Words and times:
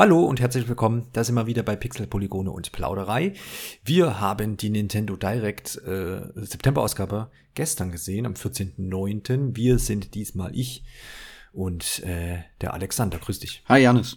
Hallo 0.00 0.24
und 0.24 0.40
herzlich 0.40 0.66
willkommen. 0.66 1.08
Da 1.12 1.22
sind 1.24 1.34
wir 1.34 1.46
wieder 1.46 1.62
bei 1.62 1.76
Pixel, 1.76 2.06
Polygone 2.06 2.50
und 2.50 2.72
Plauderei. 2.72 3.34
Wir 3.84 4.18
haben 4.18 4.56
die 4.56 4.70
Nintendo 4.70 5.14
Direct 5.14 5.76
äh, 5.76 6.22
September-Ausgabe 6.36 7.30
gestern 7.52 7.92
gesehen, 7.92 8.24
am 8.24 8.32
14.09. 8.32 9.54
Wir 9.54 9.78
sind 9.78 10.14
diesmal 10.14 10.56
ich 10.56 10.84
und 11.52 12.02
äh, 12.02 12.38
der 12.62 12.72
Alexander. 12.72 13.18
Grüß 13.18 13.40
dich. 13.40 13.62
Hi 13.68 13.82
Janis. 13.82 14.16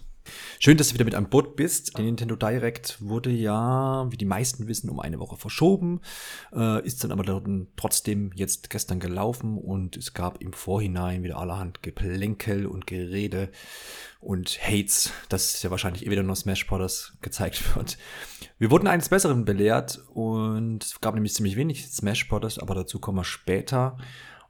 Schön, 0.59 0.77
dass 0.77 0.88
du 0.88 0.93
wieder 0.93 1.05
mit 1.05 1.16
an 1.16 1.30
Bord 1.30 1.55
bist. 1.55 1.97
Die 1.97 2.04
Nintendo 2.04 2.36
Direct 2.36 3.02
wurde 3.02 3.29
ja, 3.29 4.09
wie 4.09 4.17
die 4.17 4.25
meisten 4.25 4.67
wissen, 4.67 4.89
um 4.89 5.00
eine 5.00 5.20
Woche 5.20 5.36
verschoben, 5.36 6.00
äh, 6.53 6.86
ist 6.86 7.03
dann 7.03 7.11
aber 7.11 7.25
trotzdem 7.75 8.31
jetzt 8.34 8.70
gestern 8.70 9.00
gelaufen 9.00 9.58
und 9.58 9.97
es 9.97 10.13
gab 10.13 10.41
im 10.41 10.53
Vorhinein 10.53 11.23
wieder 11.23 11.38
allerhand 11.38 11.84
Geplänkel 11.84 12.66
und 12.66 12.88
Gerede 12.88 13.50
und 14.23 14.59
Hates, 14.62 15.12
dass 15.30 15.62
ja 15.63 15.72
wahrscheinlich 15.72 16.05
eh 16.05 16.12
wieder 16.12 16.23
nur 16.23 16.36
Smash 16.36 16.66
Bros. 16.68 17.14
gezeigt 17.22 17.76
wird. 17.76 17.98
Wir 18.58 18.72
wurden 18.72 18.88
eines 18.88 19.09
Besseren 19.09 19.45
belehrt 19.45 20.02
und 20.14 20.84
es 20.84 21.02
gab 21.02 21.16
nämlich 21.16 21.34
ziemlich 21.34 21.55
wenig 21.55 21.88
Smash 21.88 22.28
Bros., 22.28 22.59
aber 22.59 22.76
dazu 22.76 23.00
kommen 23.00 23.17
wir 23.17 23.23
später. 23.23 23.98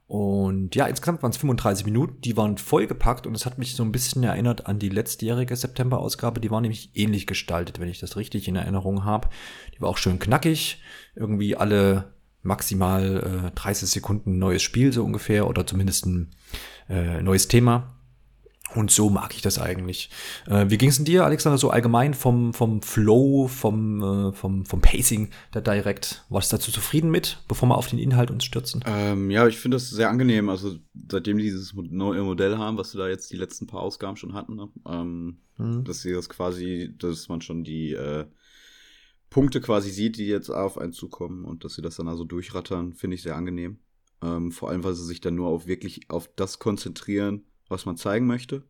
Und 0.06 0.74
ja, 0.76 0.86
insgesamt 0.86 1.22
waren 1.22 1.30
es 1.30 1.38
35 1.38 1.86
Minuten, 1.86 2.20
die 2.20 2.36
waren 2.36 2.58
vollgepackt 2.58 3.26
und 3.26 3.34
es 3.34 3.46
hat 3.46 3.58
mich 3.58 3.74
so 3.74 3.82
ein 3.82 3.92
bisschen 3.92 4.22
erinnert 4.22 4.66
an 4.66 4.78
die 4.78 4.90
letztjährige 4.90 5.56
September-Ausgabe. 5.56 6.40
Die 6.40 6.50
war 6.50 6.60
nämlich 6.60 6.90
ähnlich 6.94 7.26
gestaltet, 7.26 7.80
wenn 7.80 7.88
ich 7.88 8.00
das 8.00 8.16
richtig 8.16 8.46
in 8.46 8.56
Erinnerung 8.56 9.04
habe. 9.04 9.28
Die 9.74 9.80
war 9.80 9.88
auch 9.88 9.96
schön 9.96 10.18
knackig, 10.18 10.82
irgendwie 11.14 11.56
alle 11.56 12.12
maximal 12.42 13.46
äh, 13.46 13.50
30 13.54 13.88
Sekunden 13.88 14.38
neues 14.38 14.62
Spiel 14.62 14.92
so 14.92 15.02
ungefähr 15.02 15.48
oder 15.48 15.66
zumindest 15.66 16.04
ein 16.04 16.30
äh, 16.90 17.22
neues 17.22 17.48
Thema. 17.48 17.93
Und 18.74 18.90
so 18.90 19.10
mag 19.10 19.34
ich 19.34 19.42
das 19.42 19.58
eigentlich. 19.58 20.10
Äh, 20.46 20.66
wie 20.68 20.78
ging 20.78 20.88
es 20.88 20.96
denn 20.96 21.04
dir, 21.04 21.24
Alexander, 21.24 21.58
so 21.58 21.70
allgemein 21.70 22.14
vom, 22.14 22.52
vom 22.52 22.82
Flow, 22.82 23.48
vom, 23.48 24.02
äh, 24.02 24.32
vom, 24.32 24.66
vom 24.66 24.80
Pacing 24.80 25.30
der 25.54 25.62
Direct? 25.62 26.24
Warst 26.28 26.52
du 26.52 26.56
dazu 26.56 26.72
zufrieden 26.72 27.10
mit, 27.10 27.38
bevor 27.48 27.68
wir 27.68 27.76
auf 27.76 27.86
den 27.86 27.98
Inhalt 27.98 28.30
uns 28.30 28.44
stürzen? 28.44 28.82
Ähm, 28.86 29.30
ja, 29.30 29.46
ich 29.46 29.58
finde 29.58 29.76
das 29.76 29.90
sehr 29.90 30.10
angenehm. 30.10 30.48
Also 30.48 30.76
seitdem 31.08 31.38
die 31.38 31.44
dieses 31.44 31.72
neue 31.74 32.22
Modell 32.22 32.58
haben, 32.58 32.76
was 32.76 32.94
wir 32.94 33.02
da 33.02 33.08
jetzt 33.08 33.30
die 33.30 33.36
letzten 33.36 33.66
paar 33.66 33.80
Ausgaben 33.80 34.16
schon 34.16 34.34
hatten, 34.34 34.56
ne? 34.56 34.68
ähm, 34.88 35.38
mhm. 35.56 35.84
dass 35.84 36.02
sie 36.02 36.12
das 36.12 36.28
quasi, 36.28 36.94
dass 36.98 37.28
man 37.28 37.40
schon 37.40 37.64
die 37.64 37.92
äh, 37.92 38.26
Punkte 39.30 39.60
quasi 39.60 39.90
sieht, 39.90 40.16
die 40.16 40.26
jetzt 40.26 40.50
auf 40.50 40.78
einen 40.78 40.92
zukommen 40.92 41.44
und 41.44 41.64
dass 41.64 41.74
sie 41.74 41.82
das 41.82 41.96
dann 41.96 42.08
also 42.08 42.24
durchrattern, 42.24 42.94
finde 42.94 43.16
ich 43.16 43.22
sehr 43.22 43.36
angenehm. 43.36 43.78
Ähm, 44.22 44.52
vor 44.52 44.70
allem, 44.70 44.84
weil 44.84 44.94
sie 44.94 45.04
sich 45.04 45.20
dann 45.20 45.34
nur 45.34 45.48
auf 45.48 45.66
wirklich 45.66 46.08
auf 46.08 46.30
das 46.36 46.58
konzentrieren, 46.58 47.44
was 47.68 47.86
man 47.86 47.96
zeigen 47.96 48.26
möchte. 48.26 48.62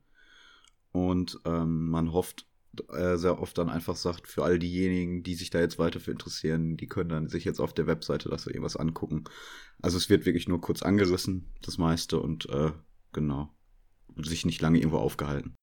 Und 0.93 1.41
ähm, 1.45 1.89
man 1.89 2.13
hofft 2.13 2.47
äh, 2.93 3.17
sehr 3.17 3.41
oft 3.41 3.57
dann 3.59 3.71
einfach 3.71 3.97
sagt, 3.97 4.29
für 4.29 4.45
all 4.45 4.59
diejenigen, 4.59 5.23
die 5.23 5.35
sich 5.35 5.51
da 5.51 5.61
jetzt 5.61 5.79
weiter 5.79 6.01
für 6.01 6.11
interessieren, 6.11 6.77
die 6.77 6.87
können 6.87 7.09
dann 7.09 7.29
sich 7.29 7.45
jetzt 7.45 7.61
auf 7.61 7.73
der 7.73 7.87
Webseite 7.87 8.29
das 8.29 8.47
irgendwas 8.47 8.77
angucken. 8.77 9.25
Also 9.83 9.97
es 9.97 10.09
wird 10.11 10.27
wirklich 10.27 10.49
nur 10.49 10.61
kurz 10.61 10.83
angerissen, 10.83 11.53
das 11.63 11.79
meiste, 11.79 12.19
und 12.19 12.49
äh, 12.51 12.73
genau, 13.13 13.51
sich 14.17 14.45
nicht 14.45 14.61
lange 14.61 14.79
irgendwo 14.79 14.99
aufgehalten. 14.99 15.55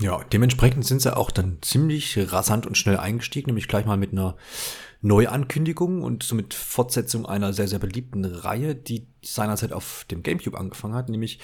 Ja, 0.00 0.24
dementsprechend 0.24 0.84
sind 0.84 1.02
sie 1.02 1.16
auch 1.16 1.30
dann 1.30 1.58
ziemlich 1.62 2.18
rasant 2.32 2.66
und 2.66 2.76
schnell 2.76 2.96
eingestiegen, 2.96 3.46
nämlich 3.46 3.68
gleich 3.68 3.86
mal 3.86 3.96
mit 3.96 4.10
einer 4.10 4.36
Neuankündigung 5.02 6.02
und 6.02 6.24
somit 6.24 6.52
Fortsetzung 6.52 7.26
einer 7.26 7.52
sehr, 7.52 7.68
sehr 7.68 7.78
beliebten 7.78 8.24
Reihe, 8.24 8.74
die 8.74 9.06
seinerzeit 9.24 9.72
auf 9.72 10.04
dem 10.10 10.24
GameCube 10.24 10.58
angefangen 10.58 10.94
hat, 10.94 11.08
nämlich 11.08 11.38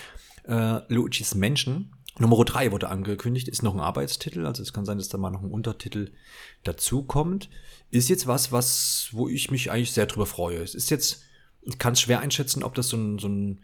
äh, 0.51 0.83
Luigi's 0.93 1.35
Menschen. 1.35 1.95
Nummer 2.19 2.45
3 2.45 2.73
wurde 2.73 2.89
angekündigt, 2.89 3.49
ist 3.49 3.63
noch 3.63 3.75
ein 3.75 3.81
Arbeitstitel, 3.81 4.45
also 4.45 4.63
es 4.63 4.73
kann 4.73 4.85
sein, 4.85 4.99
dass 4.99 5.09
da 5.09 5.17
mal 5.17 5.31
noch 5.31 5.43
ein 5.43 5.51
Untertitel 5.51 6.13
dazukommt. 6.65 7.49
Ist 7.91 8.09
jetzt 8.09 8.27
was, 8.27 8.53
was, 8.53 9.09
wo 9.13 9.29
ich 9.29 9.51
mich 9.51 9.71
eigentlich 9.71 9.93
sehr 9.93 10.07
drüber 10.07 10.27
freue. 10.27 10.59
Es 10.59 10.75
ist 10.75 10.91
jetzt, 10.91 11.23
ich 11.63 11.79
kann 11.79 11.95
es 11.95 12.01
schwer 12.01 12.21
einschätzen, 12.21 12.63
ob 12.63 12.75
das 12.75 12.89
so 12.89 12.97
ein, 12.97 13.19
so 13.19 13.29
ein 13.29 13.61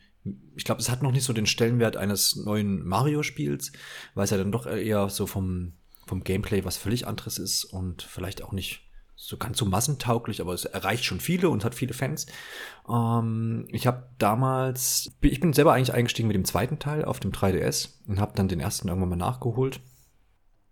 ich 0.56 0.64
glaube, 0.64 0.80
es 0.80 0.88
hat 0.88 1.02
noch 1.02 1.12
nicht 1.12 1.24
so 1.24 1.32
den 1.32 1.46
Stellenwert 1.46 1.96
eines 1.96 2.34
neuen 2.34 2.84
Mario-Spiels, 2.84 3.72
weil 4.14 4.24
es 4.24 4.30
ja 4.30 4.38
dann 4.38 4.50
doch 4.50 4.66
eher 4.66 5.08
so 5.08 5.26
vom, 5.26 5.74
vom 6.06 6.24
Gameplay 6.24 6.64
was 6.64 6.76
völlig 6.76 7.06
anderes 7.06 7.38
ist 7.38 7.64
und 7.64 8.02
vielleicht 8.02 8.42
auch 8.42 8.52
nicht 8.52 8.85
so 9.16 9.38
ganz 9.38 9.58
so 9.58 9.64
massentauglich, 9.64 10.42
aber 10.42 10.52
es 10.52 10.66
erreicht 10.66 11.04
schon 11.04 11.20
viele 11.20 11.48
und 11.48 11.64
hat 11.64 11.74
viele 11.74 11.94
Fans. 11.94 12.26
Ähm, 12.88 13.66
ich 13.70 13.86
habe 13.86 14.10
damals, 14.18 15.10
ich 15.22 15.40
bin 15.40 15.54
selber 15.54 15.72
eigentlich 15.72 15.94
eingestiegen 15.94 16.28
mit 16.28 16.36
dem 16.36 16.44
zweiten 16.44 16.78
Teil 16.78 17.04
auf 17.04 17.18
dem 17.18 17.32
3DS 17.32 17.88
und 18.06 18.20
habe 18.20 18.32
dann 18.36 18.48
den 18.48 18.60
ersten 18.60 18.88
irgendwann 18.88 19.08
mal 19.08 19.16
nachgeholt. 19.16 19.80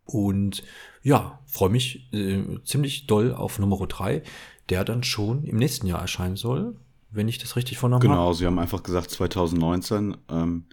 Und 0.05 0.63
ja, 1.03 1.41
freue 1.47 1.71
mich 1.71 2.13
äh, 2.13 2.43
ziemlich 2.65 3.07
doll 3.07 3.33
auf 3.33 3.59
Nummer 3.59 3.87
3, 3.87 4.23
der 4.69 4.85
dann 4.85 5.03
schon 5.03 5.45
im 5.45 5.57
nächsten 5.57 5.87
Jahr 5.87 6.01
erscheinen 6.01 6.37
soll, 6.37 6.77
wenn 7.11 7.29
ich 7.29 7.39
das 7.39 7.57
richtig 7.57 7.79
vernommen 7.79 8.03
habe. 8.03 8.15
Genau, 8.15 8.33
sie 8.35 8.45
haben 8.45 8.59
einfach 8.59 8.83
gesagt 8.83 9.11
2019. 9.11 10.19
Ähm, 10.29 10.67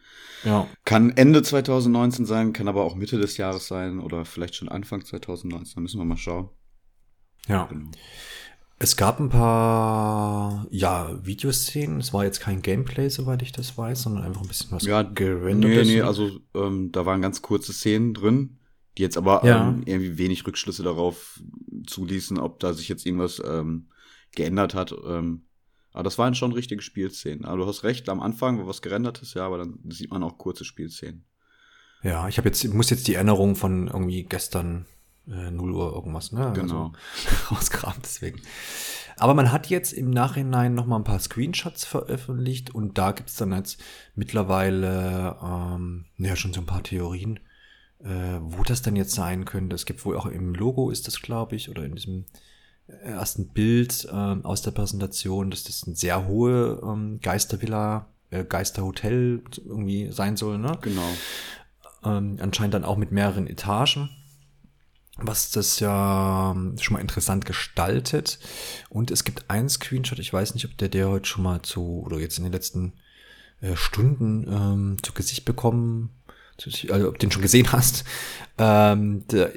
ja. 0.43 0.67
Kann 0.83 1.11
Ende 1.15 1.41
2019 1.41 2.25
sein, 2.25 2.51
kann 2.51 2.67
aber 2.67 2.83
auch 2.83 2.95
Mitte 2.95 3.17
des 3.17 3.37
Jahres 3.37 3.67
sein 3.67 3.99
oder 3.99 4.25
vielleicht 4.25 4.55
schon 4.55 4.67
Anfang 4.67 5.05
2019. 5.05 5.75
Da 5.75 5.81
müssen 5.81 5.99
wir 5.99 6.05
mal 6.05 6.17
schauen. 6.17 6.49
Ja. 7.47 7.65
Genau. 7.65 7.91
Es 8.83 8.97
gab 8.97 9.19
ein 9.19 9.29
paar, 9.29 10.65
ja, 10.71 11.23
Videoszenen. 11.23 11.99
Es 11.99 12.13
war 12.13 12.23
jetzt 12.23 12.39
kein 12.39 12.63
Gameplay, 12.63 13.09
soweit 13.09 13.43
ich 13.43 13.51
das 13.51 13.77
weiß, 13.77 14.01
sondern 14.01 14.23
einfach 14.23 14.41
ein 14.41 14.47
bisschen 14.47 14.71
was 14.71 14.83
ja, 14.83 15.03
gerendert. 15.03 15.85
Nee, 15.85 15.97
nee, 15.97 16.01
also 16.01 16.39
ähm, 16.55 16.91
da 16.91 17.05
waren 17.05 17.21
ganz 17.21 17.43
kurze 17.43 17.73
Szenen 17.73 18.15
drin, 18.15 18.57
die 18.97 19.03
jetzt 19.03 19.17
aber 19.17 19.45
ja. 19.45 19.69
ähm, 19.69 19.83
irgendwie 19.85 20.17
wenig 20.17 20.47
Rückschlüsse 20.47 20.81
darauf 20.81 21.39
zuließen, 21.85 22.39
ob 22.39 22.59
da 22.59 22.73
sich 22.73 22.89
jetzt 22.89 23.05
irgendwas 23.05 23.39
ähm, 23.45 23.89
geändert 24.31 24.73
hat. 24.73 24.95
Ähm, 25.05 25.43
aber 25.93 26.03
das 26.03 26.17
waren 26.17 26.33
schon 26.33 26.51
richtige 26.51 26.81
Spielszenen. 26.81 27.45
Aber 27.45 27.57
du 27.57 27.67
hast 27.67 27.83
recht, 27.83 28.09
am 28.09 28.19
Anfang 28.19 28.57
war 28.57 28.67
was 28.67 28.81
gerendertes, 28.81 29.35
ja, 29.35 29.45
aber 29.45 29.59
dann 29.59 29.77
sieht 29.89 30.09
man 30.09 30.23
auch 30.23 30.39
kurze 30.39 30.65
Spielszenen. 30.65 31.25
Ja, 32.01 32.27
ich 32.27 32.39
habe 32.39 32.47
jetzt, 32.47 32.63
muss 32.73 32.89
jetzt 32.89 33.07
die 33.07 33.13
Erinnerung 33.13 33.55
von 33.55 33.89
irgendwie 33.89 34.23
gestern 34.23 34.87
äh, 35.31 35.51
0 35.51 35.71
Uhr 35.71 35.93
irgendwas, 35.93 36.31
ne? 36.31 36.47
Also 36.47 36.61
genau. 36.61 36.93
Also, 37.25 37.55
rausgekramt, 37.55 37.99
deswegen. 38.03 38.41
Aber 39.17 39.33
man 39.33 39.51
hat 39.51 39.67
jetzt 39.67 39.93
im 39.93 40.09
Nachhinein 40.09 40.73
noch 40.73 40.85
mal 40.85 40.95
ein 40.95 41.03
paar 41.03 41.19
Screenshots 41.19 41.85
veröffentlicht 41.85 42.73
und 42.73 42.97
da 42.97 43.11
gibt 43.11 43.29
es 43.29 43.35
dann 43.35 43.53
jetzt 43.53 43.81
mittlerweile 44.15 45.37
ähm, 45.43 46.05
ja 46.17 46.35
schon 46.35 46.53
so 46.53 46.61
ein 46.61 46.65
paar 46.65 46.83
Theorien, 46.83 47.39
äh, 47.99 48.39
wo 48.41 48.63
das 48.63 48.81
dann 48.81 48.95
jetzt 48.95 49.13
sein 49.13 49.45
könnte. 49.45 49.75
Es 49.75 49.85
gibt 49.85 50.03
wohl 50.05 50.17
auch 50.17 50.25
im 50.25 50.55
Logo 50.55 50.89
ist 50.89 51.07
das, 51.07 51.21
glaube 51.21 51.55
ich, 51.55 51.69
oder 51.69 51.83
in 51.83 51.95
diesem 51.95 52.25
ersten 52.87 53.49
Bild 53.49 54.07
äh, 54.11 54.15
aus 54.15 54.61
der 54.61 54.71
Präsentation, 54.71 55.51
dass 55.51 55.63
das 55.63 55.83
eine 55.85 55.95
sehr 55.95 56.27
hohe 56.27 56.81
ähm, 56.83 57.19
Geistervilla, 57.21 58.07
äh, 58.31 58.43
Geisterhotel 58.43 59.43
irgendwie 59.57 60.11
sein 60.11 60.35
soll, 60.35 60.57
ne? 60.57 60.77
Genau. 60.81 61.07
Ähm, 62.03 62.37
anscheinend 62.41 62.73
dann 62.73 62.85
auch 62.85 62.97
mit 62.97 63.11
mehreren 63.11 63.47
Etagen 63.47 64.09
was 65.17 65.51
das 65.51 65.79
ja 65.79 66.53
ähm, 66.55 66.77
schon 66.79 66.95
mal 66.95 67.01
interessant 67.01 67.45
gestaltet. 67.45 68.39
Und 68.89 69.11
es 69.11 69.23
gibt 69.23 69.49
einen 69.49 69.69
Screenshot, 69.69 70.19
ich 70.19 70.31
weiß 70.31 70.53
nicht, 70.53 70.65
ob 70.65 70.77
der 70.77 70.89
der 70.89 71.09
heute 71.09 71.27
schon 71.27 71.43
mal 71.43 71.61
zu, 71.61 72.03
oder 72.05 72.19
jetzt 72.19 72.37
in 72.37 72.43
den 72.43 72.53
letzten 72.53 72.93
äh, 73.61 73.75
Stunden 73.75 74.47
ähm, 74.47 74.97
zu 75.03 75.13
Gesicht 75.13 75.45
bekommen, 75.45 76.09
also 76.89 77.07
ob 77.07 77.15
du 77.15 77.25
den 77.25 77.31
schon 77.31 77.41
gesehen 77.41 77.71
hast. 77.71 78.03
Ähm, 78.57 79.27
der, 79.27 79.51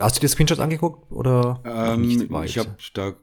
hast 0.00 0.16
du 0.16 0.20
dir 0.20 0.28
Screenshots 0.28 0.60
angeguckt 0.60 1.12
oder 1.12 1.60
ähm, 1.64 2.44
Ich 2.44 2.58
habe 2.58 2.76
da 2.94 3.14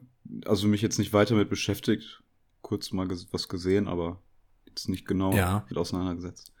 also 0.46 0.66
mich 0.68 0.82
jetzt 0.82 0.98
nicht 0.98 1.12
weiter 1.12 1.34
mit 1.34 1.50
beschäftigt, 1.50 2.22
kurz 2.62 2.92
mal 2.92 3.08
was 3.30 3.48
gesehen, 3.48 3.88
aber 3.88 4.20
jetzt 4.66 4.88
nicht 4.88 5.06
genau 5.06 5.32
ja. 5.32 5.64
mit 5.68 5.78
auseinandergesetzt. 5.78 6.53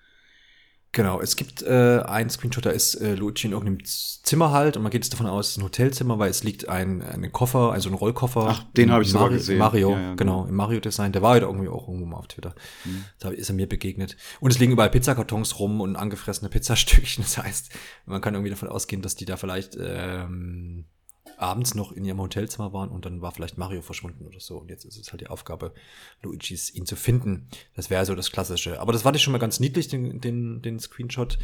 Genau, 0.94 1.20
es 1.20 1.34
gibt 1.34 1.60
äh, 1.62 2.02
ein 2.06 2.30
Screenshot, 2.30 2.64
da 2.64 2.70
ist 2.70 2.94
äh, 2.94 3.16
Luigi 3.16 3.48
in 3.48 3.52
irgendeinem 3.52 3.84
Zimmer 3.84 4.52
halt 4.52 4.76
und 4.76 4.84
man 4.84 4.92
geht 4.92 5.04
jetzt 5.04 5.12
davon 5.12 5.26
aus, 5.26 5.46
es 5.46 5.52
ist 5.52 5.58
ein 5.58 5.64
Hotelzimmer, 5.64 6.20
weil 6.20 6.30
es 6.30 6.44
liegt 6.44 6.68
ein, 6.68 7.02
ein 7.02 7.32
Koffer, 7.32 7.72
also 7.72 7.90
ein 7.90 7.94
Rollkoffer. 7.94 8.46
Ach, 8.48 8.64
den 8.76 8.92
habe 8.92 9.02
ich 9.02 9.10
sogar 9.10 9.28
gesehen. 9.28 9.58
Mario, 9.58 9.90
ja, 9.90 9.96
ja, 10.00 10.14
genau, 10.14 10.42
genau, 10.42 10.46
im 10.46 10.54
Mario-Design. 10.54 11.10
Der 11.10 11.20
war 11.20 11.34
heute 11.34 11.46
irgendwie 11.46 11.68
auch 11.68 11.88
irgendwo 11.88 12.06
mal 12.06 12.18
auf 12.18 12.28
Twitter. 12.28 12.54
Mhm. 12.84 13.04
Da 13.18 13.30
ist 13.30 13.48
er 13.48 13.56
mir 13.56 13.68
begegnet. 13.68 14.16
Und 14.38 14.52
es 14.52 14.60
liegen 14.60 14.72
überall 14.72 14.90
Pizzakartons 14.90 15.58
rum 15.58 15.80
und 15.80 15.96
angefressene 15.96 16.48
Pizzastückchen. 16.48 17.24
Das 17.34 17.38
heißt, 17.38 17.70
man 18.06 18.20
kann 18.20 18.34
irgendwie 18.34 18.50
davon 18.50 18.68
ausgehen, 18.68 19.02
dass 19.02 19.16
die 19.16 19.24
da 19.24 19.36
vielleicht 19.36 19.76
ähm, 19.80 20.84
abends 21.36 21.74
noch 21.74 21.92
in 21.92 22.04
ihrem 22.04 22.20
Hotelzimmer 22.20 22.72
waren 22.72 22.90
und 22.90 23.04
dann 23.06 23.22
war 23.22 23.32
vielleicht 23.32 23.58
Mario 23.58 23.82
verschwunden 23.82 24.26
oder 24.26 24.40
so. 24.40 24.58
Und 24.58 24.70
jetzt 24.70 24.84
ist 24.84 24.96
es 24.96 25.10
halt 25.10 25.20
die 25.20 25.28
Aufgabe 25.28 25.72
Luigis, 26.22 26.72
ihn 26.74 26.86
zu 26.86 26.96
finden. 26.96 27.48
Das 27.74 27.90
wäre 27.90 28.04
so 28.04 28.14
das 28.14 28.30
Klassische. 28.30 28.80
Aber 28.80 28.92
das 28.92 29.02
fand 29.02 29.16
ich 29.16 29.22
schon 29.22 29.32
mal 29.32 29.38
ganz 29.38 29.60
niedlich, 29.60 29.88
den, 29.88 30.20
den, 30.20 30.62
den 30.62 30.78
Screenshot 30.78 31.38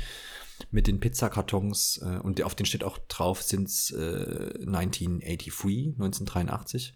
mit 0.71 0.87
den 0.87 1.01
Pizzakartons. 1.01 2.01
Äh, 2.03 2.19
und 2.19 2.43
auf 2.43 2.55
den 2.55 2.67
steht 2.67 2.85
auch 2.85 2.99
drauf, 3.09 3.43
sind's 3.43 3.91
äh, 3.91 4.53
1983, 4.67 5.95
1983. 5.99 6.95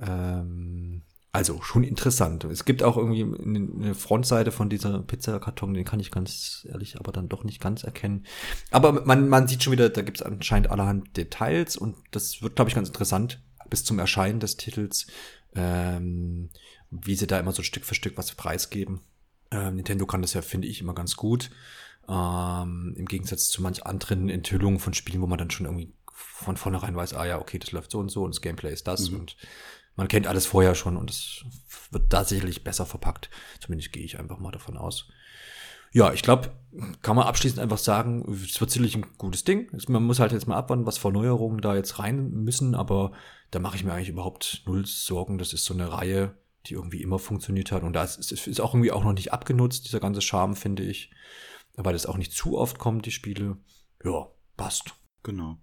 Ähm, 0.00 1.02
Also 1.32 1.62
schon 1.62 1.84
interessant. 1.84 2.42
Es 2.44 2.64
gibt 2.64 2.82
auch 2.82 2.96
irgendwie 2.96 3.22
eine 3.22 3.94
Frontseite 3.94 4.50
von 4.50 4.68
dieser 4.68 4.98
Pizzakarton, 5.00 5.74
den 5.74 5.84
kann 5.84 6.00
ich 6.00 6.10
ganz 6.10 6.66
ehrlich 6.68 6.98
aber 6.98 7.12
dann 7.12 7.28
doch 7.28 7.44
nicht 7.44 7.60
ganz 7.60 7.84
erkennen. 7.84 8.26
Aber 8.72 9.04
man, 9.04 9.28
man 9.28 9.46
sieht 9.46 9.62
schon 9.62 9.72
wieder, 9.72 9.90
da 9.90 10.02
gibt 10.02 10.20
es 10.20 10.26
anscheinend 10.26 10.70
allerhand 10.70 11.16
Details 11.16 11.76
und 11.76 11.96
das 12.10 12.42
wird, 12.42 12.56
glaube 12.56 12.68
ich, 12.68 12.74
ganz 12.74 12.88
interessant 12.88 13.40
bis 13.68 13.84
zum 13.84 14.00
Erscheinen 14.00 14.40
des 14.40 14.56
Titels, 14.56 15.06
ähm, 15.54 16.50
wie 16.90 17.14
sie 17.14 17.28
da 17.28 17.38
immer 17.38 17.52
so 17.52 17.62
Stück 17.62 17.84
für 17.84 17.94
Stück 17.94 18.18
was 18.18 18.32
preisgeben. 18.32 19.00
Ähm, 19.52 19.76
Nintendo 19.76 20.06
kann 20.06 20.22
das 20.22 20.34
ja, 20.34 20.42
finde 20.42 20.66
ich, 20.66 20.80
immer 20.80 20.94
ganz 20.94 21.14
gut. 21.14 21.50
Ähm, 22.08 22.94
Im 22.96 23.06
Gegensatz 23.06 23.48
zu 23.48 23.62
manch 23.62 23.86
anderen 23.86 24.28
Enthüllungen 24.28 24.80
von 24.80 24.94
Spielen, 24.94 25.22
wo 25.22 25.28
man 25.28 25.38
dann 25.38 25.50
schon 25.52 25.66
irgendwie 25.66 25.92
von 26.12 26.56
vornherein 26.56 26.96
weiß, 26.96 27.14
ah 27.14 27.26
ja, 27.26 27.38
okay, 27.38 27.58
das 27.60 27.70
läuft 27.70 27.92
so 27.92 27.98
und 27.98 28.08
so 28.08 28.24
und 28.24 28.34
das 28.34 28.42
Gameplay 28.42 28.72
ist 28.72 28.88
das 28.88 29.10
mhm. 29.10 29.20
und 29.20 29.36
man 30.00 30.08
kennt 30.08 30.26
alles 30.26 30.46
vorher 30.46 30.74
schon 30.74 30.96
und 30.96 31.10
es 31.10 31.44
wird 31.90 32.10
da 32.10 32.24
sicherlich 32.24 32.64
besser 32.64 32.86
verpackt. 32.86 33.28
Zumindest 33.60 33.92
gehe 33.92 34.02
ich 34.02 34.18
einfach 34.18 34.38
mal 34.38 34.50
davon 34.50 34.78
aus. 34.78 35.10
Ja, 35.92 36.14
ich 36.14 36.22
glaube, 36.22 36.52
kann 37.02 37.16
man 37.16 37.26
abschließend 37.26 37.60
einfach 37.60 37.76
sagen, 37.76 38.24
es 38.32 38.58
wird 38.58 38.70
sicherlich 38.70 38.96
ein 38.96 39.04
gutes 39.18 39.44
Ding. 39.44 39.70
Man 39.88 40.04
muss 40.04 40.18
halt 40.18 40.32
jetzt 40.32 40.46
mal 40.46 40.56
abwarten, 40.56 40.86
was 40.86 40.96
für 40.96 41.12
Neuerungen 41.12 41.60
da 41.60 41.74
jetzt 41.74 41.98
rein 41.98 42.30
müssen, 42.30 42.74
aber 42.74 43.12
da 43.50 43.58
mache 43.58 43.76
ich 43.76 43.84
mir 43.84 43.92
eigentlich 43.92 44.08
überhaupt 44.08 44.62
null 44.64 44.86
Sorgen. 44.86 45.36
Das 45.36 45.52
ist 45.52 45.66
so 45.66 45.74
eine 45.74 45.92
Reihe, 45.92 46.34
die 46.64 46.74
irgendwie 46.74 47.02
immer 47.02 47.18
funktioniert 47.18 47.70
hat 47.70 47.82
und 47.82 47.92
da 47.92 48.02
ist, 48.02 48.32
ist 48.32 48.60
auch 48.62 48.72
irgendwie 48.72 48.92
auch 48.92 49.04
noch 49.04 49.12
nicht 49.12 49.34
abgenutzt, 49.34 49.84
dieser 49.84 50.00
ganze 50.00 50.22
Charme, 50.22 50.56
finde 50.56 50.82
ich. 50.82 51.10
Weil 51.76 51.92
das 51.92 52.06
auch 52.06 52.16
nicht 52.16 52.32
zu 52.32 52.56
oft 52.56 52.78
kommt, 52.78 53.04
die 53.04 53.10
Spiele. 53.10 53.58
Ja, 54.02 54.28
passt. 54.56 54.94
Genau. 55.24 55.58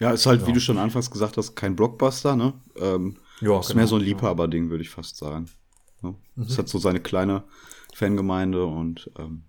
Ja, 0.00 0.10
ist 0.10 0.24
halt, 0.24 0.40
ja. 0.40 0.46
wie 0.46 0.54
du 0.54 0.60
schon 0.60 0.78
anfangs 0.78 1.10
gesagt 1.10 1.36
hast, 1.36 1.54
kein 1.54 1.76
Blockbuster, 1.76 2.34
ne? 2.34 2.54
Ähm, 2.80 3.18
ja, 3.40 3.60
ist 3.60 3.68
genau, 3.68 3.78
mehr 3.78 3.86
so 3.86 3.96
ein 3.96 4.02
Liebhaberding, 4.02 4.70
würde 4.70 4.82
ich 4.82 4.90
fast 4.90 5.16
sagen. 5.16 5.50
Ne? 6.02 6.14
Mhm. 6.34 6.44
Es 6.44 6.58
hat 6.58 6.68
so 6.68 6.78
seine 6.78 7.00
kleine 7.00 7.44
Fangemeinde 7.94 8.64
und 8.66 9.10
ähm, 9.18 9.44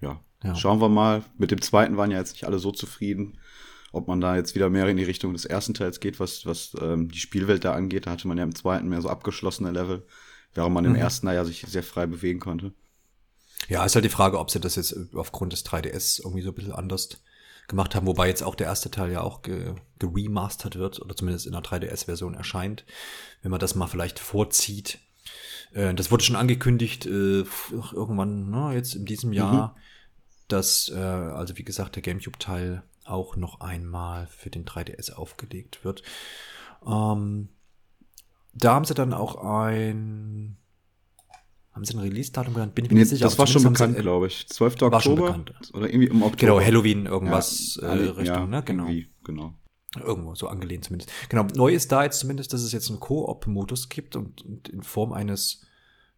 ja. 0.00 0.20
ja, 0.42 0.54
schauen 0.54 0.80
wir 0.80 0.88
mal. 0.88 1.24
Mit 1.38 1.50
dem 1.50 1.60
zweiten 1.62 1.96
waren 1.96 2.10
ja 2.10 2.18
jetzt 2.18 2.32
nicht 2.32 2.44
alle 2.44 2.58
so 2.58 2.72
zufrieden. 2.72 3.38
Ob 3.92 4.06
man 4.06 4.20
da 4.20 4.36
jetzt 4.36 4.54
wieder 4.54 4.70
mehr 4.70 4.86
in 4.86 4.96
die 4.96 5.04
Richtung 5.04 5.32
des 5.32 5.44
ersten 5.44 5.74
Teils 5.74 5.98
geht, 5.98 6.20
was, 6.20 6.46
was 6.46 6.76
ähm, 6.80 7.10
die 7.10 7.18
Spielwelt 7.18 7.64
da 7.64 7.72
angeht, 7.72 8.06
da 8.06 8.12
hatte 8.12 8.28
man 8.28 8.38
ja 8.38 8.44
im 8.44 8.54
zweiten 8.54 8.88
mehr 8.88 9.02
so 9.02 9.08
abgeschlossene 9.08 9.72
Level, 9.72 10.06
während 10.54 10.74
man 10.74 10.84
mhm. 10.84 10.94
im 10.94 10.96
ersten 10.96 11.26
ja 11.26 11.44
sich 11.44 11.64
sehr 11.66 11.82
frei 11.82 12.06
bewegen 12.06 12.38
konnte. 12.38 12.72
Ja, 13.68 13.84
ist 13.84 13.94
halt 13.94 14.04
die 14.04 14.10
Frage, 14.10 14.38
ob 14.38 14.50
sie 14.50 14.60
das 14.60 14.76
jetzt 14.76 14.96
aufgrund 15.14 15.52
des 15.52 15.66
3DS 15.66 16.20
irgendwie 16.24 16.42
so 16.42 16.50
ein 16.50 16.54
bisschen 16.54 16.72
anders 16.72 17.08
gemacht 17.70 17.94
haben, 17.94 18.06
wobei 18.06 18.28
jetzt 18.28 18.42
auch 18.42 18.54
der 18.54 18.66
erste 18.66 18.90
Teil 18.90 19.10
ja 19.10 19.22
auch 19.22 19.40
ge 19.42 19.74
geremastert 19.98 20.76
wird 20.76 21.00
oder 21.00 21.14
zumindest 21.14 21.46
in 21.46 21.52
der 21.52 21.62
3DS-Version 21.62 22.34
erscheint, 22.34 22.84
wenn 23.42 23.50
man 23.50 23.60
das 23.60 23.74
mal 23.74 23.86
vielleicht 23.86 24.18
vorzieht. 24.18 24.98
Äh, 25.72 25.94
das 25.94 26.10
wurde 26.10 26.24
schon 26.24 26.36
angekündigt, 26.36 27.06
äh, 27.06 27.44
irgendwann, 27.92 28.50
ne, 28.50 28.72
jetzt 28.74 28.94
in 28.94 29.04
diesem 29.04 29.32
Jahr, 29.32 29.68
mhm. 29.68 29.80
dass, 30.48 30.90
äh, 30.90 30.98
also 30.98 31.56
wie 31.56 31.64
gesagt, 31.64 31.96
der 31.96 32.02
GameCube-Teil 32.02 32.82
auch 33.04 33.36
noch 33.36 33.60
einmal 33.60 34.26
für 34.26 34.50
den 34.50 34.64
3DS 34.64 35.12
aufgelegt 35.12 35.84
wird. 35.84 36.02
Ähm, 36.86 37.48
da 38.52 38.74
haben 38.74 38.84
sie 38.84 38.94
dann 38.94 39.12
auch 39.12 39.36
ein 39.36 40.56
haben 41.80 41.86
sie 41.86 41.94
ein 41.94 42.00
Release-Datum 42.00 42.54
genannt? 42.54 42.74
Bin 42.74 42.84
ich 42.84 42.90
mir 42.90 42.94
nee, 42.94 43.00
nicht 43.00 43.08
sicher. 43.10 43.24
Das 43.24 43.38
war 43.38 43.46
schon 43.46 43.62
bekannt, 43.62 43.96
glaube 43.96 44.26
ich. 44.26 44.46
12. 44.48 44.74
Oktober. 44.74 45.00
Schon 45.00 45.14
bekannt. 45.16 45.52
Oder 45.72 45.88
irgendwie 45.88 46.08
im 46.08 46.22
Oktober. 46.22 46.36
Genau, 46.36 46.60
Halloween 46.60 47.06
irgendwas 47.06 47.78
ja, 47.80 47.88
äh, 47.88 48.08
Richtung, 48.08 48.24
ja, 48.26 48.46
ne? 48.46 48.62
Genau. 48.62 48.88
genau. 49.24 49.54
Irgendwo, 49.98 50.34
so 50.34 50.48
angelehnt 50.48 50.84
zumindest. 50.84 51.10
Genau, 51.30 51.44
neu 51.54 51.72
ist 51.72 51.90
da 51.90 52.04
jetzt 52.04 52.20
zumindest, 52.20 52.52
dass 52.52 52.62
es 52.62 52.72
jetzt 52.72 52.90
einen 52.90 53.00
Koop-Modus 53.00 53.88
gibt 53.88 54.14
und, 54.14 54.44
und, 54.44 54.68
in 54.68 54.82
Form 54.82 55.12
eines, 55.12 55.62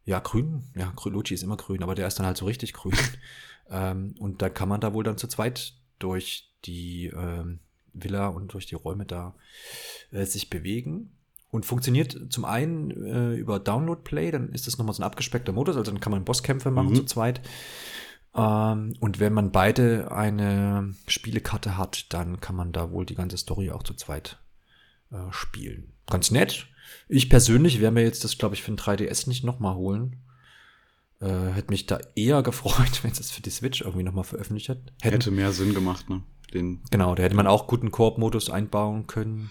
ja, 0.05 0.19
grünen, 0.19 0.71
ja, 0.77 0.93
Luigi 1.05 1.35
ist 1.35 1.45
immer 1.45 1.57
grün, 1.57 1.83
aber 1.83 1.95
der 1.95 2.09
ist 2.09 2.19
dann 2.19 2.27
halt 2.27 2.37
so 2.37 2.45
richtig 2.45 2.73
grün. 2.73 2.95
ähm, 3.71 4.15
und 4.19 4.43
da 4.43 4.51
kann 4.51 4.69
man 4.69 4.81
da 4.81 4.93
wohl 4.93 5.05
dann 5.05 5.17
zu 5.17 5.29
zweit 5.29 5.75
durch 6.01 6.53
die 6.65 7.07
ähm, 7.07 7.61
Villa 7.93 8.27
und 8.27 8.53
durch 8.53 8.67
die 8.67 8.75
Räume 8.75 9.07
da 9.07 9.37
äh, 10.11 10.27
sich 10.27 10.51
bewegen. 10.51 11.17
Und 11.53 11.67
funktioniert 11.67 12.19
zum 12.31 12.47
einen 12.47 12.91
äh, 12.91 13.35
über 13.35 13.61
Download 13.61 14.01
Play, 14.03 14.31
dann 14.31 14.49
ist 14.49 14.67
das 14.67 14.79
nochmal 14.79 14.95
so 14.95 15.03
ein 15.03 15.07
abgespeckter 15.07 15.53
Modus, 15.53 15.77
also 15.77 15.93
dann 15.93 16.01
kann 16.01 16.11
man 16.11 16.25
Bosskämpfe 16.25 16.71
machen 16.71 16.89
mhm. 16.89 16.95
zu 16.95 17.05
zweit. 17.05 17.43
Ähm, 18.35 18.95
und 19.01 19.21
wenn 19.21 19.35
man 19.35 19.53
beide 19.53 20.11
eine 20.11 20.95
Spielekarte 21.07 21.77
hat, 21.77 22.13
dann 22.15 22.41
kann 22.41 22.57
man 22.57 22.73
da 22.73 22.91
wohl 22.91 23.05
die 23.05 23.15
ganze 23.15 23.37
Story 23.37 23.71
auch 23.71 23.83
zu 23.83 23.93
zweit 23.93 24.39
äh, 25.11 25.31
spielen. 25.31 25.93
Ganz 26.07 26.31
nett. 26.31 26.69
Ich 27.07 27.29
persönlich 27.29 27.83
wäre 27.83 27.93
mir 27.93 28.03
jetzt 28.03 28.25
das, 28.25 28.39
glaube 28.39 28.55
ich, 28.55 28.63
für 28.63 28.73
ein 28.73 28.79
3DS 28.79 29.29
nicht 29.29 29.45
nochmal 29.45 29.75
holen. 29.75 30.17
Äh, 31.21 31.53
hätte 31.53 31.71
mich 31.71 31.85
da 31.85 32.01
eher 32.15 32.43
gefreut, 32.43 33.01
wenn 33.03 33.13
es 33.13 33.19
das 33.19 33.31
für 33.31 33.43
die 33.43 33.51
Switch 33.51 33.83
irgendwie 33.83 34.05
nochmal 34.05 34.25
veröffentlicht 34.25 34.71
hat. 34.71 34.79
Hätten, 35.03 35.17
hätte 35.17 35.31
mehr 35.31 35.53
Sinn 35.53 35.75
gemacht, 35.75 36.09
ne? 36.09 36.23
Den 36.55 36.83
genau, 36.91 37.15
da 37.15 37.23
hätte 37.23 37.37
man 37.37 37.47
auch 37.47 37.67
guten 37.67 37.91
Koop-Modus 37.91 38.51
einbauen 38.51 39.07
können. 39.07 39.51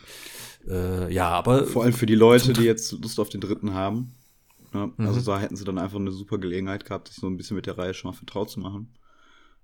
Äh, 0.67 1.13
ja, 1.13 1.29
aber. 1.29 1.65
Vor 1.65 1.83
allem 1.83 1.93
für 1.93 2.05
die 2.05 2.15
Leute, 2.15 2.53
die 2.53 2.63
jetzt 2.63 2.91
Lust 2.91 3.19
auf 3.19 3.29
den 3.29 3.41
dritten 3.41 3.73
haben. 3.73 4.13
Ja, 4.73 4.87
mhm. 4.87 5.07
Also 5.07 5.21
da 5.21 5.39
hätten 5.39 5.55
sie 5.55 5.65
dann 5.65 5.77
einfach 5.77 5.99
eine 5.99 6.11
super 6.11 6.37
Gelegenheit 6.37 6.85
gehabt, 6.85 7.09
sich 7.09 7.17
so 7.17 7.27
ein 7.27 7.37
bisschen 7.37 7.55
mit 7.55 7.65
der 7.65 7.77
Reihe 7.77 7.93
schon 7.93 8.11
mal 8.11 8.17
vertraut 8.17 8.49
zu 8.49 8.59
machen. 8.59 8.93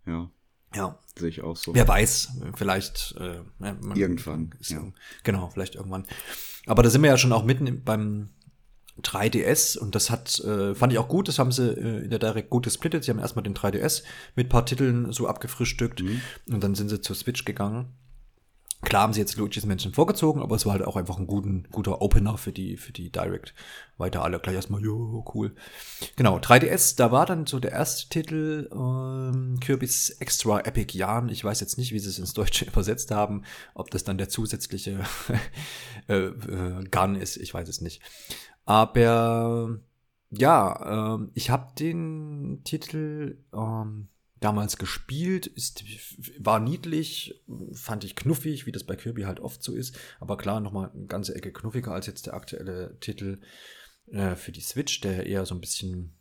Ja. 0.06 0.30
Ja. 0.76 1.00
Sehe 1.18 1.30
ich 1.30 1.42
auch 1.42 1.56
so. 1.56 1.74
Wer 1.74 1.88
weiß, 1.88 2.30
vielleicht 2.56 3.16
äh, 3.20 3.40
man, 3.58 3.96
irgendwann. 3.96 4.54
ja. 4.62 4.84
Genau, 5.24 5.50
vielleicht 5.50 5.76
irgendwann. 5.76 6.06
Aber 6.66 6.84
da 6.84 6.90
sind 6.90 7.02
wir 7.02 7.10
ja 7.10 7.18
schon 7.18 7.32
auch 7.32 7.46
mitten 7.46 7.84
beim 7.84 8.30
3DS 9.02 9.78
und 9.78 9.96
das 9.96 10.10
hat, 10.10 10.40
äh, 10.40 10.76
fand 10.76 10.92
ich 10.92 11.00
auch 11.00 11.08
gut, 11.08 11.28
das 11.28 11.40
haben 11.40 11.52
sie 11.52 11.70
äh, 11.70 12.04
in 12.04 12.10
der 12.10 12.20
Direct 12.20 12.50
gut 12.50 12.64
gesplittet. 12.64 13.04
Sie 13.04 13.12
haben 13.12 13.20
erstmal 13.20 13.44
den 13.44 13.54
3DS 13.54 14.04
mit 14.36 14.50
paar 14.50 14.66
Titeln 14.66 15.12
so 15.12 15.28
abgefrühstückt 15.28 16.02
mhm. 16.02 16.22
und 16.52 16.64
dann 16.64 16.76
sind 16.76 16.90
sie 16.90 17.02
zur 17.02 17.16
Switch 17.16 17.46
gegangen. 17.46 17.94
Klar 18.82 19.02
haben 19.02 19.14
sie 19.14 19.20
jetzt 19.20 19.36
Luigi's 19.38 19.66
Menschen 19.66 19.94
vorgezogen, 19.94 20.42
aber 20.42 20.56
es 20.56 20.66
war 20.66 20.74
halt 20.74 20.86
auch 20.86 20.96
einfach 20.96 21.18
ein 21.18 21.26
guten, 21.26 21.68
guter 21.72 22.02
Opener 22.02 22.38
für 22.38 22.52
die, 22.52 22.78
für 22.78 22.94
die 22.94 23.12
Direct. 23.12 23.56
Weiter 23.98 24.24
alle 24.24 24.40
gleich 24.40 24.56
erstmal, 24.56 24.84
jo, 24.84 25.26
cool. 25.34 25.56
Genau, 26.16 26.38
3DS, 26.38 26.96
da 26.96 27.12
war 27.12 27.26
dann 27.26 27.48
so 27.48 27.60
der 27.60 27.72
erste 27.72 28.08
Titel, 28.10 28.70
ähm, 28.72 29.60
Kirby's 29.60 30.12
Extra 30.20 30.60
Epic 30.60 30.96
Yarn. 30.96 31.30
Ich 31.30 31.44
weiß 31.44 31.60
jetzt 31.60 31.80
nicht, 31.80 31.92
wie 31.92 32.00
sie 32.00 32.10
es 32.10 32.20
ins 32.20 32.34
Deutsche 32.34 32.66
übersetzt 32.68 33.10
haben, 33.10 33.44
ob 33.74 33.90
das 33.90 34.04
dann 34.04 34.20
der 34.20 34.30
zusätzliche 34.30 35.00
äh, 36.08 36.14
äh, 36.14 36.84
Gun 36.92 37.16
ist, 37.16 37.38
ich 37.38 37.54
weiß 37.54 37.68
es 37.68 37.82
nicht. 37.82 38.02
Aber 38.66 39.80
ja, 40.30 41.16
ähm, 41.16 41.32
ich 41.34 41.50
habe 41.50 41.74
den 41.80 42.62
Titel 42.64 43.38
ähm, 43.54 44.10
damals 44.40 44.78
gespielt, 44.78 45.48
ist, 45.48 45.84
war 46.40 46.60
niedlich, 46.60 47.44
fand 47.74 48.04
ich 48.04 48.16
knuffig, 48.16 48.66
wie 48.66 48.72
das 48.72 48.84
bei 48.84 48.96
Kirby 48.96 49.24
halt 49.24 49.40
oft 49.40 49.64
so 49.64 49.74
ist. 49.74 49.98
Aber 50.20 50.38
klar, 50.38 50.60
nochmal 50.60 50.92
eine 50.92 51.08
ganze 51.08 51.36
Ecke 51.36 51.52
knuffiger 51.52 51.92
als 51.92 52.08
jetzt 52.08 52.28
der 52.28 52.34
aktuelle 52.34 52.98
Titel 53.00 53.42
äh, 54.08 54.36
für 54.36 54.52
die 54.52 54.62
Switch, 54.62 55.02
der 55.02 55.26
eher 55.26 55.46
so 55.46 55.56
ein 55.56 55.62
bisschen 55.62 56.18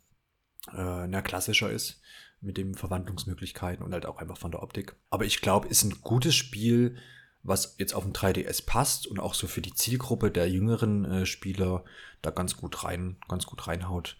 äh, 0.73 1.07
na, 1.07 1.21
klassischer 1.21 1.71
ist 1.71 2.01
mit 2.39 2.57
den 2.57 2.75
Verwandlungsmöglichkeiten 2.75 3.83
und 3.83 3.93
halt 3.93 4.05
auch 4.05 4.17
einfach 4.17 4.37
von 4.37 4.51
der 4.51 4.61
Optik. 4.61 4.95
Aber 5.09 5.25
ich 5.25 5.41
glaube, 5.41 5.67
ist 5.67 5.83
ein 5.83 6.01
gutes 6.01 6.35
Spiel, 6.35 6.97
was 7.43 7.75
jetzt 7.77 7.93
auf 7.93 8.03
dem 8.03 8.13
3DS 8.13 8.65
passt 8.65 9.07
und 9.07 9.19
auch 9.19 9.33
so 9.33 9.47
für 9.47 9.61
die 9.61 9.73
Zielgruppe 9.73 10.31
der 10.31 10.49
jüngeren 10.49 11.05
äh, 11.05 11.25
Spieler 11.25 11.85
da 12.21 12.31
ganz 12.31 12.57
gut 12.57 12.83
rein, 12.83 13.17
ganz 13.27 13.45
gut 13.45 13.67
reinhaut. 13.67 14.17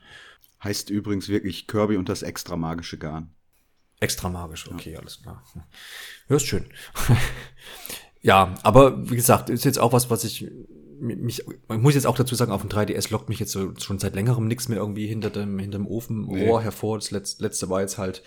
Heißt 0.64 0.90
übrigens 0.90 1.28
wirklich 1.28 1.68
Kirby 1.68 1.98
und 1.98 2.10
das 2.10 2.24
extra 2.24 2.56
magische 2.56 2.98
Garn. 2.98 3.36
Extra 4.00 4.30
magisch, 4.30 4.70
okay, 4.72 4.94
ja. 4.94 5.00
alles 5.00 5.22
klar. 5.22 5.44
Hörst 6.28 6.46
schön. 6.46 6.66
ja, 8.22 8.54
aber 8.64 9.10
wie 9.10 9.16
gesagt, 9.16 9.50
ist 9.50 9.66
jetzt 9.66 9.80
auch 9.80 9.94
was, 9.94 10.10
was 10.10 10.24
ich 10.24 10.50
mich, 11.00 11.44
man 11.68 11.82
muss 11.82 11.94
jetzt 11.94 12.08
auch 12.08 12.16
dazu 12.16 12.36
sagen, 12.36 12.52
auf 12.52 12.62
dem 12.62 12.70
3DS 12.70 13.12
lockt 13.12 13.30
mich 13.30 13.40
jetzt 13.40 13.52
so, 13.52 13.74
schon 13.78 14.00
seit 14.00 14.16
längerem 14.16 14.48
nichts 14.48 14.68
mehr 14.68 14.80
irgendwie 14.80 15.08
hinter 15.08 15.30
dem, 15.30 15.60
hinter 15.60 15.78
dem 15.78 15.88
Ofenrohr 15.88 16.60
nee. 16.60 16.64
hervor. 16.64 16.98
Das 16.98 17.12
letzte, 17.12 17.44
letzte 17.44 17.70
war 17.70 17.82
jetzt 17.82 17.98
halt 17.98 18.24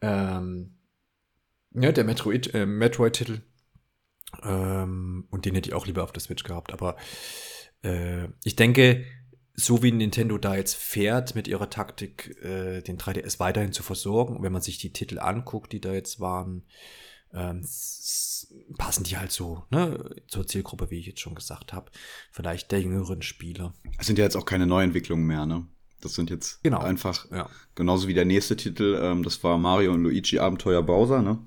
ähm, 0.00 0.78
ja, 1.74 1.92
der 1.92 2.04
Metroid, 2.04 2.54
äh, 2.54 2.66
Metroid-Titel. 2.66 3.40
Ähm, 4.42 5.26
und 5.30 5.44
den 5.44 5.54
hätte 5.54 5.70
ich 5.70 5.74
auch 5.74 5.86
lieber 5.86 6.04
auf 6.04 6.12
der 6.12 6.22
Switch 6.22 6.44
gehabt. 6.44 6.72
Aber 6.72 6.96
äh, 7.82 8.28
ich 8.44 8.56
denke, 8.56 9.04
so 9.58 9.82
wie 9.82 9.90
Nintendo 9.90 10.38
da 10.38 10.54
jetzt 10.54 10.76
fährt 10.76 11.34
mit 11.34 11.48
ihrer 11.48 11.68
Taktik, 11.68 12.36
äh, 12.44 12.80
den 12.80 12.96
3DS 12.96 13.40
weiterhin 13.40 13.72
zu 13.72 13.82
versorgen, 13.82 14.36
und 14.36 14.42
wenn 14.44 14.52
man 14.52 14.62
sich 14.62 14.78
die 14.78 14.92
Titel 14.92 15.18
anguckt, 15.18 15.72
die 15.72 15.80
da 15.80 15.92
jetzt 15.92 16.20
waren, 16.20 16.62
ähm, 17.34 17.66
passen 18.78 19.02
die 19.02 19.18
halt 19.18 19.32
so 19.32 19.64
ne, 19.70 20.14
zur 20.28 20.46
Zielgruppe, 20.46 20.90
wie 20.90 21.00
ich 21.00 21.06
jetzt 21.06 21.20
schon 21.20 21.34
gesagt 21.34 21.72
habe. 21.72 21.90
Vielleicht 22.30 22.70
der 22.70 22.80
jüngeren 22.80 23.20
Spieler. 23.20 23.74
Es 23.98 24.06
sind 24.06 24.18
ja 24.18 24.24
jetzt 24.24 24.36
auch 24.36 24.46
keine 24.46 24.66
Neuentwicklungen 24.66 25.26
mehr, 25.26 25.44
ne? 25.44 25.66
Das 26.00 26.14
sind 26.14 26.30
jetzt 26.30 26.62
genau. 26.62 26.78
einfach 26.78 27.28
ja. 27.32 27.50
genauso 27.74 28.06
wie 28.06 28.14
der 28.14 28.24
nächste 28.24 28.56
Titel, 28.56 28.96
ähm, 29.02 29.24
das 29.24 29.42
war 29.42 29.58
Mario 29.58 29.92
und 29.92 30.04
Luigi 30.04 30.38
Abenteuer 30.38 30.82
Bowser, 30.84 31.20
ne? 31.20 31.38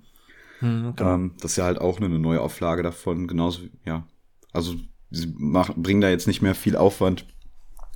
Hm, 0.60 0.94
genau. 0.98 1.14
ähm, 1.14 1.36
das 1.40 1.52
ist 1.52 1.58
ja 1.58 1.64
halt 1.64 1.80
auch 1.80 1.98
eine 1.98 2.10
neue 2.10 2.42
Auflage 2.42 2.84
davon, 2.84 3.28
genauso, 3.28 3.62
ja. 3.86 4.06
Also 4.52 4.76
sie 5.10 5.34
machen, 5.38 5.82
bringen 5.82 6.02
da 6.02 6.10
jetzt 6.10 6.28
nicht 6.28 6.42
mehr 6.42 6.56
viel 6.56 6.76
Aufwand 6.76 7.26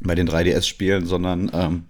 bei 0.02 0.16
den 0.16 0.30
3DS-Spielen, 0.30 1.06
sondern 1.06 1.50
ähm, 1.54 1.86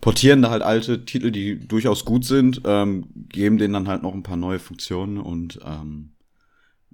portieren 0.00 0.42
da 0.42 0.50
halt 0.50 0.62
alte 0.62 1.04
Titel, 1.04 1.30
die 1.30 1.58
durchaus 1.58 2.04
gut 2.04 2.24
sind, 2.24 2.62
ähm, 2.64 3.06
geben 3.28 3.58
denen 3.58 3.74
dann 3.74 3.88
halt 3.88 4.02
noch 4.02 4.14
ein 4.14 4.22
paar 4.22 4.36
neue 4.36 4.58
Funktionen 4.58 5.18
und 5.18 5.60
ähm, 5.64 6.12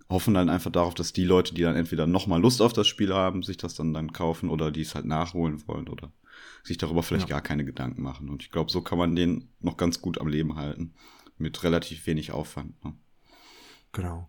hoffen 0.08 0.34
dann 0.34 0.48
einfach 0.48 0.70
darauf, 0.70 0.94
dass 0.94 1.12
die 1.12 1.24
Leute, 1.24 1.54
die 1.54 1.62
dann 1.62 1.76
entweder 1.76 2.06
noch 2.06 2.26
mal 2.26 2.40
Lust 2.40 2.62
auf 2.62 2.72
das 2.72 2.86
Spiel 2.86 3.12
haben, 3.12 3.42
sich 3.42 3.56
das 3.56 3.74
dann 3.74 3.92
dann 3.92 4.12
kaufen 4.12 4.50
oder 4.50 4.70
die 4.70 4.82
es 4.82 4.94
halt 4.94 5.06
nachholen 5.06 5.66
wollen 5.66 5.88
oder 5.88 6.12
sich 6.62 6.78
darüber 6.78 7.02
vielleicht 7.02 7.28
ja. 7.28 7.36
gar 7.36 7.42
keine 7.42 7.64
Gedanken 7.64 8.02
machen. 8.02 8.28
Und 8.28 8.42
ich 8.42 8.50
glaube, 8.50 8.70
so 8.70 8.82
kann 8.82 8.98
man 8.98 9.16
den 9.16 9.48
noch 9.60 9.76
ganz 9.76 10.00
gut 10.00 10.20
am 10.20 10.28
Leben 10.28 10.56
halten 10.56 10.94
mit 11.38 11.62
relativ 11.64 12.06
wenig 12.06 12.32
Aufwand. 12.32 12.82
Ne? 12.84 12.94
Genau. 13.92 14.28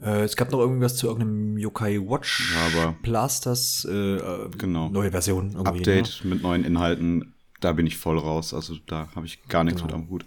Äh, 0.00 0.22
es 0.22 0.36
gab 0.36 0.50
noch 0.50 0.58
irgendwas 0.60 0.96
zu 0.96 1.06
irgendeinem 1.06 1.56
Yokai 1.56 1.98
Watch 2.00 2.54
aber 2.66 2.96
Blasters 3.02 3.86
äh, 3.88 4.16
äh 4.16 4.50
genau. 4.56 4.88
neue 4.88 5.10
Version. 5.10 5.56
Update 5.56 6.20
ne? 6.24 6.30
mit 6.30 6.42
neuen 6.42 6.64
Inhalten, 6.64 7.34
da 7.60 7.72
bin 7.72 7.86
ich 7.86 7.96
voll 7.96 8.18
raus. 8.18 8.54
Also 8.54 8.76
da 8.86 9.08
habe 9.14 9.26
ich 9.26 9.42
gar 9.48 9.64
nichts 9.64 9.82
genau. 9.82 9.96
mit 9.96 10.04
am 10.04 10.10
Hut. 10.10 10.24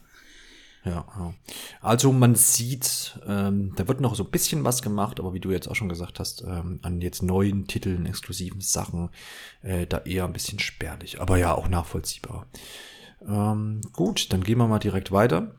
Ja, 0.87 1.05
ja. 1.17 1.33
Also 1.81 2.13
man 2.13 2.35
sieht, 2.35 3.19
ähm, 3.27 3.73
da 3.75 3.87
wird 3.87 3.99
noch 3.99 4.15
so 4.15 4.23
ein 4.23 4.31
bisschen 4.31 4.63
was 4.63 4.81
gemacht, 4.81 5.19
aber 5.19 5.33
wie 5.33 5.39
du 5.39 5.51
jetzt 5.51 5.67
auch 5.67 5.75
schon 5.75 5.89
gesagt 5.89 6.19
hast, 6.19 6.43
ähm, 6.43 6.79
an 6.81 7.01
jetzt 7.01 7.23
neuen 7.23 7.67
Titeln, 7.67 8.05
exklusiven 8.05 8.61
Sachen, 8.61 9.09
äh, 9.61 9.85
da 9.85 9.99
eher 9.99 10.25
ein 10.25 10.33
bisschen 10.33 10.59
spärlich, 10.59 11.19
aber 11.19 11.37
ja 11.37 11.53
auch 11.53 11.67
nachvollziehbar. 11.67 12.47
Ähm, 13.27 13.81
gut, 13.91 14.31
dann 14.31 14.43
gehen 14.43 14.57
wir 14.57 14.67
mal 14.67 14.79
direkt 14.79 15.11
weiter. 15.11 15.55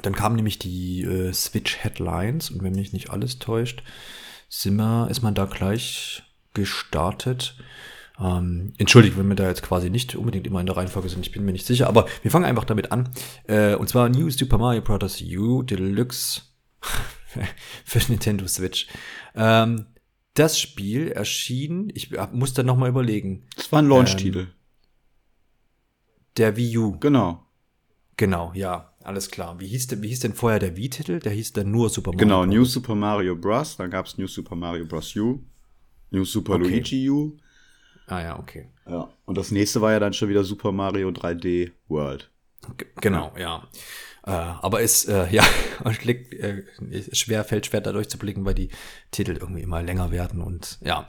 Dann 0.00 0.14
kamen 0.14 0.36
nämlich 0.36 0.58
die 0.58 1.02
äh, 1.02 1.32
Switch 1.32 1.76
Headlines 1.78 2.50
und 2.50 2.62
wenn 2.62 2.74
mich 2.74 2.92
nicht 2.92 3.10
alles 3.10 3.38
täuscht, 3.38 3.82
sind 4.48 4.76
wir, 4.76 5.08
ist 5.10 5.22
man 5.22 5.34
da 5.34 5.44
gleich 5.44 6.22
gestartet. 6.54 7.56
Ähm, 8.18 8.72
entschuldigt, 8.78 9.18
wenn 9.18 9.28
wir 9.28 9.36
da 9.36 9.48
jetzt 9.48 9.62
quasi 9.62 9.90
nicht 9.90 10.14
unbedingt 10.14 10.46
immer 10.46 10.60
in 10.60 10.66
der 10.66 10.76
Reihenfolge 10.76 11.08
sind, 11.08 11.26
ich 11.26 11.32
bin 11.32 11.44
mir 11.44 11.52
nicht 11.52 11.66
sicher, 11.66 11.88
aber 11.88 12.06
wir 12.22 12.30
fangen 12.30 12.44
einfach 12.44 12.64
damit 12.64 12.92
an. 12.92 13.10
Äh, 13.44 13.74
und 13.74 13.88
zwar 13.88 14.08
New 14.08 14.30
Super 14.30 14.58
Mario 14.58 14.82
Bros. 14.82 15.20
U 15.20 15.62
Deluxe 15.62 16.42
für 17.84 17.98
Nintendo 18.10 18.46
Switch. 18.46 18.86
Ähm, 19.34 19.86
das 20.34 20.58
Spiel 20.58 21.08
erschien, 21.08 21.90
ich 21.94 22.10
muss 22.32 22.54
da 22.54 22.62
nochmal 22.62 22.88
überlegen. 22.88 23.46
Das 23.56 23.70
war 23.70 23.80
ein 23.80 23.88
Launch-Titel. 23.88 24.38
Ähm, 24.38 24.52
der 26.38 26.56
Wii 26.56 26.78
U. 26.78 26.98
Genau. 26.98 27.44
Genau, 28.16 28.52
ja. 28.54 28.91
Alles 29.04 29.30
klar. 29.30 29.58
Wie 29.60 29.66
hieß, 29.66 29.88
denn, 29.88 30.02
wie 30.02 30.08
hieß 30.08 30.20
denn 30.20 30.34
vorher 30.34 30.58
der 30.58 30.76
Wii-Titel? 30.76 31.18
Der 31.18 31.32
hieß 31.32 31.52
dann 31.52 31.70
nur 31.70 31.88
Super 31.88 32.12
Mario 32.12 32.18
Genau, 32.18 32.44
Bros. 32.44 32.54
New 32.54 32.64
Super 32.64 32.94
Mario 32.94 33.36
Bros. 33.36 33.76
Dann 33.76 33.90
gab 33.90 34.06
es 34.06 34.18
New 34.18 34.26
Super 34.26 34.56
Mario 34.56 34.84
Bros. 34.84 35.14
U. 35.16 35.40
New 36.10 36.24
Super 36.24 36.54
okay. 36.54 36.68
Luigi 36.68 37.10
U. 37.10 37.36
Ah 38.06 38.20
ja, 38.20 38.38
okay. 38.38 38.68
Ja. 38.86 39.08
Und 39.24 39.38
das 39.38 39.50
nächste 39.50 39.80
war 39.80 39.92
ja 39.92 40.00
dann 40.00 40.12
schon 40.12 40.28
wieder 40.28 40.44
Super 40.44 40.72
Mario 40.72 41.08
3D 41.08 41.70
World. 41.88 42.30
Genau, 43.00 43.32
ja. 43.38 43.68
Äh, 44.24 44.30
aber 44.30 44.82
es, 44.82 45.04
äh, 45.06 45.26
ja, 45.30 45.44
liegt, 46.02 46.32
äh, 46.34 46.62
schwer, 47.12 47.44
fällt 47.44 47.66
schwer 47.66 47.80
da 47.80 47.92
durchzublicken, 47.92 48.44
weil 48.44 48.54
die 48.54 48.68
Titel 49.10 49.36
irgendwie 49.36 49.62
immer 49.62 49.82
länger 49.82 50.10
werden 50.10 50.40
und 50.40 50.78
ja. 50.80 51.08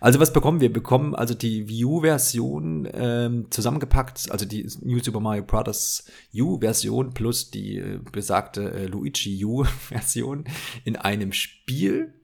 Also 0.00 0.20
was 0.20 0.32
bekommen 0.32 0.60
wir? 0.60 0.68
Wir 0.68 0.72
bekommen 0.72 1.14
also 1.14 1.34
die 1.34 1.68
Wii 1.68 1.84
U-Version 1.84 2.88
ähm, 2.92 3.46
zusammengepackt, 3.50 4.30
also 4.30 4.46
die 4.46 4.68
New 4.82 5.00
Super 5.02 5.20
Mario 5.20 5.42
Bros. 5.42 6.04
U-Version 6.34 7.12
plus 7.12 7.50
die 7.50 7.78
äh, 7.78 8.00
besagte 8.12 8.72
äh, 8.72 8.86
Luigi 8.86 9.44
U-Version 9.44 10.44
in 10.84 10.96
einem 10.96 11.32
Spiel. 11.32 12.14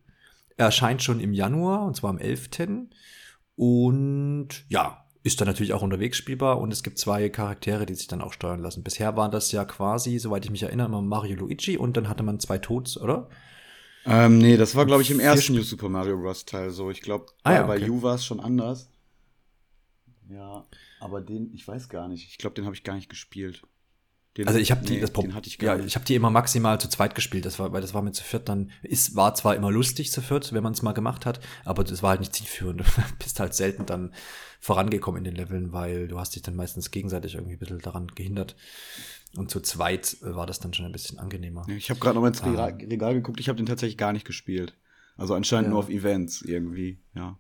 Erscheint 0.57 1.03
schon 1.03 1.19
im 1.19 1.33
Januar, 1.33 1.85
und 1.85 1.97
zwar 1.97 2.11
am 2.11 2.19
11. 2.19 2.51
Und 3.57 4.49
ja, 4.69 5.02
ist 5.23 5.41
dann 5.41 5.49
natürlich 5.49 5.73
auch 5.73 5.83
unterwegs 5.83 6.17
spielbar 6.17 6.61
und 6.61 6.73
es 6.73 6.83
gibt 6.83 6.99
zwei 6.99 7.29
Charaktere, 7.29 7.87
die 7.87 7.95
sich 7.95 8.09
dann 8.09 8.23
auch 8.23 8.33
steuern 8.33 8.61
lassen. 8.61 8.83
Bisher 8.83 9.17
war 9.17 9.31
das 9.31 9.53
ja 9.53 9.65
quasi, 9.65 10.19
soweit 10.19 10.45
ich 10.45 10.51
mich 10.51 10.65
erinnere, 10.65 10.89
immer 10.89 11.03
Mario 11.03 11.37
Luigi 11.37 11.77
und 11.77 11.97
dann 11.97 12.09
hatte 12.09 12.23
man 12.23 12.41
zwei 12.41 12.59
Toads, 12.59 12.99
oder? 12.99 13.29
Ähm, 14.05 14.39
nee, 14.39 14.57
das 14.57 14.75
war, 14.75 14.85
glaube 14.85 15.03
ich, 15.03 15.11
im 15.11 15.21
ersten 15.21 15.55
New 15.55 15.63
Super 15.63 15.89
Mario 15.89 16.19
Bros. 16.19 16.45
Teil 16.45 16.71
so. 16.71 16.91
Ich 16.91 17.03
glaube, 17.03 17.27
ah, 17.45 17.53
ja, 17.53 17.65
okay. 17.69 17.81
bei 17.81 17.91
U 17.91 18.03
war 18.03 18.17
es 18.17 18.25
schon 18.25 18.41
anders. 18.41 18.91
Ja, 20.29 20.65
aber 20.99 21.21
den, 21.21 21.53
ich 21.55 21.67
weiß 21.67 21.89
gar 21.89 22.09
nicht. 22.09 22.29
Ich 22.29 22.39
glaube, 22.39 22.55
den 22.55 22.65
habe 22.65 22.75
ich 22.75 22.83
gar 22.83 22.95
nicht 22.95 23.09
gespielt. 23.09 23.63
Den, 24.37 24.49
also 24.49 24.59
ich 24.59 24.71
habe 24.71 24.83
die, 24.85 24.95
nee, 24.95 25.01
das 25.01 25.11
Problem, 25.11 25.35
hatte 25.35 25.49
ich 25.49 25.61
ja, 25.61 25.79
ich 25.79 25.95
habe 25.95 26.07
die 26.07 26.15
immer 26.15 26.31
maximal 26.31 26.81
zu 26.81 26.89
zweit 26.89 27.15
gespielt. 27.15 27.45
Das 27.45 27.59
war, 27.59 27.73
weil 27.73 27.83
das 27.83 27.93
war 27.93 28.01
mir 28.01 28.13
zu 28.13 28.25
viert 28.25 28.49
dann, 28.49 28.71
ist, 28.83 29.15
war 29.15 29.35
zwar 29.35 29.55
immer 29.55 29.71
lustig 29.71 30.11
zu 30.11 30.23
viert, 30.23 30.55
wenn 30.55 30.63
man 30.63 30.73
es 30.73 30.81
mal 30.81 30.93
gemacht 30.93 31.27
hat, 31.27 31.41
aber 31.67 31.85
das 31.85 32.03
war 32.03 32.11
halt 32.11 32.21
nicht 32.21 32.35
zielführend. 32.35 32.83
Du 32.93 33.25
bist 33.25 33.41
halt 33.41 33.55
selten 33.55 33.85
dann 33.85 34.15
vorangekommen 34.59 35.19
in 35.19 35.25
den 35.25 35.35
Leveln, 35.35 35.73
weil 35.73 36.09
du 36.09 36.19
hast 36.19 36.35
dich 36.35 36.43
dann 36.43 36.57
meistens 36.57 36.91
gegenseitig 36.91 37.35
irgendwie 37.35 37.55
ein 37.55 37.59
bisschen 37.59 37.81
daran 37.81 38.07
gehindert. 38.09 38.57
Und 39.37 39.51
zu 39.51 39.61
zweit 39.61 40.17
äh, 40.23 40.35
war 40.35 40.47
das 40.47 40.61
dann 40.61 40.73
schon 40.73 40.87
ein 40.87 40.93
bisschen 40.93 41.19
angenehmer. 41.19 41.67
Ich 41.69 41.91
habe 41.91 42.01
gerade 42.01 42.15
noch 42.15 42.23
mal 42.23 42.29
ins 42.29 42.45
Regal, 42.45 42.73
ah. 42.73 42.77
Regal 42.77 43.15
geguckt, 43.15 43.41
ich 43.41 43.49
habe 43.49 43.57
den 43.57 43.67
tatsächlich 43.67 43.99
gar 43.99 44.13
nicht 44.13 44.25
gespielt. 44.25 44.79
Also 45.17 45.35
anscheinend 45.35 45.67
ja. 45.67 45.71
nur 45.71 45.79
auf 45.81 45.91
Events 45.91 46.43
irgendwie, 46.43 47.03
ja. 47.15 47.39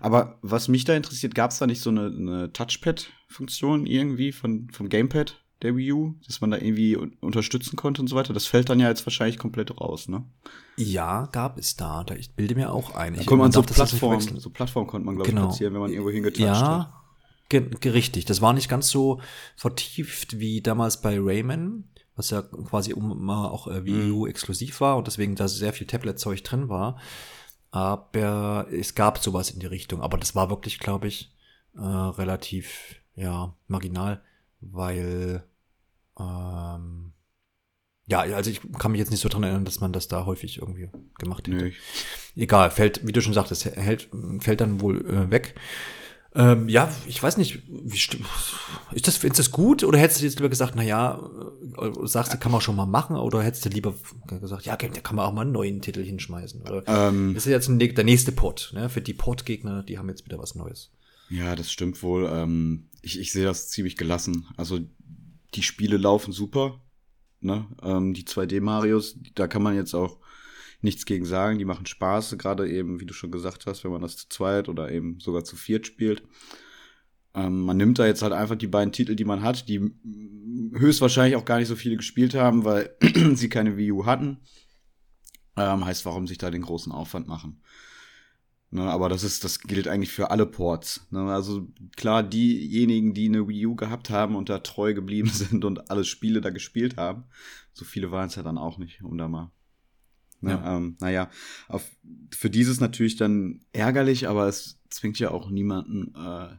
Aber 0.00 0.38
was 0.42 0.68
mich 0.68 0.84
da 0.84 0.94
interessiert, 0.94 1.34
gab 1.34 1.50
es 1.50 1.58
da 1.58 1.66
nicht 1.66 1.80
so 1.80 1.90
eine, 1.90 2.06
eine 2.06 2.52
Touchpad-Funktion 2.52 3.86
irgendwie 3.86 4.32
von, 4.32 4.70
vom 4.70 4.88
Gamepad? 4.88 5.41
Der 5.62 5.76
Wii 5.76 5.92
U, 5.92 6.14
dass 6.26 6.40
man 6.40 6.50
da 6.50 6.56
irgendwie 6.56 6.96
unterstützen 6.96 7.76
konnte 7.76 8.02
und 8.02 8.08
so 8.08 8.16
weiter. 8.16 8.32
Das 8.32 8.46
fällt 8.46 8.68
dann 8.68 8.80
ja 8.80 8.88
jetzt 8.88 9.06
wahrscheinlich 9.06 9.38
komplett 9.38 9.80
raus, 9.80 10.08
ne? 10.08 10.24
Ja, 10.76 11.26
gab 11.26 11.58
es 11.58 11.76
da. 11.76 12.04
da 12.04 12.14
ich 12.14 12.34
bilde 12.34 12.54
mir 12.54 12.72
auch 12.72 12.94
ein. 12.94 13.14
Da 13.14 13.24
konnte 13.24 13.42
man 13.42 13.52
so 13.52 13.62
Plattformen, 13.62 14.40
so 14.40 14.50
Plattformen 14.50 14.88
konnte 14.88 15.06
man, 15.06 15.16
glaube 15.16 15.30
genau. 15.30 15.42
ich, 15.42 15.48
platzieren, 15.48 15.74
wenn 15.74 15.80
man 15.80 15.90
irgendwo 15.90 16.10
hingetatscht 16.10 16.40
ja, 16.40 16.92
hat. 17.52 17.72
Ja, 17.84 17.90
richtig. 17.90 18.24
Das 18.24 18.40
war 18.40 18.52
nicht 18.52 18.68
ganz 18.68 18.88
so 18.88 19.20
vertieft 19.56 20.40
wie 20.40 20.62
damals 20.62 21.00
bei 21.00 21.18
Rayman, 21.20 21.84
was 22.16 22.30
ja 22.30 22.42
quasi 22.42 22.92
immer 22.92 23.50
auch 23.50 23.68
äh, 23.68 23.84
Wii 23.84 24.10
U 24.10 24.24
mhm. 24.24 24.30
exklusiv 24.30 24.80
war 24.80 24.96
und 24.96 25.06
deswegen 25.06 25.36
da 25.36 25.48
sehr 25.48 25.72
viel 25.72 25.86
Tablet-Zeug 25.86 26.42
drin 26.42 26.68
war. 26.68 26.98
Aber 27.70 28.66
es 28.70 28.94
gab 28.94 29.18
sowas 29.18 29.50
in 29.50 29.60
die 29.60 29.66
Richtung. 29.66 30.02
Aber 30.02 30.18
das 30.18 30.34
war 30.34 30.50
wirklich, 30.50 30.78
glaube 30.78 31.08
ich, 31.08 31.34
äh, 31.76 31.80
relativ, 31.80 32.96
ja, 33.14 33.54
marginal, 33.66 34.22
weil 34.60 35.44
ähm, 36.18 37.12
ja, 38.06 38.20
also 38.20 38.50
ich 38.50 38.60
kann 38.78 38.92
mich 38.92 38.98
jetzt 38.98 39.10
nicht 39.10 39.20
so 39.20 39.28
dran 39.28 39.42
erinnern, 39.42 39.64
dass 39.64 39.80
man 39.80 39.92
das 39.92 40.08
da 40.08 40.26
häufig 40.26 40.58
irgendwie 40.58 40.90
gemacht 41.18 41.46
hätte. 41.46 41.64
Nee. 41.64 41.72
Egal, 42.36 42.70
fällt, 42.70 43.06
wie 43.06 43.12
du 43.12 43.22
schon 43.22 43.32
sagtest, 43.32 43.64
hält, 43.64 44.08
fällt 44.40 44.60
dann 44.60 44.80
wohl 44.80 45.06
äh, 45.06 45.30
weg. 45.30 45.54
Ähm, 46.34 46.68
ja, 46.68 46.90
ich 47.06 47.22
weiß 47.22 47.36
nicht, 47.36 47.62
wie 47.68 47.96
ist 47.96 49.06
das, 49.06 49.22
ist 49.22 49.38
das 49.38 49.50
gut 49.50 49.84
oder 49.84 49.98
hättest 49.98 50.20
du 50.20 50.24
jetzt 50.24 50.38
lieber 50.38 50.48
gesagt, 50.48 50.72
na 50.74 50.82
ja, 50.82 51.20
äh, 51.78 52.06
sagst 52.06 52.32
du, 52.32 52.38
kann 52.38 52.52
man 52.52 52.62
schon 52.62 52.74
mal 52.74 52.86
machen 52.86 53.16
oder 53.16 53.42
hättest 53.42 53.66
du 53.66 53.68
lieber 53.68 53.94
gesagt, 54.26 54.64
ja, 54.64 54.76
da 54.76 54.88
kann 54.88 55.16
man 55.16 55.26
auch 55.26 55.32
mal 55.32 55.42
einen 55.42 55.52
neuen 55.52 55.82
Titel 55.82 56.02
hinschmeißen? 56.02 56.62
Oder 56.62 56.84
ähm, 56.86 57.34
das 57.34 57.44
ist 57.44 57.50
jetzt 57.50 57.68
ein, 57.68 57.78
der 57.78 58.04
nächste 58.04 58.32
Port, 58.32 58.72
ne? 58.74 58.88
Für 58.88 59.02
die 59.02 59.12
Port-Gegner, 59.12 59.82
die 59.82 59.98
haben 59.98 60.08
jetzt 60.08 60.24
wieder 60.24 60.38
was 60.38 60.54
Neues. 60.54 60.90
Ja, 61.28 61.54
das 61.54 61.70
stimmt 61.70 62.02
wohl. 62.02 62.30
Ähm, 62.32 62.88
ich, 63.02 63.20
ich 63.20 63.32
sehe 63.32 63.44
das 63.44 63.68
ziemlich 63.68 63.96
gelassen. 63.96 64.46
Also 64.56 64.80
die 65.54 65.62
Spiele 65.62 65.96
laufen 65.96 66.32
super. 66.32 66.80
Ne? 67.40 67.66
Ähm, 67.82 68.14
die 68.14 68.24
2D-Marios, 68.24 69.18
da 69.34 69.48
kann 69.48 69.62
man 69.62 69.74
jetzt 69.74 69.94
auch 69.94 70.18
nichts 70.80 71.06
gegen 71.06 71.24
sagen. 71.24 71.58
Die 71.58 71.64
machen 71.64 71.86
Spaß, 71.86 72.36
gerade 72.38 72.70
eben, 72.70 73.00
wie 73.00 73.06
du 73.06 73.14
schon 73.14 73.30
gesagt 73.30 73.66
hast, 73.66 73.84
wenn 73.84 73.92
man 73.92 74.02
das 74.02 74.16
zu 74.16 74.28
zweit 74.28 74.68
oder 74.68 74.90
eben 74.90 75.18
sogar 75.20 75.44
zu 75.44 75.56
viert 75.56 75.86
spielt. 75.86 76.22
Ähm, 77.34 77.60
man 77.62 77.76
nimmt 77.76 77.98
da 77.98 78.06
jetzt 78.06 78.22
halt 78.22 78.32
einfach 78.32 78.56
die 78.56 78.66
beiden 78.66 78.92
Titel, 78.92 79.14
die 79.14 79.24
man 79.24 79.42
hat, 79.42 79.68
die 79.68 79.80
höchstwahrscheinlich 80.74 81.36
auch 81.36 81.44
gar 81.44 81.58
nicht 81.58 81.68
so 81.68 81.76
viele 81.76 81.96
gespielt 81.96 82.34
haben, 82.34 82.64
weil 82.64 82.94
sie 83.34 83.48
keine 83.48 83.76
Wii 83.76 83.92
U 83.92 84.06
hatten. 84.06 84.38
Ähm, 85.56 85.84
heißt, 85.84 86.04
warum 86.04 86.26
sich 86.26 86.38
da 86.38 86.50
den 86.50 86.62
großen 86.62 86.92
Aufwand 86.92 87.28
machen? 87.28 87.62
Ne, 88.74 88.90
aber 88.90 89.10
das 89.10 89.22
ist, 89.22 89.44
das 89.44 89.60
gilt 89.60 89.86
eigentlich 89.86 90.12
für 90.12 90.30
alle 90.30 90.46
Ports. 90.46 91.06
Ne, 91.10 91.30
also 91.30 91.68
klar, 91.94 92.22
diejenigen, 92.22 93.12
die 93.12 93.28
eine 93.28 93.46
Wii 93.46 93.66
U 93.66 93.76
gehabt 93.76 94.08
haben 94.08 94.34
und 94.34 94.48
da 94.48 94.60
treu 94.60 94.94
geblieben 94.94 95.28
sind 95.32 95.66
und 95.66 95.90
alle 95.90 96.04
Spiele 96.04 96.40
da 96.40 96.48
gespielt 96.48 96.96
haben, 96.96 97.24
so 97.74 97.84
viele 97.84 98.10
waren 98.10 98.28
es 98.28 98.34
ja 98.34 98.42
dann 98.42 98.56
auch 98.56 98.78
nicht, 98.78 99.02
um 99.02 99.18
da 99.18 99.28
mal. 99.28 99.50
Ne, 100.40 100.52
ja. 100.52 100.76
Ähm, 100.76 100.96
naja, 101.00 101.30
auf, 101.68 101.90
für 102.30 102.48
dieses 102.48 102.80
natürlich 102.80 103.16
dann 103.16 103.60
ärgerlich, 103.72 104.26
aber 104.26 104.48
es 104.48 104.80
zwingt 104.88 105.18
ja 105.18 105.32
auch 105.32 105.50
niemanden, 105.50 106.14
äh, 106.14 106.56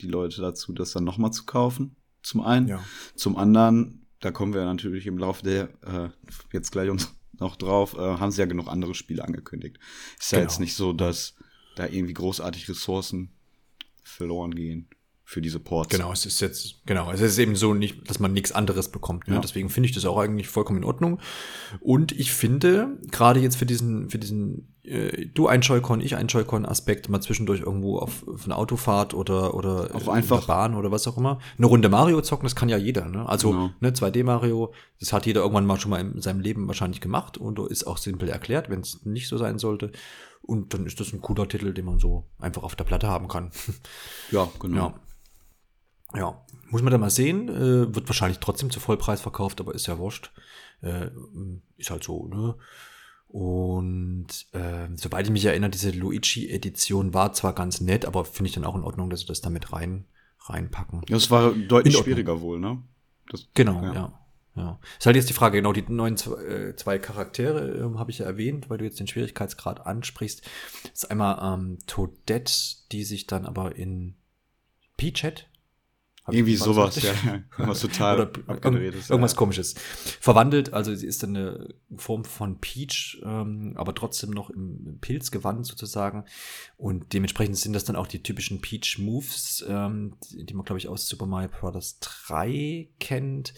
die 0.00 0.08
Leute 0.08 0.42
dazu, 0.42 0.74
das 0.74 0.92
dann 0.92 1.04
nochmal 1.04 1.32
zu 1.32 1.46
kaufen. 1.46 1.96
Zum 2.22 2.42
einen. 2.42 2.68
Ja. 2.68 2.84
Zum 3.14 3.38
anderen, 3.38 4.06
da 4.20 4.32
kommen 4.32 4.52
wir 4.52 4.66
natürlich 4.66 5.06
im 5.06 5.16
Laufe 5.16 5.42
der, 5.42 5.70
äh, 5.82 6.10
jetzt 6.52 6.72
gleich 6.72 6.90
uns 6.90 7.14
noch 7.38 7.56
drauf, 7.56 7.94
äh, 7.94 7.98
haben 7.98 8.30
sie 8.30 8.40
ja 8.40 8.46
genug 8.46 8.68
andere 8.68 8.94
Spiele 8.94 9.24
angekündigt. 9.24 9.78
Ist 10.18 10.30
genau. 10.30 10.40
ja 10.40 10.48
jetzt 10.48 10.60
nicht 10.60 10.74
so, 10.74 10.92
dass 10.92 11.34
da 11.76 11.86
irgendwie 11.86 12.14
großartig 12.14 12.68
Ressourcen 12.68 13.32
verloren 14.02 14.54
gehen 14.54 14.88
für 15.32 15.40
diese 15.40 15.58
Ports. 15.58 15.88
Genau, 15.88 16.12
es 16.12 16.26
ist 16.26 16.40
jetzt, 16.40 16.84
genau, 16.84 17.10
es 17.10 17.22
ist 17.22 17.38
eben 17.38 17.56
so 17.56 17.72
nicht, 17.72 18.08
dass 18.10 18.20
man 18.20 18.34
nichts 18.34 18.52
anderes 18.52 18.90
bekommt. 18.90 19.28
Ne? 19.28 19.36
Ja. 19.36 19.40
Deswegen 19.40 19.70
finde 19.70 19.88
ich 19.88 19.94
das 19.94 20.04
auch 20.04 20.18
eigentlich 20.18 20.48
vollkommen 20.48 20.80
in 20.80 20.84
Ordnung. 20.84 21.20
Und 21.80 22.12
ich 22.12 22.32
finde, 22.32 22.98
gerade 23.10 23.40
jetzt 23.40 23.56
für 23.56 23.64
diesen, 23.64 24.10
für 24.10 24.18
diesen 24.18 24.74
äh, 24.84 25.28
du 25.28 25.46
ein 25.46 25.62
Joy-Con, 25.62 26.02
ich 26.02 26.16
ein 26.16 26.26
Joy-Con-Aspekt, 26.26 27.08
mal 27.08 27.22
zwischendurch 27.22 27.60
irgendwo 27.60 27.98
auf, 27.98 28.28
auf 28.28 28.44
eine 28.44 28.56
Autofahrt 28.56 29.14
oder, 29.14 29.54
oder 29.54 29.88
auf 29.94 30.10
einfach 30.10 30.46
Bahn 30.46 30.74
oder 30.74 30.90
was 30.90 31.08
auch 31.08 31.16
immer. 31.16 31.38
Eine 31.56 31.66
Runde 31.66 31.88
Mario 31.88 32.20
zocken, 32.20 32.44
das 32.44 32.54
kann 32.54 32.68
ja 32.68 32.76
jeder. 32.76 33.08
Ne? 33.08 33.26
Also 33.26 33.52
genau. 33.52 33.70
ne, 33.80 33.90
2D 33.90 34.24
Mario, 34.24 34.74
das 35.00 35.14
hat 35.14 35.24
jeder 35.24 35.40
irgendwann 35.40 35.64
mal 35.64 35.80
schon 35.80 35.90
mal 35.92 36.00
in 36.00 36.20
seinem 36.20 36.40
Leben 36.40 36.66
wahrscheinlich 36.66 37.00
gemacht 37.00 37.38
und 37.38 37.58
ist 37.58 37.86
auch 37.86 37.96
simpel 37.96 38.28
erklärt, 38.28 38.68
wenn 38.68 38.80
es 38.80 39.06
nicht 39.06 39.28
so 39.28 39.38
sein 39.38 39.58
sollte. 39.58 39.92
Und 40.42 40.74
dann 40.74 40.84
ist 40.84 41.00
das 41.00 41.14
ein 41.14 41.22
cooler 41.22 41.48
Titel, 41.48 41.72
den 41.72 41.86
man 41.86 41.98
so 41.98 42.26
einfach 42.38 42.64
auf 42.64 42.76
der 42.76 42.84
Platte 42.84 43.08
haben 43.08 43.28
kann. 43.28 43.50
Ja, 44.30 44.48
genau. 44.60 44.76
Ja. 44.76 44.94
Ja. 46.14 46.40
Muss 46.70 46.82
man 46.82 46.90
dann 46.90 47.00
mal 47.00 47.10
sehen. 47.10 47.48
Äh, 47.48 47.94
wird 47.94 48.08
wahrscheinlich 48.08 48.38
trotzdem 48.38 48.70
zu 48.70 48.80
Vollpreis 48.80 49.20
verkauft, 49.20 49.60
aber 49.60 49.74
ist 49.74 49.86
ja 49.86 49.98
wurscht. 49.98 50.32
Äh, 50.80 51.10
ist 51.76 51.90
halt 51.90 52.04
so, 52.04 52.26
ne? 52.28 52.56
Und 53.28 54.26
äh, 54.52 54.88
soweit 54.94 55.26
ich 55.26 55.32
mich 55.32 55.44
erinnere, 55.44 55.70
diese 55.70 55.90
Luigi-Edition 55.90 57.14
war 57.14 57.32
zwar 57.32 57.54
ganz 57.54 57.80
nett, 57.80 58.04
aber 58.04 58.26
finde 58.26 58.48
ich 58.48 58.54
dann 58.54 58.64
auch 58.64 58.74
in 58.74 58.82
Ordnung, 58.82 59.08
dass 59.08 59.20
sie 59.20 59.26
das 59.26 59.40
damit 59.40 59.72
rein, 59.72 60.04
reinpacken. 60.40 61.02
Das 61.08 61.30
war 61.30 61.52
deutlich 61.52 61.96
schwieriger 61.96 62.42
wohl, 62.42 62.60
ne? 62.60 62.82
Das, 63.30 63.48
genau, 63.54 63.82
ja. 63.82 63.94
ja. 63.94 64.18
Ja. 64.54 64.78
Ist 64.98 65.06
halt 65.06 65.16
jetzt 65.16 65.30
die 65.30 65.34
Frage, 65.34 65.58
genau, 65.58 65.72
die 65.72 65.84
neuen 65.88 66.18
zwei, 66.18 66.42
äh, 66.42 66.76
zwei 66.76 66.98
Charaktere 66.98 67.70
äh, 67.70 67.98
habe 67.98 68.10
ich 68.10 68.18
ja 68.18 68.26
erwähnt, 68.26 68.68
weil 68.68 68.76
du 68.76 68.84
jetzt 68.84 69.00
den 69.00 69.06
Schwierigkeitsgrad 69.06 69.86
ansprichst. 69.86 70.42
Das 70.82 71.04
ist 71.04 71.10
einmal 71.10 71.54
ähm, 71.54 71.78
Toadette, 71.86 72.52
die 72.92 73.04
sich 73.04 73.26
dann 73.26 73.46
aber 73.46 73.76
in 73.76 74.14
Peachhead 74.98 75.48
hab 76.24 76.34
Irgendwie 76.34 76.54
sowas, 76.54 77.02
ja. 77.02 77.12
Irgendwas 77.58 77.80
total 77.80 78.20
abgedrehtes. 78.20 79.10
Irgendwas 79.10 79.32
ja. 79.32 79.38
komisches. 79.38 79.74
Verwandelt, 80.20 80.72
also 80.72 80.94
sie 80.94 81.06
ist 81.06 81.22
dann 81.22 81.36
eine 81.36 81.74
Form 81.96 82.24
von 82.24 82.60
Peach, 82.60 83.20
ähm, 83.24 83.72
aber 83.76 83.94
trotzdem 83.94 84.30
noch 84.30 84.48
im 84.50 84.98
Pilzgewand 85.00 85.66
sozusagen. 85.66 86.24
Und 86.76 87.12
dementsprechend 87.12 87.56
sind 87.56 87.72
das 87.72 87.84
dann 87.84 87.96
auch 87.96 88.06
die 88.06 88.22
typischen 88.22 88.60
Peach-Moves, 88.60 89.64
ähm, 89.68 90.16
die, 90.30 90.54
man, 90.54 90.64
glaube 90.64 90.78
ich, 90.78 90.86
aus 90.88 91.08
Super 91.08 91.26
Mario 91.26 91.48
Bros. 91.48 91.98
3 92.00 92.88
kennt, 93.00 93.52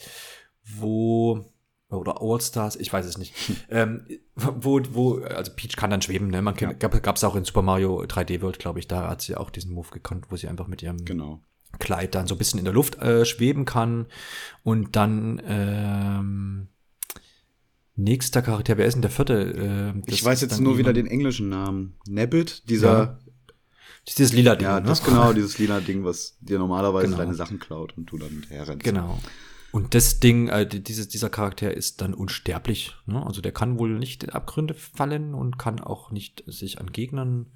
wo 0.64 1.44
oder 1.90 2.22
All-Stars, 2.22 2.76
ich 2.76 2.90
weiß 2.90 3.04
es 3.04 3.18
nicht. 3.18 3.34
ähm, 3.68 4.06
wo, 4.34 4.80
wo, 4.90 5.18
also 5.18 5.52
Peach 5.54 5.76
kann 5.76 5.90
dann 5.90 6.02
schweben, 6.02 6.28
ne? 6.28 6.40
Man 6.40 6.56
ja. 6.56 6.72
gab 6.72 7.16
es 7.16 7.24
auch 7.24 7.36
in 7.36 7.44
Super 7.44 7.62
Mario 7.62 8.02
3D 8.02 8.40
World, 8.40 8.58
glaube 8.58 8.78
ich, 8.78 8.88
da 8.88 9.10
hat 9.10 9.20
sie 9.20 9.36
auch 9.36 9.50
diesen 9.50 9.74
Move 9.74 9.90
gekonnt, 9.90 10.26
wo 10.30 10.36
sie 10.36 10.48
einfach 10.48 10.66
mit 10.66 10.82
ihrem 10.82 11.04
genau. 11.04 11.42
Kleid 11.78 12.14
dann 12.14 12.26
so 12.26 12.34
ein 12.34 12.38
bisschen 12.38 12.58
in 12.58 12.64
der 12.64 12.74
Luft 12.74 13.00
äh, 13.00 13.24
schweben 13.24 13.64
kann. 13.64 14.06
Und 14.62 14.96
dann 14.96 15.40
ähm, 15.46 16.68
nächster 17.96 18.42
Charakter, 18.42 18.78
wer 18.78 18.86
ist 18.86 18.94
denn 18.94 19.02
der 19.02 19.10
vierte? 19.10 19.94
Äh, 19.96 20.10
ich 20.10 20.24
weiß 20.24 20.40
jetzt 20.40 20.60
nur 20.60 20.78
wieder 20.78 20.92
den 20.92 21.06
englischen 21.06 21.48
Namen. 21.48 21.96
Nebbit, 22.06 22.68
dieser. 22.68 22.92
Ja. 22.92 23.18
Dieses 24.06 24.34
lila 24.34 24.54
Ding. 24.54 24.66
Ja, 24.66 24.80
das 24.80 25.02
ne? 25.02 25.08
genau, 25.08 25.32
dieses 25.34 25.58
lila 25.58 25.80
Ding, 25.80 26.04
was 26.04 26.36
dir 26.40 26.58
normalerweise 26.58 27.06
genau. 27.06 27.18
deine 27.18 27.34
Sachen 27.34 27.58
klaut 27.58 27.96
und 27.96 28.06
du 28.10 28.18
dann 28.18 28.44
herrennst. 28.48 28.84
Genau. 28.84 29.18
Und 29.72 29.94
das 29.94 30.20
Ding, 30.20 30.48
äh, 30.48 30.68
dieses, 30.68 31.08
dieser 31.08 31.30
Charakter 31.30 31.74
ist 31.74 32.00
dann 32.00 32.14
unsterblich. 32.14 32.94
Ne? 33.06 33.26
Also 33.26 33.40
der 33.40 33.50
kann 33.50 33.76
wohl 33.78 33.98
nicht 33.98 34.22
in 34.22 34.30
Abgründe 34.30 34.74
fallen 34.74 35.34
und 35.34 35.58
kann 35.58 35.80
auch 35.80 36.12
nicht 36.12 36.44
sich 36.46 36.80
an 36.80 36.92
Gegnern 36.92 37.46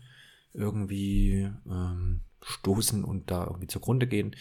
irgendwie 0.52 1.48
ähm, 1.70 2.22
stoßen 2.48 3.04
und 3.04 3.30
da 3.30 3.44
irgendwie 3.44 3.66
zugrunde 3.66 4.06
gehen, 4.06 4.34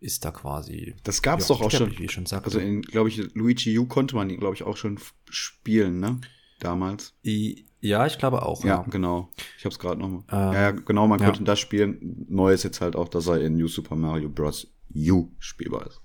ist 0.00 0.24
da 0.24 0.30
quasi. 0.30 0.94
Das 1.02 1.22
gab 1.22 1.40
es 1.40 1.48
ja, 1.48 1.54
doch 1.54 1.62
auch 1.62 1.70
schon. 1.70 1.98
Wie 1.98 2.04
ich 2.04 2.12
schon 2.12 2.26
sagte. 2.26 2.46
Also 2.46 2.58
in, 2.58 2.82
glaube 2.82 3.08
ich, 3.08 3.34
Luigi 3.34 3.78
U 3.78 3.86
konnte 3.86 4.16
man, 4.16 4.28
glaube 4.28 4.54
ich, 4.54 4.62
auch 4.62 4.76
schon 4.76 4.98
spielen, 5.28 6.00
ne? 6.00 6.20
Damals. 6.60 7.14
ja, 7.22 8.06
ich 8.06 8.18
glaube 8.18 8.42
auch. 8.42 8.64
Ja, 8.64 8.76
ja. 8.76 8.82
genau. 8.88 9.30
Ich 9.58 9.64
habe 9.64 9.72
es 9.72 9.78
gerade 9.78 10.00
nochmal. 10.00 10.22
Ähm, 10.30 10.52
ja, 10.54 10.70
genau, 10.70 11.06
man 11.06 11.20
ja. 11.20 11.26
könnte 11.26 11.44
das 11.44 11.58
spielen. 11.58 12.26
Neu 12.28 12.52
ist 12.52 12.62
jetzt 12.62 12.80
halt 12.80 12.96
auch, 12.96 13.08
dass 13.08 13.26
er 13.26 13.40
in 13.40 13.56
New 13.56 13.68
Super 13.68 13.96
Mario 13.96 14.28
Bros. 14.28 14.68
U 14.94 15.30
spielbar 15.38 15.86
ist. 15.86 16.00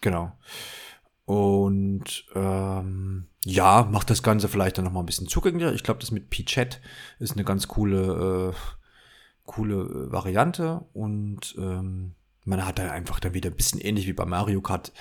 Genau. 0.00 0.32
Und 1.24 2.24
ähm, 2.34 3.28
ja, 3.44 3.88
macht 3.90 4.10
das 4.10 4.22
Ganze 4.22 4.48
vielleicht 4.48 4.78
dann 4.78 4.84
noch 4.84 4.92
mal 4.92 5.00
ein 5.00 5.06
bisschen 5.06 5.28
zugänglicher. 5.28 5.74
Ich 5.74 5.82
glaube, 5.82 6.00
das 6.00 6.10
mit 6.10 6.30
Peachette 6.30 6.78
ist 7.18 7.32
eine 7.32 7.44
ganz 7.44 7.68
coole 7.68 8.54
äh, 8.54 8.77
coole 9.48 9.74
äh, 9.74 10.12
Variante 10.12 10.84
und 10.92 11.56
ähm, 11.58 12.14
man 12.44 12.64
hat 12.64 12.78
da 12.78 12.90
einfach 12.92 13.18
dann 13.18 13.34
wieder 13.34 13.50
ein 13.50 13.56
bisschen 13.56 13.80
ähnlich 13.80 14.06
wie 14.06 14.12
bei 14.12 14.24
Mario 14.24 14.60
Kart 14.60 14.92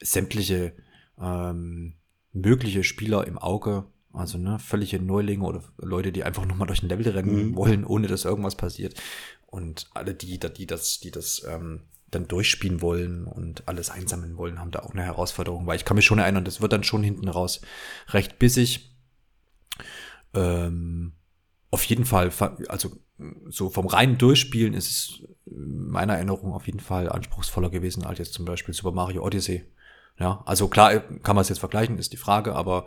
sämtliche 0.00 0.74
ähm, 1.20 1.94
mögliche 2.32 2.84
Spieler 2.84 3.26
im 3.26 3.38
Auge. 3.38 3.86
Also 4.12 4.38
ne, 4.38 4.60
völlige 4.60 5.00
Neulinge 5.00 5.44
oder 5.44 5.64
Leute, 5.78 6.12
die 6.12 6.22
einfach 6.22 6.46
nochmal 6.46 6.68
durch 6.68 6.82
ein 6.82 6.88
Level 6.88 7.08
rennen 7.08 7.48
mhm. 7.48 7.56
wollen, 7.56 7.84
ohne 7.84 8.06
dass 8.06 8.24
irgendwas 8.24 8.54
passiert. 8.54 9.00
Und 9.46 9.88
alle 9.94 10.14
die, 10.14 10.38
die 10.38 10.66
das, 10.66 11.00
die 11.00 11.10
das 11.10 11.44
ähm, 11.48 11.80
dann 12.10 12.28
durchspielen 12.28 12.80
wollen 12.80 13.24
und 13.24 13.66
alles 13.66 13.90
einsammeln 13.90 14.36
wollen, 14.36 14.60
haben 14.60 14.70
da 14.70 14.80
auch 14.80 14.92
eine 14.92 15.02
Herausforderung, 15.02 15.66
weil 15.66 15.76
ich 15.76 15.84
kann 15.84 15.96
mich 15.96 16.04
schon 16.04 16.18
erinnern, 16.20 16.44
das 16.44 16.60
wird 16.60 16.72
dann 16.72 16.84
schon 16.84 17.02
hinten 17.02 17.28
raus 17.28 17.60
recht 18.08 18.38
bissig. 18.38 18.94
Ähm, 20.32 21.12
auf 21.70 21.84
jeden 21.84 22.04
Fall, 22.04 22.30
also 22.68 22.96
so 23.48 23.70
vom 23.70 23.86
reinen 23.86 24.18
Durchspielen 24.18 24.74
ist 24.74 24.90
es 24.90 25.22
meiner 25.46 26.14
Erinnerung 26.14 26.52
auf 26.52 26.66
jeden 26.66 26.80
Fall 26.80 27.08
anspruchsvoller 27.08 27.70
gewesen 27.70 28.04
als 28.04 28.18
jetzt 28.18 28.34
zum 28.34 28.44
Beispiel 28.44 28.74
Super 28.74 28.92
Mario 28.92 29.24
Odyssey. 29.24 29.64
Ja, 30.18 30.42
also 30.46 30.68
klar 30.68 31.00
kann 31.00 31.36
man 31.36 31.42
es 31.42 31.48
jetzt 31.48 31.58
vergleichen, 31.58 31.98
ist 31.98 32.12
die 32.12 32.18
Frage, 32.18 32.54
aber 32.54 32.86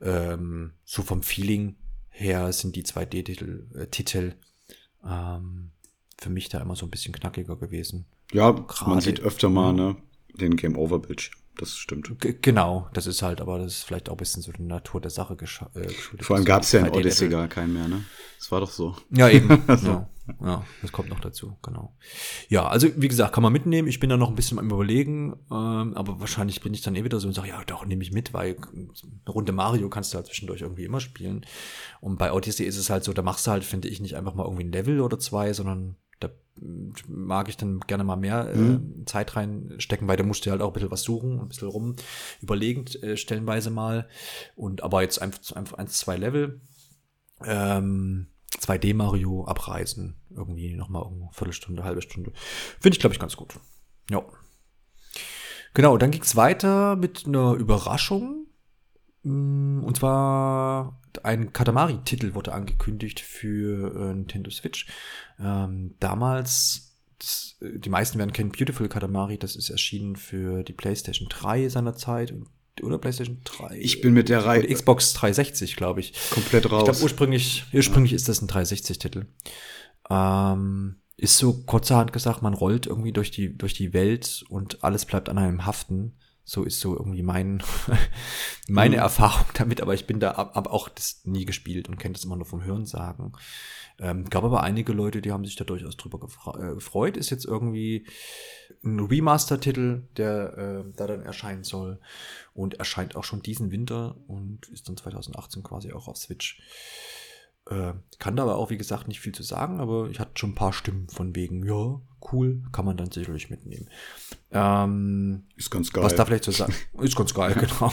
ähm, 0.00 0.72
so 0.84 1.02
vom 1.02 1.22
Feeling 1.22 1.76
her 2.08 2.52
sind 2.52 2.76
die 2.76 2.84
2D-Titel 2.84 3.66
äh, 3.74 3.86
Titel, 3.86 4.34
ähm, 5.04 5.72
für 6.18 6.30
mich 6.30 6.48
da 6.48 6.60
immer 6.60 6.76
so 6.76 6.86
ein 6.86 6.90
bisschen 6.90 7.14
knackiger 7.14 7.56
gewesen. 7.56 8.06
Ja, 8.32 8.50
Grade, 8.50 8.90
man 8.90 9.00
sieht 9.00 9.20
öfter 9.20 9.48
mal 9.50 9.72
ne, 9.72 9.96
den 10.34 10.56
Game 10.56 10.76
Over 10.76 10.98
Bildschirm 10.98 11.43
das 11.56 11.76
stimmt. 11.76 12.10
G 12.20 12.34
genau, 12.40 12.88
das 12.92 13.06
ist 13.06 13.22
halt, 13.22 13.40
aber 13.40 13.58
das 13.58 13.78
ist 13.78 13.82
vielleicht 13.84 14.08
auch 14.08 14.14
ein 14.14 14.18
bisschen 14.18 14.42
so 14.42 14.52
die 14.52 14.62
Natur 14.62 15.00
der 15.00 15.10
Sache 15.10 15.34
äh, 15.34 15.36
geschuldet. 15.36 16.24
Vor 16.24 16.36
allem 16.36 16.44
gab 16.44 16.62
es 16.62 16.72
ja 16.72 16.80
in 16.80 16.90
Odyssey 16.90 17.28
gar 17.28 17.48
keinen 17.48 17.72
mehr, 17.72 17.88
ne? 17.88 18.04
Das 18.38 18.50
war 18.50 18.60
doch 18.60 18.70
so. 18.70 18.96
Ja, 19.10 19.28
eben. 19.28 19.62
also. 19.68 19.86
ja, 19.88 20.08
ja, 20.42 20.64
das 20.82 20.90
kommt 20.90 21.10
noch 21.10 21.20
dazu, 21.20 21.56
genau. 21.62 21.94
Ja, 22.48 22.66
also 22.66 22.88
wie 22.96 23.08
gesagt, 23.08 23.34
kann 23.34 23.42
man 23.42 23.52
mitnehmen. 23.52 23.88
Ich 23.88 24.00
bin 24.00 24.10
da 24.10 24.16
noch 24.16 24.28
ein 24.28 24.34
bisschen 24.34 24.58
am 24.58 24.70
überlegen, 24.70 25.34
ähm, 25.50 25.94
aber 25.94 26.20
wahrscheinlich 26.20 26.60
bin 26.60 26.74
ich 26.74 26.82
dann 26.82 26.96
eh 26.96 27.04
wieder 27.04 27.20
so 27.20 27.28
und 27.28 27.34
sage, 27.34 27.48
ja, 27.48 27.62
doch, 27.64 27.84
nehme 27.86 28.02
ich 28.02 28.12
mit, 28.12 28.32
weil 28.32 28.56
eine 28.72 28.88
Runde 29.28 29.52
Mario 29.52 29.88
kannst 29.90 30.12
du 30.12 30.16
halt 30.16 30.26
zwischendurch 30.26 30.62
irgendwie 30.62 30.84
immer 30.84 31.00
spielen. 31.00 31.44
Und 32.00 32.18
bei 32.18 32.32
Odyssey 32.32 32.66
ist 32.66 32.78
es 32.78 32.90
halt 32.90 33.04
so, 33.04 33.12
da 33.12 33.22
machst 33.22 33.46
du 33.46 33.50
halt, 33.50 33.64
finde 33.64 33.88
ich, 33.88 34.00
nicht 34.00 34.16
einfach 34.16 34.34
mal 34.34 34.44
irgendwie 34.44 34.64
ein 34.64 34.72
Level 34.72 35.00
oder 35.00 35.18
zwei, 35.18 35.52
sondern 35.52 35.96
mag 37.08 37.48
ich 37.48 37.56
dann 37.56 37.80
gerne 37.80 38.04
mal 38.04 38.16
mehr 38.16 38.50
äh, 38.52 38.56
mhm. 38.56 39.06
Zeit 39.06 39.36
reinstecken, 39.36 40.06
weil 40.06 40.16
da 40.16 40.24
musst 40.24 40.46
du 40.46 40.50
halt 40.50 40.62
auch 40.62 40.68
ein 40.68 40.72
bisschen 40.72 40.90
was 40.90 41.02
suchen, 41.02 41.40
ein 41.40 41.48
bisschen 41.48 41.68
rum, 41.68 41.96
überlegend 42.40 43.02
äh, 43.02 43.16
stellenweise 43.16 43.70
mal. 43.70 44.08
Und 44.54 44.82
aber 44.82 45.02
jetzt 45.02 45.20
einfach, 45.20 45.56
einfach 45.56 45.78
eins, 45.78 45.98
zwei 45.98 46.16
Level. 46.16 46.60
Ähm, 47.44 48.28
2D 48.58 48.94
Mario 48.94 49.44
abreißen. 49.46 50.16
Irgendwie 50.30 50.74
nochmal 50.74 51.06
eine 51.06 51.28
Viertelstunde, 51.32 51.84
halbe 51.84 52.02
Stunde. 52.02 52.32
Finde 52.80 52.96
ich, 52.96 53.00
glaube 53.00 53.14
ich, 53.14 53.20
ganz 53.20 53.36
gut. 53.36 53.58
Ja. 54.10 54.22
Genau, 55.74 55.96
dann 55.96 56.12
ging 56.12 56.22
es 56.22 56.36
weiter 56.36 56.96
mit 56.96 57.26
einer 57.26 57.54
Überraschung. 57.54 58.43
Mm, 59.24 59.82
und 59.82 59.96
zwar 59.96 61.00
ein 61.22 61.52
Katamari-Titel 61.52 62.34
wurde 62.34 62.52
angekündigt 62.52 63.20
für 63.20 63.94
äh, 63.94 64.14
Nintendo 64.14 64.50
Switch. 64.50 64.86
Ähm, 65.40 65.94
damals, 65.98 66.96
das, 67.18 67.56
äh, 67.60 67.78
die 67.78 67.90
meisten 67.90 68.18
werden 68.18 68.32
kennen 68.32 68.52
Beautiful 68.52 68.88
Katamari, 68.88 69.38
das 69.38 69.56
ist 69.56 69.70
erschienen 69.70 70.16
für 70.16 70.62
die 70.62 70.72
PlayStation 70.72 71.28
3 71.28 71.68
seinerzeit 71.68 72.34
oder 72.82 72.98
PlayStation 72.98 73.40
3. 73.44 73.78
Ich 73.78 74.00
bin 74.00 74.14
mit 74.14 74.28
der 74.28 74.44
Reihe. 74.44 74.66
Xbox 74.66 75.12
360, 75.14 75.76
glaube 75.76 76.00
ich. 76.00 76.12
Komplett 76.30 76.70
raus. 76.70 76.80
Ich 76.80 76.84
glaube, 76.84 77.02
ursprünglich, 77.02 77.64
ursprünglich 77.72 78.12
ja. 78.12 78.16
ist 78.16 78.28
das 78.28 78.42
ein 78.42 78.48
360-Titel. 78.48 79.26
Ähm, 80.10 80.96
ist 81.16 81.38
so 81.38 81.62
kurzerhand 81.62 82.12
gesagt, 82.12 82.42
man 82.42 82.54
rollt 82.54 82.86
irgendwie 82.86 83.12
durch 83.12 83.30
die, 83.30 83.56
durch 83.56 83.74
die 83.74 83.92
Welt 83.92 84.44
und 84.48 84.82
alles 84.82 85.04
bleibt 85.04 85.28
an 85.28 85.38
einem 85.38 85.64
haften. 85.64 86.16
So 86.44 86.62
ist 86.62 86.80
so 86.80 86.94
irgendwie 86.96 87.22
mein, 87.22 87.62
meine 88.68 88.96
mhm. 88.96 89.02
Erfahrung 89.02 89.46
damit, 89.54 89.80
aber 89.80 89.94
ich 89.94 90.06
bin 90.06 90.20
da 90.20 90.32
ab, 90.32 90.56
ab 90.56 90.66
auch 90.66 90.88
das 90.88 91.22
nie 91.24 91.46
gespielt 91.46 91.88
und 91.88 91.98
kenne 91.98 92.12
das 92.12 92.24
immer 92.24 92.36
nur 92.36 92.46
vom 92.46 92.62
Hörensagen. 92.62 93.32
Ähm, 93.98 94.28
gab 94.28 94.44
aber 94.44 94.62
einige 94.62 94.92
Leute, 94.92 95.22
die 95.22 95.32
haben 95.32 95.44
sich 95.44 95.56
da 95.56 95.64
durchaus 95.64 95.96
drüber 95.96 96.18
äh, 96.58 96.74
gefreut. 96.74 97.16
Ist 97.16 97.30
jetzt 97.30 97.44
irgendwie 97.44 98.06
ein 98.82 99.00
Remaster-Titel, 99.00 100.02
der 100.16 100.58
äh, 100.58 100.92
da 100.96 101.06
dann 101.06 101.22
erscheinen 101.22 101.64
soll 101.64 102.00
und 102.54 102.74
erscheint 102.74 103.16
auch 103.16 103.24
schon 103.24 103.42
diesen 103.42 103.70
Winter 103.70 104.16
und 104.26 104.68
ist 104.68 104.88
dann 104.88 104.96
2018 104.96 105.62
quasi 105.62 105.92
auch 105.92 106.08
auf 106.08 106.16
Switch. 106.16 106.60
Äh, 107.70 107.94
kann 108.18 108.36
da 108.36 108.42
aber 108.42 108.56
auch, 108.56 108.70
wie 108.70 108.76
gesagt, 108.76 109.08
nicht 109.08 109.20
viel 109.20 109.34
zu 109.34 109.42
sagen, 109.42 109.80
aber 109.80 110.08
ich 110.10 110.20
hatte 110.20 110.32
schon 110.34 110.50
ein 110.50 110.54
paar 110.54 110.72
Stimmen 110.72 111.08
von 111.08 111.34
wegen, 111.34 111.64
ja, 111.64 112.00
cool, 112.32 112.62
kann 112.72 112.84
man 112.84 112.96
dann 112.96 113.10
sicherlich 113.10 113.48
mitnehmen. 113.48 113.88
Ähm, 114.50 115.44
ist 115.56 115.70
ganz 115.70 115.92
geil. 115.92 116.04
Was 116.04 116.14
da 116.14 116.24
vielleicht 116.24 116.44
zu 116.44 116.50
sagen, 116.50 116.74
ist 117.00 117.16
ganz 117.16 117.32
geil, 117.32 117.54
genau. 117.54 117.92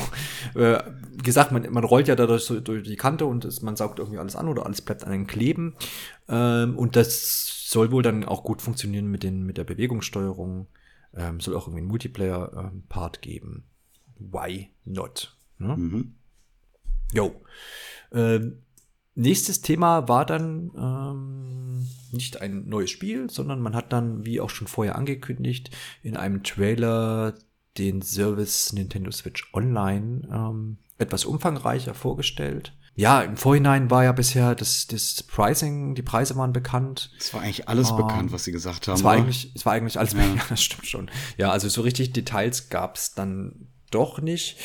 Äh, 0.55 0.84
wie 1.12 1.23
gesagt, 1.23 1.51
man, 1.51 1.71
man 1.71 1.84
rollt 1.84 2.07
ja 2.07 2.15
dadurch 2.15 2.43
so 2.43 2.60
durch 2.60 2.84
die 2.84 2.97
Kante 2.97 3.25
und 3.25 3.45
es, 3.45 3.62
man 3.62 3.75
saugt 3.75 3.99
irgendwie 3.99 4.19
alles 4.19 4.36
an 4.36 4.47
oder 4.47 4.65
alles 4.65 4.81
bleibt 4.81 5.03
an 5.03 5.12
einem 5.12 5.27
kleben. 5.27 5.75
Ähm, 6.27 6.77
und 6.77 6.95
das 6.95 7.69
soll 7.69 7.91
wohl 7.91 8.03
dann 8.03 8.25
auch 8.25 8.43
gut 8.43 8.62
funktionieren 8.62 9.07
mit, 9.07 9.23
den, 9.23 9.43
mit 9.43 9.57
der 9.57 9.63
Bewegungssteuerung. 9.63 10.67
Ähm, 11.13 11.39
soll 11.39 11.55
auch 11.55 11.67
irgendwie 11.67 11.79
einen 11.79 11.89
Multiplayer-Part 11.89 13.17
ähm, 13.17 13.21
geben. 13.21 13.63
Why 14.17 14.69
not? 14.86 15.36
Ne? 15.57 15.75
Mhm. 15.77 16.15
Jo. 17.13 17.41
Ähm, 18.13 18.63
nächstes 19.15 19.62
Thema 19.62 20.08
war 20.08 20.26
dann 20.26 20.71
ähm, 20.76 21.88
nicht 22.12 22.41
ein 22.41 22.67
neues 22.67 22.89
Spiel, 22.89 23.30
sondern 23.30 23.60
man 23.60 23.76
hat 23.76 23.93
dann, 23.93 24.26
wie 24.26 24.41
auch 24.41 24.50
schon 24.50 24.67
vorher 24.67 24.95
angekündigt, 24.95 25.71
in 26.04 26.17
einem 26.17 26.43
Trailer 26.43 27.36
den 27.78 28.02
Service 28.02 28.74
Nintendo 28.74 29.12
Switch 29.12 29.50
Online 29.54 30.28
ähm, 30.32 30.78
etwas 30.97 31.26
umfangreicher 31.26 31.93
vorgestellt. 31.93 32.74
Ja, 32.95 33.21
im 33.21 33.38
Vorhinein 33.38 33.89
war 33.89 34.04
ja 34.04 34.12
bisher 34.12 34.54
das, 34.54 34.86
das 34.88 35.24
Pricing, 35.24 35.95
die 35.95 36.02
Preise 36.02 36.36
waren 36.36 36.52
bekannt. 36.52 37.12
Es 37.17 37.34
war 37.34 37.41
eigentlich 37.41 37.69
alles 37.69 37.91
ähm, 37.91 37.97
bekannt, 37.97 38.32
was 38.34 38.43
sie 38.43 38.52
gesagt 38.52 38.88
haben. 38.88 38.95
Es 38.95 39.04
war, 39.04 39.13
eigentlich, 39.13 39.54
es 39.56 39.65
war 39.65 39.74
eigentlich 39.74 39.97
alles 39.97 40.13
ja. 40.13 40.19
bekannt, 40.19 40.43
das 40.50 40.62
stimmt 40.62 40.86
schon. 40.86 41.12
Ja, 41.38 41.52
also 41.52 41.69
so 41.69 41.82
richtig 41.82 42.12
Details 42.12 42.69
gab 42.69 42.97
es 42.97 43.13
dann 43.13 43.67
doch 43.91 44.21
nicht. 44.21 44.58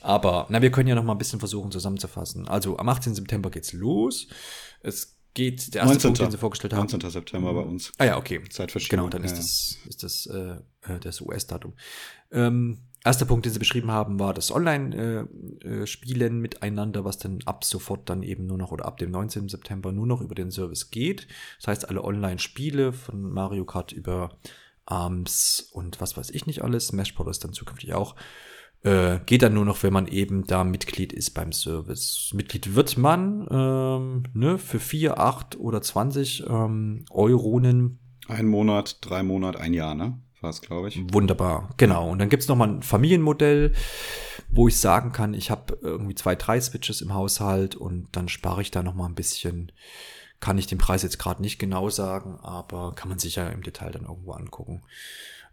Aber 0.00 0.46
na, 0.50 0.62
wir 0.62 0.70
können 0.70 0.88
ja 0.88 0.94
noch 0.94 1.04
mal 1.04 1.12
ein 1.12 1.18
bisschen 1.18 1.38
versuchen 1.38 1.72
zusammenzufassen. 1.72 2.48
Also 2.48 2.76
am 2.78 2.88
18. 2.88 3.14
September 3.14 3.50
geht's 3.50 3.72
los. 3.72 4.28
Es 4.80 5.16
geht 5.34 5.74
der 5.74 5.82
erste 5.82 5.94
19. 5.94 6.08
Punkt, 6.08 6.20
den 6.20 6.30
sie 6.30 6.38
vorgestellt 6.38 6.72
haben. 6.72 6.88
19. 6.90 7.10
September 7.10 7.52
bei 7.52 7.62
uns. 7.62 7.92
Ah 7.98 8.04
ja, 8.04 8.16
okay. 8.16 8.40
Zeitverschiebung. 8.48 8.98
Genau, 8.98 9.08
dann 9.08 9.24
ist 9.24 9.32
ja. 9.32 9.36
das 9.36 9.78
ist 9.88 10.02
das 10.02 10.26
äh, 10.26 10.56
äh 10.92 11.00
das 11.00 11.20
US-Datum. 11.20 11.74
Ähm, 12.30 12.78
erster 13.04 13.26
Punkt, 13.26 13.44
den 13.44 13.52
sie 13.52 13.58
beschrieben 13.58 13.90
haben, 13.90 14.18
war 14.18 14.32
das 14.32 14.50
Online-Spielen 14.50 16.20
äh, 16.20 16.36
äh, 16.36 16.40
miteinander, 16.40 17.04
was 17.04 17.18
dann 17.18 17.40
ab 17.44 17.64
sofort 17.64 18.08
dann 18.08 18.22
eben 18.22 18.46
nur 18.46 18.58
noch 18.58 18.70
oder 18.70 18.86
ab 18.86 18.98
dem 18.98 19.10
19. 19.10 19.48
September 19.48 19.92
nur 19.92 20.06
noch 20.06 20.20
über 20.20 20.34
den 20.34 20.50
Service 20.50 20.90
geht. 20.90 21.26
Das 21.58 21.68
heißt, 21.68 21.88
alle 21.88 22.04
Online-Spiele 22.04 22.92
von 22.92 23.22
Mario 23.22 23.64
Kart 23.64 23.92
über 23.92 24.38
ARMS 24.86 25.68
und 25.72 26.00
was 26.00 26.16
weiß 26.16 26.30
ich 26.30 26.46
nicht 26.46 26.62
alles, 26.62 26.88
Smash 26.88 27.14
Bros. 27.14 27.38
dann 27.38 27.52
zukünftig 27.52 27.94
auch, 27.94 28.14
äh, 28.84 29.18
geht 29.24 29.42
dann 29.42 29.54
nur 29.54 29.64
noch, 29.64 29.82
wenn 29.82 29.92
man 29.92 30.06
eben 30.06 30.46
da 30.46 30.62
Mitglied 30.62 31.12
ist 31.12 31.30
beim 31.30 31.52
Service. 31.52 32.30
Mitglied 32.34 32.74
wird 32.74 32.96
man 32.98 33.46
ähm, 33.50 34.22
ne, 34.34 34.58
für 34.58 34.78
4, 34.78 35.18
8 35.18 35.58
oder 35.58 35.80
20 35.80 36.44
ähm, 36.46 37.06
Euronen. 37.10 37.98
Ein 38.28 38.46
Monat, 38.46 38.98
drei 39.00 39.22
Monate, 39.22 39.58
ein 39.60 39.72
Jahr, 39.72 39.94
ne? 39.94 40.18
War 40.40 40.50
es, 40.50 40.60
glaube 40.60 40.88
ich. 40.88 41.00
Wunderbar, 41.12 41.70
genau. 41.78 42.10
Und 42.10 42.18
dann 42.18 42.28
gibt's 42.28 42.48
noch 42.48 42.56
mal 42.56 42.68
ein 42.68 42.82
Familienmodell, 42.82 43.72
wo 44.50 44.68
ich 44.68 44.78
sagen 44.78 45.12
kann, 45.12 45.32
ich 45.32 45.50
habe 45.50 45.78
irgendwie 45.80 46.14
zwei, 46.14 46.34
drei 46.34 46.60
Switches 46.60 47.00
im 47.00 47.14
Haushalt 47.14 47.76
und 47.76 48.08
dann 48.12 48.28
spare 48.28 48.60
ich 48.60 48.70
da 48.70 48.82
noch 48.82 48.94
mal 48.94 49.06
ein 49.06 49.14
bisschen. 49.14 49.72
Kann 50.40 50.58
ich 50.58 50.66
den 50.66 50.76
Preis 50.76 51.02
jetzt 51.02 51.18
gerade 51.18 51.40
nicht 51.40 51.58
genau 51.58 51.88
sagen, 51.88 52.38
aber 52.42 52.94
kann 52.94 53.08
man 53.08 53.18
sich 53.18 53.36
ja 53.36 53.48
im 53.48 53.62
Detail 53.62 53.92
dann 53.92 54.04
irgendwo 54.04 54.32
angucken. 54.32 54.82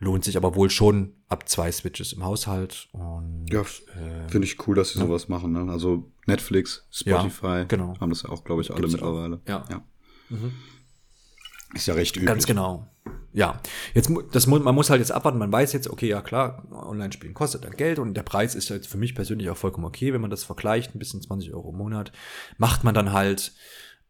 Lohnt 0.03 0.25
sich 0.25 0.35
aber 0.35 0.55
wohl 0.55 0.71
schon 0.71 1.13
ab 1.29 1.47
zwei 1.47 1.71
Switches 1.71 2.11
im 2.11 2.25
Haushalt. 2.25 2.89
Und, 2.91 3.45
ja, 3.51 3.61
äh, 3.61 4.27
finde 4.29 4.47
ich 4.47 4.67
cool, 4.67 4.75
dass 4.75 4.89
sie 4.89 4.99
ja. 4.99 5.05
sowas 5.05 5.29
machen. 5.29 5.51
Ne? 5.51 5.71
Also 5.71 6.11
Netflix, 6.25 6.87
Spotify 6.89 7.45
ja, 7.45 7.63
genau. 7.65 7.93
haben 8.01 8.09
das 8.09 8.23
ja 8.23 8.29
auch, 8.29 8.43
glaube 8.43 8.63
ich, 8.63 8.71
alle 8.71 8.81
Gibt's 8.81 8.93
mittlerweile. 8.93 9.35
Auch. 9.35 9.47
Ja. 9.47 9.65
ja. 9.69 9.83
Mhm. 10.29 10.53
Ist 11.75 11.85
ja 11.85 11.93
recht 11.93 12.15
üblich. 12.15 12.27
Ganz 12.27 12.47
genau. 12.47 12.87
Ja, 13.31 13.61
jetzt 13.93 14.11
das 14.31 14.47
man 14.47 14.75
muss 14.75 14.89
halt 14.89 14.99
jetzt 14.99 15.11
abwarten. 15.11 15.37
Man 15.37 15.51
weiß 15.51 15.71
jetzt, 15.73 15.87
okay, 15.87 16.07
ja 16.07 16.21
klar, 16.21 16.65
Online-Spielen 16.71 17.35
kostet 17.35 17.63
dann 17.63 17.77
Geld 17.77 17.99
und 17.99 18.15
der 18.15 18.23
Preis 18.23 18.55
ist 18.55 18.69
jetzt 18.69 18.87
für 18.87 18.97
mich 18.97 19.15
persönlich 19.15 19.49
auch 19.51 19.57
vollkommen 19.57 19.85
okay, 19.85 20.13
wenn 20.13 20.19
man 20.19 20.31
das 20.31 20.43
vergleicht, 20.43 20.95
ein 20.95 20.99
bisschen 20.99 21.21
20 21.21 21.53
Euro 21.53 21.69
im 21.69 21.77
Monat, 21.77 22.11
macht 22.57 22.83
man 22.83 22.93
dann 22.93 23.13
halt 23.13 23.53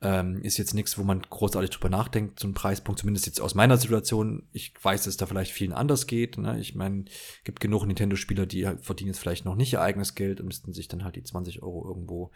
ähm, 0.03 0.41
ist 0.41 0.57
jetzt 0.57 0.73
nichts, 0.73 0.97
wo 0.97 1.03
man 1.03 1.21
großartig 1.21 1.69
drüber 1.69 1.89
nachdenkt, 1.89 2.39
so 2.39 2.47
ein 2.47 2.55
Preispunkt, 2.55 2.99
zumindest 2.99 3.27
jetzt 3.27 3.39
aus 3.39 3.53
meiner 3.53 3.77
Situation. 3.77 4.43
Ich 4.51 4.73
weiß, 4.81 5.01
dass 5.01 5.11
es 5.11 5.17
da 5.17 5.27
vielleicht 5.27 5.51
vielen 5.51 5.73
anders 5.73 6.07
geht. 6.07 6.39
Ne? 6.39 6.59
Ich 6.59 6.73
meine, 6.73 7.05
gibt 7.43 7.59
genug 7.59 7.85
Nintendo-Spieler, 7.85 8.47
die 8.47 8.67
verdienen 8.81 9.09
jetzt 9.09 9.19
vielleicht 9.19 9.45
noch 9.45 9.55
nicht 9.55 9.73
ihr 9.73 9.81
eigenes 9.81 10.15
Geld 10.15 10.39
und 10.39 10.47
müssten 10.47 10.73
sich 10.73 10.87
dann 10.87 11.03
halt 11.03 11.17
die 11.17 11.23
20 11.23 11.61
Euro 11.61 11.87
irgendwo 11.87 12.31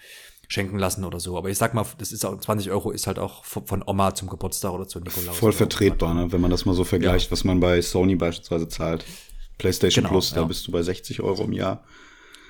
schenken 0.48 0.78
lassen 0.78 1.04
oder 1.04 1.20
so. 1.20 1.38
Aber 1.38 1.50
ich 1.50 1.58
sag 1.58 1.74
mal, 1.74 1.86
das 1.98 2.12
ist 2.12 2.24
auch 2.24 2.40
20 2.40 2.70
Euro 2.70 2.92
ist 2.92 3.08
halt 3.08 3.18
auch 3.18 3.44
von 3.44 3.84
Oma 3.86 4.14
zum 4.14 4.30
Geburtstag 4.30 4.72
oder 4.72 4.88
zu 4.88 5.00
Nikolaus. 5.00 5.36
Voll 5.36 5.52
vertretbar, 5.52 6.14
ne? 6.14 6.32
wenn 6.32 6.42
man 6.42 6.52
das 6.52 6.66
mal 6.66 6.76
so 6.76 6.84
vergleicht, 6.84 7.28
ja. 7.28 7.32
was 7.32 7.44
man 7.44 7.60
bei 7.60 7.82
Sony 7.82 8.16
beispielsweise 8.16 8.68
zahlt. 8.68 9.06
PlayStation 9.58 10.04
genau, 10.04 10.14
Plus, 10.14 10.32
da 10.32 10.42
ja. 10.42 10.48
bist 10.48 10.68
du 10.68 10.72
bei 10.72 10.84
60 10.84 11.22
Euro 11.22 11.46
im 11.46 11.54
Jahr. 11.54 11.84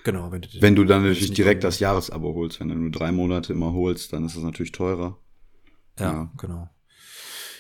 Genau, 0.05 0.31
wenn 0.31 0.41
du, 0.41 0.47
wenn 0.59 0.75
du 0.75 0.83
dann 0.83 1.01
natürlich 1.01 1.33
direkt 1.33 1.63
das 1.63 1.79
Jahresabo 1.79 2.35
holst. 2.35 2.59
Wenn 2.59 2.69
du 2.69 2.75
nur 2.75 2.91
drei 2.91 3.11
Monate 3.11 3.53
immer 3.53 3.73
holst, 3.73 4.13
dann 4.13 4.23
ist 4.23 4.35
das 4.35 4.43
natürlich 4.43 4.71
teurer. 4.71 5.17
Ja, 5.99 6.11
ja. 6.11 6.31
genau. 6.37 6.69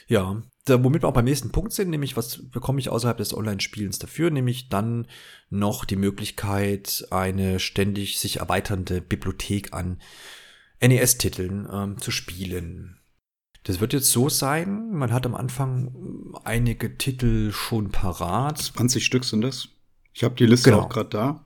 Ja, 0.07 0.43
da, 0.65 0.83
womit 0.83 1.01
wir 1.01 1.09
auch 1.09 1.13
beim 1.13 1.25
nächsten 1.25 1.51
Punkt 1.51 1.73
sind, 1.73 1.89
nämlich 1.89 2.15
was 2.15 2.47
bekomme 2.51 2.79
ich 2.79 2.89
außerhalb 2.89 3.17
des 3.17 3.35
Online-Spielens 3.35 3.97
dafür, 3.97 4.29
nämlich 4.29 4.69
dann 4.69 5.07
noch 5.49 5.85
die 5.85 5.95
Möglichkeit, 5.95 7.07
eine 7.09 7.59
ständig 7.59 8.19
sich 8.19 8.37
erweiternde 8.37 9.01
Bibliothek 9.01 9.73
an 9.73 9.99
NES-Titeln 10.81 11.67
ähm, 11.71 11.97
zu 11.99 12.11
spielen. 12.11 12.99
Das 13.63 13.79
wird 13.79 13.93
jetzt 13.93 14.11
so 14.11 14.29
sein, 14.29 14.91
man 14.91 15.11
hat 15.11 15.25
am 15.25 15.33
Anfang 15.33 16.35
einige 16.43 16.95
Titel 16.99 17.51
schon 17.51 17.89
parat. 17.89 18.59
20 18.59 19.03
Stück 19.03 19.25
sind 19.25 19.41
das. 19.41 19.69
Ich 20.13 20.23
habe 20.23 20.35
die 20.35 20.45
Liste 20.45 20.69
genau. 20.69 20.83
auch 20.83 20.89
gerade 20.89 21.09
da. 21.09 21.45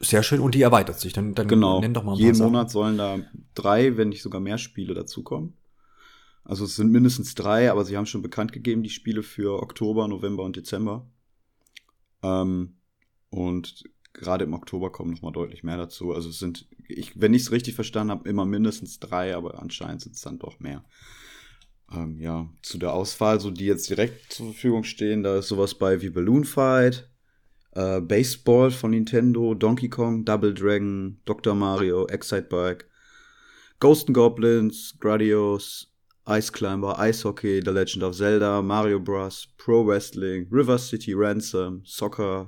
Sehr 0.00 0.22
schön. 0.22 0.40
Und 0.40 0.54
die 0.54 0.62
erweitert 0.62 0.98
sich. 0.98 1.12
Dann, 1.12 1.34
dann 1.34 1.46
genau. 1.46 1.80
nenn 1.80 1.92
doch 1.94 2.02
mal 2.02 2.12
ein 2.12 2.18
Jeden 2.18 2.38
Monat 2.38 2.70
sollen 2.70 2.96
da 2.96 3.18
drei, 3.54 3.96
wenn 3.98 4.08
nicht 4.08 4.22
sogar 4.22 4.40
mehr 4.40 4.58
Spiele 4.58 4.94
dazukommen. 4.94 5.54
Also 6.42 6.64
es 6.64 6.74
sind 6.74 6.90
mindestens 6.90 7.34
drei, 7.34 7.70
aber 7.70 7.84
sie 7.84 7.96
haben 7.96 8.06
schon 8.06 8.22
bekannt 8.22 8.52
gegeben, 8.52 8.82
die 8.82 8.90
Spiele 8.90 9.22
für 9.22 9.62
Oktober, 9.62 10.08
November 10.08 10.42
und 10.42 10.56
Dezember. 10.56 11.06
Ähm, 12.22 12.78
und 13.28 13.84
gerade 14.14 14.44
im 14.44 14.54
Oktober 14.54 14.90
kommen 14.90 15.12
noch 15.12 15.22
mal 15.22 15.32
deutlich 15.32 15.62
mehr 15.62 15.76
dazu. 15.76 16.12
Also 16.12 16.30
es 16.30 16.38
sind, 16.38 16.66
ich, 16.88 17.20
wenn 17.20 17.34
ich 17.34 17.42
es 17.42 17.52
richtig 17.52 17.74
verstanden 17.74 18.10
habe, 18.10 18.28
immer 18.28 18.46
mindestens 18.46 18.98
drei, 19.00 19.36
aber 19.36 19.60
anscheinend 19.60 20.00
sind 20.00 20.16
es 20.16 20.22
dann 20.22 20.38
doch 20.38 20.60
mehr. 20.60 20.84
Ähm, 21.92 22.18
ja, 22.18 22.48
zu 22.62 22.78
der 22.78 22.94
Auswahl, 22.94 23.38
so 23.38 23.50
die 23.50 23.66
jetzt 23.66 23.90
direkt 23.90 24.32
zur 24.32 24.46
Verfügung 24.46 24.84
stehen, 24.84 25.22
da 25.22 25.38
ist 25.38 25.48
sowas 25.48 25.74
bei 25.74 26.00
wie 26.00 26.10
Balloon 26.10 26.44
Fight, 26.44 27.10
äh, 27.72 28.00
Baseball 28.00 28.70
von 28.70 28.90
Nintendo, 28.90 29.54
Donkey 29.54 29.88
Kong, 29.88 30.24
Double 30.24 30.54
Dragon, 30.54 31.18
Dr. 31.24 31.54
Mario, 31.54 32.06
Excite 32.06 32.48
Bike, 32.48 32.86
Ghost 33.78 34.08
and 34.08 34.14
Goblins, 34.14 34.94
Gradius, 34.98 35.86
Ice 36.28 36.52
Climber, 36.52 36.96
Ice 36.98 37.24
Hockey, 37.24 37.60
The 37.64 37.70
Legend 37.70 38.04
of 38.04 38.14
Zelda, 38.14 38.62
Mario 38.62 39.00
Bros., 39.00 39.48
Pro 39.56 39.86
Wrestling, 39.86 40.46
River 40.50 40.78
City 40.78 41.14
Ransom, 41.14 41.82
Soccer, 41.84 42.46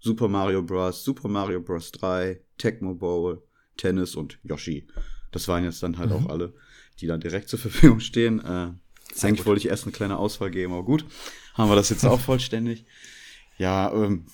Super 0.00 0.28
Mario 0.28 0.62
Bros., 0.62 1.04
Super 1.04 1.28
Mario 1.28 1.60
Bros. 1.60 1.90
3, 1.92 2.40
Tecmo 2.58 2.94
Bowl, 2.94 3.42
Tennis 3.76 4.14
und 4.14 4.38
Yoshi. 4.42 4.86
Das 5.30 5.48
waren 5.48 5.64
jetzt 5.64 5.82
dann 5.82 5.98
halt 5.98 6.10
mhm. 6.10 6.16
auch 6.16 6.26
alle, 6.28 6.54
die 7.00 7.06
dann 7.06 7.20
direkt 7.20 7.48
zur 7.48 7.58
Verfügung 7.60 8.00
stehen. 8.00 8.40
Äh, 8.40 8.72
eigentlich 9.22 9.38
gut. 9.38 9.46
wollte 9.46 9.60
ich 9.60 9.68
erst 9.68 9.84
eine 9.84 9.92
kleine 9.92 10.18
Auswahl 10.18 10.50
geben, 10.50 10.72
aber 10.72 10.84
gut, 10.84 11.04
haben 11.54 11.70
wir 11.70 11.76
das 11.76 11.90
jetzt 11.90 12.04
auch 12.04 12.20
vollständig. 12.20 12.84
Ja, 13.58 13.92
ähm, 13.92 14.26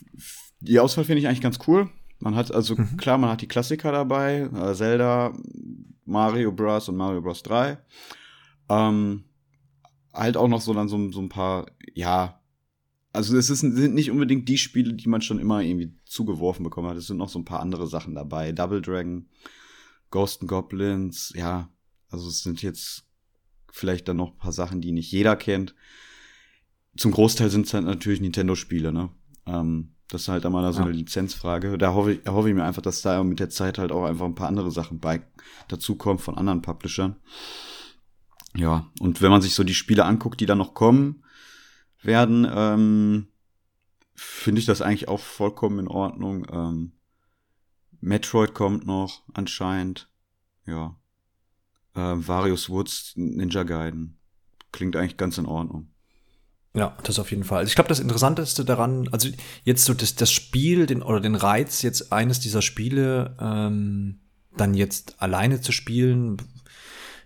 die 0.61 0.81
Auswahl 0.81 1.05
finde 1.05 1.21
ich 1.21 1.29
eigentlich 1.29 1.41
ganz 1.41 1.59
cool. 1.67 1.89
Man 2.19 2.35
hat 2.35 2.53
also, 2.53 2.77
mhm. 2.77 2.97
klar, 2.97 3.19
man 3.19 3.31
hat 3.31 3.41
die 3.41 3.49
Klassiker 3.49 3.93
dabei, 3.93 4.51
äh, 4.55 4.75
Zelda, 4.75 5.33
Mario 6.05 6.53
Bros. 6.53 6.89
und 6.89 6.97
Mario 6.97 7.23
Bros. 7.23 7.43
3. 7.43 7.79
Ähm, 8.69 9.25
halt 10.13 10.37
auch 10.37 10.49
noch 10.49 10.61
so 10.61 10.75
dann 10.75 10.89
so, 10.89 11.11
so 11.11 11.21
ein 11.21 11.29
paar, 11.29 11.67
ja, 11.95 12.41
also 13.13 13.37
es 13.37 13.51
ist, 13.51 13.61
sind 13.61 13.95
nicht 13.95 14.11
unbedingt 14.11 14.49
die 14.49 14.59
Spiele, 14.59 14.95
die 14.95 15.09
man 15.09 15.23
schon 15.23 15.41
immer 15.41 15.63
irgendwie 15.63 15.95
zugeworfen 16.05 16.63
bekommen 16.63 16.89
hat. 16.89 16.97
Es 16.97 17.07
sind 17.07 17.17
noch 17.17 17.29
so 17.29 17.39
ein 17.39 17.45
paar 17.45 17.61
andere 17.61 17.87
Sachen 17.87 18.15
dabei. 18.15 18.53
Double 18.53 18.83
Dragon, 18.83 19.29
Ghost 20.11 20.43
and 20.43 20.51
Goblins, 20.51 21.33
ja, 21.35 21.71
also 22.09 22.29
es 22.29 22.43
sind 22.43 22.63
jetzt 22.63 23.07
vielleicht 23.73 24.09
dann 24.09 24.17
noch 24.17 24.33
ein 24.33 24.39
paar 24.39 24.53
Sachen, 24.53 24.81
die 24.81 24.93
nicht 24.93 25.11
jeder 25.11 25.37
kennt 25.37 25.75
zum 26.97 27.13
Großteil 27.13 27.51
sind 27.51 27.67
es 27.67 27.75
halt 27.75 27.85
natürlich 27.85 28.21
Nintendo-Spiele, 28.21 28.93
ne? 28.93 29.11
Ähm, 29.47 29.95
das 30.09 30.23
ist 30.23 30.29
halt 30.29 30.45
einmal 30.45 30.73
so 30.73 30.83
eine 30.83 30.91
Lizenzfrage. 30.91 31.79
Da 31.79 31.95
hoffe 31.95 32.15
ich, 32.15 32.27
hoffe 32.27 32.49
ich 32.49 32.55
mir 32.55 32.65
einfach, 32.65 32.83
dass 32.83 33.01
da 33.01 33.23
mit 33.23 33.39
der 33.39 33.49
Zeit 33.49 33.79
halt 33.79 33.93
auch 33.93 34.05
einfach 34.05 34.27
ein 34.27 34.35
paar 34.35 34.49
andere 34.49 34.73
Sachen 34.73 34.99
bei 34.99 35.23
dazukommen 35.69 36.19
von 36.19 36.37
anderen 36.37 36.63
Publishern. 36.63 37.17
Ja, 38.57 38.91
und 38.99 39.23
wenn 39.23 39.31
man 39.31 39.41
sich 39.41 39.55
so 39.55 39.63
die 39.63 39.75
Spiele 39.75 40.05
anguckt, 40.05 40.41
die 40.41 40.47
da 40.47 40.57
noch 40.57 40.75
kommen 40.75 41.23
werden, 42.03 42.45
ähm, 42.53 43.29
finde 44.17 44.59
ich 44.59 44.67
das 44.67 44.83
eigentlich 44.83 45.07
auch 45.07 45.21
vollkommen 45.21 45.79
in 45.79 45.89
Ordnung. 45.89 46.45
Ähm, 46.51 46.93
Metroid 48.01 48.53
kommt 48.53 48.87
noch 48.87 49.23
anscheinend. 49.33 50.11
Ja. 50.67 50.97
äh, 51.95 52.01
Various 52.17 52.69
Woods, 52.69 53.13
Ninja 53.15 53.63
Gaiden. 53.63 54.19
Klingt 54.73 54.97
eigentlich 54.97 55.17
ganz 55.17 55.39
in 55.39 55.47
Ordnung. 55.47 55.93
Ja, 56.75 56.97
das 57.03 57.19
auf 57.19 57.31
jeden 57.31 57.45
Fall. 57.45 57.59
Also 57.59 57.71
ich 57.71 57.75
glaube, 57.75 57.89
das 57.89 57.99
Interessanteste 57.99 58.65
daran, 58.65 59.09
also 59.11 59.29
jetzt 59.65 59.85
so 59.85 59.93
das, 59.93 60.15
das 60.15 60.31
Spiel 60.31 60.87
den, 60.87 61.03
oder 61.03 61.21
den 61.21 61.35
Reiz, 61.35 61.83
jetzt 61.83 62.13
eines 62.13 62.39
dieser 62.39 62.63
Spiele 62.63 63.37
ähm, 63.41 64.21
dann 64.57 64.75
jetzt 64.75 65.21
alleine 65.21 65.61
zu 65.61 65.73
spielen, 65.73 66.37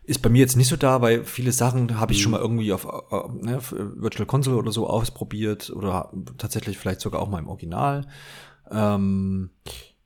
ist 0.05 0.23
bei 0.23 0.31
mir 0.31 0.41
jetzt 0.41 0.57
nicht 0.57 0.69
so 0.69 0.77
da, 0.77 1.03
weil 1.03 1.25
viele 1.25 1.53
Sachen 1.53 1.99
habe 1.99 2.13
ich 2.13 2.19
mhm. 2.19 2.23
schon 2.23 2.33
mal 2.33 2.41
irgendwie 2.41 2.73
auf 2.73 2.85
äh, 2.85 3.45
ne, 3.45 3.61
Virtual 3.71 4.27
Console 4.27 4.57
oder 4.57 4.73
so 4.73 4.87
ausprobiert 4.87 5.71
oder 5.71 6.11
tatsächlich 6.39 6.79
vielleicht 6.79 7.01
sogar 7.01 7.21
auch 7.21 7.29
mal 7.29 7.39
im 7.39 7.49
Original. 7.49 8.07
Ähm, 8.71 9.51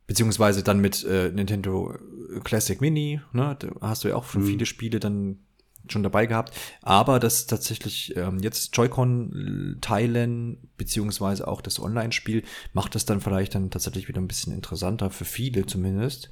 beziehungsweise 0.06 0.64
dann 0.64 0.80
mit 0.80 1.04
äh, 1.04 1.30
Nintendo 1.30 1.94
Classic 2.42 2.80
Mini, 2.80 3.20
ne, 3.32 3.56
da 3.58 3.68
hast 3.80 4.02
du 4.02 4.08
ja 4.08 4.16
auch 4.16 4.24
schon 4.24 4.42
mhm. 4.42 4.46
viele 4.46 4.66
Spiele 4.66 4.98
dann 4.98 5.38
schon 5.92 6.02
dabei 6.02 6.26
gehabt. 6.26 6.54
Aber 6.82 7.18
das 7.18 7.46
tatsächlich 7.46 8.16
ähm, 8.16 8.38
jetzt 8.40 8.76
Joy-Con 8.76 9.78
teilen, 9.80 10.70
beziehungsweise 10.76 11.46
auch 11.48 11.60
das 11.60 11.80
Online-Spiel, 11.80 12.42
macht 12.72 12.94
das 12.94 13.04
dann 13.04 13.20
vielleicht 13.20 13.54
dann 13.54 13.70
tatsächlich 13.70 14.08
wieder 14.08 14.20
ein 14.20 14.28
bisschen 14.28 14.52
interessanter, 14.52 15.10
für 15.10 15.24
viele 15.24 15.66
zumindest 15.66 16.30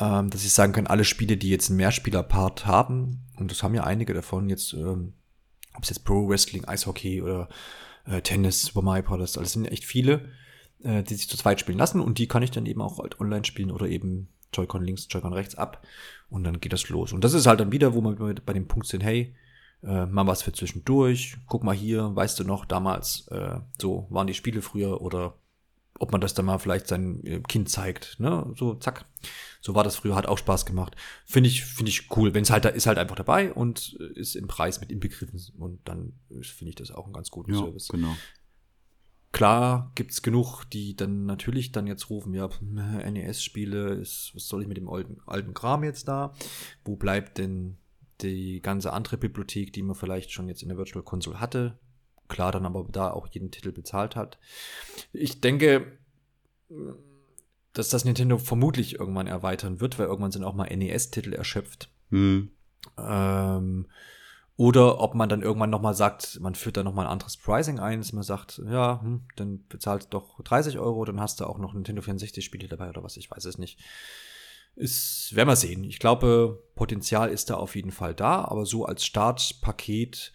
ähm, 0.00 0.30
dass 0.30 0.44
ich 0.44 0.52
sagen 0.52 0.72
kann, 0.72 0.86
alle 0.86 1.04
Spiele, 1.04 1.36
die 1.36 1.50
jetzt 1.50 1.70
einen 1.70 1.76
Mehrspieler-Part 1.76 2.66
haben, 2.66 3.20
und 3.36 3.50
das 3.50 3.62
haben 3.62 3.74
ja 3.74 3.84
einige 3.84 4.14
davon, 4.14 4.48
jetzt, 4.48 4.72
ähm, 4.72 5.14
ob 5.74 5.82
es 5.82 5.90
jetzt 5.90 6.04
Pro 6.04 6.28
Wrestling, 6.28 6.64
Eishockey 6.64 7.22
oder 7.22 7.48
äh, 8.06 8.20
Tennis, 8.20 8.62
Super 8.62 8.82
Mario 8.82 9.04
Bros., 9.04 9.38
alles 9.38 9.52
sind 9.52 9.66
echt 9.66 9.84
viele, 9.84 10.30
äh, 10.82 11.02
die 11.02 11.14
sich 11.14 11.28
zu 11.28 11.36
zweit 11.36 11.60
spielen 11.60 11.78
lassen 11.78 12.00
und 12.00 12.18
die 12.18 12.28
kann 12.28 12.42
ich 12.42 12.50
dann 12.50 12.66
eben 12.66 12.80
auch 12.80 12.98
halt 12.98 13.20
online 13.20 13.44
spielen 13.44 13.70
oder 13.70 13.86
eben 13.86 14.28
Joy-Con 14.54 14.84
links, 14.84 15.06
Joy-Con 15.10 15.32
rechts 15.32 15.54
ab 15.54 15.86
und 16.28 16.44
dann 16.44 16.60
geht 16.60 16.72
das 16.72 16.88
los. 16.88 17.12
Und 17.12 17.24
das 17.24 17.34
ist 17.34 17.46
halt 17.46 17.60
dann 17.60 17.72
wieder, 17.72 17.94
wo 17.94 18.00
wir 18.00 18.34
bei 18.34 18.52
dem 18.52 18.68
Punkt 18.68 18.86
sind, 18.86 19.02
hey, 19.02 19.34
äh, 19.82 20.06
mal 20.06 20.26
was 20.26 20.42
für 20.42 20.52
zwischendurch, 20.52 21.36
guck 21.46 21.64
mal 21.64 21.74
hier, 21.74 22.14
weißt 22.14 22.38
du 22.38 22.44
noch, 22.44 22.64
damals, 22.64 23.28
äh, 23.28 23.58
so 23.80 24.06
waren 24.10 24.26
die 24.26 24.34
Spiele 24.34 24.62
früher 24.62 25.00
oder 25.00 25.34
ob 26.00 26.10
man 26.12 26.20
das 26.20 26.34
dann 26.34 26.46
mal 26.46 26.58
vielleicht 26.58 26.88
seinem 26.88 27.24
äh, 27.24 27.40
Kind 27.40 27.68
zeigt, 27.68 28.18
ne, 28.18 28.52
so 28.56 28.74
zack. 28.74 29.06
So 29.60 29.74
war 29.74 29.84
das 29.84 29.96
früher, 29.96 30.16
hat 30.16 30.26
auch 30.26 30.38
Spaß 30.38 30.66
gemacht. 30.66 30.96
Finde 31.24 31.48
ich, 31.48 31.64
finde 31.64 31.90
ich 31.90 32.10
cool. 32.16 32.34
Wenn 32.34 32.42
es 32.42 32.50
halt 32.50 32.64
da 32.64 32.68
ist 32.68 32.86
halt 32.86 32.98
einfach 32.98 33.16
dabei 33.16 33.52
und 33.52 33.96
äh, 34.00 34.18
ist 34.18 34.34
im 34.34 34.46
Preis 34.46 34.80
mit 34.80 34.90
inbegriffen 34.90 35.40
und 35.58 35.80
dann 35.84 36.14
finde 36.42 36.70
ich 36.70 36.76
das 36.76 36.90
auch 36.90 37.04
einen 37.04 37.14
ganz 37.14 37.30
guten 37.30 37.54
ja, 37.54 37.60
Service. 37.60 37.88
Genau. 37.88 38.16
Klar 39.34 39.90
gibt's 39.96 40.22
genug, 40.22 40.62
die 40.62 40.94
dann 40.94 41.26
natürlich 41.26 41.72
dann 41.72 41.88
jetzt 41.88 42.08
rufen, 42.08 42.34
ja, 42.34 42.48
NES-Spiele, 42.70 43.98
was 44.00 44.32
soll 44.32 44.62
ich 44.62 44.68
mit 44.68 44.76
dem 44.76 44.88
alten, 44.88 45.20
alten 45.26 45.54
Kram 45.54 45.82
jetzt 45.82 46.06
da? 46.06 46.32
Wo 46.84 46.94
bleibt 46.94 47.38
denn 47.38 47.76
die 48.20 48.60
ganze 48.60 48.92
andere 48.92 49.16
Bibliothek, 49.16 49.72
die 49.72 49.82
man 49.82 49.96
vielleicht 49.96 50.30
schon 50.30 50.46
jetzt 50.46 50.62
in 50.62 50.68
der 50.68 50.78
Virtual 50.78 51.02
Console 51.02 51.40
hatte? 51.40 51.76
Klar, 52.28 52.52
dann 52.52 52.64
aber 52.64 52.86
da 52.92 53.10
auch 53.10 53.26
jeden 53.26 53.50
Titel 53.50 53.72
bezahlt 53.72 54.14
hat. 54.14 54.38
Ich 55.12 55.40
denke, 55.40 55.98
dass 57.72 57.88
das 57.88 58.04
Nintendo 58.04 58.38
vermutlich 58.38 59.00
irgendwann 59.00 59.26
erweitern 59.26 59.80
wird, 59.80 59.98
weil 59.98 60.06
irgendwann 60.06 60.30
sind 60.30 60.44
auch 60.44 60.54
mal 60.54 60.68
NES-Titel 60.72 61.32
erschöpft. 61.32 61.90
Hm. 62.10 62.52
Ähm, 62.96 63.86
oder 64.56 65.00
ob 65.00 65.14
man 65.14 65.28
dann 65.28 65.42
irgendwann 65.42 65.70
nochmal 65.70 65.94
sagt, 65.94 66.38
man 66.40 66.54
führt 66.54 66.76
da 66.76 66.84
nochmal 66.84 67.06
ein 67.06 67.12
anderes 67.12 67.36
Pricing 67.36 67.80
ein, 67.80 68.00
dass 68.00 68.12
man 68.12 68.22
sagt, 68.22 68.62
ja, 68.64 69.00
hm, 69.02 69.26
dann 69.34 69.66
bezahlt 69.68 70.08
doch 70.10 70.40
30 70.42 70.78
Euro, 70.78 71.04
dann 71.04 71.20
hast 71.20 71.40
du 71.40 71.46
auch 71.46 71.58
noch 71.58 71.74
Nintendo 71.74 72.02
64-Spiele 72.02 72.68
dabei 72.68 72.88
oder 72.88 73.02
was, 73.02 73.16
ich 73.16 73.30
weiß 73.30 73.44
es 73.46 73.58
nicht. 73.58 73.80
Ist, 74.76 75.34
werden 75.34 75.48
wir 75.48 75.56
sehen. 75.56 75.84
Ich 75.84 75.98
glaube, 75.98 76.62
Potenzial 76.74 77.30
ist 77.30 77.50
da 77.50 77.54
auf 77.54 77.76
jeden 77.76 77.92
Fall 77.92 78.14
da, 78.14 78.44
aber 78.44 78.66
so 78.66 78.86
als 78.86 79.04
Startpaket 79.04 80.32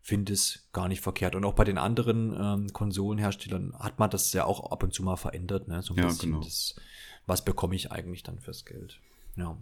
finde 0.00 0.32
es 0.32 0.68
gar 0.72 0.88
nicht 0.88 1.00
verkehrt. 1.00 1.34
Und 1.34 1.44
auch 1.44 1.54
bei 1.54 1.64
den 1.64 1.78
anderen 1.78 2.34
ähm, 2.38 2.72
Konsolenherstellern 2.72 3.74
hat 3.78 3.98
man 3.98 4.10
das 4.10 4.32
ja 4.32 4.44
auch 4.44 4.70
ab 4.70 4.82
und 4.82 4.92
zu 4.92 5.02
mal 5.02 5.16
verändert, 5.16 5.68
ne? 5.68 5.82
So 5.82 5.94
ein 5.94 5.98
ja, 5.98 6.06
bisschen 6.06 6.32
genau. 6.32 6.42
das, 6.42 6.74
was 7.26 7.44
bekomme 7.44 7.76
ich 7.76 7.92
eigentlich 7.92 8.22
dann 8.22 8.40
fürs 8.40 8.64
Geld. 8.64 8.98
Ja. 9.36 9.56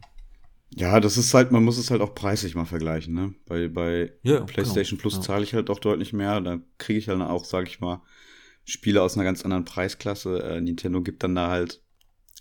Ja, 0.76 1.00
das 1.00 1.16
ist 1.16 1.35
halt, 1.35 1.50
man 1.50 1.64
muss 1.64 1.78
es 1.78 1.90
halt 1.90 2.00
auch 2.00 2.14
preislich 2.14 2.54
mal 2.54 2.64
vergleichen, 2.64 3.12
ne? 3.12 3.35
Bei, 3.46 3.68
bei 3.68 4.12
Ja, 4.22 4.40
PlayStation 4.40 4.98
genau, 4.98 5.02
Plus 5.02 5.14
ja. 5.16 5.20
zahle 5.22 5.42
ich 5.42 5.54
halt 5.54 5.68
auch 5.68 5.80
deutlich 5.80 6.12
mehr. 6.12 6.40
Da 6.40 6.61
kriege 6.78 6.98
ich 6.98 7.09
halt 7.09 7.20
auch, 7.20 7.44
sage 7.44 7.68
ich 7.68 7.80
mal, 7.80 8.02
Spiele 8.64 9.02
aus 9.02 9.16
einer 9.16 9.24
ganz 9.24 9.42
anderen 9.44 9.64
Preisklasse. 9.64 10.42
Äh, 10.42 10.61
Nintendo 10.61 11.02
gibt 11.02 11.22
dann 11.24 11.35
da 11.35 11.48
halt 11.48 11.83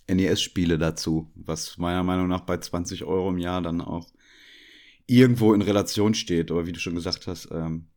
NES-Spiele 0.07 0.77
dazu, 0.77 1.31
was 1.35 1.77
meiner 1.77 2.03
Meinung 2.03 2.27
nach 2.27 2.41
bei 2.41 2.57
20 2.57 3.03
Euro 3.03 3.29
im 3.29 3.39
Jahr 3.39 3.61
dann 3.61 3.81
auch 3.81 4.07
irgendwo 5.07 5.53
in 5.53 5.61
Relation 5.61 6.13
steht. 6.13 6.51
Aber 6.51 6.67
wie 6.67 6.71
du 6.71 6.79
schon 6.79 6.95
gesagt 6.95 7.25
hast, 7.25 7.49
ähm, 7.51 7.87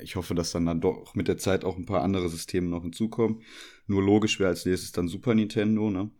ich 0.00 0.16
hoffe, 0.16 0.34
dass 0.34 0.52
dann, 0.52 0.66
dann 0.66 0.80
doch 0.80 1.14
mit 1.14 1.28
der 1.28 1.38
Zeit 1.38 1.64
auch 1.64 1.76
ein 1.76 1.86
paar 1.86 2.02
andere 2.02 2.28
Systeme 2.28 2.68
noch 2.68 2.82
hinzukommen. 2.82 3.42
Nur 3.86 4.02
logisch 4.02 4.38
wäre 4.38 4.50
als 4.50 4.64
nächstes 4.64 4.92
dann 4.92 5.08
Super 5.08 5.34
Nintendo, 5.34 5.90
ne? 5.90 6.10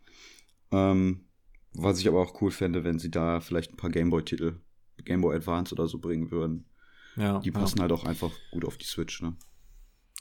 Ähm, 0.71 1.25
was 1.73 1.99
ich 1.99 2.07
aber 2.07 2.21
auch 2.21 2.41
cool 2.41 2.51
fände, 2.51 2.83
wenn 2.83 2.99
sie 2.99 3.11
da 3.11 3.39
vielleicht 3.39 3.73
ein 3.73 3.77
paar 3.77 3.89
Gameboy-Titel, 3.89 4.59
Gameboy 5.03 5.35
Advance 5.35 5.73
oder 5.73 5.87
so 5.87 5.99
bringen 5.99 6.31
würden. 6.31 6.65
Ja, 7.15 7.39
Die 7.39 7.51
passen 7.51 7.79
halt 7.81 7.91
auch 7.91 8.05
einfach 8.05 8.31
gut 8.51 8.65
auf 8.65 8.77
die 8.77 8.85
Switch, 8.85 9.21
ne? 9.21 9.35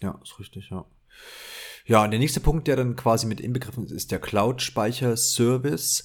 Ja, 0.02 0.18
ist 0.22 0.38
richtig, 0.38 0.70
ja. 0.70 0.84
Ja, 1.86 2.04
und 2.04 2.10
der 2.10 2.20
nächste 2.20 2.40
Punkt, 2.40 2.68
der 2.68 2.76
dann 2.76 2.96
quasi 2.96 3.26
mit 3.26 3.40
inbegriffen 3.40 3.84
ist, 3.84 3.92
ist 3.92 4.10
der 4.12 4.20
Cloud-Speicher-Service. 4.20 6.04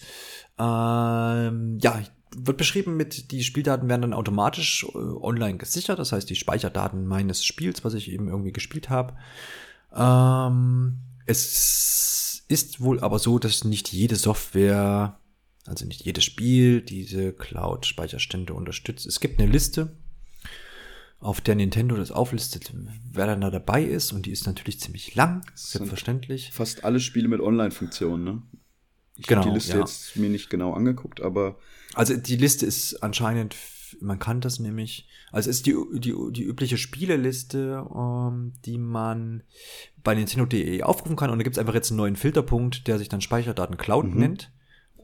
Ähm, 0.57 1.77
ja, 1.81 2.01
wird 2.35 2.57
beschrieben 2.57 2.97
mit, 2.97 3.31
die 3.31 3.43
Spieldaten 3.43 3.87
werden 3.89 4.01
dann 4.01 4.13
automatisch 4.13 4.85
äh, 4.85 4.97
online 4.97 5.57
gesichert, 5.57 5.99
das 5.99 6.11
heißt 6.11 6.29
die 6.29 6.35
Speicherdaten 6.35 7.05
meines 7.05 7.43
Spiels, 7.45 7.83
was 7.83 7.93
ich 7.93 8.11
eben 8.11 8.27
irgendwie 8.27 8.51
gespielt 8.51 8.89
habe. 8.89 9.15
Ähm, 9.95 10.99
es 11.25 12.43
ist 12.47 12.81
wohl 12.81 12.99
aber 12.99 13.19
so, 13.19 13.39
dass 13.39 13.63
nicht 13.63 13.91
jede 13.91 14.15
Software, 14.15 15.19
also 15.67 15.85
nicht 15.85 16.03
jedes 16.03 16.23
Spiel 16.23 16.81
diese 16.81 17.33
Cloud-Speicherstände 17.33 18.53
unterstützt. 18.53 19.05
Es 19.05 19.19
gibt 19.19 19.39
eine 19.39 19.51
Liste, 19.51 19.95
auf 21.19 21.41
der 21.41 21.55
Nintendo 21.55 21.95
das 21.95 22.11
auflistet, 22.11 22.71
wer 23.11 23.25
dann 23.25 23.41
da 23.41 23.49
dabei 23.49 23.83
ist 23.83 24.11
und 24.13 24.25
die 24.27 24.31
ist 24.31 24.45
natürlich 24.45 24.79
ziemlich 24.79 25.15
lang, 25.15 25.41
selbstverständlich. 25.55 26.51
Fast 26.51 26.83
alle 26.83 26.99
Spiele 26.99 27.27
mit 27.27 27.41
Online-Funktionen, 27.41 28.23
ne? 28.23 28.41
Ich 29.15 29.25
Genau, 29.25 29.41
habe 29.41 29.49
die 29.49 29.55
Liste 29.55 29.73
ja. 29.73 29.79
jetzt 29.79 30.15
mir 30.15 30.29
nicht 30.29 30.49
genau 30.51 30.73
angeguckt, 30.73 31.21
aber 31.21 31.57
Also 31.95 32.15
die 32.15 32.35
Liste 32.35 32.67
ist 32.67 33.01
anscheinend, 33.01 33.55
man 33.99 34.19
kann 34.19 34.41
das 34.41 34.59
nämlich, 34.59 35.07
also 35.31 35.49
es 35.49 35.57
ist 35.57 35.65
die, 35.65 35.75
die, 35.95 36.13
die 36.31 36.43
übliche 36.43 36.77
Spieleliste, 36.77 37.83
ähm, 37.95 38.53
die 38.65 38.77
man 38.77 39.41
bei 40.03 40.13
Nintendo.de 40.13 40.83
aufrufen 40.83 41.15
kann 41.15 41.31
und 41.31 41.39
da 41.39 41.43
gibt 41.43 41.55
es 41.55 41.59
einfach 41.59 41.73
jetzt 41.73 41.89
einen 41.89 41.97
neuen 41.97 42.15
Filterpunkt, 42.15 42.87
der 42.87 42.99
sich 42.99 43.09
dann 43.09 43.21
Speicherdaten 43.21 43.77
Cloud 43.77 44.05
Mhm. 44.05 44.19
nennt. 44.19 44.51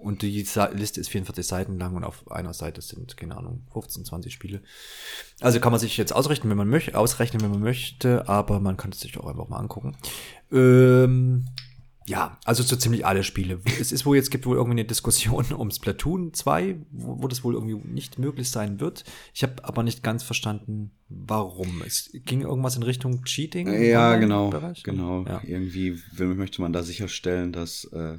Und 0.04 0.22
die 0.22 0.46
Liste 0.74 1.00
ist 1.00 1.10
44 1.10 1.46
Seiten 1.46 1.80
lang 1.80 1.96
und 1.96 2.04
auf 2.04 2.30
einer 2.32 2.54
Seite 2.54 2.82
sind, 2.82 3.16
keine 3.18 3.38
Ahnung, 3.38 3.66
15, 3.72 4.06
20 4.06 4.34
Spiele. 4.34 4.62
Also 5.40 5.60
kann 5.60 5.72
man 5.72 5.80
sich 5.80 5.98
jetzt 5.98 6.14
ausrechnen, 6.14 6.50
wenn 6.50 6.58
man 6.58 6.70
möchte, 6.70 6.98
ausrechnen, 6.98 7.42
wenn 7.42 7.52
man 7.52 7.62
möchte, 7.62 8.28
aber 8.28 8.60
man 8.60 8.78
kann 8.78 8.92
es 8.92 9.00
sich 9.00 9.18
auch 9.18 9.28
einfach 9.28 9.48
mal 9.48 9.58
angucken. 9.58 9.96
Ähm, 10.52 11.46
ja, 12.06 12.38
also 12.44 12.64
so 12.64 12.76
ziemlich 12.76 13.06
alle 13.06 13.24
Spiele. 13.24 13.62
Es 13.80 13.92
ist 13.92 14.06
wohl 14.06 14.18
jetzt 14.18 14.30
gibt 14.30 14.46
wohl 14.46 14.58
irgendwie 14.58 14.80
eine 14.80 14.86
Diskussion 14.86 15.46
um 15.58 15.72
Splatoon 15.72 16.34
2, 16.34 16.76
wo, 16.92 17.24
wo 17.24 17.28
das 17.28 17.44
wohl 17.44 17.54
irgendwie 17.54 17.76
nicht 17.88 18.20
möglich 18.20 18.50
sein 18.50 18.80
wird. 18.80 19.06
Ich 19.34 19.44
habe 19.44 19.64
aber 19.64 19.84
nicht 19.84 20.04
ganz 20.04 20.24
verstanden, 20.24 20.92
warum. 21.08 21.82
Es 21.86 22.12
ging 22.26 22.42
irgendwas 22.42 22.76
in 22.76 22.84
Richtung 22.84 23.24
Cheating. 23.24 23.72
ja, 23.82 24.18
genau, 24.18 24.48
Online-Bereich? 24.48 24.84
genau. 24.84 25.24
Ja. 25.26 25.42
Irgendwie 25.46 25.98
möchte 26.18 26.62
man 26.62 26.74
da 26.74 26.84
sicherstellen, 26.84 27.54
dass 27.54 27.86
äh, 27.86 28.18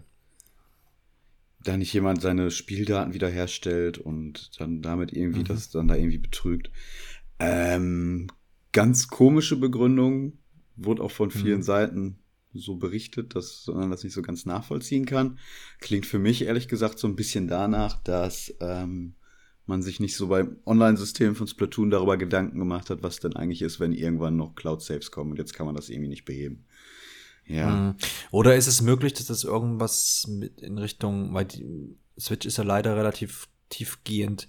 da 1.64 1.76
nicht 1.76 1.92
jemand 1.92 2.20
seine 2.20 2.50
Spieldaten 2.50 3.14
wiederherstellt 3.14 3.98
und 3.98 4.50
dann 4.60 4.82
damit 4.82 5.12
irgendwie 5.12 5.40
Mhm. 5.40 5.44
das 5.46 5.70
dann 5.70 5.88
da 5.88 5.96
irgendwie 5.96 6.18
betrügt. 6.18 6.70
Ähm, 7.38 8.28
ganz 8.72 9.08
komische 9.08 9.56
Begründung, 9.56 10.38
wurde 10.76 11.02
auch 11.02 11.10
von 11.10 11.30
vielen 11.30 11.58
Mhm. 11.58 11.62
Seiten 11.62 12.18
so 12.52 12.76
berichtet, 12.76 13.34
dass 13.34 13.66
man 13.72 13.90
das 13.90 14.04
nicht 14.04 14.12
so 14.12 14.22
ganz 14.22 14.46
nachvollziehen 14.46 15.06
kann. 15.06 15.38
Klingt 15.80 16.06
für 16.06 16.18
mich 16.20 16.42
ehrlich 16.42 16.68
gesagt 16.68 16.98
so 16.98 17.08
ein 17.08 17.16
bisschen 17.16 17.48
danach, 17.48 18.00
dass 18.02 18.54
ähm, 18.60 19.14
man 19.66 19.82
sich 19.82 19.98
nicht 19.98 20.14
so 20.16 20.28
beim 20.28 20.58
Online-System 20.66 21.34
von 21.34 21.46
Splatoon 21.48 21.90
darüber 21.90 22.16
Gedanken 22.16 22.58
gemacht 22.58 22.90
hat, 22.90 23.02
was 23.02 23.18
denn 23.18 23.34
eigentlich 23.34 23.62
ist, 23.62 23.80
wenn 23.80 23.92
irgendwann 23.92 24.36
noch 24.36 24.54
Cloud-Saves 24.54 25.10
kommen 25.10 25.32
und 25.32 25.38
jetzt 25.38 25.54
kann 25.54 25.66
man 25.66 25.74
das 25.74 25.88
irgendwie 25.88 26.10
nicht 26.10 26.24
beheben. 26.26 26.64
Ja. 27.46 27.70
Mhm. 27.70 27.96
Oder 28.30 28.56
ist 28.56 28.66
es 28.66 28.80
möglich, 28.80 29.14
dass 29.14 29.26
das 29.26 29.44
irgendwas 29.44 30.26
mit 30.28 30.60
in 30.60 30.78
Richtung, 30.78 31.34
weil 31.34 31.44
die 31.44 31.96
Switch 32.18 32.46
ist 32.46 32.58
ja 32.58 32.64
leider 32.64 32.96
relativ 32.96 33.48
tiefgehend 33.68 34.48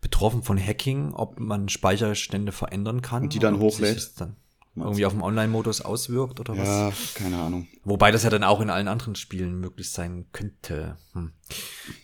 betroffen 0.00 0.42
von 0.42 0.58
Hacking, 0.58 1.12
ob 1.14 1.40
man 1.40 1.68
Speicherstände 1.68 2.52
verändern 2.52 3.02
kann. 3.02 3.24
Und 3.24 3.34
die 3.34 3.38
dann 3.38 3.58
hochlädt? 3.58 4.12
Dann, 4.20 4.36
irgendwie 4.76 5.06
auf 5.06 5.12
dem 5.12 5.22
Online-Modus 5.22 5.80
auswirkt 5.80 6.40
oder 6.40 6.56
was? 6.56 6.68
Ja, 6.68 6.92
keine 7.14 7.38
Ahnung. 7.38 7.66
Wobei 7.84 8.10
das 8.10 8.22
ja 8.22 8.30
dann 8.30 8.44
auch 8.44 8.60
in 8.60 8.70
allen 8.70 8.88
anderen 8.88 9.16
Spielen 9.16 9.58
möglich 9.58 9.90
sein 9.90 10.26
könnte. 10.32 10.96
Hm. 11.14 11.32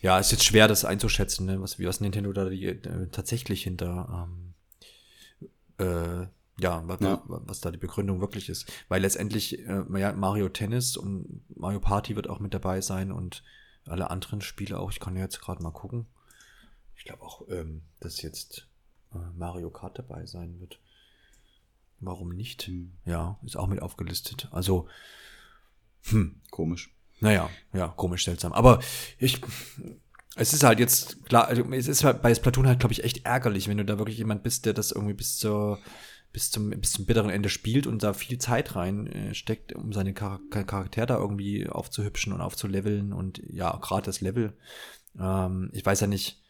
Ja, 0.01 0.19
ist 0.19 0.31
jetzt 0.31 0.43
schwer, 0.43 0.67
das 0.67 0.85
einzuschätzen, 0.85 1.45
ne? 1.45 1.61
was, 1.61 1.79
wie 1.79 1.85
was 1.85 2.01
Nintendo 2.01 2.33
da 2.33 2.49
die, 2.49 2.65
äh, 2.65 3.07
tatsächlich 3.11 3.63
hinter 3.63 4.27
ähm, 4.27 4.53
äh, 5.77 6.27
ja, 6.59 6.83
was, 6.87 6.99
ja. 7.01 7.21
was 7.25 7.59
da 7.59 7.71
die 7.71 7.77
Begründung 7.77 8.21
wirklich 8.21 8.49
ist. 8.49 8.71
Weil 8.87 9.01
letztendlich 9.01 9.59
äh, 9.59 9.83
Mario 9.83 10.49
Tennis 10.49 10.97
und 10.97 11.43
Mario 11.55 11.79
Party 11.79 12.15
wird 12.15 12.29
auch 12.29 12.39
mit 12.39 12.53
dabei 12.53 12.81
sein 12.81 13.11
und 13.11 13.43
alle 13.85 14.09
anderen 14.09 14.41
Spiele 14.41 14.79
auch. 14.79 14.91
Ich 14.91 14.99
kann 14.99 15.15
ja 15.15 15.23
jetzt 15.23 15.41
gerade 15.41 15.61
mal 15.61 15.71
gucken. 15.71 16.07
Ich 16.95 17.03
glaube 17.03 17.23
auch, 17.23 17.47
ähm, 17.49 17.83
dass 17.99 18.21
jetzt 18.21 18.67
äh, 19.13 19.17
Mario 19.37 19.69
Kart 19.69 19.99
dabei 19.99 20.25
sein 20.25 20.59
wird. 20.59 20.79
Warum 21.99 22.29
nicht? 22.29 22.63
Hm. 22.63 22.93
Ja, 23.05 23.37
ist 23.43 23.57
auch 23.57 23.67
mit 23.67 23.81
aufgelistet. 23.81 24.47
Also, 24.51 24.87
hm. 26.03 26.41
Komisch. 26.51 26.93
Naja, 27.19 27.49
ja, 27.73 27.87
komisch, 27.87 28.25
seltsam. 28.25 28.53
Aber 28.53 28.79
ich, 29.17 29.41
es 30.35 30.53
ist 30.53 30.63
halt 30.63 30.79
jetzt, 30.79 31.25
klar, 31.25 31.47
also 31.47 31.63
es 31.71 31.87
ist 31.87 32.03
halt 32.03 32.21
bei 32.21 32.35
Splatoon 32.35 32.67
halt, 32.67 32.79
glaube 32.79 32.93
ich, 32.93 33.03
echt 33.03 33.25
ärgerlich, 33.25 33.67
wenn 33.67 33.77
du 33.77 33.85
da 33.85 33.97
wirklich 33.97 34.17
jemand 34.17 34.43
bist, 34.43 34.65
der 34.65 34.73
das 34.73 34.91
irgendwie 34.91 35.13
bis 35.13 35.37
zur, 35.37 35.79
bis 36.35 36.51
zum, 36.51 36.69
bis 36.69 36.91
zum 36.91 37.05
bitteren 37.05 37.29
Ende 37.29 37.47
spielt 37.47 37.87
und 37.87 38.03
da 38.03 38.11
viel 38.11 38.37
Zeit 38.39 38.75
rein 38.75 39.07
äh, 39.07 39.33
steckt, 39.33 39.71
um 39.71 39.93
seine 39.93 40.13
Char 40.13 40.41
Charakter 40.49 41.05
da 41.05 41.17
irgendwie 41.17 41.69
aufzuhübschen 41.69 42.33
und 42.33 42.41
aufzuleveln 42.41 43.13
und 43.13 43.41
ja, 43.47 43.73
gerade 43.77 44.05
das 44.05 44.19
Level. 44.19 44.51
Ähm, 45.17 45.69
ich 45.71 45.85
weiß 45.85 46.01
ja 46.01 46.07
nicht, 46.07 46.41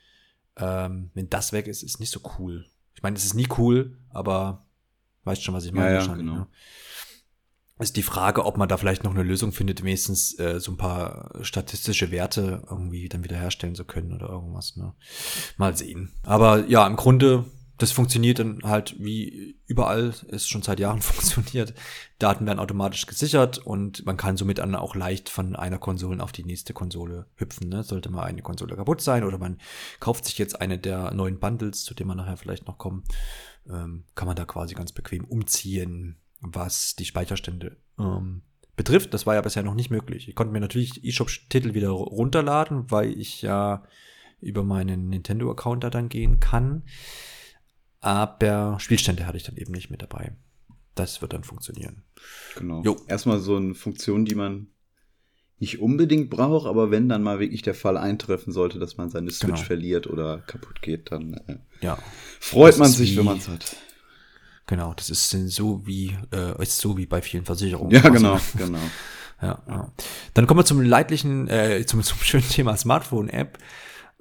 ähm, 0.57 1.11
wenn 1.13 1.29
das 1.29 1.53
weg 1.53 1.67
ist, 1.67 1.83
ist 1.83 1.99
nicht 1.99 2.09
so 2.09 2.19
cool. 2.39 2.65
Ich 2.95 3.03
meine, 3.03 3.15
es 3.15 3.25
ist 3.25 3.35
nie 3.35 3.47
cool, 3.59 3.99
aber 4.09 4.65
weißt 5.23 5.43
schon, 5.43 5.53
was 5.53 5.65
ich 5.65 5.71
meine. 5.71 5.93
Ja, 5.93 6.03
ja 6.03 6.15
genau. 6.15 6.33
Ne? 6.33 6.47
ist 7.77 7.97
die 7.97 8.03
Frage, 8.03 8.45
ob 8.45 8.57
man 8.57 8.69
da 8.69 8.77
vielleicht 8.77 9.03
noch 9.03 9.13
eine 9.13 9.21
Lösung 9.21 9.51
findet, 9.51 9.83
wenigstens 9.83 10.39
äh, 10.39 10.59
so 10.59 10.71
ein 10.71 10.77
paar 10.77 11.29
statistische 11.41 12.09
Werte 12.09 12.63
irgendwie 12.69 13.07
dann 13.07 13.23
wieder 13.23 13.35
herstellen 13.35 13.75
zu 13.75 13.83
können 13.83 14.13
oder 14.13 14.29
irgendwas. 14.29 14.77
Ne? 14.77 14.93
Mal 15.57 15.77
sehen. 15.77 16.11
Aber 16.23 16.65
ja, 16.67 16.87
im 16.87 16.95
Grunde, 16.95 17.45
das 17.77 17.91
funktioniert 17.91 18.39
dann 18.39 18.61
halt 18.63 18.95
wie 18.99 19.57
überall 19.67 20.13
es 20.29 20.47
schon 20.47 20.61
seit 20.61 20.79
Jahren 20.79 21.01
funktioniert. 21.01 21.73
Daten 22.19 22.45
werden 22.45 22.59
automatisch 22.59 23.05
gesichert 23.05 23.57
und 23.57 24.05
man 24.05 24.17
kann 24.17 24.37
somit 24.37 24.59
dann 24.59 24.75
auch 24.75 24.95
leicht 24.95 25.29
von 25.29 25.55
einer 25.55 25.77
Konsole 25.77 26.23
auf 26.23 26.31
die 26.31 26.45
nächste 26.45 26.73
Konsole 26.73 27.25
hüpfen. 27.35 27.69
Ne? 27.69 27.83
Sollte 27.83 28.09
mal 28.09 28.23
eine 28.23 28.41
Konsole 28.41 28.75
kaputt 28.75 29.01
sein 29.01 29.23
oder 29.23 29.37
man 29.37 29.59
kauft 29.99 30.25
sich 30.25 30.37
jetzt 30.37 30.61
eine 30.61 30.77
der 30.77 31.11
neuen 31.11 31.39
Bundles, 31.39 31.83
zu 31.83 31.93
dem 31.93 32.07
man 32.07 32.17
nachher 32.17 32.37
vielleicht 32.37 32.67
noch 32.67 32.77
kommen, 32.77 33.03
ähm, 33.69 34.05
kann 34.15 34.27
man 34.27 34.35
da 34.35 34.45
quasi 34.45 34.75
ganz 34.75 34.91
bequem 34.91 35.25
umziehen 35.25 36.17
was 36.53 36.95
die 36.95 37.05
Speicherstände 37.05 37.77
ähm, 37.99 38.41
betrifft. 38.75 39.13
Das 39.13 39.25
war 39.25 39.35
ja 39.35 39.41
bisher 39.41 39.63
noch 39.63 39.75
nicht 39.75 39.89
möglich. 39.89 40.27
Ich 40.27 40.35
konnte 40.35 40.53
mir 40.53 40.59
natürlich 40.59 41.03
eShop-Titel 41.03 41.73
wieder 41.73 41.89
runterladen, 41.89 42.91
weil 42.91 43.11
ich 43.19 43.41
ja 43.41 43.83
über 44.41 44.63
meinen 44.63 45.09
Nintendo-Account 45.09 45.83
da 45.83 45.89
dann 45.89 46.09
gehen 46.09 46.39
kann. 46.39 46.83
Aber 48.05 48.79
Spielstände 48.79 49.25
hatte 49.25 49.37
ich 49.37 49.43
dann 49.43 49.57
eben 49.57 49.71
nicht 49.71 49.89
mit 49.89 50.03
dabei. 50.03 50.33
Das 50.93 51.23
wird 51.23 51.33
dann 51.33 51.43
funktionieren. 51.43 52.03
Genau. 52.55 52.83
Jo. 52.83 53.01
Erstmal 53.07 53.39
so 53.39 53.55
eine 53.55 53.73
Funktion, 53.73 54.25
die 54.25 54.35
man 54.35 54.67
nicht 55.57 55.79
unbedingt 55.79 56.29
braucht, 56.29 56.67
aber 56.67 56.91
wenn 56.91 57.09
dann 57.09 57.23
mal 57.23 57.39
wirklich 57.39 57.63
der 57.63 57.73
Fall 57.73 57.97
eintreffen 57.97 58.53
sollte, 58.53 58.77
dass 58.77 58.97
man 58.97 59.09
seine 59.09 59.31
Switch 59.31 59.53
genau. 59.53 59.65
verliert 59.65 60.05
oder 60.05 60.37
kaputt 60.45 60.83
geht, 60.83 61.11
dann 61.11 61.33
äh, 61.47 61.57
ja. 61.81 61.97
freut 62.39 62.73
das 62.73 62.77
man 62.77 62.91
sich, 62.91 63.17
wenn 63.17 63.25
man 63.25 63.39
es 63.39 63.47
hat. 63.47 63.75
Genau, 64.67 64.93
das 64.93 65.09
ist 65.09 65.31
so 65.31 65.87
wie, 65.87 66.15
äh, 66.31 66.61
ist 66.61 66.77
so 66.77 66.97
wie 66.97 67.07
bei 67.07 67.23
vielen 67.23 67.45
Versicherungen. 67.45 67.91
Ja, 67.91 68.07
genau, 68.07 68.39
genau. 68.55 68.77
Ja, 69.41 69.63
ja. 69.67 69.91
Dann 70.35 70.45
kommen 70.45 70.59
wir 70.59 70.65
zum 70.65 70.79
leidlichen, 70.79 71.47
äh, 71.47 71.83
zum, 71.87 72.03
zum 72.03 72.19
schönen 72.19 72.47
Thema 72.47 72.77
Smartphone-App. 72.77 73.57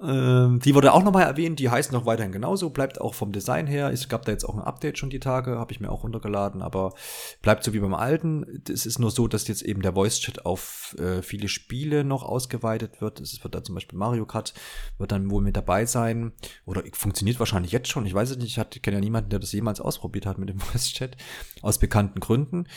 Ähm, 0.01 0.59
die 0.59 0.75
wurde 0.75 0.91
auch 0.91 1.03
nochmal 1.03 1.23
erwähnt, 1.23 1.59
die 1.59 1.69
heißt 1.69 1.93
noch 1.93 2.05
weiterhin 2.05 2.33
genauso, 2.33 2.69
bleibt 2.69 2.99
auch 2.99 3.13
vom 3.13 3.31
Design 3.31 3.65
her. 3.65 3.91
Es 3.91 4.09
gab 4.09 4.25
da 4.25 4.33
jetzt 4.33 4.43
auch 4.43 4.53
ein 4.53 4.61
Update 4.61 4.97
schon 4.97 5.09
die 5.09 5.21
Tage, 5.21 5.57
habe 5.57 5.71
ich 5.71 5.79
mir 5.79 5.89
auch 5.89 6.03
runtergeladen, 6.03 6.61
aber 6.61 6.93
bleibt 7.41 7.63
so 7.63 7.71
wie 7.71 7.79
beim 7.79 7.93
alten. 7.93 8.61
Es 8.69 8.85
ist 8.85 8.99
nur 8.99 9.09
so, 9.09 9.29
dass 9.29 9.47
jetzt 9.47 9.61
eben 9.61 9.81
der 9.81 9.93
Voice-Chat 9.93 10.45
auf 10.45 10.95
äh, 10.99 11.21
viele 11.21 11.47
Spiele 11.47 12.03
noch 12.03 12.23
ausgeweitet 12.23 12.99
wird. 12.99 13.21
Es 13.21 13.41
wird 13.41 13.55
da 13.55 13.63
zum 13.63 13.75
Beispiel 13.75 13.97
Mario 13.97 14.25
Kart, 14.25 14.53
wird 14.97 15.13
dann 15.13 15.31
wohl 15.31 15.41
mit 15.41 15.55
dabei 15.55 15.85
sein. 15.85 16.33
Oder 16.65 16.83
funktioniert 16.91 17.39
wahrscheinlich 17.39 17.71
jetzt 17.71 17.87
schon. 17.87 18.05
Ich 18.05 18.13
weiß 18.13 18.31
es 18.31 18.37
nicht, 18.37 18.57
ich 18.57 18.81
kenne 18.81 18.97
ja 18.97 19.01
niemanden, 19.01 19.29
der 19.29 19.39
das 19.39 19.53
jemals 19.53 19.79
ausprobiert 19.79 20.25
hat 20.25 20.37
mit 20.37 20.49
dem 20.49 20.59
Voice-Chat, 20.59 21.15
aus 21.61 21.79
bekannten 21.79 22.19
Gründen. 22.19 22.67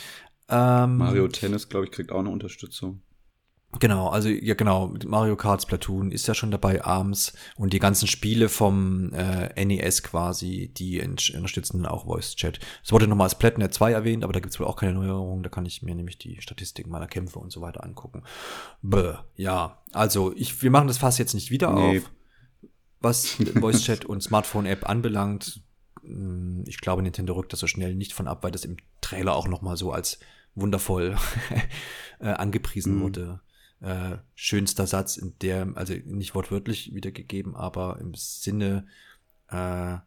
Ähm, 0.47 0.97
Mario 0.97 1.27
Tennis, 1.27 1.67
glaube 1.67 1.85
ich, 1.85 1.91
kriegt 1.91 2.13
auch 2.13 2.19
eine 2.19 2.29
Unterstützung. 2.29 3.01
Genau, 3.77 4.07
also 4.07 4.29
ja 4.29 4.55
genau, 4.55 4.95
Mario 5.05 5.35
Kart 5.35 5.61
Splatoon 5.61 6.11
ist 6.11 6.27
ja 6.27 6.33
schon 6.33 6.49
dabei, 6.49 6.83
ARMS 6.83 7.33
und 7.55 7.71
die 7.71 7.77
ganzen 7.77 8.07
Spiele 8.07 8.49
vom 8.49 9.13
äh, 9.13 9.63
NES 9.63 10.01
quasi, 10.01 10.71
die 10.75 10.99
unterstützen 10.99 11.85
auch 11.85 12.05
Voice 12.05 12.35
Chat. 12.35 12.59
Es 12.83 12.91
wurde 12.91 13.07
nochmal 13.07 13.29
Splatnet 13.29 13.71
2 13.71 13.91
erwähnt, 13.91 14.23
aber 14.23 14.33
da 14.33 14.39
gibt's 14.39 14.59
wohl 14.59 14.65
auch 14.65 14.75
keine 14.75 14.93
Neuerungen, 14.93 15.43
da 15.43 15.49
kann 15.49 15.67
ich 15.67 15.83
mir 15.83 15.93
nämlich 15.93 16.17
die 16.17 16.41
Statistiken 16.41 16.89
meiner 16.89 17.05
Kämpfe 17.05 17.37
und 17.37 17.51
so 17.51 17.61
weiter 17.61 17.83
angucken. 17.83 18.23
Bäh, 18.81 19.13
ja, 19.35 19.77
also 19.91 20.33
ich, 20.35 20.63
wir 20.63 20.71
machen 20.71 20.87
das 20.87 20.97
Fass 20.97 21.19
jetzt 21.19 21.35
nicht 21.35 21.51
wieder 21.51 21.71
nee. 21.71 21.99
auf, 21.99 22.11
was 23.01 23.37
Voice 23.59 23.83
Chat 23.83 24.03
und 24.03 24.23
Smartphone 24.23 24.65
App 24.65 24.89
anbelangt. 24.89 25.61
Hm, 26.01 26.63
ich 26.65 26.79
glaube, 26.79 27.03
Nintendo 27.03 27.33
rückt 27.33 27.53
das 27.53 27.59
so 27.59 27.67
schnell 27.67 27.93
nicht 27.93 28.13
von 28.13 28.27
ab, 28.27 28.43
weil 28.43 28.51
das 28.51 28.65
im 28.65 28.77
Trailer 28.99 29.35
auch 29.35 29.47
nochmal 29.47 29.77
so 29.77 29.91
als 29.91 30.19
wundervoll 30.55 31.15
äh, 32.19 32.29
angepriesen 32.29 32.95
mhm. 32.95 33.01
wurde 33.01 33.41
äh, 33.81 34.17
schönster 34.35 34.87
Satz 34.87 35.17
in 35.17 35.37
der, 35.39 35.71
also 35.75 35.93
nicht 36.05 36.35
wortwörtlich 36.35 36.93
wiedergegeben, 36.93 37.55
aber 37.55 37.99
im 37.99 38.13
Sinne 38.13 38.87
äh, 39.49 39.97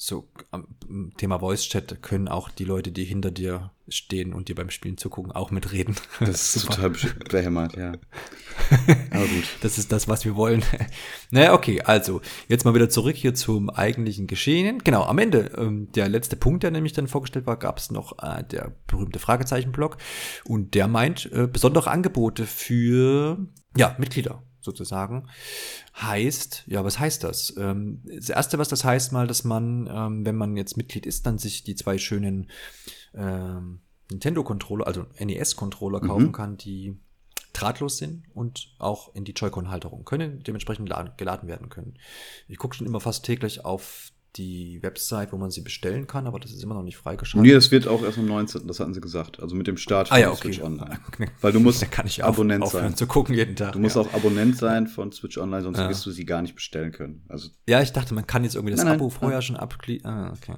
so 0.00 0.28
am 0.52 0.68
Thema 1.16 1.40
Voice 1.40 1.68
Chat 1.68 2.02
können 2.02 2.28
auch 2.28 2.50
die 2.50 2.64
Leute, 2.64 2.92
die 2.92 3.04
hinter 3.04 3.32
dir 3.32 3.72
stehen 3.88 4.32
und 4.32 4.48
dir 4.48 4.54
beim 4.54 4.70
Spielen 4.70 4.96
zugucken, 4.96 5.32
auch 5.32 5.50
mitreden. 5.50 5.96
Das 6.20 6.54
ist 6.54 6.66
total 6.68 6.92
behämmert, 7.28 7.76
ja. 7.76 7.92
Aber 9.10 9.26
gut. 9.26 9.44
Das 9.60 9.76
ist 9.76 9.90
das, 9.90 10.06
was 10.06 10.24
wir 10.24 10.36
wollen. 10.36 10.62
naja, 11.32 11.52
okay, 11.52 11.80
also 11.82 12.20
jetzt 12.46 12.64
mal 12.64 12.74
wieder 12.74 12.88
zurück 12.88 13.16
hier 13.16 13.34
zum 13.34 13.70
eigentlichen 13.70 14.28
Geschehen. 14.28 14.78
Genau, 14.84 15.02
am 15.02 15.18
Ende, 15.18 15.50
ähm, 15.56 15.90
der 15.90 16.08
letzte 16.08 16.36
Punkt, 16.36 16.62
der 16.62 16.70
nämlich 16.70 16.92
dann 16.92 17.08
vorgestellt 17.08 17.46
war, 17.46 17.56
gab 17.56 17.78
es 17.78 17.90
noch 17.90 18.22
äh, 18.22 18.44
der 18.44 18.76
berühmte 18.86 19.18
Fragezeichenblock 19.18 19.96
und 20.44 20.74
der 20.74 20.86
meint 20.86 21.28
äh, 21.32 21.48
besondere 21.48 21.90
Angebote 21.90 22.46
für 22.46 23.36
ja, 23.76 23.96
Mitglieder 23.98 24.44
sozusagen. 24.68 25.28
Heißt, 26.00 26.64
ja, 26.66 26.84
was 26.84 26.98
heißt 26.98 27.24
das? 27.24 27.54
Ähm, 27.56 28.02
das 28.04 28.28
erste, 28.28 28.58
was 28.58 28.68
das 28.68 28.84
heißt, 28.84 29.12
mal, 29.12 29.26
dass 29.26 29.44
man, 29.44 29.88
ähm, 29.90 30.26
wenn 30.26 30.36
man 30.36 30.56
jetzt 30.56 30.76
Mitglied 30.76 31.06
ist, 31.06 31.26
dann 31.26 31.38
sich 31.38 31.64
die 31.64 31.74
zwei 31.74 31.98
schönen 31.98 32.50
ähm, 33.14 33.80
Nintendo-Controller, 34.10 34.86
also 34.86 35.06
NES-Controller 35.18 36.00
kaufen 36.00 36.26
mhm. 36.26 36.32
kann, 36.32 36.56
die 36.56 36.98
drahtlos 37.52 37.96
sind 37.96 38.24
und 38.34 38.74
auch 38.78 39.14
in 39.14 39.24
die 39.24 39.32
Joy-Con-Halterung 39.32 40.04
können, 40.04 40.42
dementsprechend 40.42 40.88
geladen 41.16 41.48
werden 41.48 41.68
können. 41.68 41.98
Ich 42.46 42.58
gucke 42.58 42.76
schon 42.76 42.86
immer 42.86 43.00
fast 43.00 43.24
täglich 43.24 43.64
auf 43.64 44.12
die 44.36 44.82
Website, 44.82 45.32
wo 45.32 45.36
man 45.36 45.50
sie 45.50 45.62
bestellen 45.62 46.06
kann, 46.06 46.26
aber 46.26 46.38
das 46.38 46.52
ist 46.52 46.62
immer 46.62 46.74
noch 46.74 46.82
nicht 46.82 46.96
freigeschaltet. 46.96 47.46
Nee, 47.46 47.54
das 47.54 47.70
wird 47.70 47.88
auch 47.88 48.02
erst 48.02 48.18
am 48.18 48.26
19., 48.26 48.66
das 48.66 48.78
hatten 48.78 48.94
sie 48.94 49.00
gesagt. 49.00 49.40
Also 49.40 49.56
mit 49.56 49.66
dem 49.66 49.76
Start 49.76 50.08
von 50.08 50.16
ah, 50.16 50.20
ja, 50.20 50.30
okay. 50.30 50.52
Switch 50.52 50.62
Online. 50.62 50.98
Weil 51.40 51.52
du 51.52 51.60
musst 51.60 51.90
kann 51.90 52.06
ich 52.06 52.22
Abonnent 52.22 52.62
auf, 52.62 52.72
sein. 52.72 52.94
zu 52.94 53.06
gucken 53.06 53.34
jeden 53.34 53.56
Tag. 53.56 53.72
Du 53.72 53.78
musst 53.78 53.96
ja. 53.96 54.02
auch 54.02 54.12
Abonnent 54.12 54.56
sein 54.56 54.86
von 54.86 55.12
Switch 55.12 55.38
Online, 55.38 55.62
sonst 55.62 55.78
ja. 55.78 55.88
wirst 55.88 56.04
du 56.06 56.10
sie 56.10 56.24
gar 56.24 56.42
nicht 56.42 56.54
bestellen 56.54 56.92
können. 56.92 57.24
Also 57.28 57.48
ja, 57.66 57.80
ich 57.80 57.92
dachte, 57.92 58.14
man 58.14 58.26
kann 58.26 58.44
jetzt 58.44 58.54
irgendwie 58.54 58.74
das 58.74 58.84
nein, 58.84 58.94
Abo 58.94 59.08
nein, 59.08 59.18
vorher 59.18 59.38
nein. 59.38 59.42
schon 59.42 59.56
abklicken. 59.56 60.08
Ah, 60.08 60.32
okay. 60.36 60.56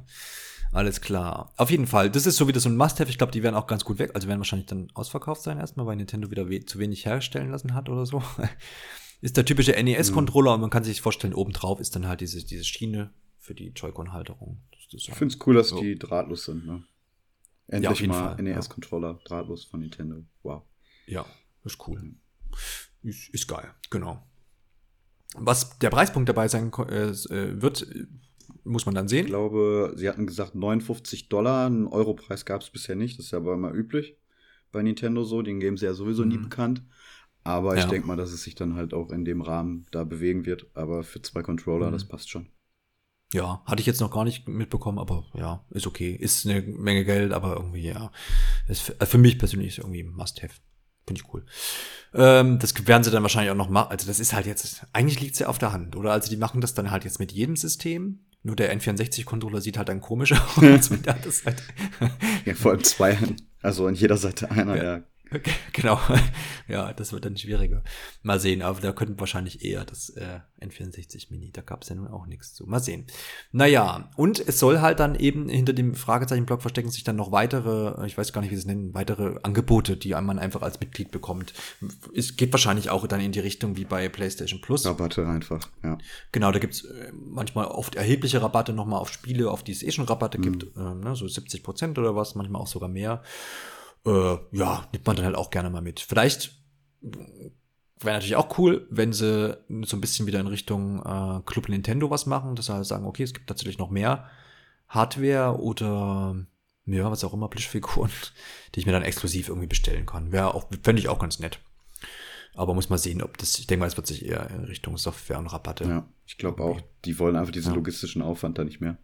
Alles 0.72 1.00
klar. 1.00 1.52
Auf 1.56 1.70
jeden 1.70 1.86
Fall, 1.86 2.10
das 2.10 2.26
ist 2.26 2.36
so 2.36 2.46
wieder 2.46 2.60
so 2.60 2.68
ein 2.68 2.76
Must-Have. 2.76 3.10
Ich 3.10 3.18
glaube, 3.18 3.32
die 3.32 3.42
werden 3.42 3.56
auch 3.56 3.66
ganz 3.66 3.84
gut 3.84 3.98
weg. 3.98 4.12
Also 4.14 4.28
werden 4.28 4.38
wahrscheinlich 4.38 4.68
dann 4.68 4.88
ausverkauft 4.94 5.42
sein 5.42 5.58
erstmal, 5.58 5.86
weil 5.86 5.96
Nintendo 5.96 6.30
wieder 6.30 6.48
we 6.48 6.64
zu 6.64 6.78
wenig 6.78 7.06
herstellen 7.06 7.50
lassen 7.50 7.74
hat 7.74 7.88
oder 7.88 8.06
so. 8.06 8.22
ist 9.20 9.36
der 9.36 9.44
typische 9.44 9.72
NES-Controller 9.72 10.50
mhm. 10.50 10.54
und 10.54 10.60
man 10.62 10.70
kann 10.70 10.84
sich 10.84 11.00
vorstellen, 11.00 11.34
obendrauf 11.34 11.80
ist 11.80 11.96
dann 11.96 12.08
halt 12.08 12.20
diese, 12.20 12.44
diese 12.44 12.64
Schiene 12.64 13.10
für 13.40 13.54
die 13.54 13.68
Joy-Con-Halterung. 13.68 14.60
Ich 14.92 15.12
finde 15.12 15.34
es 15.34 15.46
cool, 15.46 15.54
dass 15.54 15.70
so. 15.70 15.80
die 15.80 15.98
drahtlos 15.98 16.44
sind. 16.44 16.66
Ne? 16.66 16.84
Endlich 17.66 18.00
ja, 18.00 18.08
mal 18.08 18.42
NES-Controller 18.42 19.12
ja. 19.12 19.20
drahtlos 19.24 19.64
von 19.64 19.80
Nintendo. 19.80 20.24
Wow. 20.42 20.62
Ja, 21.06 21.26
ist 21.64 21.78
cool. 21.88 22.14
Ist, 23.02 23.28
ist 23.30 23.48
geil, 23.48 23.74
genau. 23.88 24.22
Was 25.34 25.78
der 25.78 25.90
Preispunkt 25.90 26.28
dabei 26.28 26.48
sein 26.48 26.72
äh, 26.88 27.10
äh, 27.10 27.62
wird, 27.62 27.86
muss 28.64 28.86
man 28.86 28.94
dann 28.94 29.08
sehen. 29.08 29.26
Ich 29.26 29.30
glaube, 29.30 29.94
sie 29.96 30.08
hatten 30.08 30.26
gesagt 30.26 30.54
59 30.54 31.28
Dollar. 31.28 31.66
Einen 31.66 31.86
Europreis 31.86 32.44
gab 32.44 32.62
es 32.62 32.70
bisher 32.70 32.96
nicht. 32.96 33.18
Das 33.18 33.26
ist 33.26 33.32
ja 33.32 33.38
aber 33.38 33.54
immer 33.54 33.72
üblich 33.72 34.16
bei 34.72 34.82
Nintendo 34.82 35.24
so. 35.24 35.42
Den 35.42 35.60
geben 35.60 35.76
sie 35.76 35.86
ja 35.86 35.94
sowieso 35.94 36.22
mhm. 36.22 36.28
nie 36.28 36.38
bekannt. 36.38 36.82
Aber 37.44 37.74
ich 37.74 37.84
ja. 37.84 37.88
denke 37.88 38.06
mal, 38.06 38.16
dass 38.16 38.32
es 38.32 38.42
sich 38.42 38.54
dann 38.54 38.74
halt 38.74 38.92
auch 38.92 39.10
in 39.10 39.24
dem 39.24 39.40
Rahmen 39.40 39.86
da 39.92 40.04
bewegen 40.04 40.44
wird. 40.44 40.66
Aber 40.74 41.04
für 41.04 41.22
zwei 41.22 41.42
Controller, 41.42 41.88
mhm. 41.88 41.92
das 41.92 42.04
passt 42.06 42.28
schon. 42.28 42.48
Ja, 43.32 43.62
hatte 43.64 43.80
ich 43.80 43.86
jetzt 43.86 44.00
noch 44.00 44.10
gar 44.10 44.24
nicht 44.24 44.48
mitbekommen, 44.48 44.98
aber 44.98 45.24
ja, 45.34 45.64
ist 45.70 45.86
okay. 45.86 46.12
Ist 46.12 46.46
eine 46.46 46.62
Menge 46.62 47.04
Geld, 47.04 47.32
aber 47.32 47.54
irgendwie, 47.54 47.86
ja. 47.86 48.10
Ist 48.66 48.82
für, 48.82 49.06
für 49.06 49.18
mich 49.18 49.38
persönlich 49.38 49.68
ist 49.68 49.78
irgendwie 49.78 50.02
Must-Have. 50.02 50.54
Finde 51.06 51.22
ich 51.22 51.32
cool. 51.32 51.44
Ähm, 52.14 52.58
das 52.58 52.86
werden 52.86 53.02
sie 53.04 53.10
dann 53.10 53.22
wahrscheinlich 53.22 53.50
auch 53.50 53.56
noch 53.56 53.68
machen. 53.68 53.90
Also 53.90 54.06
das 54.06 54.20
ist 54.20 54.32
halt 54.32 54.46
jetzt, 54.46 54.86
eigentlich 54.92 55.20
liegt 55.20 55.34
es 55.34 55.40
ja 55.40 55.48
auf 55.48 55.58
der 55.58 55.72
Hand, 55.72 55.96
oder? 55.96 56.12
Also 56.12 56.28
die 56.28 56.36
machen 56.36 56.60
das 56.60 56.74
dann 56.74 56.90
halt 56.90 57.04
jetzt 57.04 57.20
mit 57.20 57.32
jedem 57.32 57.56
System. 57.56 58.20
Nur 58.42 58.56
der 58.56 58.74
N64-Controller 58.76 59.60
sieht 59.60 59.76
halt 59.76 59.88
dann 59.88 60.00
komisch 60.00 60.32
aus 60.56 60.90
mit 60.90 61.06
der 61.06 61.18
Seite. 61.30 61.62
ja, 62.44 62.54
vor 62.54 62.72
allem 62.72 62.84
zwei. 62.84 63.18
Also 63.62 63.86
an 63.86 63.94
jeder 63.94 64.16
Seite 64.16 64.50
einer, 64.50 64.76
ja. 64.76 64.84
ja. 64.84 65.02
Genau. 65.72 65.98
Ja, 66.68 66.92
das 66.92 67.12
wird 67.12 67.24
dann 67.24 67.36
schwieriger. 67.36 67.82
Mal 68.22 68.38
sehen, 68.38 68.62
aber 68.62 68.80
da 68.80 68.92
könnten 68.92 69.18
wahrscheinlich 69.18 69.64
eher 69.64 69.84
das 69.84 70.10
äh, 70.10 70.40
N64 70.60 71.30
Mini. 71.30 71.50
Da 71.52 71.62
gab 71.62 71.82
es 71.82 71.88
ja 71.88 71.96
nun 71.96 72.08
auch 72.08 72.26
nichts 72.26 72.54
zu. 72.54 72.66
Mal 72.66 72.80
sehen. 72.80 73.06
Naja, 73.50 74.10
und 74.16 74.40
es 74.40 74.58
soll 74.58 74.80
halt 74.80 75.00
dann 75.00 75.14
eben 75.14 75.48
hinter 75.48 75.72
dem 75.72 75.94
Fragezeichenblock 75.94 76.62
verstecken 76.62 76.90
sich 76.90 77.02
dann 77.02 77.16
noch 77.16 77.32
weitere, 77.32 78.06
ich 78.06 78.16
weiß 78.16 78.32
gar 78.32 78.40
nicht, 78.40 78.50
wie 78.50 78.56
sie 78.56 78.60
es 78.60 78.66
nennen, 78.66 78.94
weitere 78.94 79.38
Angebote, 79.42 79.96
die 79.96 80.10
man 80.10 80.38
einfach 80.38 80.62
als 80.62 80.80
Mitglied 80.80 81.10
bekommt. 81.10 81.54
Es 82.14 82.36
geht 82.36 82.52
wahrscheinlich 82.52 82.90
auch 82.90 83.06
dann 83.06 83.20
in 83.20 83.32
die 83.32 83.40
Richtung 83.40 83.76
wie 83.76 83.84
bei 83.84 84.08
PlayStation 84.08 84.60
Plus. 84.60 84.86
Rabatte 84.86 85.26
einfach, 85.26 85.68
ja. 85.82 85.98
Genau, 86.32 86.52
da 86.52 86.58
gibt's 86.58 86.84
äh, 86.84 87.12
manchmal 87.12 87.66
oft 87.66 87.94
erhebliche 87.94 88.42
Rabatte 88.42 88.72
nochmal 88.72 89.00
auf 89.00 89.12
Spiele, 89.12 89.50
auf 89.50 89.64
die 89.64 89.72
es 89.72 89.82
eh 89.82 89.90
schon 89.90 90.04
Rabatte 90.04 90.38
mhm. 90.38 90.42
gibt. 90.42 90.76
Äh, 90.76 90.94
ne, 90.94 91.16
so 91.16 91.26
70 91.26 91.62
Prozent 91.62 91.98
oder 91.98 92.14
was, 92.14 92.34
manchmal 92.34 92.62
auch 92.62 92.66
sogar 92.66 92.88
mehr 92.88 93.22
äh, 94.06 94.36
ja, 94.52 94.88
nimmt 94.92 95.06
man 95.06 95.16
dann 95.16 95.24
halt 95.24 95.36
auch 95.36 95.50
gerne 95.50 95.70
mal 95.70 95.82
mit. 95.82 96.00
Vielleicht 96.00 96.52
wäre 97.02 98.16
natürlich 98.16 98.36
auch 98.36 98.58
cool, 98.58 98.86
wenn 98.90 99.12
sie 99.12 99.56
so 99.82 99.96
ein 99.96 100.00
bisschen 100.00 100.26
wieder 100.26 100.40
in 100.40 100.46
Richtung 100.46 101.00
äh, 101.00 101.40
Club 101.44 101.68
Nintendo 101.68 102.10
was 102.10 102.26
machen, 102.26 102.56
dass 102.56 102.66
sie 102.66 102.74
halt 102.74 102.86
sagen, 102.86 103.06
okay, 103.06 103.22
es 103.22 103.34
gibt 103.34 103.46
tatsächlich 103.46 103.78
noch 103.78 103.90
mehr 103.90 104.28
Hardware 104.88 105.60
oder 105.60 106.36
ja, 106.86 107.10
was 107.10 107.24
auch 107.24 107.34
immer, 107.34 107.48
Plüschfiguren, 107.48 108.10
die 108.74 108.80
ich 108.80 108.86
mir 108.86 108.92
dann 108.92 109.02
exklusiv 109.02 109.48
irgendwie 109.48 109.68
bestellen 109.68 110.06
kann. 110.06 110.32
Wäre 110.32 110.54
auch, 110.54 110.68
fände 110.82 111.00
ich 111.00 111.08
auch 111.08 111.18
ganz 111.18 111.38
nett. 111.38 111.60
Aber 112.54 112.74
muss 112.74 112.90
man 112.90 112.98
sehen, 112.98 113.22
ob 113.22 113.38
das, 113.38 113.58
ich 113.58 113.66
denke 113.66 113.80
mal, 113.80 113.86
es 113.86 113.96
wird 113.96 114.08
sich 114.08 114.26
eher 114.26 114.50
in 114.50 114.64
Richtung 114.64 114.96
Software 114.96 115.38
und 115.38 115.46
Rabatte. 115.46 115.84
Ja, 115.84 116.06
ich 116.26 116.36
glaube 116.36 116.64
auch, 116.64 116.80
die 117.04 117.18
wollen 117.18 117.36
einfach 117.36 117.52
diesen 117.52 117.72
ja. 117.72 117.76
logistischen 117.76 118.22
Aufwand 118.22 118.58
da 118.58 118.64
nicht 118.64 118.80
mehr. 118.80 118.98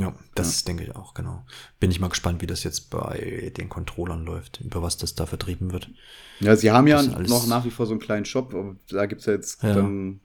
Ja, 0.00 0.14
das 0.34 0.62
ja. 0.62 0.66
denke 0.66 0.84
ich 0.84 0.96
auch, 0.96 1.14
genau. 1.14 1.44
Bin 1.78 1.90
ich 1.90 2.00
mal 2.00 2.08
gespannt, 2.08 2.40
wie 2.40 2.46
das 2.46 2.64
jetzt 2.64 2.90
bei 2.90 3.52
den 3.56 3.68
Controllern 3.68 4.24
läuft, 4.24 4.60
über 4.60 4.82
was 4.82 4.96
das 4.96 5.14
da 5.14 5.26
vertrieben 5.26 5.72
wird. 5.72 5.90
Ja, 6.40 6.56
sie 6.56 6.70
haben 6.70 6.86
ja 6.86 7.02
noch 7.02 7.46
nach 7.46 7.64
wie 7.64 7.70
vor 7.70 7.86
so 7.86 7.92
einen 7.92 8.00
kleinen 8.00 8.24
Shop, 8.24 8.54
aber 8.54 8.76
da 8.88 9.06
gibt's 9.06 9.26
ja 9.26 9.34
jetzt 9.34 9.62
ja. 9.62 9.74
dann, 9.74 10.20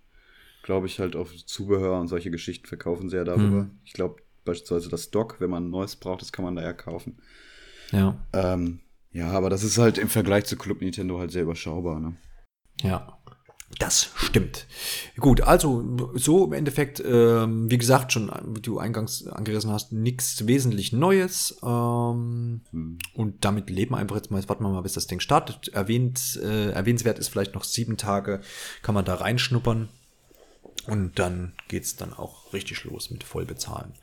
glaube 0.64 0.88
ich, 0.88 1.00
halt 1.00 1.16
auf 1.16 1.36
Zubehör 1.46 2.00
und 2.00 2.08
solche 2.08 2.32
Geschichten 2.32 2.68
verkaufen 2.68 3.10
sie 3.10 3.18
ja 3.18 3.26
darüber. 3.26 3.62
Hm. 3.62 3.80
Ich 3.84 3.94
glaube, 3.94 4.22
beispielsweise 4.46 4.90
das 4.90 5.12
Dock, 5.12 5.42
wenn 5.42 5.50
man 5.50 5.66
ein 5.66 5.72
neues 5.72 5.98
braucht, 5.98 6.22
das 6.22 6.32
kann 6.32 6.46
man 6.46 6.56
da 6.56 6.62
ja 6.62 6.74
kaufen. 6.74 7.18
Ja. 7.92 8.18
Ähm, 8.32 8.80
ja, 9.12 9.32
aber 9.32 9.50
das 9.50 9.64
ist 9.64 9.78
halt 9.78 9.98
im 9.98 10.10
Vergleich 10.10 10.46
zu 10.46 10.56
Club 10.56 10.82
Nintendo 10.82 11.20
halt 11.20 11.32
sehr 11.32 11.44
überschaubar, 11.44 12.00
ne? 12.00 12.16
Ja. 12.82 13.15
Das 13.80 14.10
stimmt. 14.16 14.68
Gut, 15.20 15.42
also 15.42 15.98
so 16.14 16.46
im 16.46 16.54
Endeffekt, 16.54 17.04
ähm, 17.06 17.70
wie 17.70 17.78
gesagt, 17.78 18.14
schon, 18.14 18.32
wie 18.54 18.62
du 18.62 18.80
eingangs 18.80 19.28
angerissen 19.28 19.72
hast, 19.72 19.92
nichts 19.92 20.48
wesentlich 20.48 20.94
Neues. 20.94 21.58
Ähm, 21.62 22.62
hm. 22.72 22.98
Und 23.14 23.44
damit 23.44 23.70
leben 23.70 23.94
wir 23.94 23.98
einfach 23.98 24.16
jetzt 24.16 24.32
mal, 24.32 24.38
jetzt 24.38 24.48
warten 24.48 24.64
wir 24.64 24.70
mal, 24.70 24.82
bis 24.82 24.94
das 24.94 25.08
Ding 25.08 25.20
startet. 25.20 25.70
Erwähnt, 25.70 26.40
äh, 26.42 26.72
erwähnenswert 26.72 27.20
ist 27.20 27.28
vielleicht 27.28 27.54
noch 27.54 27.66
sieben 27.66 27.98
Tage, 27.98 28.42
kann 28.82 28.96
man 28.96 29.04
da 29.04 29.16
reinschnuppern. 29.16 29.90
Und 30.88 31.20
dann 31.20 31.54
geht's 31.68 31.96
dann 31.96 32.14
auch 32.14 32.54
richtig 32.54 32.84
los 32.86 33.10
mit 33.10 33.24
Vollbezahlen. 33.24 33.94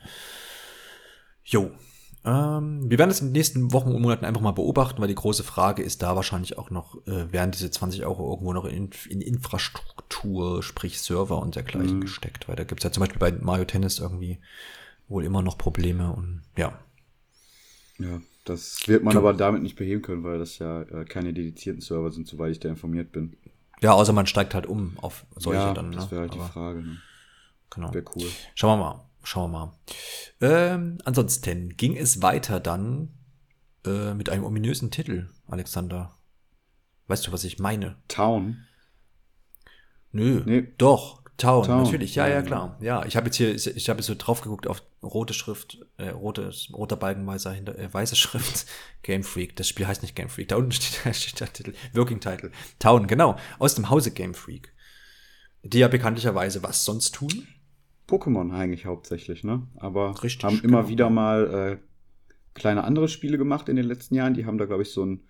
Jo, 1.45 1.70
ähm, 2.25 2.89
wir 2.89 2.99
werden 2.99 3.11
das 3.11 3.20
in 3.20 3.29
den 3.29 3.33
nächsten 3.33 3.73
Wochen 3.73 3.91
und 3.91 4.01
Monaten 4.01 4.25
einfach 4.25 4.41
mal 4.41 4.53
beobachten, 4.53 5.01
weil 5.01 5.09
die 5.09 5.14
große 5.14 5.43
Frage 5.43 5.83
ist 5.83 6.03
da 6.03 6.14
wahrscheinlich 6.14 6.57
auch 6.57 6.70
noch, 6.70 7.05
äh, 7.07 7.33
werden 7.33 7.51
diese 7.51 7.70
20 7.70 8.05
Euro 8.05 8.31
irgendwo 8.31 8.53
noch 8.53 8.64
in, 8.64 8.91
in 9.09 9.20
Infrastruktur, 9.20 10.62
sprich 10.62 11.01
Server 11.01 11.39
und 11.39 11.57
dergleichen 11.57 11.97
mhm. 11.97 12.03
gesteckt. 12.03 12.49
Weil 12.49 12.57
da 12.57 12.64
gibt's 12.64 12.85
ja 12.85 12.93
zum 12.93 13.01
Beispiel 13.01 13.18
bei 13.18 13.33
Mario 13.33 13.64
Tennis 13.64 13.99
irgendwie 13.99 14.39
wohl 15.09 15.25
immer 15.25 15.43
noch 15.43 15.59
Probleme 15.59 16.12
und 16.12 16.43
ja. 16.57 16.79
Ja, 17.99 18.20
das 18.45 18.87
wird 18.87 19.03
man 19.03 19.16
aber 19.16 19.35
damit 19.35 19.62
nicht 19.62 19.77
beheben 19.77 20.03
können, 20.03 20.23
weil 20.23 20.39
das 20.39 20.59
ja 20.59 20.83
äh, 20.83 21.05
keine 21.05 21.33
dedizierten 21.33 21.81
Server 21.81 22.12
sind, 22.12 22.29
soweit 22.29 22.53
ich 22.53 22.61
da 22.61 22.68
informiert 22.68 23.11
bin. 23.11 23.37
Ja, 23.81 23.93
außer 23.93 24.12
man 24.12 24.27
steigt 24.27 24.55
halt 24.55 24.66
um 24.66 24.97
auf 25.03 25.27
solche 25.37 25.61
ja, 25.61 25.75
dann. 25.75 25.91
Das 25.91 26.11
wäre 26.12 26.23
halt 26.23 26.33
aber, 26.33 26.45
die 26.45 26.53
Frage. 26.53 26.83
Ne? 26.83 26.97
Genau. 27.70 27.93
Wäre 27.93 28.05
cool. 28.14 28.29
Schauen 28.55 28.79
wir 28.79 28.85
mal. 28.85 29.05
Schauen 29.23 29.53
wir 29.53 29.59
mal. 29.59 29.79
Ähm, 30.41 30.99
ansonsten 31.05 31.77
ging 31.77 31.97
es 31.97 32.23
weiter 32.23 32.61
dann 32.61 33.11
äh, 33.87 34.14
mit 34.14 34.29
einem 34.29 34.45
ominösen 34.45 34.91
Titel, 34.91 35.31
Alexander. 35.47 36.16
Weißt 37.07 37.27
du, 37.27 37.33
was 37.33 37.45
ich 37.45 37.59
meine? 37.59 37.97
Town. 38.09 38.64
Nö, 40.12 40.43
nee. 40.45 40.66
doch. 40.79 41.23
Town, 41.39 41.64
Town, 41.64 41.83
natürlich, 41.83 42.14
ja, 42.14 42.29
ja, 42.29 42.43
klar. 42.43 42.77
Ja, 42.81 43.05
ich 43.05 43.16
habe 43.16 43.27
jetzt 43.27 43.37
hier, 43.37 43.55
ich 43.55 43.89
habe 43.89 43.99
jetzt 43.99 44.07
so 44.07 44.14
drauf 44.16 44.43
geguckt 44.43 44.66
auf 44.68 44.83
rote 45.03 45.35
Schrift, 45.35 45.79
äh, 45.97 46.11
rote, 46.11 46.53
roter 46.73 46.97
Balken 46.97 47.27
weißer 47.27 47.53
hinter, 47.53 47.77
äh, 47.77 47.93
weiße 47.93 48.14
Schrift, 48.14 48.66
Game 49.03 49.25
Freak. 49.25 49.57
Das 49.57 49.66
Spiel 49.66 49.87
heißt 49.87 50.03
nicht 50.03 50.14
Game 50.14 50.29
Freak. 50.29 50.49
Da 50.49 50.57
unten 50.57 50.73
steht, 50.73 51.16
steht 51.16 51.41
der 51.41 51.53
Titel, 51.53 51.75
Working 51.95 52.20
Title. 52.20 52.53
Town, 52.79 53.07
genau, 53.07 53.37
aus 53.59 53.75
dem 53.75 53.91
Hause 53.91 54.12
Game 54.12 54.35
Freak. 54.35 54.73
Die 55.64 55.79
ja 55.79 55.89
bekanntlicherweise 55.89 56.62
was 56.62 56.85
sonst 56.85 57.14
tun? 57.14 57.49
Pokémon 58.13 58.53
eigentlich 58.53 58.85
hauptsächlich, 58.85 59.43
ne? 59.43 59.67
Aber 59.77 60.23
Richtig, 60.23 60.45
haben 60.45 60.61
immer 60.63 60.83
genau. 60.83 60.89
wieder 60.89 61.11
mal 61.11 61.55
äh, 61.55 61.79
kleine 62.55 62.85
andere 62.85 63.09
Spiele 63.09 63.39
gemacht 63.39 63.69
in 63.69 63.77
den 63.77 63.87
letzten 63.87 64.15
Jahren. 64.15 64.35
Die 64.35 64.45
haben 64.45 64.59
da, 64.59 64.67
glaube 64.67 64.83
ich, 64.83 64.91
so 64.91 65.05
ein 65.05 65.23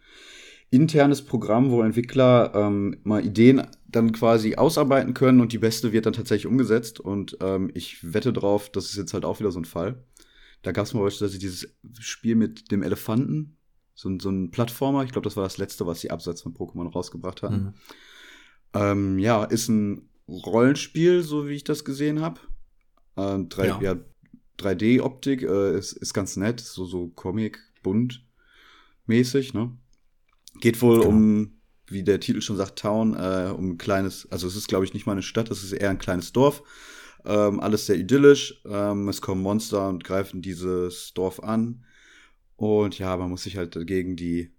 internes 0.71 1.23
Programm, 1.23 1.71
wo 1.71 1.83
Entwickler 1.83 2.53
ähm, 2.55 2.97
mal 3.05 3.25
Ideen 3.25 3.63
dann 3.87 4.11
quasi 4.13 4.57
ausarbeiten 4.57 5.15
können 5.15 5.41
und 5.41 5.53
die 5.53 5.59
beste 5.59 5.93
wird 5.93 6.07
dann 6.07 6.15
tatsächlich 6.15 6.51
umgesetzt. 6.51 6.99
Und 6.99 7.37
ähm, 7.41 7.71
ich 7.75 8.13
wette 8.13 8.33
drauf, 8.33 8.71
das 8.71 8.87
ist 8.87 8.97
jetzt 8.97 9.15
halt 9.15 9.25
auch 9.25 9.39
wieder 9.39 9.53
so 9.53 9.61
ein 9.61 9.67
Fall. 9.67 10.03
Da 10.63 10.73
gab 10.73 10.87
es 10.87 10.95
mal 10.95 11.03
beispielsweise 11.03 11.39
dieses 11.39 11.69
Spiel 12.01 12.37
mit 12.37 12.71
dem 12.73 12.83
Elefanten, 12.83 13.59
so, 13.95 14.11
so 14.19 14.31
ein 14.31 14.51
Plattformer. 14.51 15.05
Ich 15.05 15.13
glaube, 15.13 15.25
das 15.25 15.37
war 15.37 15.45
das 15.45 15.59
letzte, 15.59 15.87
was 15.87 16.01
sie 16.01 16.11
abseits 16.11 16.41
von 16.41 16.55
Pokémon 16.55 16.91
rausgebracht 16.91 17.43
hatten. 17.43 17.65
Mhm. 17.65 17.75
Ähm, 18.75 19.19
ja, 19.19 19.45
ist 19.45 19.69
ein 19.69 20.09
Rollenspiel, 20.27 21.23
so 21.23 21.49
wie 21.49 21.55
ich 21.55 21.65
das 21.65 21.85
gesehen 21.85 22.21
habe. 22.21 22.41
Äh, 23.17 23.39
3, 23.49 23.67
ja. 23.67 23.83
ja 23.83 23.97
3D-Optik 24.59 25.43
äh, 25.43 25.79
ist, 25.79 25.93
ist 25.93 26.15
ganz 26.15 26.37
nett, 26.37 26.61
so, 26.61 26.85
so 26.85 27.09
Comic, 27.09 27.59
bunt 27.83 28.25
mäßig, 29.07 29.55
ne? 29.55 29.77
Geht 30.61 30.81
wohl 30.83 30.99
genau. 30.99 31.09
um, 31.09 31.61
wie 31.87 32.03
der 32.03 32.21
Titel 32.21 32.41
schon 32.41 32.57
sagt, 32.57 32.79
Town, 32.79 33.15
äh, 33.15 33.53
um 33.57 33.71
ein 33.71 33.79
kleines, 33.79 34.31
also 34.31 34.47
es 34.47 34.57
ist, 34.57 34.69
glaube 34.69 34.85
ich, 34.85 34.95
nicht 34.95 35.07
mal 35.07 35.13
eine 35.13 35.23
Stadt, 35.23 35.51
es 35.51 35.65
ist 35.65 35.73
eher 35.73 35.91
ein 35.91 35.99
kleines 35.99 36.33
Dorf. 36.33 36.63
Ähm, 37.25 37.61
alles 37.61 37.87
sehr 37.87 37.97
idyllisch. 37.97 38.63
Ähm, 38.67 39.09
es 39.09 39.21
kommen 39.21 39.43
Monster 39.43 39.89
und 39.89 40.05
greifen 40.05 40.43
dieses 40.43 41.13
Dorf 41.15 41.41
an. 41.41 41.85
Und 42.57 42.99
ja, 42.99 43.17
man 43.17 43.31
muss 43.31 43.45
sich 43.45 43.57
halt 43.57 43.77
dagegen 43.77 44.17
die 44.17 44.53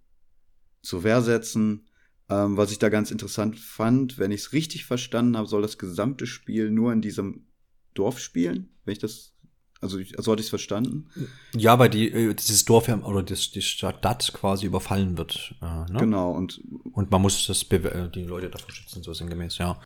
zur 0.82 1.04
Wehr 1.04 1.22
setzen. 1.22 1.88
Ähm, 2.30 2.58
was 2.58 2.72
ich 2.72 2.80
da 2.80 2.90
ganz 2.90 3.12
interessant 3.12 3.60
fand, 3.60 4.18
wenn 4.18 4.32
ich 4.32 4.42
es 4.42 4.54
richtig 4.54 4.86
verstanden 4.86 5.38
habe, 5.38 5.48
soll 5.48 5.62
das 5.62 5.78
gesamte 5.78 6.26
Spiel 6.26 6.72
nur 6.72 6.94
in 6.94 7.02
diesem 7.02 7.48
Dorf 7.94 8.20
spielen, 8.20 8.70
wenn 8.86 8.94
ich 8.94 9.00
das, 9.00 9.34
also 9.82 9.98
ich, 9.98 10.14
so 10.18 10.32
hatte 10.32 10.40
ich 10.40 10.48
es 10.48 10.50
verstanden. 10.50 11.10
Ja, 11.56 11.78
weil 11.80 11.90
die, 11.90 12.10
äh, 12.10 12.34
dieses 12.34 12.66
Dorf 12.66 12.88
oder 12.88 13.24
das, 13.24 13.52
die 13.52 13.62
Stadt 13.62 14.34
quasi 14.34 14.66
überfallen 14.66 15.18
wird. 15.18 15.56
Äh, 15.62 15.92
ne? 15.92 16.00
Genau, 16.00 16.32
und, 16.32 16.62
und 16.94 17.12
man 17.12 17.22
muss 17.22 17.46
das 17.48 17.64
äh, 17.64 18.10
die 18.10 18.24
Leute 18.24 18.50
davor 18.50 18.72
schützen, 18.72 19.04
so 19.04 19.14
sinngemäß, 19.14 19.58
ja. 19.58 19.82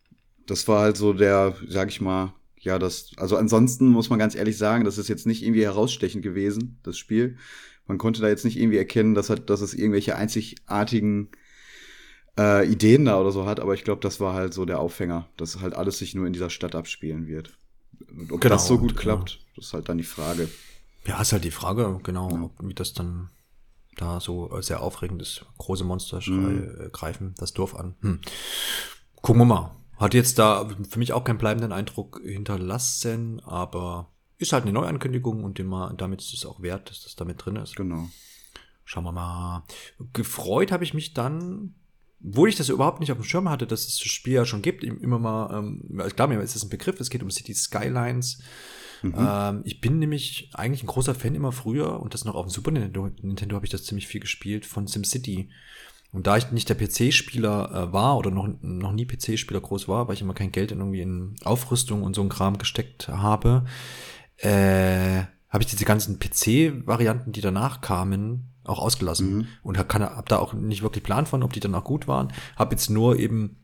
Das 0.45 0.67
war 0.67 0.81
halt 0.81 0.97
so 0.97 1.13
der, 1.13 1.55
sag 1.67 1.89
ich 1.89 1.99
mal, 1.99 2.33
ja, 2.59 2.79
das, 2.79 3.11
also 3.17 3.37
ansonsten 3.37 3.87
muss 3.87 4.09
man 4.09 4.19
ganz 4.19 4.35
ehrlich 4.35 4.57
sagen, 4.57 4.83
das 4.83 4.97
ist 4.97 5.07
jetzt 5.07 5.25
nicht 5.25 5.43
irgendwie 5.43 5.63
herausstechend 5.63 6.23
gewesen, 6.23 6.79
das 6.83 6.97
Spiel. 6.97 7.37
Man 7.85 7.97
konnte 7.97 8.21
da 8.21 8.27
jetzt 8.27 8.45
nicht 8.45 8.57
irgendwie 8.57 8.77
erkennen, 8.77 9.15
dass, 9.15 9.29
hat, 9.29 9.49
dass 9.49 9.61
es 9.61 9.73
irgendwelche 9.73 10.15
einzigartigen 10.15 11.29
äh, 12.37 12.69
Ideen 12.69 13.05
da 13.05 13.19
oder 13.19 13.31
so 13.31 13.45
hat, 13.45 13.59
aber 13.59 13.73
ich 13.73 13.83
glaube, 13.83 14.01
das 14.01 14.19
war 14.19 14.33
halt 14.33 14.53
so 14.53 14.65
der 14.65 14.79
Aufhänger, 14.79 15.29
dass 15.37 15.59
halt 15.61 15.73
alles 15.73 15.99
sich 15.99 16.13
nur 16.13 16.27
in 16.27 16.33
dieser 16.33 16.49
Stadt 16.49 16.75
abspielen 16.75 17.27
wird. 17.27 17.57
Ob 18.31 18.41
genau, 18.41 18.55
das 18.55 18.67
so 18.67 18.77
gut 18.77 18.91
und, 18.91 18.97
klappt, 18.97 19.39
das 19.55 19.67
ist 19.67 19.73
halt 19.73 19.89
dann 19.89 19.97
die 19.97 20.03
Frage. 20.03 20.49
Ja, 21.05 21.21
ist 21.21 21.31
halt 21.31 21.43
die 21.43 21.51
Frage, 21.51 21.99
genau, 22.03 22.29
ja. 22.31 22.49
wie 22.67 22.73
das 22.73 22.93
dann 22.93 23.29
da 23.95 24.19
so 24.19 24.61
sehr 24.61 24.81
aufregend 24.81 25.21
ist. 25.21 25.45
Große 25.57 25.83
Monster 25.83 26.21
mhm. 26.25 26.85
Äh, 26.85 26.89
greifen 26.91 27.33
das 27.37 27.53
Dorf 27.53 27.75
an. 27.75 27.95
Hm. 28.01 28.21
Gucken 29.21 29.41
wir 29.41 29.45
mal. 29.45 29.75
Hat 29.97 30.13
jetzt 30.13 30.37
da 30.37 30.69
für 30.89 30.99
mich 30.99 31.13
auch 31.13 31.23
keinen 31.23 31.39
bleibenden 31.39 31.71
Eindruck 31.71 32.21
hinterlassen, 32.23 33.39
aber 33.43 34.11
ist 34.37 34.53
halt 34.53 34.63
eine 34.63 34.73
Neuankündigung 34.73 35.43
und 35.43 35.59
immer, 35.59 35.91
damit 35.97 36.21
ist 36.21 36.33
es 36.33 36.45
auch 36.45 36.61
wert, 36.61 36.91
dass 36.91 37.03
das 37.03 37.15
damit 37.15 37.43
drin 37.43 37.55
ist. 37.55 37.75
Genau. 37.75 38.07
Schauen 38.85 39.05
wir 39.05 39.11
mal. 39.11 39.63
Gefreut 40.13 40.71
habe 40.71 40.83
ich 40.83 40.93
mich 40.93 41.13
dann 41.13 41.73
wo 42.19 42.47
ich 42.47 42.55
das 42.55 42.69
überhaupt 42.69 42.99
nicht 42.99 43.11
auf 43.11 43.17
dem 43.17 43.23
Schirm 43.23 43.49
hatte, 43.49 43.67
dass 43.67 43.81
es 43.81 43.99
das 43.99 44.07
Spiel 44.07 44.33
ja 44.33 44.45
schon 44.45 44.61
gibt, 44.61 44.83
immer 44.83 45.19
mal, 45.19 45.57
ähm, 45.57 46.01
klar, 46.15 46.27
mir 46.27 46.41
ist 46.41 46.55
das 46.55 46.63
ein 46.63 46.69
Begriff, 46.69 46.99
es 46.99 47.09
geht 47.09 47.23
um 47.23 47.29
City 47.29 47.53
Skylines. 47.53 48.39
Mhm. 49.03 49.13
Ähm, 49.17 49.61
ich 49.65 49.81
bin 49.81 49.99
nämlich 49.99 50.49
eigentlich 50.53 50.83
ein 50.83 50.87
großer 50.87 51.13
Fan 51.13 51.35
immer 51.35 51.51
früher, 51.51 51.99
und 51.99 52.13
das 52.13 52.25
noch 52.25 52.35
auf 52.35 52.47
dem 52.47 52.49
Super 52.49 52.71
Nintendo, 52.71 53.09
Nintendo 53.21 53.55
habe 53.55 53.65
ich 53.65 53.71
das 53.71 53.83
ziemlich 53.83 54.07
viel 54.07 54.21
gespielt, 54.21 54.65
von 54.65 54.87
SimCity. 54.87 55.49
Und 56.11 56.25
da 56.25 56.37
ich 56.37 56.51
nicht 56.51 56.69
der 56.69 56.75
PC-Spieler 56.75 57.89
äh, 57.89 57.93
war 57.93 58.17
oder 58.17 58.31
noch, 58.31 58.47
noch 58.61 58.93
nie 58.93 59.05
PC-Spieler 59.05 59.61
groß 59.61 59.87
war, 59.87 60.07
weil 60.07 60.15
ich 60.15 60.21
immer 60.21 60.33
kein 60.33 60.51
Geld 60.51 60.71
in 60.71 60.79
irgendwie 60.79 61.01
in 61.01 61.35
Aufrüstung 61.43 62.01
und 62.01 62.15
so 62.15 62.21
ein 62.21 62.29
Kram 62.29 62.57
gesteckt 62.57 63.09
habe, 63.09 63.65
äh, 64.37 65.23
habe 65.49 65.63
ich 65.63 65.67
diese 65.67 65.85
ganzen 65.85 66.17
PC-Varianten, 66.19 67.31
die 67.31 67.41
danach 67.41 67.81
kamen, 67.81 68.53
auch 68.67 68.79
ausgelassen. 68.79 69.37
Mhm. 69.37 69.47
Und 69.63 69.77
habe 69.77 69.93
hab 69.99 70.29
da 70.29 70.37
auch 70.37 70.53
nicht 70.53 70.81
wirklich 70.81 71.03
Plan 71.03 71.25
von, 71.25 71.43
ob 71.43 71.53
die 71.53 71.59
dann 71.59 71.75
auch 71.75 71.83
gut 71.83 72.07
waren. 72.07 72.33
Habe 72.55 72.75
jetzt 72.75 72.89
nur 72.89 73.17
eben 73.17 73.63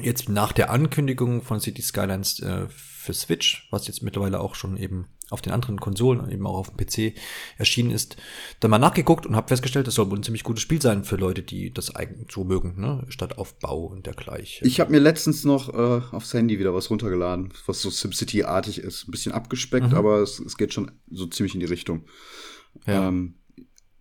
jetzt 0.00 0.28
nach 0.28 0.52
der 0.52 0.70
Ankündigung 0.70 1.42
von 1.42 1.60
City 1.60 1.82
Skylines 1.82 2.40
äh, 2.40 2.66
für 2.68 3.12
Switch, 3.12 3.68
was 3.70 3.86
jetzt 3.86 4.02
mittlerweile 4.02 4.40
auch 4.40 4.54
schon 4.54 4.76
eben 4.76 5.08
auf 5.32 5.40
den 5.40 5.52
anderen 5.52 5.80
Konsolen, 5.80 6.30
eben 6.30 6.46
auch 6.46 6.56
auf 6.56 6.70
dem 6.70 6.76
PC 6.76 7.16
erschienen 7.56 7.90
ist, 7.90 8.16
dann 8.60 8.70
mal 8.70 8.78
nachgeguckt 8.78 9.24
und 9.24 9.34
habe 9.34 9.48
festgestellt, 9.48 9.86
das 9.86 9.94
soll 9.94 10.10
wohl 10.10 10.18
ein 10.18 10.22
ziemlich 10.22 10.44
gutes 10.44 10.62
Spiel 10.62 10.80
sein 10.80 11.04
für 11.04 11.16
Leute, 11.16 11.42
die 11.42 11.72
das 11.72 11.96
eigentlich 11.96 12.30
so 12.30 12.44
mögen, 12.44 12.78
ne? 12.78 13.04
statt 13.08 13.38
Aufbau 13.38 13.86
und 13.86 14.06
dergleichen. 14.06 14.66
Ich 14.66 14.78
habe 14.78 14.90
mir 14.90 15.00
letztens 15.00 15.44
noch 15.44 15.72
äh, 15.72 16.02
aufs 16.14 16.34
Handy 16.34 16.58
wieder 16.58 16.74
was 16.74 16.90
runtergeladen, 16.90 17.52
was 17.66 17.80
so 17.80 17.88
SimCity-artig 17.88 18.78
ist. 18.78 19.08
Ein 19.08 19.10
bisschen 19.10 19.32
abgespeckt, 19.32 19.90
mhm. 19.90 19.96
aber 19.96 20.18
es, 20.18 20.38
es, 20.38 20.58
geht 20.58 20.74
schon 20.74 20.90
so 21.10 21.26
ziemlich 21.26 21.54
in 21.54 21.60
die 21.60 21.66
Richtung. 21.66 22.04
Ja. 22.86 23.08
Ähm, 23.08 23.36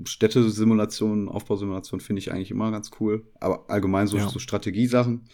Städtesimulationen, 0.05 1.29
Aufbausimulationen 1.29 2.03
finde 2.03 2.19
ich 2.19 2.31
eigentlich 2.31 2.51
immer 2.51 2.71
ganz 2.71 2.91
cool. 2.99 3.25
Aber 3.39 3.69
allgemein 3.69 4.07
so, 4.07 4.17
ja. 4.17 4.29
so 4.29 4.39
Strategiesachen. 4.39 5.25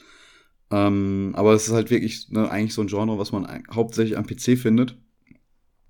Ähm, 0.69 1.33
aber 1.35 1.53
es 1.53 1.67
ist 1.67 1.73
halt 1.73 1.89
wirklich 1.89 2.29
ne, 2.29 2.49
eigentlich 2.49 2.73
so 2.73 2.81
ein 2.81 2.87
Genre, 2.87 3.17
was 3.17 3.31
man 3.31 3.63
hauptsächlich 3.71 4.17
am 4.17 4.25
PC 4.25 4.57
findet. 4.57 4.97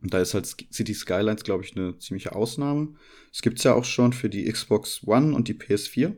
Und 0.02 0.14
da 0.14 0.20
ist 0.20 0.34
halt 0.34 0.46
City 0.46 0.94
Skylines, 0.94 1.44
glaube 1.44 1.64
ich, 1.64 1.76
eine 1.76 1.98
ziemliche 1.98 2.36
Ausnahme. 2.36 2.94
Es 3.34 3.42
gibt 3.42 3.58
es 3.58 3.64
ja 3.64 3.74
auch 3.74 3.86
schon 3.86 4.14
für 4.14 4.30
die 4.30 4.46
Xbox 4.46 5.02
One 5.06 5.36
und 5.36 5.48
die 5.48 5.56
PS4. 5.56 6.14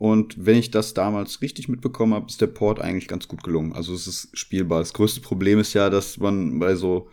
Und 0.00 0.46
wenn 0.46 0.56
ich 0.56 0.70
das 0.70 0.94
damals 0.94 1.42
richtig 1.42 1.68
mitbekommen 1.68 2.14
habe, 2.14 2.26
ist 2.26 2.40
der 2.40 2.46
Port 2.46 2.80
eigentlich 2.80 3.08
ganz 3.08 3.28
gut 3.28 3.42
gelungen. 3.42 3.72
Also 3.74 3.94
es 3.94 4.06
ist 4.06 4.30
spielbar. 4.36 4.78
Das 4.78 4.94
größte 4.94 5.20
Problem 5.20 5.58
ist 5.58 5.74
ja, 5.74 5.90
dass 5.90 6.18
man 6.18 6.58
bei 6.58 6.74
so 6.74 7.10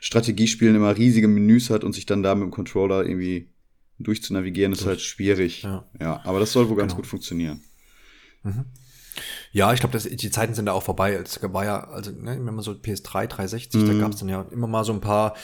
Strategiespielen 0.00 0.76
immer 0.76 0.96
riesige 0.96 1.28
Menüs 1.28 1.70
hat 1.70 1.82
und 1.82 1.94
sich 1.94 2.06
dann 2.06 2.22
da 2.22 2.34
mit 2.34 2.44
dem 2.44 2.50
Controller 2.50 3.06
irgendwie 3.06 3.48
durchzunavigieren, 3.98 4.72
ist 4.72 4.86
halt 4.86 5.00
schwierig. 5.00 5.62
Ja. 5.62 5.84
ja, 6.00 6.20
aber 6.24 6.40
das 6.40 6.52
soll 6.52 6.68
wohl 6.68 6.76
ganz 6.76 6.92
genau. 6.92 7.02
gut 7.02 7.06
funktionieren. 7.06 7.62
Mhm. 8.42 8.64
Ja, 9.52 9.72
ich 9.72 9.80
glaube, 9.80 9.98
die 9.98 10.30
Zeiten 10.30 10.54
sind 10.54 10.66
da 10.66 10.72
auch 10.72 10.82
vorbei. 10.82 11.14
Es 11.14 11.40
war 11.42 11.64
ja, 11.64 11.88
also 11.88 12.10
ne, 12.10 12.32
wenn 12.32 12.54
man 12.54 12.60
so 12.60 12.72
PS3, 12.72 13.26
360, 13.26 13.80
mhm. 13.80 13.86
da 13.86 13.94
gab 13.94 14.12
es 14.12 14.18
dann 14.18 14.28
ja 14.28 14.42
immer 14.50 14.66
mal 14.66 14.84
so 14.84 14.92
ein 14.92 15.00
paar 15.00 15.34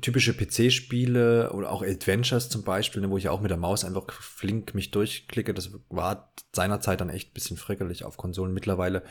typische 0.00 0.34
PC-Spiele 0.34 1.52
oder 1.52 1.72
auch 1.72 1.82
Adventures 1.82 2.48
zum 2.48 2.62
Beispiel, 2.62 3.02
ne, 3.02 3.10
wo 3.10 3.18
ich 3.18 3.28
auch 3.28 3.40
mit 3.40 3.50
der 3.50 3.58
Maus 3.58 3.84
einfach 3.84 4.22
flink 4.22 4.74
mich 4.74 4.92
durchklicke. 4.92 5.54
Das 5.54 5.70
war 5.88 6.32
seinerzeit 6.54 7.00
dann 7.00 7.10
echt 7.10 7.30
ein 7.30 7.34
bisschen 7.34 7.56
frickelig 7.56 8.04
auf 8.04 8.16
Konsolen. 8.16 8.54
Mittlerweile 8.54 9.02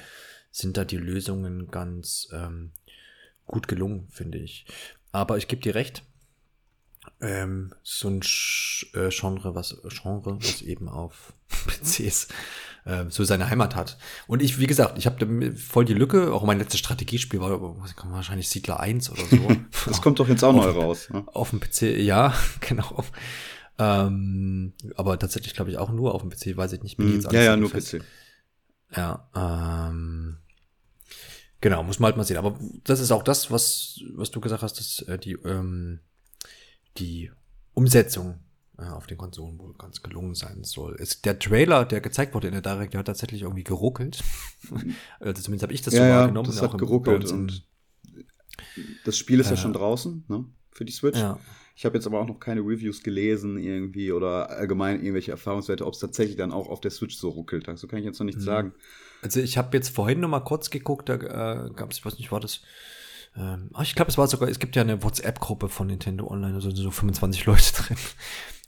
sind 0.51 0.77
da 0.77 0.85
die 0.85 0.97
Lösungen 0.97 1.67
ganz 1.67 2.29
ähm, 2.31 2.71
gut 3.45 3.67
gelungen, 3.67 4.07
finde 4.09 4.37
ich. 4.37 4.65
Aber 5.11 5.37
ich 5.37 5.47
gebe 5.47 5.61
dir 5.61 5.75
recht, 5.75 6.03
ähm, 7.21 7.73
so 7.83 8.09
ein 8.09 8.21
äh, 8.93 9.09
Genre, 9.09 9.55
was 9.55 9.77
Genre, 9.87 10.37
was 10.41 10.61
eben 10.61 10.89
auf 10.89 11.33
PCs 11.67 12.27
äh, 12.85 13.05
so 13.09 13.23
seine 13.23 13.49
Heimat 13.49 13.75
hat. 13.75 13.97
Und 14.27 14.41
ich, 14.41 14.59
wie 14.59 14.67
gesagt, 14.67 14.97
ich 14.97 15.05
habe 15.05 15.53
voll 15.55 15.85
die 15.85 15.93
Lücke. 15.93 16.33
Auch 16.33 16.43
mein 16.43 16.59
letztes 16.59 16.79
Strategiespiel 16.79 17.39
war 17.39 17.59
wahrscheinlich 18.11 18.49
Siedler 18.49 18.79
1 18.79 19.09
oder 19.11 19.25
so. 19.25 19.47
das 19.87 20.01
kommt 20.01 20.19
doch 20.19 20.27
jetzt 20.27 20.43
auch 20.43 20.53
neu 20.53 20.69
raus. 20.69 21.09
Ne? 21.09 21.23
Auf 21.27 21.49
dem 21.49 21.59
PC, 21.59 21.97
ja, 21.97 22.33
genau. 22.61 23.03
Ähm, 23.77 24.73
aber 24.95 25.19
tatsächlich 25.19 25.53
glaube 25.53 25.71
ich 25.71 25.77
auch 25.77 25.91
nur 25.91 26.13
auf 26.13 26.21
dem 26.21 26.29
PC, 26.29 26.55
weiß 26.55 26.73
ich 26.73 26.83
nicht. 26.83 26.97
Bin 26.97 27.09
mm, 27.09 27.13
jetzt 27.15 27.31
ja, 27.31 27.41
ja, 27.41 27.57
nur 27.57 27.69
fest. 27.69 27.95
PC. 27.95 28.03
Ja, 28.95 29.29
ähm, 29.35 30.37
genau, 31.59 31.83
muss 31.83 31.99
man 31.99 32.07
halt 32.07 32.17
mal 32.17 32.23
sehen. 32.23 32.37
Aber 32.37 32.57
das 32.83 32.99
ist 32.99 33.11
auch 33.11 33.23
das, 33.23 33.51
was, 33.51 33.99
was 34.13 34.31
du 34.31 34.39
gesagt 34.39 34.63
hast, 34.63 34.79
dass 34.79 35.07
äh, 35.07 35.17
die, 35.17 35.33
ähm, 35.33 35.99
die 36.97 37.31
Umsetzung 37.73 38.39
äh, 38.77 38.83
auf 38.83 39.07
den 39.07 39.17
Konsolen 39.17 39.59
wohl 39.59 39.73
ganz 39.77 40.01
gelungen 40.01 40.35
sein 40.35 40.63
soll. 40.63 40.95
Es, 40.99 41.21
der 41.21 41.39
Trailer, 41.39 41.85
der 41.85 42.01
gezeigt 42.01 42.33
wurde 42.33 42.47
in 42.47 42.53
der 42.53 42.61
Direct, 42.61 42.93
der 42.93 42.99
hat 42.99 43.07
tatsächlich 43.07 43.43
irgendwie 43.43 43.63
geruckelt. 43.63 44.23
also 45.19 45.41
zumindest 45.41 45.63
habe 45.63 45.73
ich 45.73 45.81
das 45.81 45.93
ja, 45.93 46.07
so 46.07 46.13
wahrgenommen. 46.13 46.49
Ja, 46.49 46.53
das 46.53 46.61
hat 46.61 46.77
geruckelt 46.77 47.31
und 47.31 47.67
das 49.05 49.17
Spiel 49.17 49.39
ist 49.39 49.47
äh, 49.47 49.51
ja 49.51 49.57
schon 49.57 49.73
draußen, 49.73 50.25
ne, 50.27 50.45
für 50.71 50.85
die 50.85 50.91
Switch. 50.91 51.19
Ja. 51.19 51.39
Ich 51.77 51.83
habe 51.83 51.95
jetzt 51.95 52.07
aber 52.07 52.21
auch 52.21 52.27
noch 52.27 52.39
keine 52.39 52.61
Reviews 52.61 53.03
gelesen 53.03 53.57
irgendwie 53.57 54.13
oder 54.13 54.49
allgemein 54.49 55.01
irgendwelche 55.01 55.31
Erfahrungswerte, 55.31 55.85
ob 55.85 55.93
es 55.93 55.99
tatsächlich 55.99 56.37
dann 56.37 56.53
auch 56.53 56.69
auf 56.69 56.79
der 56.79 56.91
Switch 56.91 57.17
so 57.17 57.29
ruckelt. 57.29 57.67
Also 57.67 57.87
kann 57.87 57.99
ich 57.99 58.05
jetzt 58.05 58.19
noch 58.19 58.25
nichts 58.25 58.43
mhm. 58.43 58.45
sagen. 58.45 58.73
Also 59.21 59.41
ich 59.41 59.57
habe 59.57 59.75
jetzt 59.75 59.89
vorhin 59.89 60.21
noch 60.21 60.29
mal 60.29 60.39
kurz 60.39 60.69
geguckt, 60.69 61.09
da 61.09 61.15
äh, 61.15 61.69
gab 61.73 61.91
es, 61.91 61.97
ich 61.97 62.05
weiß 62.05 62.17
nicht, 62.17 62.31
war 62.31 62.39
das 62.39 62.61
ähm, 63.37 63.69
ich 63.81 63.95
glaube, 63.95 64.09
es 64.09 64.17
war 64.17 64.27
sogar, 64.27 64.49
es 64.49 64.59
gibt 64.59 64.75
ja 64.75 64.81
eine 64.81 65.03
WhatsApp-Gruppe 65.03 65.69
von 65.69 65.87
Nintendo 65.87 66.27
Online, 66.27 66.55
also 66.55 66.71
so 66.71 66.91
25 66.91 67.45
Leute 67.45 67.73
drin. 67.77 67.97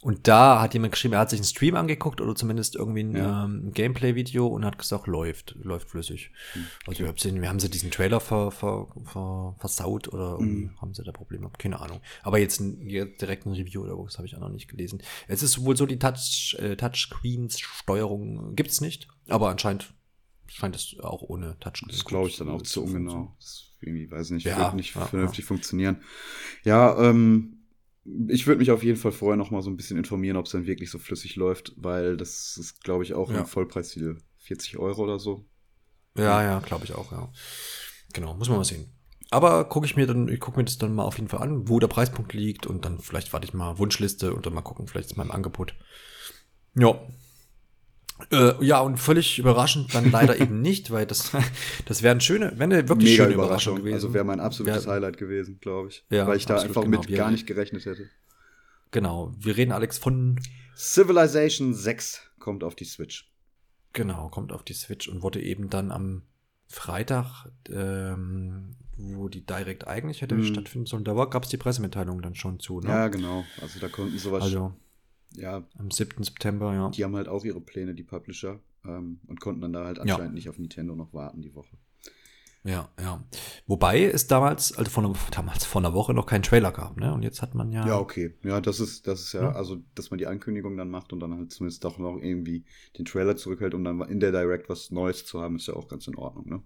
Und 0.02 0.28
da 0.28 0.62
hat 0.62 0.76
jemand 0.76 0.94
geschrieben, 0.94 1.16
er 1.16 1.22
hat 1.22 1.32
sich 1.32 1.40
einen 1.40 1.46
Stream 1.46 1.76
angeguckt 1.76 2.22
oder 2.22 2.36
zumindest 2.36 2.76
irgendwie 2.76 3.04
ein 3.04 3.16
ja. 3.16 3.46
ähm, 3.46 3.72
Gameplay-Video 3.74 4.46
und 4.46 4.64
hat 4.64 4.78
gesagt, 4.78 5.08
läuft, 5.08 5.56
läuft 5.56 5.90
flüssig. 5.90 6.32
Mhm. 6.54 6.66
Also 6.86 7.00
wir 7.00 7.08
haben, 7.08 7.42
wir 7.42 7.50
haben 7.50 7.60
sie 7.60 7.70
diesen 7.70 7.90
Trailer 7.90 8.20
ver, 8.20 8.52
ver, 8.52 8.88
ver, 9.06 9.56
versaut 9.58 10.08
oder 10.08 10.40
mhm. 10.40 10.80
haben 10.80 10.94
sie 10.94 11.04
da 11.04 11.12
Probleme? 11.12 11.50
Keine 11.58 11.80
Ahnung. 11.80 12.00
Aber 12.22 12.38
jetzt, 12.38 12.60
ein, 12.60 12.88
direkt 12.88 13.48
ein 13.48 13.54
Review 13.54 13.82
oder 13.82 13.98
was 13.98 14.18
habe 14.18 14.28
ich 14.28 14.36
auch 14.36 14.40
noch 14.40 14.50
nicht 14.50 14.68
gelesen. 14.68 15.02
Es 15.28 15.42
ist 15.42 15.66
wohl 15.66 15.76
so, 15.76 15.88
die 15.88 15.98
Touch, 15.98 16.56
äh, 16.60 16.76
Touchscreens-Steuerung 16.76 18.56
gibt's 18.56 18.82
nicht, 18.82 19.08
aber 19.28 19.50
anscheinend 19.50 19.94
scheint 20.46 20.76
es 20.76 20.96
auch 21.02 21.24
ohne 21.24 21.58
Touchscreen. 21.60 21.92
Das 21.92 22.06
glaube 22.06 22.30
ich 22.30 22.38
dann 22.38 22.50
auch 22.50 22.62
zu 22.62 22.84
ungenau. 22.84 23.36
Das 23.40 23.67
irgendwie, 23.80 24.10
weiß 24.10 24.32
nicht, 24.32 24.46
ja, 24.46 24.58
wird 24.58 24.76
nicht 24.76 24.96
ja, 24.96 25.06
vernünftig 25.06 25.46
ja. 25.46 25.48
funktionieren. 25.48 26.02
Ja, 26.64 26.98
ähm, 27.00 27.54
ich 28.28 28.48
würde 28.48 28.60
mich 28.60 28.72
auf 28.72 28.84
jeden 28.84 28.98
Fall 28.98 29.12
vorher 29.12 29.38
noch 29.38 29.52
mal 29.52 29.62
so 29.62 29.70
ein 29.70 29.76
bisschen 29.78 29.98
informieren, 29.98 30.38
ob 30.38 30.46
es 30.46 30.54
dann 30.54 30.66
wirklich 30.66 30.90
so 30.90 30.98
flüssig 30.98 31.36
läuft, 31.36 31.74
weil 31.76 32.16
das 32.16 32.58
ist, 32.58 32.84
glaube 32.84 33.04
ich, 33.04 33.14
auch 33.14 33.32
ja. 33.32 33.40
ein 33.40 33.46
Vollpreisziel. 33.46 34.18
40 34.48 34.78
Euro 34.80 35.04
oder 35.04 35.20
so. 35.20 35.46
Ja, 36.18 36.42
ja, 36.42 36.60
glaube 36.60 36.86
ich 36.86 36.96
auch, 36.96 37.12
ja. 37.12 37.30
Genau, 38.14 38.34
muss 38.34 38.48
man 38.48 38.60
mal 38.60 38.64
sehen. 38.64 38.88
Aber 39.30 39.66
gucke 39.66 39.86
ich 39.86 39.98
mir 39.98 40.08
dann, 40.08 40.30
ich 40.30 40.40
gucke 40.40 40.58
mir 40.58 40.64
das 40.64 40.78
dann 40.78 40.96
mal 40.96 41.04
auf 41.04 41.18
jeden 41.18 41.28
Fall 41.28 41.42
an, 41.42 41.68
wo 41.68 41.80
der 41.80 41.88
Preispunkt 41.88 42.34
liegt 42.34 42.66
und 42.66 42.86
dann 42.86 43.00
vielleicht 43.00 43.34
warte 43.34 43.46
ich 43.46 43.54
mal 43.54 43.78
Wunschliste 43.78 44.34
und 44.34 44.46
dann 44.46 44.54
mal 44.54 44.62
gucken, 44.62 44.88
vielleicht 44.88 45.12
ist 45.12 45.18
mein 45.18 45.32
Angebot. 45.32 45.76
Ja, 46.76 46.98
äh, 48.32 48.66
ja, 48.66 48.80
und 48.80 48.98
völlig 48.98 49.40
überraschend 49.40 49.94
dann 49.94 50.12
leider 50.12 50.40
eben 50.40 50.62
nicht, 50.62 50.92
weil 50.92 51.06
das, 51.06 51.32
das 51.86 52.04
wäre 52.04 52.12
eine 52.12 52.22
schöne, 52.22 52.52
wäre 52.54 52.64
eine 52.64 52.90
wirklich 52.90 53.12
Mega 53.12 53.24
schöne 53.24 53.36
Überraschung, 53.36 53.74
Überraschung 53.74 53.76
gewesen. 53.78 53.94
Also 53.94 54.14
wäre 54.14 54.26
mein 54.26 54.40
absolutes 54.40 54.86
wär, 54.86 54.94
Highlight 54.94 55.18
gewesen, 55.18 55.60
glaube 55.62 55.90
ich. 55.90 56.06
Ja, 56.10 56.28
weil 56.28 56.38
ich 56.38 56.46
da 56.46 56.60
einfach 56.60 56.84
genau. 56.84 57.00
mit 57.00 57.16
gar 57.16 57.32
nicht 57.32 57.48
gerechnet 57.48 57.86
hätte. 57.86 58.10
Genau. 58.92 59.34
Wir 59.38 59.58
reden, 59.58 59.72
Alex, 59.72 59.98
von 59.98 60.40
Civilization 60.76 61.74
6 61.74 62.22
kommt 62.40 62.64
auf 62.64 62.76
die 62.76 62.86
Switch. 62.86 63.32
Genau, 63.94 64.30
kommt 64.30 64.52
auf 64.52 64.64
die 64.64 64.74
Switch 64.74 65.08
und 65.08 65.24
wurde 65.24 65.42
eben 65.42 65.70
dann 65.70 65.92
am 65.92 66.24
Freitag, 66.68 67.50
ähm, 67.70 68.76
wo 68.98 69.30
die 69.30 69.46
Direct 69.46 69.88
eigentlich 69.88 70.22
hätte 70.22 70.36
mm. 70.36 70.44
stattfinden 70.44 70.86
sollen, 70.86 71.04
da 71.04 71.14
gab 71.26 71.44
es 71.44 71.50
die 71.50 71.58
Pressemitteilung 71.58 72.22
dann 72.22 72.36
schon 72.36 72.60
zu. 72.60 72.80
Ne? 72.82 72.90
Ja, 72.90 73.08
genau. 73.08 73.46
Also 73.62 73.80
da 73.80 73.88
konnten 73.88 74.18
sowas. 74.18 74.44
Also, 74.44 74.74
ja. 75.38 75.64
Am 75.78 75.92
7. 75.92 76.24
September, 76.24 76.74
ja. 76.74 76.90
Die 76.90 77.04
haben 77.04 77.16
halt 77.16 77.28
auch 77.28 77.44
ihre 77.44 77.62
Pläne, 77.62 77.94
die 77.94 78.04
Publisher, 78.04 78.60
ähm, 78.86 79.20
und 79.28 79.40
konnten 79.40 79.62
dann 79.62 79.74
da 79.74 79.86
halt 79.86 80.00
anscheinend 80.00 80.30
ja. 80.30 80.34
nicht 80.34 80.50
auf 80.50 80.58
Nintendo 80.58 80.96
noch 80.96 81.14
warten 81.14 81.42
die 81.42 81.54
Woche. 81.56 81.78
Ja, 82.64 82.90
ja. 83.00 83.24
Wobei 83.66 84.04
es 84.04 84.28
damals, 84.28 84.78
also 84.78 84.92
von, 84.92 85.16
damals 85.32 85.64
vor 85.64 85.80
einer 85.80 85.94
Woche 85.94 86.14
noch 86.14 86.26
keinen 86.26 86.44
Trailer 86.44 86.74
gab, 86.74 86.98
ne? 86.98 87.14
Und 87.14 87.24
jetzt 87.24 87.42
hat 87.42 87.56
man 87.56 87.72
ja. 87.72 87.88
Ja, 87.88 87.98
okay. 87.98 88.34
Ja, 88.44 88.60
das 88.60 88.82
ist, 88.82 89.08
das 89.08 89.22
ist 89.22 89.34
ja, 89.34 89.44
ja, 89.44 89.52
also, 89.54 89.78
dass 89.96 90.12
man 90.12 90.18
die 90.18 90.28
Ankündigung 90.28 90.76
dann 90.76 90.90
macht 90.90 91.14
und 91.14 91.22
dann 91.22 91.34
halt 91.34 91.52
zumindest 91.52 91.86
doch 91.86 91.98
noch 91.98 92.18
irgendwie 92.18 92.66
den 92.98 93.06
Trailer 93.06 93.38
zurückhält, 93.38 93.74
um 93.74 93.86
dann 93.86 94.02
in 94.02 94.20
der 94.20 94.32
Direct 94.32 94.68
was 94.68 94.92
Neues 94.92 95.26
zu 95.26 95.42
haben, 95.42 95.56
ist 95.56 95.68
ja 95.68 95.76
auch 95.76 95.88
ganz 95.88 96.08
in 96.08 96.16
Ordnung, 96.16 96.50
ne? 96.50 96.62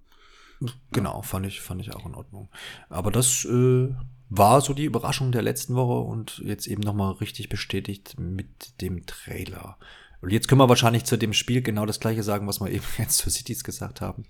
Genau, 0.92 1.18
ja. 1.18 1.22
fand 1.22 1.46
ich, 1.46 1.62
fand 1.62 1.82
ich 1.82 1.94
auch 1.94 2.06
in 2.06 2.16
Ordnung. 2.16 2.50
Aber 2.90 3.12
das 3.12 3.46
äh, 3.46 3.94
war 4.32 4.62
so 4.62 4.74
die 4.74 4.86
Überraschung 4.86 5.34
der 5.34 5.42
letzten 5.42 5.76
Woche 5.76 6.08
und 6.08 6.42
jetzt 6.46 6.66
eben 6.66 6.82
nochmal 6.82 7.12
richtig 7.16 7.50
bestätigt 7.50 8.16
mit 8.18 8.80
dem 8.80 9.06
Trailer. 9.06 9.78
Und 10.22 10.32
jetzt 10.32 10.48
können 10.48 10.62
wir 10.62 10.70
wahrscheinlich 10.70 11.04
zu 11.04 11.18
dem 11.18 11.34
Spiel 11.34 11.62
genau 11.62 11.86
das 11.86 12.00
gleiche 12.00 12.24
sagen, 12.24 12.48
was 12.48 12.62
wir 12.62 12.72
eben 12.72 12.86
jetzt 12.98 13.18
zu 13.18 13.30
Cities 13.30 13.66
gesagt 13.66 14.00
haben. 14.00 14.24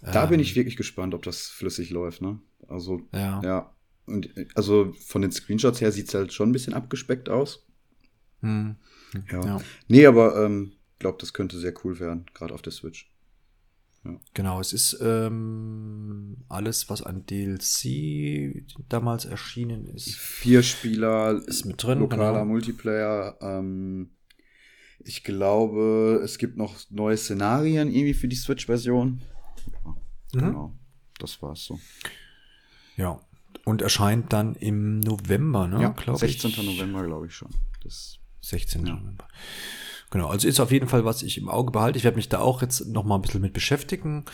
Da 0.00 0.22
ähm, 0.22 0.30
bin 0.30 0.40
ich 0.40 0.50
ähm, 0.50 0.56
wirklich 0.56 0.76
gespannt, 0.76 1.14
ob 1.14 1.24
das 1.24 1.48
flüssig 1.48 1.90
läuft, 1.90 2.22
ne? 2.22 2.38
Also, 2.68 3.02
ja. 3.12 3.42
ja. 3.42 3.74
Und 4.06 4.30
also 4.54 4.94
von 5.04 5.20
den 5.20 5.32
Screenshots 5.32 5.80
her 5.80 5.90
sieht 5.90 6.08
es 6.08 6.14
halt 6.14 6.32
schon 6.32 6.50
ein 6.50 6.52
bisschen 6.52 6.72
abgespeckt 6.72 7.28
aus. 7.28 7.66
Hm. 8.40 8.76
Ja. 9.32 9.44
ja. 9.44 9.60
Nee, 9.88 10.06
aber 10.06 10.44
ähm, 10.44 10.74
glaube, 11.00 11.18
das 11.20 11.32
könnte 11.32 11.58
sehr 11.58 11.74
cool 11.84 11.98
werden, 11.98 12.26
gerade 12.34 12.54
auf 12.54 12.62
der 12.62 12.72
Switch. 12.72 13.10
Ja. 14.08 14.20
Genau, 14.34 14.60
es 14.60 14.72
ist 14.72 14.98
ähm, 15.00 16.38
alles, 16.48 16.88
was 16.88 17.02
an 17.02 17.26
DLC 17.26 18.64
damals 18.88 19.24
erschienen 19.24 19.86
ist. 19.86 20.16
Vier 20.16 20.62
Spieler, 20.62 21.42
ist 21.46 21.64
mit 21.64 21.82
drin. 21.82 22.00
Lokaler 22.00 22.32
genau. 22.32 22.44
Multiplayer. 22.44 23.36
Ähm, 23.40 24.10
ich 25.00 25.24
glaube, 25.24 26.20
es 26.24 26.38
gibt 26.38 26.56
noch 26.56 26.76
neue 26.90 27.16
Szenarien 27.16 27.90
irgendwie 27.90 28.14
für 28.14 28.28
die 28.28 28.36
Switch-Version. 28.36 29.22
Ja, 29.84 30.40
mhm. 30.40 30.46
Genau, 30.46 30.78
das 31.18 31.40
war's 31.42 31.64
so. 31.64 31.78
Ja, 32.96 33.20
und 33.64 33.82
erscheint 33.82 34.32
dann 34.32 34.54
im 34.54 35.00
November, 35.00 35.68
ne? 35.68 35.82
Ja, 35.82 35.88
glaube 35.90 36.18
16. 36.18 36.50
Ich. 36.50 36.56
November, 36.62 37.04
glaube 37.04 37.26
ich 37.26 37.34
schon. 37.34 37.50
Das 37.82 38.18
16. 38.40 38.86
Ja. 38.86 38.94
November. 38.94 39.28
Genau, 40.10 40.28
also 40.28 40.48
ist 40.48 40.58
auf 40.58 40.72
jeden 40.72 40.88
Fall, 40.88 41.04
was 41.04 41.22
ich 41.22 41.36
im 41.36 41.50
Auge 41.50 41.70
behalte. 41.70 41.98
Ich 41.98 42.04
werde 42.04 42.16
mich 42.16 42.30
da 42.30 42.38
auch 42.38 42.62
jetzt 42.62 42.86
noch 42.86 43.04
mal 43.04 43.16
ein 43.16 43.22
bisschen 43.22 43.42
mit 43.42 43.52
beschäftigen. 43.52 44.24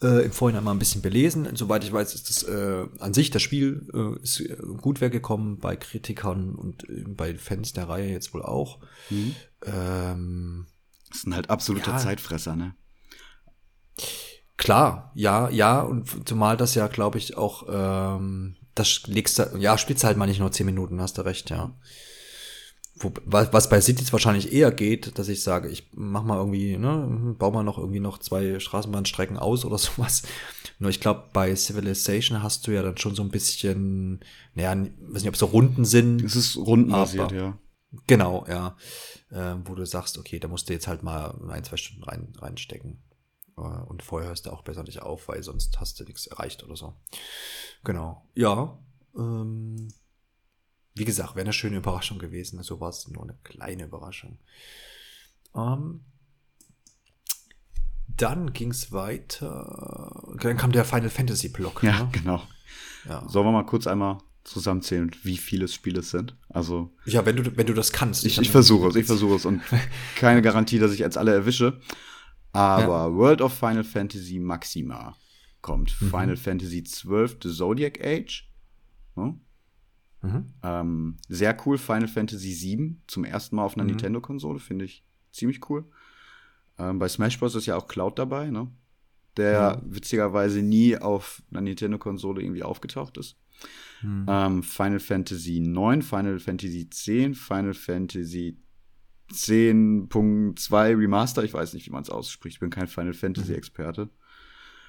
Äh, 0.00 0.24
Im 0.24 0.32
Vorhinein 0.32 0.64
mal 0.64 0.70
ein 0.70 0.78
bisschen 0.78 1.02
belesen. 1.02 1.54
Soweit 1.54 1.84
ich 1.84 1.92
weiß, 1.92 2.14
ist 2.14 2.30
das 2.30 2.42
äh, 2.44 2.86
an 2.98 3.12
sich, 3.12 3.30
das 3.30 3.42
Spiel 3.42 3.88
äh, 3.92 4.22
ist 4.22 4.40
äh, 4.40 4.56
gut 4.80 5.02
weggekommen 5.02 5.58
bei 5.58 5.76
Kritikern 5.76 6.54
und 6.54 6.88
äh, 6.88 7.04
bei 7.06 7.34
Fans 7.36 7.74
der 7.74 7.90
Reihe 7.90 8.10
jetzt 8.10 8.32
wohl 8.32 8.42
auch. 8.42 8.78
Mhm. 9.10 9.34
Ähm, 9.66 10.66
das 11.10 11.22
sind 11.22 11.34
halt 11.34 11.50
absolute 11.50 11.90
ja. 11.90 11.98
Zeitfresser, 11.98 12.56
ne? 12.56 12.74
Klar, 14.56 15.12
ja, 15.14 15.50
ja, 15.50 15.80
und 15.80 16.26
zumal 16.26 16.56
das 16.56 16.74
ja, 16.74 16.86
glaube 16.86 17.18
ich, 17.18 17.36
auch, 17.36 17.66
ähm, 17.68 18.56
das 18.74 19.02
legst 19.06 19.38
du, 19.38 19.58
ja, 19.58 19.76
spielst 19.76 20.04
halt 20.04 20.16
mal 20.16 20.26
nicht 20.26 20.40
nur 20.40 20.52
zehn 20.52 20.66
Minuten, 20.66 21.02
hast 21.02 21.18
du 21.18 21.22
recht, 21.22 21.50
ja. 21.50 21.74
Was 23.24 23.68
bei 23.68 23.80
Cities 23.80 24.12
wahrscheinlich 24.12 24.52
eher 24.52 24.70
geht, 24.70 25.18
dass 25.18 25.28
ich 25.28 25.42
sage, 25.42 25.68
ich 25.68 25.88
mach 25.94 26.22
mal 26.22 26.36
irgendwie, 26.36 26.76
ne, 26.76 27.34
baue 27.38 27.52
mal 27.52 27.62
noch 27.62 27.78
irgendwie 27.78 28.00
noch 28.00 28.18
zwei 28.18 28.58
Straßenbahnstrecken 28.60 29.36
aus 29.38 29.64
oder 29.64 29.78
sowas. 29.78 30.22
Nur 30.78 30.90
ich 30.90 31.00
glaube, 31.00 31.24
bei 31.32 31.54
Civilization 31.54 32.42
hast 32.42 32.66
du 32.66 32.72
ja 32.72 32.82
dann 32.82 32.98
schon 32.98 33.14
so 33.14 33.22
ein 33.22 33.30
bisschen, 33.30 34.20
naja, 34.54 34.70
weiß 34.74 35.22
nicht, 35.22 35.28
ob 35.28 35.34
es 35.34 35.40
so 35.40 35.46
Runden 35.46 35.84
sind. 35.84 36.22
Es 36.22 36.36
ist 36.36 36.56
rundenbasiert, 36.56 37.32
ja. 37.32 37.58
Genau, 38.06 38.44
ja. 38.48 38.76
Äh, 39.30 39.54
wo 39.64 39.74
du 39.74 39.84
sagst, 39.84 40.18
okay, 40.18 40.38
da 40.38 40.48
musst 40.48 40.68
du 40.68 40.72
jetzt 40.72 40.86
halt 40.86 41.02
mal 41.02 41.34
ein, 41.50 41.64
zwei 41.64 41.76
Stunden 41.76 42.04
rein, 42.04 42.32
reinstecken. 42.38 43.02
Äh, 43.56 43.60
und 43.60 44.02
vorher 44.02 44.28
hörst 44.28 44.46
du 44.46 44.50
auch 44.50 44.62
besser 44.62 44.82
nicht 44.82 45.02
auf, 45.02 45.28
weil 45.28 45.42
sonst 45.42 45.78
hast 45.80 46.00
du 46.00 46.04
nichts 46.04 46.26
erreicht 46.26 46.64
oder 46.64 46.76
so. 46.76 46.94
Genau. 47.84 48.26
Ja. 48.34 48.78
Ähm, 49.16 49.88
wie 50.94 51.04
gesagt, 51.04 51.34
wäre 51.34 51.44
eine 51.44 51.52
schöne 51.52 51.76
Überraschung 51.76 52.18
gewesen. 52.18 52.56
So 52.56 52.74
also 52.74 52.80
war 52.80 52.88
es 52.90 53.08
nur 53.08 53.22
eine 53.22 53.36
kleine 53.44 53.84
Überraschung. 53.84 54.38
Ähm, 55.54 56.00
dann 58.16 58.52
ging 58.52 58.70
es 58.70 58.92
weiter. 58.92 60.34
Dann 60.40 60.56
kam 60.56 60.72
der 60.72 60.84
Final 60.84 61.10
Fantasy 61.10 61.48
Block. 61.48 61.82
Ja, 61.82 62.04
ne? 62.04 62.08
genau. 62.12 62.42
Ja. 63.08 63.26
Sollen 63.28 63.46
wir 63.46 63.52
mal 63.52 63.66
kurz 63.66 63.86
einmal 63.86 64.18
zusammenzählen, 64.44 65.10
wie 65.22 65.36
viele 65.36 65.68
Spiele 65.68 66.00
es 66.00 66.10
sind? 66.10 66.36
Also. 66.48 66.94
Ja, 67.04 67.24
wenn 67.24 67.36
du, 67.36 67.56
wenn 67.56 67.66
du 67.66 67.74
das 67.74 67.92
kannst. 67.92 68.24
Ich, 68.24 68.38
ich 68.38 68.50
versuche 68.50 68.88
es, 68.88 68.96
ich 68.96 69.06
versuche 69.06 69.36
es 69.36 69.46
und 69.46 69.62
keine 70.16 70.42
Garantie, 70.42 70.78
dass 70.78 70.92
ich 70.92 70.98
jetzt 70.98 71.16
alle 71.16 71.32
erwische. 71.32 71.80
Aber 72.52 73.08
ja. 73.08 73.14
World 73.14 73.40
of 73.40 73.54
Final 73.54 73.84
Fantasy 73.84 74.38
Maxima 74.38 75.16
kommt. 75.62 75.96
Mhm. 76.00 76.10
Final 76.10 76.36
Fantasy 76.36 76.82
XII 76.82 77.28
The 77.42 77.50
Zodiac 77.50 78.04
Age. 78.04 78.48
Hm? 79.14 79.40
Mhm. 80.22 80.46
Ähm, 80.62 81.16
sehr 81.28 81.56
cool. 81.66 81.78
Final 81.78 82.08
Fantasy 82.08 82.54
VII 82.54 82.96
zum 83.06 83.24
ersten 83.24 83.56
Mal 83.56 83.64
auf 83.64 83.74
einer 83.74 83.84
mhm. 83.84 83.90
Nintendo-Konsole. 83.90 84.60
Finde 84.60 84.84
ich 84.84 85.04
ziemlich 85.32 85.68
cool. 85.68 85.84
Ähm, 86.78 86.98
bei 86.98 87.08
Smash 87.08 87.38
Bros. 87.38 87.54
ist 87.54 87.66
ja 87.66 87.76
auch 87.76 87.88
Cloud 87.88 88.18
dabei, 88.18 88.50
ne? 88.50 88.70
Der 89.36 89.80
mhm. 89.82 89.94
witzigerweise 89.94 90.62
nie 90.62 90.96
auf 90.96 91.42
einer 91.50 91.62
Nintendo-Konsole 91.62 92.42
irgendwie 92.42 92.62
aufgetaucht 92.62 93.16
ist. 93.18 93.36
Mhm. 94.02 94.26
Ähm, 94.28 94.62
Final 94.62 95.00
Fantasy 95.00 95.58
IX, 95.58 96.06
Final 96.06 96.38
Fantasy 96.38 96.80
X, 96.82 97.38
Final 97.38 97.74
Fantasy 97.74 98.58
10.2 99.32 100.98
Remaster. 100.98 101.44
Ich 101.44 101.54
weiß 101.54 101.74
nicht, 101.74 101.86
wie 101.86 101.90
man 101.90 102.02
es 102.02 102.10
ausspricht. 102.10 102.56
Ich 102.56 102.60
bin 102.60 102.70
kein 102.70 102.86
Final 102.86 103.14
Fantasy-Experte. 103.14 104.10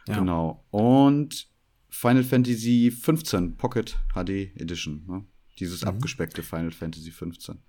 Ja. 0.08 0.20
Genau. 0.20 0.66
Und 0.70 1.48
Final 1.94 2.24
Fantasy 2.24 2.91
15 2.91 3.56
Pocket 3.56 3.98
HD 4.16 4.52
Edition. 4.60 5.06
Ne? 5.08 5.26
Dieses 5.60 5.84
mhm. 5.84 5.89
abgespeckte 5.89 6.41
Final 6.41 6.72
Fantasy 6.72 7.12
15. 7.12 7.60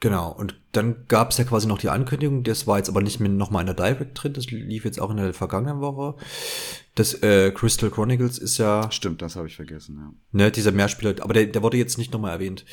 Genau, 0.00 0.32
und 0.32 0.60
dann 0.72 1.06
gab 1.06 1.30
es 1.30 1.38
ja 1.38 1.44
quasi 1.44 1.66
noch 1.66 1.78
die 1.78 1.88
Ankündigung, 1.88 2.42
das 2.42 2.66
war 2.66 2.76
jetzt 2.76 2.88
aber 2.88 3.00
nicht 3.00 3.20
mehr 3.20 3.30
nochmal 3.30 3.62
in 3.62 3.74
der 3.74 3.76
Direct 3.76 4.20
drin, 4.20 4.32
das 4.32 4.50
lief 4.50 4.84
jetzt 4.84 5.00
auch 5.00 5.10
in 5.10 5.16
der 5.16 5.32
vergangenen 5.32 5.80
Woche. 5.80 6.16
Das 6.96 7.14
äh, 7.22 7.52
Crystal 7.52 7.88
Chronicles 7.88 8.36
ist 8.38 8.58
ja. 8.58 8.90
Stimmt, 8.90 9.22
das 9.22 9.36
habe 9.36 9.46
ich 9.46 9.56
vergessen, 9.56 9.96
ja. 9.96 10.12
Ne, 10.32 10.50
dieser 10.50 10.72
Mehrspieler, 10.72 11.14
aber 11.20 11.34
der, 11.34 11.46
der 11.46 11.62
wurde 11.62 11.76
jetzt 11.76 11.98
nicht 11.98 12.12
nochmal 12.12 12.32
erwähnt. 12.32 12.64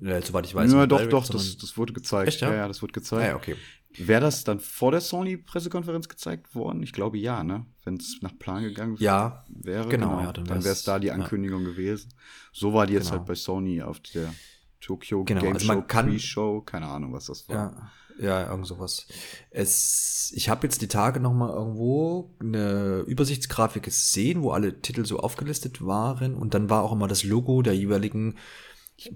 Äh, 0.00 0.22
soweit 0.22 0.46
ich 0.46 0.54
weiß. 0.54 0.72
Ja, 0.72 0.86
doch, 0.86 0.98
Direct, 0.98 1.12
doch, 1.12 1.28
das, 1.28 1.58
das 1.58 1.76
wurde 1.76 1.92
gezeigt. 1.92 2.28
Echt, 2.28 2.40
ja? 2.40 2.50
ja, 2.50 2.56
ja, 2.56 2.68
das 2.68 2.80
wurde 2.80 2.92
gezeigt. 2.92 3.22
Ah, 3.22 3.26
ja, 3.26 3.36
okay. 3.36 3.56
Wäre 3.96 4.20
das 4.20 4.44
dann 4.44 4.60
vor 4.60 4.92
der 4.92 5.00
Sony-Pressekonferenz 5.00 6.08
gezeigt 6.08 6.54
worden? 6.54 6.82
Ich 6.82 6.92
glaube 6.92 7.18
ja, 7.18 7.42
ne? 7.42 7.66
Wenn 7.84 7.96
es 7.96 8.18
nach 8.20 8.38
Plan 8.38 8.62
gegangen 8.62 8.96
ja, 9.00 9.44
wäre. 9.48 9.88
Genau, 9.88 10.10
genau. 10.10 10.22
Ja, 10.22 10.32
dann, 10.32 10.46
wäre 10.46 10.72
es 10.72 10.84
da 10.84 10.98
die 10.98 11.10
Ankündigung 11.10 11.62
ja. 11.62 11.70
gewesen. 11.70 12.14
So 12.52 12.72
war 12.72 12.86
die 12.86 12.94
jetzt 12.94 13.06
genau. 13.06 13.18
halt 13.18 13.26
bei 13.26 13.34
Sony 13.34 13.82
auf 13.82 13.98
der 14.00 14.32
Tokyo 14.80 15.24
genau, 15.24 15.40
Game 15.40 15.54
also 15.54 15.66
Show, 15.66 15.82
kann, 15.82 16.06
Pre-Show, 16.06 16.60
keine 16.62 16.86
Ahnung, 16.86 17.12
was 17.12 17.26
das 17.26 17.48
war. 17.48 17.90
Ja, 18.18 18.26
ja 18.42 18.50
irgend 18.50 18.66
sowas. 18.66 19.06
Es, 19.50 20.32
ich 20.36 20.48
habe 20.48 20.66
jetzt 20.66 20.82
die 20.82 20.88
Tage 20.88 21.18
noch 21.18 21.34
mal 21.34 21.50
irgendwo 21.50 22.34
eine 22.38 23.00
Übersichtsgrafik 23.06 23.82
gesehen, 23.82 24.42
wo 24.42 24.52
alle 24.52 24.80
Titel 24.80 25.04
so 25.04 25.18
aufgelistet 25.18 25.84
waren 25.84 26.34
und 26.34 26.54
dann 26.54 26.70
war 26.70 26.82
auch 26.84 26.92
immer 26.92 27.08
das 27.08 27.24
Logo 27.24 27.62
der 27.62 27.74
jeweiligen 27.74 28.36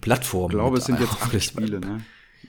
Plattform. 0.01 0.51
Ich 0.51 0.57
glaube, 0.57 0.79
es 0.79 0.87
sind 0.87 0.99
jetzt 0.99 1.23
acht 1.23 1.43
Spiele, 1.43 1.79
ne? 1.81 2.05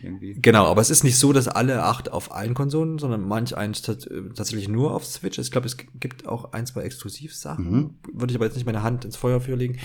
Irgendwie. 0.05 0.35
Genau, 0.35 0.65
aber 0.65 0.81
es 0.81 0.89
ist 0.89 1.03
nicht 1.03 1.17
so, 1.17 1.33
dass 1.33 1.47
alle 1.47 1.83
acht 1.83 2.11
auf 2.11 2.33
allen 2.33 2.53
Konsolen, 2.53 2.99
sondern 2.99 3.21
manch 3.21 3.57
eins 3.57 3.81
tatsächlich 3.81 4.67
nur 4.67 4.93
auf 4.93 5.05
Switch. 5.05 5.37
Ich 5.39 5.51
glaube, 5.51 5.67
es 5.67 5.77
gibt 5.77 6.27
auch 6.27 6.53
ein, 6.53 6.65
zwei 6.65 6.81
Exklusivsachen. 6.81 7.71
Mhm. 7.71 7.95
Würde 8.13 8.31
ich 8.31 8.37
aber 8.37 8.45
jetzt 8.45 8.55
nicht 8.55 8.65
meine 8.65 8.83
Hand 8.83 9.05
ins 9.05 9.15
Feuer 9.15 9.41
für 9.41 9.55
legen. 9.55 9.79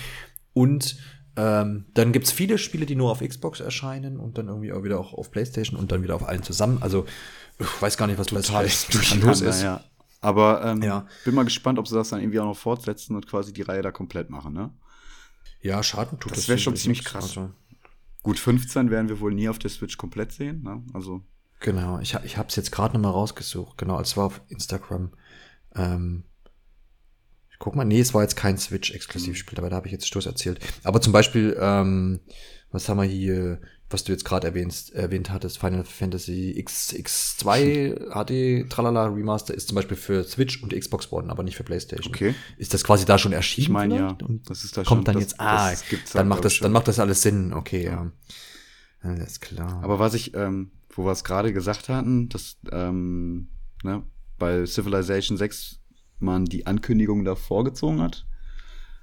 Und 0.53 0.97
ähm, 1.35 1.85
dann 1.93 2.11
gibt's 2.11 2.31
viele 2.31 2.57
Spiele, 2.57 2.85
die 2.85 2.95
nur 2.95 3.09
auf 3.09 3.21
Xbox 3.21 3.61
erscheinen 3.61 4.19
und 4.19 4.37
dann 4.37 4.47
irgendwie 4.47 4.73
auch 4.73 4.83
wieder 4.83 4.99
auch 4.99 5.13
auf 5.13 5.31
PlayStation 5.31 5.79
und 5.79 5.91
dann 5.91 6.03
wieder 6.03 6.15
auf 6.15 6.27
allen 6.27 6.43
zusammen. 6.43 6.79
Also 6.81 7.05
ich 7.57 7.81
weiß 7.81 7.97
gar 7.97 8.07
nicht, 8.07 8.19
was 8.19 8.27
total 8.27 8.65
los 9.21 9.41
ist. 9.41 9.63
Ja. 9.63 9.83
Aber 10.19 10.63
ähm, 10.63 10.83
ja. 10.83 11.07
bin 11.25 11.33
mal 11.33 11.43
gespannt, 11.43 11.79
ob 11.79 11.87
sie 11.87 11.95
das 11.95 12.09
dann 12.09 12.19
irgendwie 12.19 12.39
auch 12.39 12.45
noch 12.45 12.57
fortsetzen 12.57 13.15
und 13.15 13.27
quasi 13.27 13.53
die 13.53 13.63
Reihe 13.63 13.81
da 13.81 13.91
komplett 13.91 14.29
machen, 14.29 14.53
ne? 14.53 14.71
Ja, 15.61 15.81
Schaden 15.83 16.19
tut 16.19 16.31
das. 16.31 16.39
Das 16.39 16.47
wäre 16.47 16.57
schon 16.59 16.75
ziemlich 16.75 17.03
krass. 17.03 17.37
Also. 17.37 17.51
Gut, 18.23 18.37
15 18.37 18.91
werden 18.91 19.09
wir 19.09 19.19
wohl 19.19 19.33
nie 19.33 19.49
auf 19.49 19.59
der 19.59 19.69
Switch 19.69 19.97
komplett 19.97 20.31
sehen, 20.31 20.61
ne? 20.63 20.83
Also. 20.93 21.21
Genau, 21.59 21.99
ich, 21.99 22.15
ich 22.23 22.37
habe 22.37 22.49
es 22.49 22.55
jetzt 22.55 22.71
gerade 22.71 22.93
noch 22.95 23.01
mal 23.01 23.09
rausgesucht. 23.09 23.77
Genau, 23.77 23.99
es 23.99 24.17
war 24.17 24.25
auf 24.25 24.41
Instagram. 24.49 25.11
Ähm, 25.75 26.23
ich 27.51 27.59
guck 27.59 27.75
mal, 27.75 27.85
nee, 27.85 27.99
es 27.99 28.13
war 28.13 28.23
jetzt 28.23 28.35
kein 28.35 28.57
Switch-Exklusivspiel, 28.57 29.57
aber 29.59 29.69
da 29.69 29.75
habe 29.75 29.87
ich 29.87 29.91
jetzt 29.91 30.07
Stoß 30.07 30.25
erzählt. 30.25 30.59
Aber 30.83 31.01
zum 31.01 31.13
Beispiel, 31.13 31.55
ähm, 31.59 32.19
was 32.71 32.89
haben 32.89 32.97
wir 32.97 33.03
hier? 33.03 33.61
Was 33.93 34.03
du 34.03 34.11
jetzt 34.11 34.25
gerade 34.25 34.47
erwähnt, 34.47 34.91
erwähnt 34.93 35.29
hattest, 35.29 35.57
Final 35.57 35.83
Fantasy 35.83 36.53
X, 36.57 36.93
X2 36.93 38.11
HD 38.11 38.69
Tralala 38.69 39.05
Remaster 39.07 39.53
ist 39.53 39.67
zum 39.67 39.75
Beispiel 39.75 39.97
für 39.97 40.23
Switch 40.23 40.61
und 40.63 40.73
Xbox 40.73 41.11
One, 41.11 41.29
aber 41.29 41.43
nicht 41.43 41.55
für 41.55 41.63
PlayStation. 41.63 42.13
Okay. 42.13 42.35
Ist 42.57 42.73
das 42.73 42.83
quasi 42.83 43.05
da 43.05 43.17
schon 43.17 43.33
erschienen? 43.33 43.63
Ich 43.63 43.69
meine 43.69 43.95
ja. 43.95 44.17
Und 44.23 44.49
das 44.49 44.63
ist 44.63 44.77
da 44.77 44.83
kommt 44.83 44.99
schon, 44.99 45.05
dann 45.05 45.15
das, 45.15 45.23
jetzt, 45.23 45.39
ah, 45.39 45.73
dann 46.13 46.27
macht 46.27 46.45
das, 46.45 46.53
schon. 46.53 46.65
dann 46.65 46.71
macht 46.71 46.87
das 46.87 46.99
alles 46.99 47.21
Sinn. 47.21 47.53
Okay, 47.53 47.85
ja. 47.85 47.91
ja. 47.91 48.11
Alles 49.03 49.39
klar. 49.39 49.81
Aber 49.83 49.99
was 49.99 50.13
ich, 50.13 50.35
ähm, 50.35 50.71
wo 50.89 51.05
wir 51.05 51.11
es 51.11 51.23
gerade 51.23 51.53
gesagt 51.53 51.89
hatten, 51.89 52.29
dass, 52.29 52.57
ähm, 52.71 53.49
ne, 53.83 54.03
bei 54.37 54.65
Civilization 54.65 55.37
6 55.37 55.79
man 56.19 56.45
die 56.45 56.67
Ankündigung 56.67 57.25
da 57.25 57.35
vorgezogen 57.35 58.01
hat. 58.01 58.25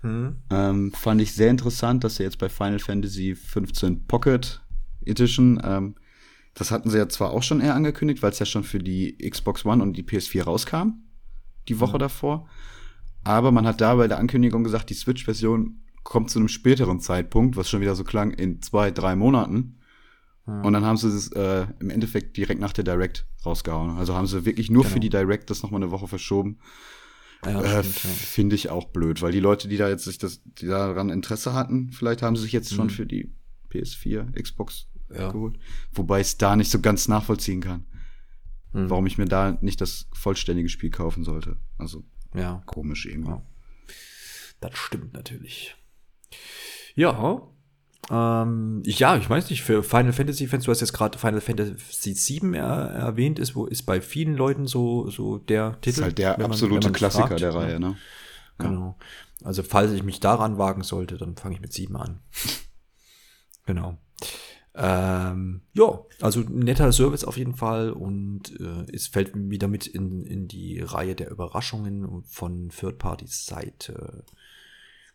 Hm. 0.03 0.37
Ähm, 0.51 0.93
fand 0.93 1.21
ich 1.21 1.33
sehr 1.33 1.51
interessant, 1.51 2.05
dass 2.05 2.21
er 2.21 2.27
jetzt 2.27 2.39
bei 2.39 2.49
Final 2.49 2.79
Fantasy 2.79 3.35
15 3.35 4.07
Pocket 4.07 4.61
Edition. 5.05 5.61
Ähm, 5.63 5.95
das 6.55 6.71
hatten 6.71 6.91
sie 6.91 6.99
ja 6.99 7.09
zwar 7.09 7.31
auch 7.31 7.43
schon 7.43 7.61
eher 7.61 7.75
angekündigt, 7.75 8.23
weil 8.23 8.33
es 8.33 8.39
ja 8.39 8.47
schon 8.47 8.65
für 8.65 8.79
die 8.79 9.17
Xbox 9.19 9.65
One 9.65 9.83
und 9.83 9.97
die 9.97 10.03
PS4 10.03 10.43
rauskam, 10.43 10.95
die 11.69 11.79
Woche 11.79 11.97
mhm. 11.97 12.01
davor. 12.01 12.49
Aber 13.25 13.53
man 13.53 13.67
hat 13.67 13.81
da 13.81 13.95
bei 13.95 14.09
der 14.09 14.19
Ankündigung 14.19 14.65
gesagt, 14.65 14.91
die 14.91 14.95
Switch-Version 14.95 15.81
kommt 16.03 16.31
zu 16.31 16.39
einem 16.39 16.49
späteren 16.49 17.01
Zeitpunkt, 17.01 17.57
was 17.57 17.69
schon 17.69 17.81
wieder 17.81 17.95
so 17.95 18.05
klang, 18.05 18.31
in 18.31 18.63
zwei, 18.63 18.91
drei 18.91 19.15
Monaten. 19.15 19.79
Mhm. 20.47 20.65
Und 20.65 20.73
dann 20.73 20.85
haben 20.85 20.97
sie 20.97 21.09
es 21.09 21.31
äh, 21.33 21.67
im 21.81 21.91
Endeffekt 21.91 22.37
direkt 22.37 22.61
nach 22.61 22.73
der 22.73 22.85
Direct 22.85 23.27
rausgehauen. 23.45 23.99
Also 23.99 24.17
haben 24.17 24.27
sie 24.27 24.45
wirklich 24.45 24.71
nur 24.71 24.83
genau. 24.83 24.95
für 24.95 25.01
die 25.01 25.11
Direct 25.11 25.51
das 25.51 25.63
nochmal 25.63 25.83
eine 25.83 25.91
Woche 25.91 26.09
verschoben. 26.09 26.59
Ja, 27.45 27.61
äh, 27.61 27.77
ja. 27.77 27.83
Finde 27.83 28.57
ich 28.57 28.71
auch 28.71 28.87
blöd, 28.87 29.23
weil 29.23 29.33
die 29.33 29.41
Leute, 29.41 29.69
die 29.69 29.77
da 29.77 29.89
jetzt 29.89 30.05
sich 30.05 30.19
das, 30.19 30.41
die 30.45 30.67
daran 30.67 31.11
Interesse 31.11 31.53
hatten, 31.53 31.93
vielleicht 31.93 32.23
haben 32.23 32.35
sie 32.35 32.43
sich 32.43 32.53
jetzt 32.53 32.73
mhm. 32.73 32.77
schon 32.77 32.91
für 32.91 33.07
die 33.07 33.33
PS4, 33.73 34.41
Xbox 34.41 34.89
ja. 35.11 35.31
geholt. 35.31 35.59
Wobei 35.93 36.21
ich 36.21 36.29
es 36.29 36.39
da 36.39 36.57
nicht 36.57 36.71
so 36.71 36.81
ganz 36.81 37.09
nachvollziehen 37.09 37.61
kann. 37.61 37.87
mhm. 38.73 38.91
warum 38.91 39.07
ich 39.07 39.19
mir 39.19 39.27
da 39.27 39.59
nicht 39.61 39.81
das 39.81 40.09
vollständige 40.13 40.69
Spiel 40.69 40.91
kaufen 40.91 41.25
sollte. 41.25 41.57
Also 41.79 42.05
ja. 42.35 42.63
komisch 42.67 43.07
irgendwie. 43.07 43.31
Ja. 43.31 43.43
Das 44.61 44.77
stimmt 44.77 45.13
natürlich. 45.13 45.77
Ja, 46.95 47.49
ähm, 48.11 48.83
ja, 48.87 49.17
ich 49.17 49.29
weiß 49.29 49.51
nicht, 49.51 49.63
für 49.63 49.83
Final 49.83 50.13
Fantasy 50.13 50.47
Fans, 50.47 50.65
du 50.65 50.71
hast 50.71 50.81
jetzt 50.81 50.93
gerade 50.93 51.19
Final 51.19 51.41
Fantasy 51.41 52.41
VII 52.41 52.57
er, 52.57 52.65
erwähnt, 52.65 53.39
ist, 53.39 53.55
wo 53.55 53.67
ist 53.67 53.83
bei 53.83 54.01
vielen 54.01 54.35
Leuten 54.35 54.67
so, 54.67 55.11
so 55.11 55.39
der 55.39 55.79
Titel. 55.81 55.99
Ist 56.01 56.05
halt 56.05 56.19
der 56.19 56.39
absolute 56.41 56.87
man, 56.87 56.95
Klassiker 56.95 57.29
fragt, 57.29 57.41
der 57.41 57.55
Reihe, 57.55 57.81
ne? 57.81 57.97
Genau. 58.59 58.97
Also, 59.45 59.63
falls 59.63 59.93
ich 59.93 60.03
mich 60.03 60.21
daran 60.21 60.59
wagen 60.59 60.83
sollte, 60.83 61.17
dann 61.17 61.37
fange 61.37 61.55
ich 61.55 61.61
mit 61.61 61.73
7 61.73 61.97
an. 61.97 62.21
genau. 63.69 63.99
Ähm, 64.75 65.61
ja, 65.75 66.01
also 66.21 66.41
netter 66.41 66.91
Service 66.93 67.25
auf 67.25 67.37
jeden 67.37 67.55
Fall 67.55 67.91
und 67.91 68.59
äh, 68.61 68.87
es 68.93 69.09
fällt 69.09 69.33
wieder 69.35 69.69
mit 69.69 69.87
in, 69.87 70.25
in 70.25 70.49
die 70.49 70.81
Reihe 70.81 71.15
der 71.15 71.31
Überraschungen 71.31 72.23
von 72.25 72.71
Third-Party-Seite. 72.71 74.25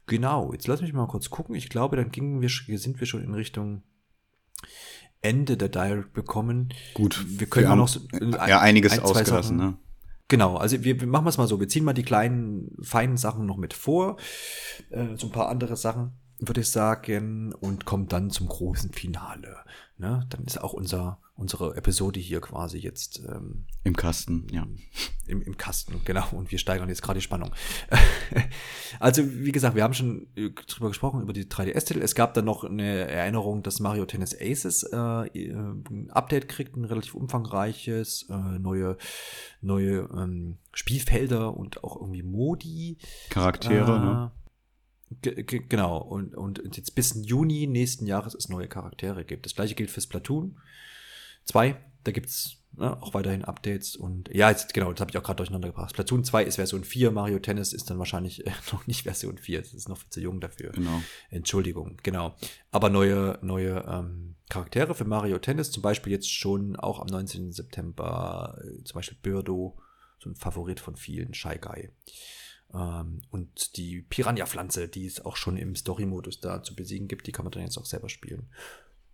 Genau, 0.05 0.51
jetzt 0.53 0.67
lass 0.67 0.81
mich 0.81 0.93
mal 0.93 1.07
kurz 1.07 1.29
gucken. 1.29 1.55
Ich 1.55 1.69
glaube, 1.69 1.95
dann 1.95 2.11
gingen 2.11 2.41
wir, 2.41 2.49
sind 2.49 2.99
wir 2.99 3.07
schon 3.07 3.23
in 3.23 3.33
Richtung 3.33 3.83
Ende 5.21 5.55
der 5.55 5.69
Direct 5.69 6.13
bekommen. 6.13 6.73
Gut, 6.93 7.25
wir 7.25 7.47
können 7.47 7.69
wir 7.69 7.75
noch 7.75 7.87
so, 7.87 8.01
ja 8.19 8.59
einiges 8.59 8.93
ein, 8.93 8.99
ausgelassen, 8.99 9.57
ne? 9.57 9.77
Genau, 10.27 10.57
also 10.57 10.83
wir, 10.83 10.99
wir 10.99 11.07
machen 11.07 11.27
es 11.27 11.37
mal 11.37 11.47
so. 11.47 11.59
Wir 11.59 11.69
ziehen 11.69 11.85
mal 11.85 11.93
die 11.93 12.03
kleinen, 12.03 12.75
feinen 12.81 13.17
Sachen 13.17 13.45
noch 13.45 13.57
mit 13.57 13.73
vor. 13.73 14.17
Äh, 14.89 15.15
so 15.15 15.27
ein 15.27 15.31
paar 15.31 15.47
andere 15.47 15.77
Sachen 15.77 16.13
würde 16.39 16.61
ich 16.61 16.69
sagen, 16.69 17.53
und 17.53 17.85
kommt 17.85 18.13
dann 18.13 18.29
zum 18.29 18.47
großen 18.47 18.91
Finale. 18.91 19.57
Ne? 19.97 20.25
Dann 20.29 20.43
ist 20.43 20.59
auch 20.61 20.73
unser, 20.73 21.19
unsere 21.35 21.75
Episode 21.77 22.19
hier 22.19 22.41
quasi 22.41 22.77
jetzt 22.79 23.21
ähm, 23.29 23.65
im 23.83 23.95
Kasten, 23.95 24.47
ja. 24.51 24.67
Im, 25.27 25.41
Im 25.41 25.55
Kasten, 25.55 26.01
genau. 26.03 26.25
Und 26.31 26.51
wir 26.51 26.57
steigern 26.57 26.89
jetzt 26.89 27.01
gerade 27.01 27.19
die 27.19 27.23
Spannung. 27.23 27.51
also, 28.99 29.23
wie 29.25 29.51
gesagt, 29.51 29.75
wir 29.75 29.83
haben 29.83 29.93
schon 29.93 30.27
drüber 30.35 30.89
gesprochen, 30.89 31.21
über 31.21 31.31
die 31.31 31.45
3DS-Titel. 31.45 32.01
Es 32.01 32.15
gab 32.15 32.33
dann 32.33 32.45
noch 32.45 32.63
eine 32.63 33.07
Erinnerung, 33.07 33.63
dass 33.63 33.79
Mario 33.79 34.05
Tennis 34.05 34.35
Aces 34.37 34.83
äh, 34.83 34.97
ein 34.97 36.09
Update 36.11 36.49
kriegt, 36.49 36.75
ein 36.75 36.85
relativ 36.85 37.15
umfangreiches, 37.15 38.27
äh, 38.29 38.59
neue, 38.59 38.97
neue 39.61 40.09
ähm, 40.13 40.57
Spielfelder 40.73 41.55
und 41.55 41.83
auch 41.83 41.95
irgendwie 41.95 42.23
Modi. 42.23 42.97
Charaktere, 43.29 43.95
äh, 43.95 43.99
ne? 43.99 44.31
Genau, 45.21 45.97
und, 45.97 46.35
und 46.35 46.75
jetzt 46.75 46.95
bis 46.95 47.15
Juni 47.25 47.67
nächsten 47.67 48.05
Jahres 48.05 48.35
es 48.35 48.49
neue 48.49 48.67
Charaktere 48.67 49.25
gibt. 49.25 49.45
Das 49.45 49.55
gleiche 49.55 49.75
gilt 49.75 49.91
fürs 49.91 50.05
Splatoon 50.05 50.57
2. 51.45 51.75
Da 52.03 52.11
gibt's 52.11 52.57
ne, 52.73 53.01
auch 53.01 53.13
weiterhin 53.13 53.43
Updates 53.45 53.95
und 53.95 54.29
ja, 54.33 54.49
jetzt 54.49 54.73
genau, 54.73 54.91
das 54.91 55.01
habe 55.01 55.11
ich 55.11 55.17
auch 55.17 55.23
gerade 55.23 55.37
durcheinander 55.37 55.69
gebracht. 55.69 55.91
Splatoon 55.91 56.23
2 56.23 56.43
ist 56.43 56.55
Version 56.55 56.83
4, 56.83 57.11
Mario 57.11 57.39
Tennis 57.39 57.73
ist 57.73 57.89
dann 57.89 57.99
wahrscheinlich 57.99 58.45
äh, 58.45 58.51
noch 58.71 58.87
nicht 58.87 59.03
Version 59.03 59.37
4, 59.37 59.61
es 59.61 59.73
ist 59.73 59.89
noch 59.89 59.97
viel 59.97 60.09
zu 60.09 60.21
jung 60.21 60.39
dafür. 60.39 60.71
Genau. 60.71 61.01
Entschuldigung, 61.29 61.97
genau. 62.03 62.35
Aber 62.71 62.89
neue, 62.89 63.39
neue 63.41 63.85
ähm, 63.87 64.35
Charaktere 64.49 64.95
für 64.95 65.05
Mario 65.05 65.39
Tennis, 65.39 65.71
zum 65.71 65.81
Beispiel 65.81 66.11
jetzt 66.11 66.31
schon 66.31 66.75
auch 66.75 66.99
am 66.99 67.07
19. 67.07 67.51
September, 67.51 68.57
äh, 68.61 68.83
zum 68.83 68.95
Beispiel 68.95 69.17
Birdo, 69.21 69.77
so 70.19 70.29
ein 70.29 70.35
Favorit 70.35 70.79
von 70.79 70.95
vielen, 70.95 71.33
Shy 71.33 71.57
Guy. 71.59 71.89
Ähm, 72.73 73.21
und 73.29 73.77
die 73.77 74.01
Piranha-Pflanze, 74.01 74.87
die 74.87 75.05
es 75.05 75.23
auch 75.23 75.35
schon 75.35 75.57
im 75.57 75.75
Story-Modus 75.75 76.39
da 76.39 76.63
zu 76.63 76.75
besiegen 76.75 77.07
gibt, 77.07 77.27
die 77.27 77.31
kann 77.31 77.45
man 77.45 77.51
dann 77.51 77.63
jetzt 77.63 77.77
auch 77.77 77.85
selber 77.85 78.09
spielen. 78.09 78.47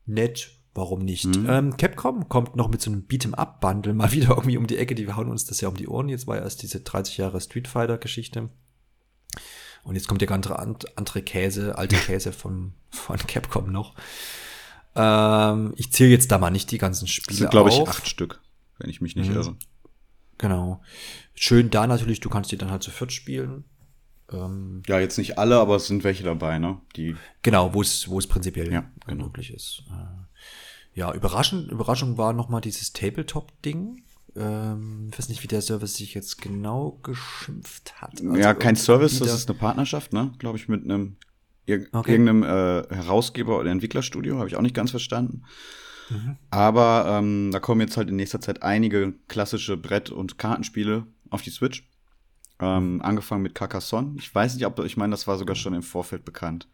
Nett, 0.05 0.51
warum 0.74 0.99
nicht? 0.99 1.26
Mhm. 1.26 1.49
Ähm, 1.49 1.78
Capcom 1.78 2.30
kommt 2.30 2.55
noch 2.55 2.70
mit 2.70 2.82
so 2.82 2.89
einem 2.89 3.05
Beat'em-up-Bundle 3.07 3.93
mal 3.93 4.12
wieder 4.14 4.30
irgendwie 4.30 4.57
um 4.57 4.68
die 4.68 4.78
Ecke. 4.78 4.95
Die 4.95 5.12
hauen 5.12 5.30
uns 5.30 5.45
das 5.45 5.62
ja 5.62 5.68
um 5.68 5.76
die 5.76 5.88
Ohren. 5.88 6.10
Jetzt 6.10 6.28
war 6.28 6.38
ja 6.38 6.43
erst 6.43 6.62
diese 6.62 6.80
30 6.80 7.18
Jahre 7.18 7.41
Street 7.41 7.68
Fighter-Geschichte. 7.68 8.49
Und 9.84 9.95
jetzt 9.95 10.07
kommt 10.07 10.22
der 10.22 10.28
ganze 10.28 10.57
andere 10.57 11.22
Käse, 11.22 11.78
alte 11.78 11.95
Käse 12.05 12.32
von, 12.32 12.74
von 12.89 13.18
Capcom 13.18 13.72
noch. 13.72 13.95
Ähm, 14.95 15.74
ich 15.76 15.91
zähle 15.91 16.12
jetzt 16.12 16.32
da 16.32 16.38
mal 16.38 16.49
nicht 16.49 16.72
die 16.72 16.78
ganzen 16.78 17.07
Spiele. 17.07 17.28
Das 17.28 17.38
sind, 17.38 17.51
glaube 17.51 17.70
ich, 17.70 17.80
acht 17.88 18.07
Stück, 18.07 18.41
wenn 18.78 18.89
ich 18.89 19.01
mich 19.01 19.16
nicht 19.16 19.30
mhm. 19.30 19.36
irre. 19.36 19.57
Genau. 20.39 20.81
Schön 21.35 21.69
da 21.69 21.85
natürlich, 21.85 22.21
du 22.21 22.29
kannst 22.29 22.51
die 22.51 22.57
dann 22.57 22.71
halt 22.71 22.81
zu 22.81 22.89
viert 22.89 23.11
spielen. 23.11 23.65
Ähm, 24.31 24.81
ja, 24.87 24.99
jetzt 24.99 25.17
nicht 25.17 25.37
alle, 25.37 25.59
aber 25.59 25.75
es 25.75 25.87
sind 25.87 26.03
welche 26.03 26.23
dabei, 26.23 26.57
ne? 26.57 26.79
Die 26.95 27.15
genau, 27.43 27.73
wo 27.73 27.81
es, 27.81 28.09
wo 28.09 28.17
es 28.17 28.27
prinzipiell 28.27 28.71
ja, 28.71 28.89
genau. 29.05 29.25
möglich 29.25 29.53
ist. 29.53 29.83
Äh, 29.89 30.99
ja, 30.99 31.13
überraschend, 31.13 31.71
Überraschung 31.71 32.17
war 32.17 32.33
nochmal 32.33 32.61
dieses 32.61 32.93
Tabletop-Ding. 32.93 34.03
Ähm, 34.35 35.09
ich 35.11 35.19
weiß 35.19 35.29
nicht, 35.29 35.43
wie 35.43 35.47
der 35.47 35.61
Service 35.61 35.95
sich 35.95 36.13
jetzt 36.13 36.41
genau 36.41 36.99
geschimpft 37.03 38.01
hat. 38.01 38.21
Also 38.21 38.35
ja, 38.35 38.53
kein 38.53 38.75
Service, 38.75 39.19
das 39.19 39.33
ist 39.33 39.49
eine 39.49 39.57
Partnerschaft, 39.57 40.13
ne? 40.13 40.31
Glaube 40.39 40.57
ich, 40.57 40.67
mit 40.67 40.83
einem 40.83 41.17
okay. 41.91 42.11
irgendeinem 42.11 42.43
äh, 42.43 42.95
Herausgeber 42.95 43.59
oder 43.59 43.71
Entwicklerstudio, 43.71 44.37
habe 44.37 44.47
ich 44.47 44.55
auch 44.55 44.61
nicht 44.61 44.75
ganz 44.75 44.91
verstanden. 44.91 45.43
Mhm. 46.10 46.38
Aber 46.49 47.05
ähm, 47.07 47.51
da 47.51 47.60
kommen 47.60 47.82
jetzt 47.82 47.97
halt 47.97 48.10
in 48.10 48.16
nächster 48.16 48.41
Zeit 48.41 48.64
einige 48.64 49.14
klassische 49.28 49.78
Brett- 49.78 50.10
und 50.10 50.38
Kartenspiele 50.38 51.05
auf 51.30 51.41
die 51.41 51.49
Switch. 51.49 51.88
Ähm, 52.60 53.01
angefangen 53.01 53.43
mit 53.43 53.55
Carcassonne. 53.55 54.16
Ich 54.18 54.34
weiß 54.34 54.55
nicht, 54.55 54.66
ob 54.66 54.80
ich 54.80 54.97
meine, 54.97 55.12
das 55.12 55.28
war 55.28 55.38
sogar 55.38 55.55
schon 55.55 55.74
im 55.74 55.84
Vorfeld 55.84 56.26
bekannt. 56.26 56.68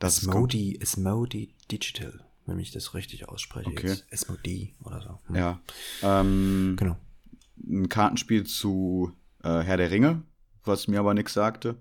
Das 0.00 0.18
ist 0.18 0.26
Modi, 0.26 0.72
ist 0.72 0.96
Modi 0.96 1.54
Digital, 1.70 2.24
wenn 2.46 2.58
ich 2.58 2.72
das 2.72 2.94
richtig 2.94 3.28
ausspreche. 3.28 3.70
Okay. 3.70 3.94
SMOD 4.12 4.74
oder 4.82 5.00
so. 5.00 5.18
Hm. 5.28 5.36
Ja. 5.36 5.60
Ähm, 6.02 6.74
genau. 6.76 6.96
Ein 7.64 7.88
Kartenspiel 7.88 8.44
zu 8.44 9.12
äh, 9.44 9.60
Herr 9.60 9.76
der 9.76 9.92
Ringe, 9.92 10.22
was 10.64 10.88
mir 10.88 10.98
aber 10.98 11.14
nichts 11.14 11.34
sagte 11.34 11.76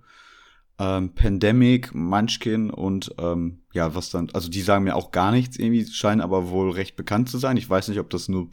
ähm, 0.80 1.13
Pandemic, 1.13 1.93
Munchkin 1.93 2.69
und 2.69 3.13
ähm, 3.19 3.61
ja, 3.74 3.93
was 3.95 4.09
dann, 4.09 4.30
also 4.34 4.49
die 4.49 4.61
sagen 4.61 4.86
mir 4.86 4.95
auch 4.95 5.11
gar 5.11 5.32
nichts 5.32 5.57
irgendwie, 5.57 5.86
scheinen 5.86 6.22
aber 6.22 6.49
wohl 6.49 6.72
recht 6.72 6.95
bekannt 6.95 7.30
zu 7.30 7.38
sein. 7.38 7.57
Ich 7.57 7.69
weiß 7.69 7.88
nicht, 7.89 7.99
ob 7.99 8.09
das 8.09 8.30
nur 8.30 8.49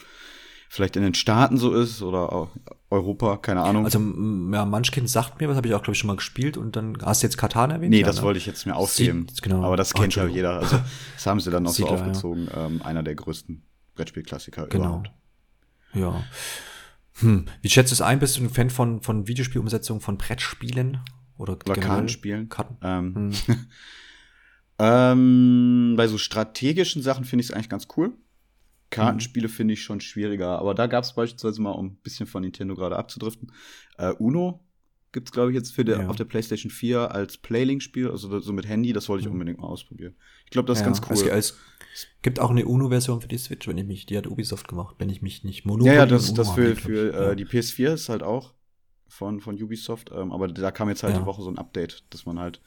vielleicht 0.69 0.97
in 0.97 1.03
den 1.03 1.15
Staaten 1.15 1.57
so 1.57 1.73
ist 1.73 2.03
oder 2.03 2.49
Europa, 2.91 3.39
keine 3.39 3.63
Ahnung. 3.63 3.85
Also 3.85 3.99
ja, 3.99 4.65
Munchkin 4.65 5.07
sagt 5.07 5.41
mir, 5.41 5.49
was 5.49 5.57
habe 5.57 5.69
ich 5.69 5.75
auch, 5.75 5.83
glaube 5.83 5.93
ich, 5.93 5.99
schon 5.99 6.09
mal 6.09 6.17
gespielt 6.17 6.57
und 6.57 6.77
dann 6.77 6.97
hast 7.03 7.23
du 7.23 7.27
jetzt 7.27 7.39
Katan 7.39 7.71
erwähnt? 7.71 7.91
Nee, 7.91 8.01
ja, 8.01 8.07
das 8.07 8.17
ne? 8.17 8.23
wollte 8.23 8.39
ich 8.39 8.47
jetzt 8.47 8.67
mir 8.67 8.77
aufheben. 8.77 9.27
Sieht, 9.29 9.43
genau. 9.43 9.63
Aber 9.63 9.77
das 9.77 9.95
kennt 9.95 10.15
ja 10.15 10.27
jeder. 10.27 10.59
Also 10.61 10.79
das 11.15 11.27
haben 11.27 11.41
sie 11.41 11.51
dann 11.51 11.63
noch 11.63 11.73
Siedler, 11.73 11.97
so 11.99 12.05
aufgezogen. 12.05 12.49
Ja. 12.53 12.67
Ähm, 12.67 12.83
einer 12.83 13.03
der 13.03 13.15
größten 13.15 13.63
Brettspielklassiker 13.95 14.67
genau. 14.67 14.85
überhaupt. 14.85 15.11
Ja. 15.95 16.25
Hm. 17.21 17.47
Wie 17.63 17.69
schätzt 17.69 17.91
du 17.91 17.95
es 17.95 18.01
ein? 18.01 18.19
Bist 18.21 18.39
du 18.39 18.43
ein 18.43 18.51
Fan 18.51 18.71
von, 18.71 19.03
von 19.03 19.27
Videospielumsetzungen 19.27 20.01
von 20.01 20.19
Brettspielen? 20.19 21.01
Oder, 21.39 21.55
Oder 21.55 21.75
Kartenspielen. 21.75 22.49
Karten. 22.49 22.77
Ähm, 22.83 23.33
hm. 23.47 23.67
ähm, 24.79 25.95
bei 25.97 26.09
so 26.09 26.19
strategischen 26.19 27.03
Sachen 27.03 27.25
finde 27.25 27.43
ich 27.43 27.51
es 27.51 27.55
eigentlich 27.55 27.71
ganz 27.71 27.89
cool. 27.97 28.13
Kartenspiele 28.91 29.49
mhm. 29.49 29.53
finde 29.53 29.75
ich 29.75 29.83
schon 29.83 30.01
schwieriger, 30.01 30.59
aber 30.59 30.75
da 30.75 30.87
gab 30.87 31.05
es 31.05 31.15
beispielsweise 31.15 31.61
mal, 31.61 31.73
um 31.73 31.87
ein 31.87 31.97
bisschen 31.97 32.27
von 32.27 32.43
Nintendo 32.43 32.75
gerade 32.75 32.97
abzudriften, 32.97 33.53
äh, 33.99 34.13
Uno 34.13 34.65
gibt 35.13 35.29
es, 35.29 35.33
glaube 35.33 35.51
ich, 35.51 35.57
jetzt 35.57 35.73
für 35.73 35.85
der, 35.85 36.01
ja. 36.01 36.09
auf 36.09 36.17
der 36.17 36.25
PlayStation 36.25 36.71
4 36.71 37.13
als 37.13 37.39
Playlink-Spiel, 37.39 38.11
also 38.11 38.41
so 38.41 38.53
mit 38.53 38.69
Handy, 38.69 38.93
das 38.93 39.09
wollte 39.09 39.23
ich 39.23 39.27
mhm. 39.27 39.33
unbedingt 39.33 39.59
mal 39.59 39.67
ausprobieren. 39.67 40.15
Ich 40.45 40.51
glaube, 40.51 40.67
das 40.67 40.79
ist 40.79 40.83
ja, 40.83 40.87
ganz 40.87 41.01
cool. 41.09 41.29
Es, 41.31 41.57
es 41.95 42.07
gibt 42.23 42.41
auch 42.41 42.51
eine 42.51 42.67
Uno-Version 42.67 43.21
für 43.21 43.29
die 43.29 43.39
Switch, 43.39 43.67
wenn 43.67 43.79
ich 43.79 43.87
mich, 43.87 44.07
die 44.07 44.17
hat 44.17 44.27
Ubisoft 44.27 44.69
gemacht, 44.69 44.97
wenn 44.99 45.11
ich 45.11 45.23
mich 45.23 45.45
nicht 45.45 45.65
Monopoly 45.65 45.95
Ja, 45.95 46.03
ja, 46.03 46.07
das, 46.07 46.33
das 46.35 46.51
für, 46.51 46.77
für 46.77 47.33
äh, 47.33 47.37
die 47.37 47.47
PS4 47.47 47.95
ist 47.95 48.09
halt 48.09 48.23
auch 48.23 48.55
von, 49.09 49.41
von 49.41 49.61
Ubisoft. 49.61 50.11
Ähm, 50.15 50.33
aber 50.33 50.49
da 50.49 50.71
kam 50.71 50.89
jetzt 50.89 51.03
halt 51.03 51.15
ja. 51.15 51.21
die 51.21 51.27
Woche 51.27 51.43
so 51.43 51.51
ein 51.51 51.59
Update, 51.59 52.05
dass 52.11 52.27
man 52.27 52.39
halt 52.39 52.61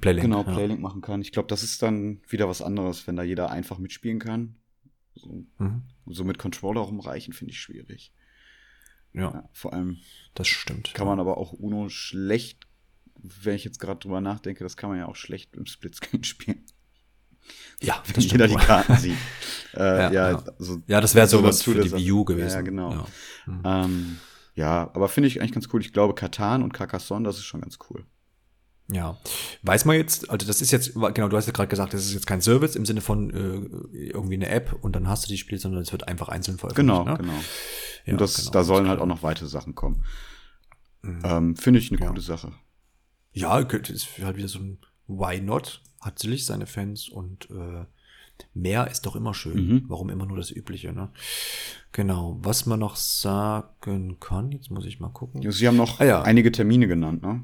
Playlink, 0.00 0.22
genau 0.22 0.42
Playlink 0.42 0.80
ja. 0.80 0.82
machen 0.82 1.00
kann. 1.00 1.20
Ich 1.20 1.32
glaube, 1.32 1.48
das 1.48 1.62
ist 1.62 1.82
dann 1.82 2.20
wieder 2.28 2.48
was 2.48 2.62
anderes, 2.62 3.06
wenn 3.06 3.16
da 3.16 3.22
jeder 3.22 3.50
einfach 3.50 3.78
mitspielen 3.78 4.18
kann. 4.18 4.56
So, 5.14 5.44
mhm. 5.58 5.82
so 6.06 6.24
mit 6.24 6.38
Controller 6.38 6.82
rumreichen, 6.82 7.32
finde 7.32 7.52
ich 7.52 7.60
schwierig. 7.60 8.12
Ja. 9.12 9.32
ja. 9.32 9.48
Vor 9.52 9.72
allem. 9.72 9.98
Das 10.34 10.46
stimmt. 10.46 10.94
Kann 10.94 11.06
man 11.06 11.20
aber 11.20 11.38
auch 11.38 11.52
Uno 11.52 11.88
schlecht, 11.88 12.66
wenn 13.20 13.56
ich 13.56 13.64
jetzt 13.64 13.80
gerade 13.80 13.98
drüber 13.98 14.20
nachdenke, 14.20 14.62
das 14.62 14.76
kann 14.76 14.90
man 14.90 14.98
ja 14.98 15.06
auch 15.06 15.16
schlecht 15.16 15.56
im 15.56 15.66
Splitscreen 15.66 16.24
spielen. 16.24 16.64
Ja, 17.80 18.02
wenn 18.12 18.22
jeder 18.22 18.46
die 18.46 18.56
Karten 18.56 18.96
sieht. 18.96 19.16
äh, 19.74 19.78
ja, 19.78 20.12
ja, 20.12 20.44
Also, 20.58 20.82
ja, 20.86 21.00
das 21.00 21.14
wäre 21.14 21.26
sowas 21.26 21.62
für 21.62 21.80
die 21.80 21.90
Wii 21.90 22.12
U 22.12 22.24
gewesen. 22.24 22.56
Ja, 22.56 22.60
genau. 22.60 22.92
Ja. 22.92 23.06
Mhm. 23.46 23.62
Ähm, 23.64 24.20
ja, 24.58 24.90
aber 24.92 25.08
finde 25.08 25.28
ich 25.28 25.40
eigentlich 25.40 25.52
ganz 25.52 25.68
cool. 25.72 25.80
Ich 25.80 25.92
glaube, 25.92 26.14
Katan 26.14 26.64
und 26.64 26.72
Carcassonne, 26.72 27.24
das 27.24 27.36
ist 27.36 27.44
schon 27.44 27.60
ganz 27.60 27.78
cool. 27.88 28.04
Ja, 28.90 29.16
weiß 29.62 29.84
man 29.84 29.96
jetzt, 29.96 30.30
also 30.30 30.44
das 30.48 30.60
ist 30.60 30.72
jetzt, 30.72 30.94
genau, 30.94 31.28
du 31.28 31.36
hast 31.36 31.46
ja 31.46 31.52
gerade 31.52 31.68
gesagt, 31.68 31.94
das 31.94 32.04
ist 32.04 32.14
jetzt 32.14 32.26
kein 32.26 32.40
Service 32.40 32.74
im 32.74 32.84
Sinne 32.84 33.00
von 33.00 33.30
äh, 33.30 33.96
irgendwie 34.08 34.34
eine 34.34 34.48
App 34.48 34.76
und 34.80 34.96
dann 34.96 35.06
hast 35.06 35.26
du 35.26 35.28
die 35.28 35.38
Spiele, 35.38 35.60
sondern 35.60 35.82
es 35.82 35.92
wird 35.92 36.08
einfach 36.08 36.28
einzeln 36.28 36.58
veröffentlicht. 36.58 36.98
Genau, 36.98 37.04
ne? 37.04 37.18
genau. 37.18 37.38
Ja, 38.04 38.14
und 38.14 38.20
das, 38.20 38.36
genau, 38.36 38.50
da 38.50 38.64
sollen 38.64 38.88
halt 38.88 38.98
auch 38.98 39.06
noch 39.06 39.22
weitere 39.22 39.46
Sachen 39.46 39.76
kommen. 39.76 40.04
Mhm. 41.02 41.22
Ähm, 41.22 41.56
Finde 41.56 41.78
ich 41.78 41.92
eine 41.92 42.00
ja. 42.00 42.08
coole 42.08 42.20
Sache. 42.20 42.52
Ja, 43.30 43.62
das 43.62 43.90
ist 43.90 44.08
halt 44.20 44.36
wieder 44.36 44.48
so 44.48 44.58
ein 44.58 44.80
Why 45.06 45.40
not? 45.40 45.82
Hat 46.00 46.18
sicherlich 46.18 46.46
seine 46.46 46.66
Fans 46.66 47.08
und 47.08 47.48
äh, 47.50 47.84
mehr 48.54 48.90
ist 48.90 49.06
doch 49.06 49.16
immer 49.16 49.34
schön. 49.34 49.68
Mhm. 49.68 49.84
Warum 49.88 50.10
immer 50.10 50.26
nur 50.26 50.36
das 50.36 50.50
Übliche, 50.50 50.92
ne? 50.92 51.10
Genau. 51.92 52.38
Was 52.42 52.66
man 52.66 52.80
noch 52.80 52.96
sagen 52.96 54.18
kann, 54.20 54.52
jetzt 54.52 54.70
muss 54.70 54.84
ich 54.86 55.00
mal 55.00 55.08
gucken. 55.08 55.50
Sie 55.50 55.66
haben 55.66 55.76
noch 55.76 56.00
ah, 56.00 56.04
ja. 56.04 56.22
einige 56.22 56.52
Termine 56.52 56.86
genannt, 56.86 57.22
ne? 57.22 57.42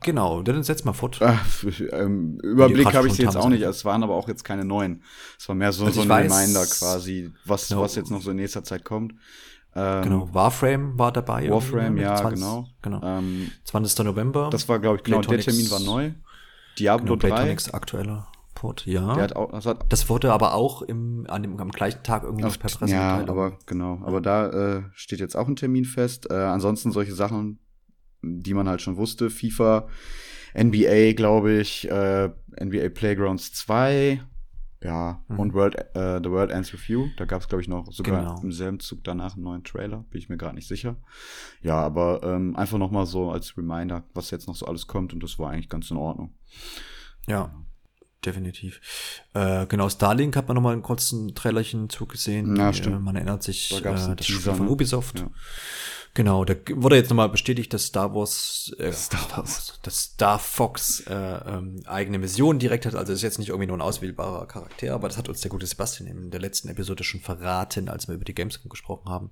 Genau, 0.00 0.42
dann 0.42 0.62
setz 0.62 0.84
mal 0.84 0.92
fort. 0.92 1.20
Ach, 1.20 1.64
ähm, 1.92 2.38
Überblick 2.42 2.94
habe 2.94 3.08
ich 3.08 3.18
jetzt 3.18 3.36
auch 3.36 3.48
nicht. 3.48 3.62
Es 3.62 3.84
waren 3.84 4.02
aber 4.02 4.14
auch 4.14 4.28
jetzt 4.28 4.44
keine 4.44 4.64
neuen. 4.64 5.02
Es 5.38 5.48
war 5.48 5.56
mehr 5.56 5.72
so, 5.72 5.84
also 5.84 6.00
so 6.00 6.02
ein 6.02 6.08
weiß, 6.08 6.32
Reminder 6.32 6.64
quasi, 6.64 7.32
was, 7.44 7.68
genau. 7.68 7.82
was 7.82 7.96
jetzt 7.96 8.10
noch 8.10 8.22
so 8.22 8.30
in 8.30 8.36
nächster 8.36 8.62
Zeit 8.62 8.84
kommt. 8.84 9.14
Ähm, 9.74 10.02
genau, 10.02 10.28
Warframe 10.32 10.96
war 10.96 11.10
dabei. 11.10 11.50
Warframe, 11.50 11.98
ja, 11.98 12.16
20, 12.16 12.40
genau. 12.40 12.68
genau. 12.80 13.02
Ähm, 13.02 13.50
20. 13.64 14.04
November. 14.04 14.48
Das 14.50 14.68
war, 14.68 14.78
glaube 14.78 14.98
ich, 14.98 15.02
genau, 15.02 15.20
der 15.20 15.40
Termin 15.40 15.70
war 15.70 15.80
neu. 15.80 16.12
Diablo 16.78 17.16
genau, 17.16 17.36
3. 17.36 17.56
aktueller 17.72 18.28
Port, 18.64 18.86
ja. 18.86 19.12
Der 19.12 19.24
hat 19.24 19.36
auch, 19.36 19.52
das, 19.52 19.66
hat, 19.66 19.92
das 19.92 20.08
wurde 20.08 20.32
aber 20.32 20.54
auch 20.54 20.80
im, 20.80 21.26
an 21.28 21.42
dem, 21.42 21.60
am 21.60 21.70
gleichen 21.70 22.02
Tag 22.02 22.22
irgendwie 22.22 22.44
auf, 22.44 22.58
per 22.58 22.70
Pressemitteilung. 22.70 23.26
Ja, 23.26 23.30
aber 23.30 23.58
genau. 23.66 24.00
Aber 24.06 24.22
da 24.22 24.78
äh, 24.78 24.82
steht 24.94 25.20
jetzt 25.20 25.36
auch 25.36 25.48
ein 25.48 25.56
Termin 25.56 25.84
fest. 25.84 26.30
Äh, 26.30 26.34
ansonsten 26.34 26.90
solche 26.90 27.12
Sachen, 27.12 27.58
die 28.22 28.54
man 28.54 28.66
halt 28.66 28.80
schon 28.80 28.96
wusste. 28.96 29.28
FIFA, 29.28 29.86
NBA, 30.58 31.12
glaube 31.12 31.52
ich, 31.52 31.90
äh, 31.90 32.30
NBA 32.58 32.88
Playgrounds 32.88 33.52
2, 33.52 34.22
ja, 34.82 35.22
mhm. 35.28 35.40
und 35.40 35.52
World, 35.52 35.76
äh, 35.94 36.20
The 36.22 36.30
World 36.30 36.50
Ends 36.50 36.72
With 36.72 36.88
You. 36.88 37.08
Da 37.18 37.26
gab 37.26 37.42
es, 37.42 37.48
glaube 37.48 37.60
ich, 37.60 37.68
noch 37.68 37.92
sogar 37.92 38.22
genau. 38.22 38.40
im 38.40 38.50
selben 38.50 38.80
Zug 38.80 39.04
danach 39.04 39.34
einen 39.34 39.44
neuen 39.44 39.64
Trailer. 39.64 40.06
Bin 40.08 40.18
ich 40.22 40.30
mir 40.30 40.38
gerade 40.38 40.54
nicht 40.54 40.68
sicher. 40.68 40.96
Ja, 41.60 41.82
aber 41.82 42.22
ähm, 42.22 42.56
einfach 42.56 42.78
noch 42.78 42.90
mal 42.90 43.04
so 43.04 43.30
als 43.30 43.58
Reminder, 43.58 44.04
was 44.14 44.30
jetzt 44.30 44.46
noch 44.46 44.56
so 44.56 44.64
alles 44.64 44.86
kommt. 44.86 45.12
Und 45.12 45.22
das 45.22 45.38
war 45.38 45.50
eigentlich 45.50 45.68
ganz 45.68 45.90
in 45.90 45.98
Ordnung. 45.98 46.32
Ja, 47.26 47.63
definitiv. 48.26 48.80
Äh, 49.34 49.66
genau, 49.66 49.88
Starlink 49.88 50.36
hat 50.36 50.48
man 50.48 50.54
noch 50.56 50.62
mal 50.62 50.72
einen 50.72 50.82
kurzen 50.82 51.34
Trailerchen 51.34 51.88
zugesehen. 51.90 52.56
Ja, 52.56 52.72
stimmt. 52.72 52.96
Äh, 52.96 53.00
man 53.00 53.16
erinnert 53.16 53.42
sich, 53.42 53.68
da 53.70 53.80
gab's 53.80 54.06
äh, 54.06 54.16
das 54.16 54.26
Spiel 54.26 54.40
von 54.40 54.66
ne? 54.66 54.70
Ubisoft. 54.70 55.20
Ja. 55.20 55.30
Genau, 56.16 56.44
da 56.44 56.54
wurde 56.76 56.94
jetzt 56.94 57.10
nochmal 57.10 57.28
bestätigt, 57.28 57.74
dass 57.74 57.86
Star 57.86 58.14
Wars, 58.14 58.72
äh, 58.78 58.92
Star 58.92 59.36
Wars, 59.36 59.80
dass 59.82 59.98
Star 59.98 60.38
Fox 60.38 61.00
äh, 61.08 61.12
ähm, 61.12 61.82
eigene 61.86 62.20
Mission 62.20 62.60
direkt 62.60 62.86
hat. 62.86 62.94
Also 62.94 63.12
ist 63.12 63.22
jetzt 63.22 63.40
nicht 63.40 63.48
irgendwie 63.48 63.66
nur 63.66 63.76
ein 63.76 63.82
auswählbarer 63.82 64.46
Charakter, 64.46 64.94
aber 64.94 65.08
das 65.08 65.18
hat 65.18 65.28
uns 65.28 65.40
der 65.40 65.50
gute 65.50 65.66
Sebastian 65.66 66.08
in 66.08 66.30
der 66.30 66.38
letzten 66.38 66.68
Episode 66.68 67.02
schon 67.02 67.20
verraten, 67.20 67.88
als 67.88 68.06
wir 68.06 68.14
über 68.14 68.24
die 68.24 68.34
Gamescom 68.34 68.68
gesprochen 68.68 69.08
haben. 69.08 69.30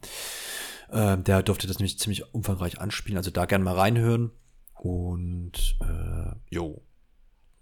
Äh, 0.90 1.18
der 1.18 1.44
durfte 1.44 1.68
das 1.68 1.78
nämlich 1.78 2.00
ziemlich 2.00 2.34
umfangreich 2.34 2.80
anspielen, 2.80 3.16
also 3.16 3.30
da 3.30 3.44
gerne 3.44 3.64
mal 3.64 3.76
reinhören. 3.76 4.32
Und 4.74 5.76
äh, 5.82 6.34
jo, 6.50 6.82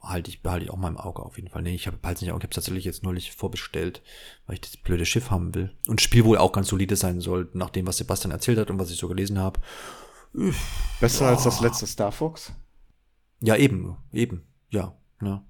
halte 0.00 0.30
ich, 0.30 0.42
behalte 0.42 0.64
ich 0.64 0.70
auch 0.70 0.76
mal 0.76 0.88
im 0.88 0.96
Auge 0.96 1.22
auf 1.22 1.36
jeden 1.36 1.48
Fall. 1.48 1.62
Nee, 1.62 1.74
ich 1.74 1.86
habe 1.86 1.98
halt 2.02 2.20
nicht 2.20 2.28
ich 2.28 2.34
habe 2.34 2.48
tatsächlich 2.48 2.84
jetzt 2.84 3.02
neulich 3.02 3.32
vorbestellt, 3.32 4.02
weil 4.46 4.54
ich 4.54 4.60
das 4.60 4.76
blöde 4.76 5.04
Schiff 5.04 5.30
haben 5.30 5.54
will. 5.54 5.76
Und 5.86 6.00
das 6.00 6.04
Spiel 6.04 6.24
wohl 6.24 6.38
auch 6.38 6.52
ganz 6.52 6.68
solide 6.68 6.96
sein 6.96 7.20
soll, 7.20 7.50
nach 7.52 7.70
dem, 7.70 7.86
was 7.86 7.98
Sebastian 7.98 8.30
erzählt 8.30 8.58
hat 8.58 8.70
und 8.70 8.78
was 8.78 8.90
ich 8.90 8.98
so 8.98 9.08
gelesen 9.08 9.38
habe. 9.38 9.60
Besser 11.00 11.26
ja. 11.26 11.30
als 11.30 11.44
das 11.44 11.60
letzte 11.60 11.86
Star 11.86 12.12
Fox? 12.12 12.52
Ja, 13.40 13.56
eben, 13.56 13.96
eben, 14.12 14.46
ja. 14.70 14.96
ja. 15.22 15.44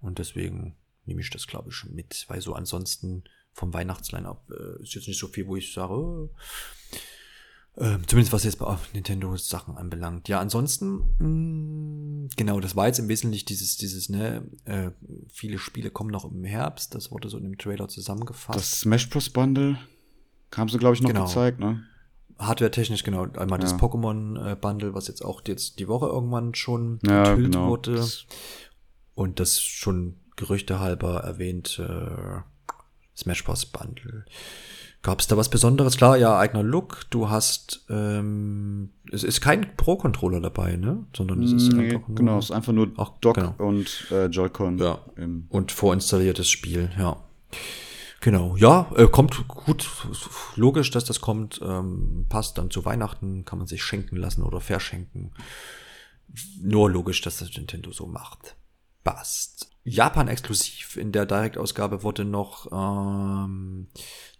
Und 0.00 0.18
deswegen 0.18 0.76
nehme 1.04 1.20
ich 1.20 1.30
das, 1.30 1.46
glaube 1.46 1.70
ich, 1.70 1.84
mit, 1.90 2.24
weil 2.28 2.40
so 2.40 2.54
ansonsten 2.54 3.24
vom 3.52 3.72
Weihnachtsline-Up 3.72 4.50
äh, 4.50 4.82
ist 4.82 4.94
jetzt 4.94 5.08
nicht 5.08 5.18
so 5.18 5.28
viel, 5.28 5.46
wo 5.46 5.56
ich 5.56 5.72
sage, 5.72 5.94
äh, 5.94 6.96
ähm, 7.78 8.06
zumindest 8.06 8.32
was 8.32 8.44
jetzt 8.44 8.58
bei 8.58 8.76
Nintendo-Sachen 8.92 9.78
anbelangt. 9.78 10.28
Ja, 10.28 10.40
ansonsten, 10.40 11.04
mh, 11.18 11.26
mm, 11.26 12.28
genau, 12.36 12.60
das 12.60 12.76
war 12.76 12.86
jetzt 12.86 12.98
im 12.98 13.08
Wesentlichen 13.08 13.46
dieses, 13.46 13.76
dieses, 13.78 14.10
ne, 14.10 14.46
äh, 14.66 14.90
viele 15.32 15.58
Spiele 15.58 15.90
kommen 15.90 16.10
noch 16.10 16.30
im 16.30 16.44
Herbst, 16.44 16.94
das 16.94 17.10
wurde 17.10 17.30
so 17.30 17.38
in 17.38 17.44
dem 17.44 17.58
Trailer 17.58 17.88
zusammengefasst. 17.88 18.58
Das 18.58 18.80
Smash 18.80 19.08
Bros. 19.08 19.30
Bundle 19.30 19.78
haben 20.54 20.68
sie, 20.68 20.78
glaube 20.78 20.94
ich, 20.94 21.02
noch 21.02 21.10
genau. 21.10 21.24
gezeigt, 21.24 21.60
ne? 21.60 21.82
Hardware-technisch, 22.38 23.04
genau. 23.04 23.22
Einmal 23.22 23.58
ja. 23.58 23.64
das 23.64 23.74
Pokémon-Bundle, 23.76 24.94
was 24.94 25.08
jetzt 25.08 25.24
auch 25.24 25.42
jetzt 25.46 25.78
die 25.78 25.88
Woche 25.88 26.06
irgendwann 26.06 26.54
schon 26.54 26.98
ja, 27.06 27.24
enthüllt 27.30 27.52
genau. 27.52 27.68
wurde. 27.68 28.06
Und 29.14 29.40
das 29.40 29.60
schon 29.60 30.16
Gerüchte 30.36 30.80
halber 30.80 31.20
erwähnt, 31.20 31.78
äh, 31.78 32.40
Smash 33.16 33.44
Bros. 33.44 33.66
Bundle. 33.66 34.24
Gab 35.02 35.18
es 35.18 35.26
da 35.26 35.36
was 35.36 35.48
Besonderes? 35.48 35.96
Klar, 35.96 36.16
ja, 36.16 36.38
eigener 36.38 36.62
Look. 36.62 37.06
Du 37.10 37.28
hast, 37.28 37.84
ähm, 37.90 38.90
es 39.10 39.24
ist 39.24 39.40
kein 39.40 39.76
Pro-Controller 39.76 40.40
dabei, 40.40 40.76
ne? 40.76 41.04
Sondern 41.16 41.42
es 41.42 41.52
ist 41.52 41.72
nee, 41.72 41.90
einfach 41.90 42.06
nur, 42.06 42.16
genau, 42.16 42.38
es 42.38 42.46
ist 42.46 42.50
einfach 42.52 42.72
nur 42.72 42.92
auch, 42.96 43.18
Dock 43.18 43.34
genau. 43.34 43.54
und 43.58 44.06
äh, 44.12 44.26
Joy-Con. 44.26 44.78
Ja. 44.78 45.00
Und 45.48 45.72
vorinstalliertes 45.72 46.48
Spiel, 46.48 46.90
ja. 46.96 47.16
Genau, 48.20 48.56
ja, 48.56 48.88
äh, 48.96 49.08
kommt 49.08 49.48
gut, 49.48 49.90
logisch, 50.54 50.92
dass 50.92 51.04
das 51.04 51.20
kommt, 51.20 51.60
ähm, 51.64 52.26
passt 52.28 52.56
dann 52.56 52.70
zu 52.70 52.84
Weihnachten, 52.84 53.44
kann 53.44 53.58
man 53.58 53.66
sich 53.66 53.82
schenken 53.82 54.14
lassen 54.14 54.44
oder 54.44 54.60
verschenken. 54.60 55.32
Nur 56.62 56.88
logisch, 56.88 57.20
dass 57.22 57.38
das 57.38 57.50
Nintendo 57.56 57.90
so 57.90 58.06
macht. 58.06 58.54
Passt. 59.04 59.68
Japan 59.84 60.28
exklusiv 60.28 60.96
in 60.96 61.10
der 61.10 61.26
Direktausgabe 61.26 62.04
wurde 62.04 62.24
noch 62.24 62.70
ähm, 62.70 63.88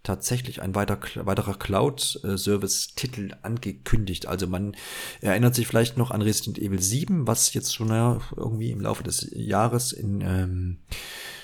tatsächlich 0.01 0.61
ein 0.61 0.73
weiter, 0.73 0.97
weiterer 1.15 1.55
Cloud-Service-Titel 1.55 3.35
angekündigt. 3.41 4.27
Also 4.27 4.47
man 4.47 4.75
erinnert 5.19 5.53
sich 5.53 5.67
vielleicht 5.67 5.97
noch 5.97 6.11
an 6.11 6.21
Resident 6.21 6.59
Evil 6.59 6.81
7, 6.81 7.27
was 7.27 7.53
jetzt 7.53 7.75
schon 7.75 7.89
ja, 7.89 8.19
irgendwie 8.37 8.71
im 8.71 8.79
Laufe 8.79 9.03
des 9.03 9.29
Jahres 9.33 9.91
in 9.91 10.21
ähm, 10.21 10.77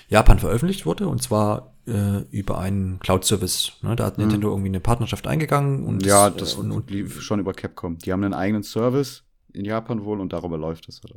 Japan 0.08 0.40
veröffentlicht 0.40 0.86
wurde. 0.86 1.10
Und 1.10 1.22
zwar 1.22 1.76
äh, 1.86 2.20
über 2.32 2.58
einen 2.60 3.00
Cloud-Service. 3.00 3.74
Ne? 3.82 3.98
Da 3.98 4.06
hat 4.06 4.18
mhm. 4.18 4.26
Nintendo 4.26 4.50
irgendwie 4.50 4.70
eine 4.70 4.80
Partnerschaft 4.80 5.28
eingegangen. 5.28 5.86
Und 5.86 6.06
ja, 6.06 6.30
das, 6.30 6.54
äh, 6.54 6.60
und, 6.60 6.72
und 6.72 6.90
lief 6.90 7.22
schon 7.22 7.42
über 7.42 7.54
Capcom. 7.54 7.98
Die 7.98 8.14
haben 8.14 8.24
einen 8.24 8.34
eigenen 8.34 8.64
Service 8.64 9.24
in 9.52 9.66
Japan 9.66 10.06
wohl 10.06 10.22
und 10.22 10.32
darüber 10.32 10.58
läuft 10.58 10.88
das. 10.88 11.04
Oder? 11.04 11.16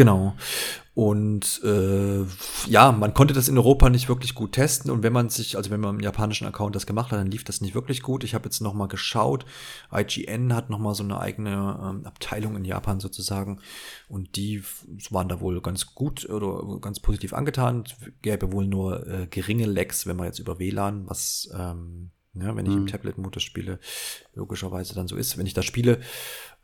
Genau. 0.00 0.34
Und 0.94 1.60
äh, 1.62 2.24
ja, 2.66 2.90
man 2.90 3.12
konnte 3.12 3.34
das 3.34 3.48
in 3.48 3.58
Europa 3.58 3.90
nicht 3.90 4.08
wirklich 4.08 4.34
gut 4.34 4.52
testen. 4.52 4.90
Und 4.90 5.02
wenn 5.02 5.12
man 5.12 5.28
sich, 5.28 5.58
also 5.58 5.70
wenn 5.70 5.80
man 5.80 5.96
im 5.96 6.00
japanischen 6.00 6.46
Account 6.46 6.74
das 6.74 6.86
gemacht 6.86 7.12
hat, 7.12 7.18
dann 7.18 7.30
lief 7.30 7.44
das 7.44 7.60
nicht 7.60 7.74
wirklich 7.74 8.00
gut. 8.00 8.24
Ich 8.24 8.34
habe 8.34 8.46
jetzt 8.46 8.62
noch 8.62 8.72
mal 8.72 8.88
geschaut. 8.88 9.44
IGN 9.92 10.54
hat 10.54 10.70
noch 10.70 10.78
mal 10.78 10.94
so 10.94 11.02
eine 11.02 11.20
eigene 11.20 11.50
ähm, 11.82 12.06
Abteilung 12.06 12.56
in 12.56 12.64
Japan 12.64 12.98
sozusagen. 12.98 13.60
Und 14.08 14.36
die 14.36 14.64
waren 15.10 15.28
da 15.28 15.42
wohl 15.42 15.60
ganz 15.60 15.94
gut 15.94 16.26
oder 16.30 16.80
ganz 16.80 16.98
positiv 16.98 17.34
angetan. 17.34 17.84
Gäbe 18.22 18.50
wohl 18.50 18.66
nur 18.66 19.06
äh, 19.06 19.26
geringe 19.26 19.66
Lags, 19.66 20.06
wenn 20.06 20.16
man 20.16 20.28
jetzt 20.28 20.38
über 20.38 20.58
WLAN, 20.58 21.10
was 21.10 21.50
ähm, 21.54 22.10
ja, 22.32 22.56
wenn 22.56 22.64
ich 22.64 22.72
mhm. 22.72 22.78
im 22.78 22.86
Tablet-Modus 22.86 23.42
spiele, 23.42 23.80
logischerweise 24.32 24.94
dann 24.94 25.08
so 25.08 25.16
ist. 25.16 25.36
Wenn 25.36 25.46
ich 25.46 25.54
da 25.54 25.60
spiele, 25.60 26.00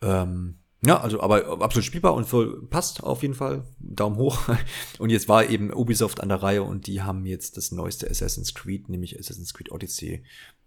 ähm, 0.00 0.60
ja, 0.86 1.00
also 1.00 1.20
aber 1.20 1.60
absolut 1.62 1.84
spielbar 1.84 2.14
und 2.14 2.26
voll 2.26 2.62
passt 2.68 3.02
auf 3.02 3.22
jeden 3.22 3.34
Fall. 3.34 3.64
Daumen 3.78 4.16
hoch. 4.16 4.38
Und 4.98 5.10
jetzt 5.10 5.28
war 5.28 5.48
eben 5.48 5.72
Ubisoft 5.72 6.20
an 6.20 6.28
der 6.28 6.42
Reihe 6.42 6.62
und 6.62 6.86
die 6.86 7.02
haben 7.02 7.26
jetzt 7.26 7.56
das 7.56 7.72
neueste 7.72 8.08
Assassin's 8.10 8.54
Creed, 8.54 8.88
nämlich 8.88 9.18
Assassin's 9.18 9.52
Creed 9.52 9.70
Odyssey, 9.70 10.24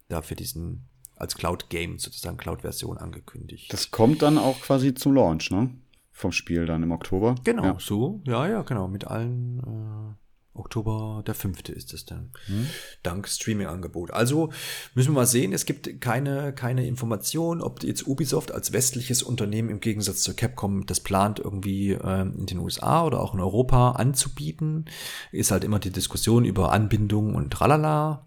dafür 0.08 0.36
diesen 0.36 0.88
als 1.16 1.34
Cloud-Game, 1.34 1.98
sozusagen 1.98 2.36
Cloud-Version 2.36 2.96
angekündigt. 2.98 3.72
Das 3.72 3.90
kommt 3.90 4.22
dann 4.22 4.38
auch 4.38 4.60
quasi 4.60 4.94
zum 4.94 5.14
Launch, 5.14 5.50
ne? 5.50 5.70
Vom 6.12 6.32
Spiel 6.32 6.66
dann 6.66 6.82
im 6.82 6.92
Oktober. 6.92 7.34
Genau, 7.44 7.64
ja. 7.64 7.76
so, 7.78 8.20
ja, 8.24 8.48
ja, 8.48 8.62
genau, 8.62 8.88
mit 8.88 9.06
allen 9.06 9.58
äh, 9.58 10.19
Oktober 10.60 11.22
der 11.26 11.34
fünfte 11.34 11.72
ist 11.72 11.92
es 11.92 12.06
dann. 12.06 12.30
Mhm. 12.48 12.66
Dank 13.02 13.28
Streaming-Angebot. 13.28 14.12
Also 14.12 14.52
müssen 14.94 15.10
wir 15.10 15.16
mal 15.16 15.26
sehen, 15.26 15.52
es 15.52 15.66
gibt 15.66 16.00
keine, 16.00 16.52
keine 16.52 16.86
Information, 16.86 17.60
ob 17.60 17.82
jetzt 17.82 18.06
Ubisoft 18.06 18.52
als 18.52 18.72
westliches 18.72 19.22
Unternehmen 19.22 19.70
im 19.70 19.80
Gegensatz 19.80 20.22
zu 20.22 20.34
Capcom 20.34 20.86
das 20.86 21.00
plant, 21.00 21.40
irgendwie 21.40 21.92
ähm, 21.92 22.34
in 22.38 22.46
den 22.46 22.58
USA 22.58 23.04
oder 23.04 23.20
auch 23.20 23.34
in 23.34 23.40
Europa 23.40 23.92
anzubieten. 23.92 24.84
Ist 25.32 25.50
halt 25.50 25.64
immer 25.64 25.78
die 25.78 25.90
Diskussion 25.90 26.44
über 26.44 26.72
Anbindung 26.72 27.34
und 27.34 27.50
tralala. 27.50 28.26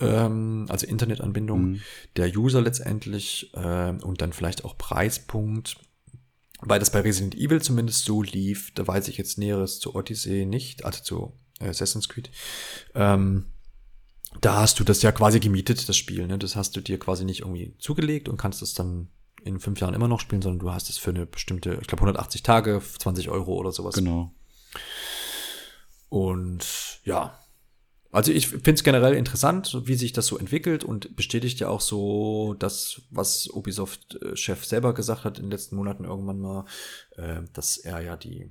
Ähm, 0.00 0.66
also 0.68 0.86
Internetanbindung 0.86 1.62
mhm. 1.62 1.80
der 2.16 2.34
User 2.36 2.60
letztendlich 2.62 3.52
äh, 3.54 3.90
und 3.90 4.20
dann 4.22 4.32
vielleicht 4.32 4.64
auch 4.64 4.76
Preispunkt. 4.76 5.76
Weil 6.62 6.78
das 6.78 6.90
bei 6.90 7.00
Resident 7.00 7.34
Evil 7.34 7.62
zumindest 7.62 8.04
so 8.04 8.22
lief, 8.22 8.72
da 8.74 8.86
weiß 8.86 9.08
ich 9.08 9.16
jetzt 9.16 9.38
Näheres 9.38 9.78
zu 9.78 9.94
Odyssey 9.94 10.44
nicht, 10.44 10.84
also 10.84 11.02
zu 11.02 11.32
Assassin's 11.60 12.08
Creed. 12.08 12.30
Ähm, 12.94 13.46
da 14.40 14.56
hast 14.60 14.78
du 14.78 14.84
das 14.84 15.02
ja 15.02 15.12
quasi 15.12 15.40
gemietet, 15.40 15.88
das 15.88 15.96
Spiel. 15.96 16.26
Ne? 16.26 16.38
Das 16.38 16.56
hast 16.56 16.76
du 16.76 16.80
dir 16.80 16.98
quasi 16.98 17.24
nicht 17.24 17.40
irgendwie 17.40 17.74
zugelegt 17.78 18.28
und 18.28 18.36
kannst 18.36 18.62
es 18.62 18.74
dann 18.74 19.08
in 19.44 19.58
fünf 19.58 19.80
Jahren 19.80 19.94
immer 19.94 20.08
noch 20.08 20.20
spielen, 20.20 20.42
sondern 20.42 20.60
du 20.60 20.72
hast 20.72 20.90
es 20.90 20.98
für 20.98 21.10
eine 21.10 21.26
bestimmte, 21.26 21.78
ich 21.80 21.86
glaube 21.86 22.02
180 22.02 22.42
Tage, 22.42 22.80
20 22.98 23.28
Euro 23.30 23.54
oder 23.54 23.72
sowas. 23.72 23.94
Genau. 23.94 24.32
Und 26.08 27.00
ja, 27.04 27.38
also 28.12 28.32
ich 28.32 28.48
finde 28.48 28.72
es 28.72 28.82
generell 28.82 29.14
interessant, 29.14 29.82
wie 29.84 29.94
sich 29.94 30.12
das 30.12 30.26
so 30.26 30.36
entwickelt 30.36 30.82
und 30.82 31.14
bestätigt 31.14 31.60
ja 31.60 31.68
auch 31.68 31.80
so 31.80 32.54
das, 32.58 33.02
was 33.10 33.48
Ubisoft-Chef 33.48 34.64
selber 34.64 34.94
gesagt 34.94 35.24
hat 35.24 35.38
in 35.38 35.44
den 35.44 35.52
letzten 35.52 35.76
Monaten 35.76 36.04
irgendwann 36.04 36.40
mal, 36.40 36.64
äh, 37.16 37.42
dass 37.52 37.76
er 37.76 38.00
ja 38.00 38.16
die 38.16 38.50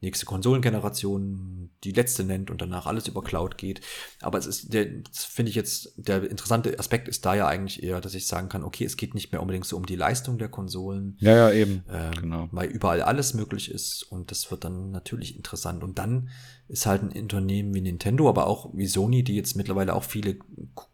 nächste 0.00 0.26
Konsolengeneration 0.26 1.70
die 1.84 1.92
letzte 1.92 2.24
nennt 2.24 2.50
und 2.50 2.60
danach 2.60 2.86
alles 2.86 3.08
über 3.08 3.22
Cloud 3.22 3.58
geht. 3.58 3.80
Aber 4.20 4.38
es 4.38 4.46
ist, 4.46 4.72
der, 4.72 4.86
finde 5.12 5.50
ich 5.50 5.56
jetzt, 5.56 5.92
der 5.96 6.28
interessante 6.28 6.78
Aspekt 6.78 7.08
ist 7.08 7.24
da 7.24 7.34
ja 7.34 7.46
eigentlich 7.46 7.82
eher, 7.82 8.00
dass 8.00 8.14
ich 8.14 8.26
sagen 8.26 8.48
kann, 8.48 8.64
okay, 8.64 8.84
es 8.84 8.96
geht 8.96 9.14
nicht 9.14 9.32
mehr 9.32 9.40
unbedingt 9.40 9.66
so 9.66 9.76
um 9.76 9.86
die 9.86 9.96
Leistung 9.96 10.38
der 10.38 10.48
Konsolen. 10.48 11.16
Ja, 11.20 11.34
ja, 11.34 11.52
eben. 11.52 11.84
Ähm, 11.90 12.12
genau. 12.20 12.48
Weil 12.52 12.68
überall 12.70 13.02
alles 13.02 13.34
möglich 13.34 13.70
ist 13.70 14.02
und 14.02 14.30
das 14.30 14.50
wird 14.50 14.64
dann 14.64 14.90
natürlich 14.90 15.36
interessant. 15.36 15.82
Und 15.82 15.98
dann 15.98 16.30
ist 16.68 16.86
halt 16.86 17.02
ein 17.02 17.22
Unternehmen 17.22 17.74
wie 17.74 17.80
Nintendo, 17.80 18.28
aber 18.28 18.46
auch 18.46 18.70
wie 18.72 18.86
Sony, 18.86 19.22
die 19.22 19.36
jetzt 19.36 19.56
mittlerweile 19.56 19.94
auch 19.94 20.04
viele 20.04 20.36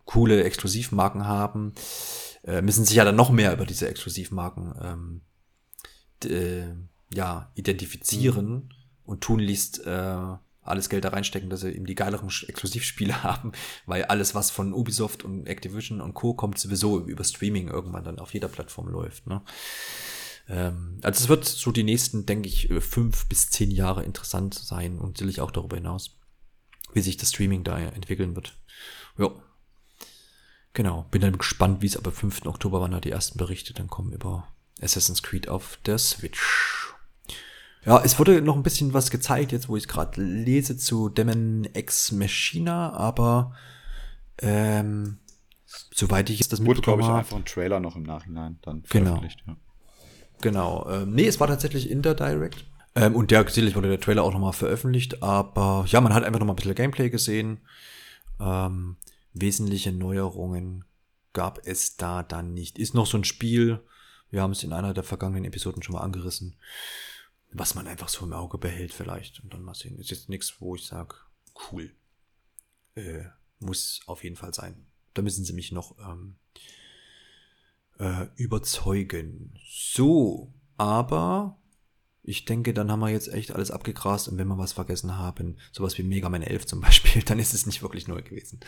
coole 0.04 0.42
Exklusivmarken 0.44 1.26
haben, 1.26 1.72
äh, 2.44 2.62
müssen 2.62 2.84
sich 2.84 2.96
ja 2.96 3.04
dann 3.04 3.16
noch 3.16 3.30
mehr 3.30 3.52
über 3.52 3.66
diese 3.66 3.88
Exklusivmarken 3.88 4.74
ähm, 4.82 5.20
äh, 6.24 6.74
ja, 7.14 7.50
identifizieren. 7.54 8.50
Mhm 8.50 8.75
und 9.06 9.22
tunlichst 9.22 9.86
äh, 9.86 10.36
alles 10.66 10.88
Geld 10.88 11.04
da 11.04 11.10
reinstecken, 11.10 11.48
dass 11.48 11.60
sie 11.60 11.72
eben 11.72 11.86
die 11.86 11.94
geileren 11.94 12.28
Exklusivspiele 12.28 13.22
haben, 13.22 13.52
weil 13.86 14.04
alles, 14.04 14.34
was 14.34 14.50
von 14.50 14.72
Ubisoft 14.72 15.24
und 15.24 15.46
Activision 15.46 16.00
und 16.00 16.14
Co. 16.14 16.34
kommt, 16.34 16.58
sowieso 16.58 17.00
über 17.00 17.24
Streaming 17.24 17.68
irgendwann 17.68 18.04
dann 18.04 18.18
auf 18.18 18.34
jeder 18.34 18.48
Plattform 18.48 18.88
läuft. 18.88 19.26
Ne? 19.26 19.42
Ähm, 20.48 20.98
also 21.02 21.24
es 21.24 21.28
wird 21.28 21.44
so 21.44 21.72
die 21.72 21.84
nächsten, 21.84 22.26
denke 22.26 22.48
ich, 22.48 22.70
äh, 22.70 22.80
fünf 22.80 23.28
bis 23.28 23.50
zehn 23.50 23.70
Jahre 23.70 24.04
interessant 24.04 24.54
sein 24.54 24.98
und 24.98 25.18
sicherlich 25.18 25.40
auch 25.40 25.50
darüber 25.50 25.76
hinaus, 25.76 26.18
wie 26.92 27.02
sich 27.02 27.16
das 27.16 27.30
Streaming 27.30 27.64
da 27.64 27.78
entwickeln 27.78 28.34
wird. 28.34 28.58
Ja. 29.18 29.30
Genau, 30.72 31.06
bin 31.10 31.22
dann 31.22 31.38
gespannt, 31.38 31.80
wie 31.80 31.86
es 31.86 31.96
aber 31.96 32.12
5. 32.12 32.44
Oktober, 32.44 32.82
wann 32.82 32.90
da 32.90 33.00
die 33.00 33.10
ersten 33.10 33.38
Berichte 33.38 33.72
dann 33.72 33.88
kommen 33.88 34.12
über 34.12 34.46
Assassin's 34.80 35.22
Creed 35.22 35.48
auf 35.48 35.78
der 35.86 35.96
Switch. 35.96 36.85
Ja, 37.86 38.02
es 38.04 38.18
wurde 38.18 38.42
noch 38.42 38.56
ein 38.56 38.64
bisschen 38.64 38.92
was 38.94 39.12
gezeigt, 39.12 39.52
jetzt 39.52 39.68
wo 39.68 39.76
ich 39.76 39.86
gerade 39.86 40.20
lese, 40.20 40.76
zu 40.76 41.08
Demon 41.08 41.68
Ex 41.72 42.10
Machina, 42.10 42.92
aber 42.92 43.54
ähm, 44.38 45.18
soweit 45.64 46.28
ich 46.28 46.40
es 46.40 46.48
das 46.48 46.64
wurde, 46.64 46.80
glaube 46.80 47.02
ich, 47.02 47.08
einfach 47.08 47.36
ein 47.36 47.44
Trailer 47.44 47.78
noch 47.78 47.94
im 47.94 48.02
Nachhinein 48.02 48.58
dann 48.62 48.82
genau. 48.90 49.04
veröffentlicht. 49.04 49.44
Ja. 49.46 49.56
Genau. 50.40 50.90
Ähm, 50.90 51.14
nee, 51.14 51.26
es 51.26 51.38
war 51.38 51.46
tatsächlich 51.46 51.88
in 51.88 52.02
der 52.02 52.14
Direct. 52.14 52.64
Ähm, 52.96 53.14
und 53.14 53.30
der 53.30 53.48
sicherlich 53.48 53.76
wurde 53.76 53.88
der 53.88 54.00
Trailer 54.00 54.24
auch 54.24 54.32
nochmal 54.32 54.52
veröffentlicht, 54.52 55.22
aber 55.22 55.84
ja, 55.86 56.00
man 56.00 56.12
hat 56.12 56.24
einfach 56.24 56.40
nochmal 56.40 56.54
ein 56.54 56.56
bisschen 56.56 56.74
Gameplay 56.74 57.08
gesehen. 57.08 57.60
Ähm, 58.40 58.96
wesentliche 59.32 59.92
Neuerungen 59.92 60.84
gab 61.32 61.60
es 61.64 61.96
da 61.96 62.24
dann 62.24 62.52
nicht. 62.52 62.80
Ist 62.80 62.94
noch 62.94 63.06
so 63.06 63.16
ein 63.16 63.24
Spiel, 63.24 63.78
wir 64.30 64.42
haben 64.42 64.50
es 64.50 64.64
in 64.64 64.72
einer 64.72 64.92
der 64.92 65.04
vergangenen 65.04 65.44
Episoden 65.44 65.84
schon 65.84 65.94
mal 65.94 66.02
angerissen 66.02 66.56
was 67.58 67.74
man 67.74 67.86
einfach 67.86 68.08
so 68.08 68.24
im 68.24 68.32
Auge 68.32 68.58
behält 68.58 68.92
vielleicht 68.92 69.40
und 69.40 69.52
dann 69.52 69.62
mal 69.62 69.74
sehen. 69.74 69.98
Ist 69.98 70.10
jetzt 70.10 70.28
nichts, 70.28 70.60
wo 70.60 70.74
ich 70.74 70.84
sage, 70.86 71.16
cool. 71.70 71.94
Äh, 72.94 73.24
muss 73.58 74.00
auf 74.06 74.24
jeden 74.24 74.36
Fall 74.36 74.54
sein. 74.54 74.86
Da 75.14 75.22
müssen 75.22 75.44
sie 75.44 75.52
mich 75.52 75.72
noch 75.72 75.96
ähm, 75.98 76.36
äh, 77.98 78.26
überzeugen. 78.36 79.54
So, 79.66 80.52
aber 80.76 81.58
ich 82.22 82.44
denke, 82.44 82.74
dann 82.74 82.90
haben 82.90 83.00
wir 83.00 83.08
jetzt 83.08 83.32
echt 83.32 83.52
alles 83.52 83.70
abgegrast 83.70 84.28
und 84.28 84.36
wenn 84.36 84.48
wir 84.48 84.58
was 84.58 84.72
vergessen 84.72 85.16
haben, 85.16 85.58
sowas 85.70 85.96
wie 85.96 86.02
Mega 86.02 86.28
Man 86.28 86.42
11 86.42 86.66
zum 86.66 86.80
Beispiel, 86.82 87.22
dann 87.22 87.38
ist 87.38 87.54
es 87.54 87.66
nicht 87.66 87.82
wirklich 87.82 88.08
neu 88.08 88.20
gewesen. 88.20 88.60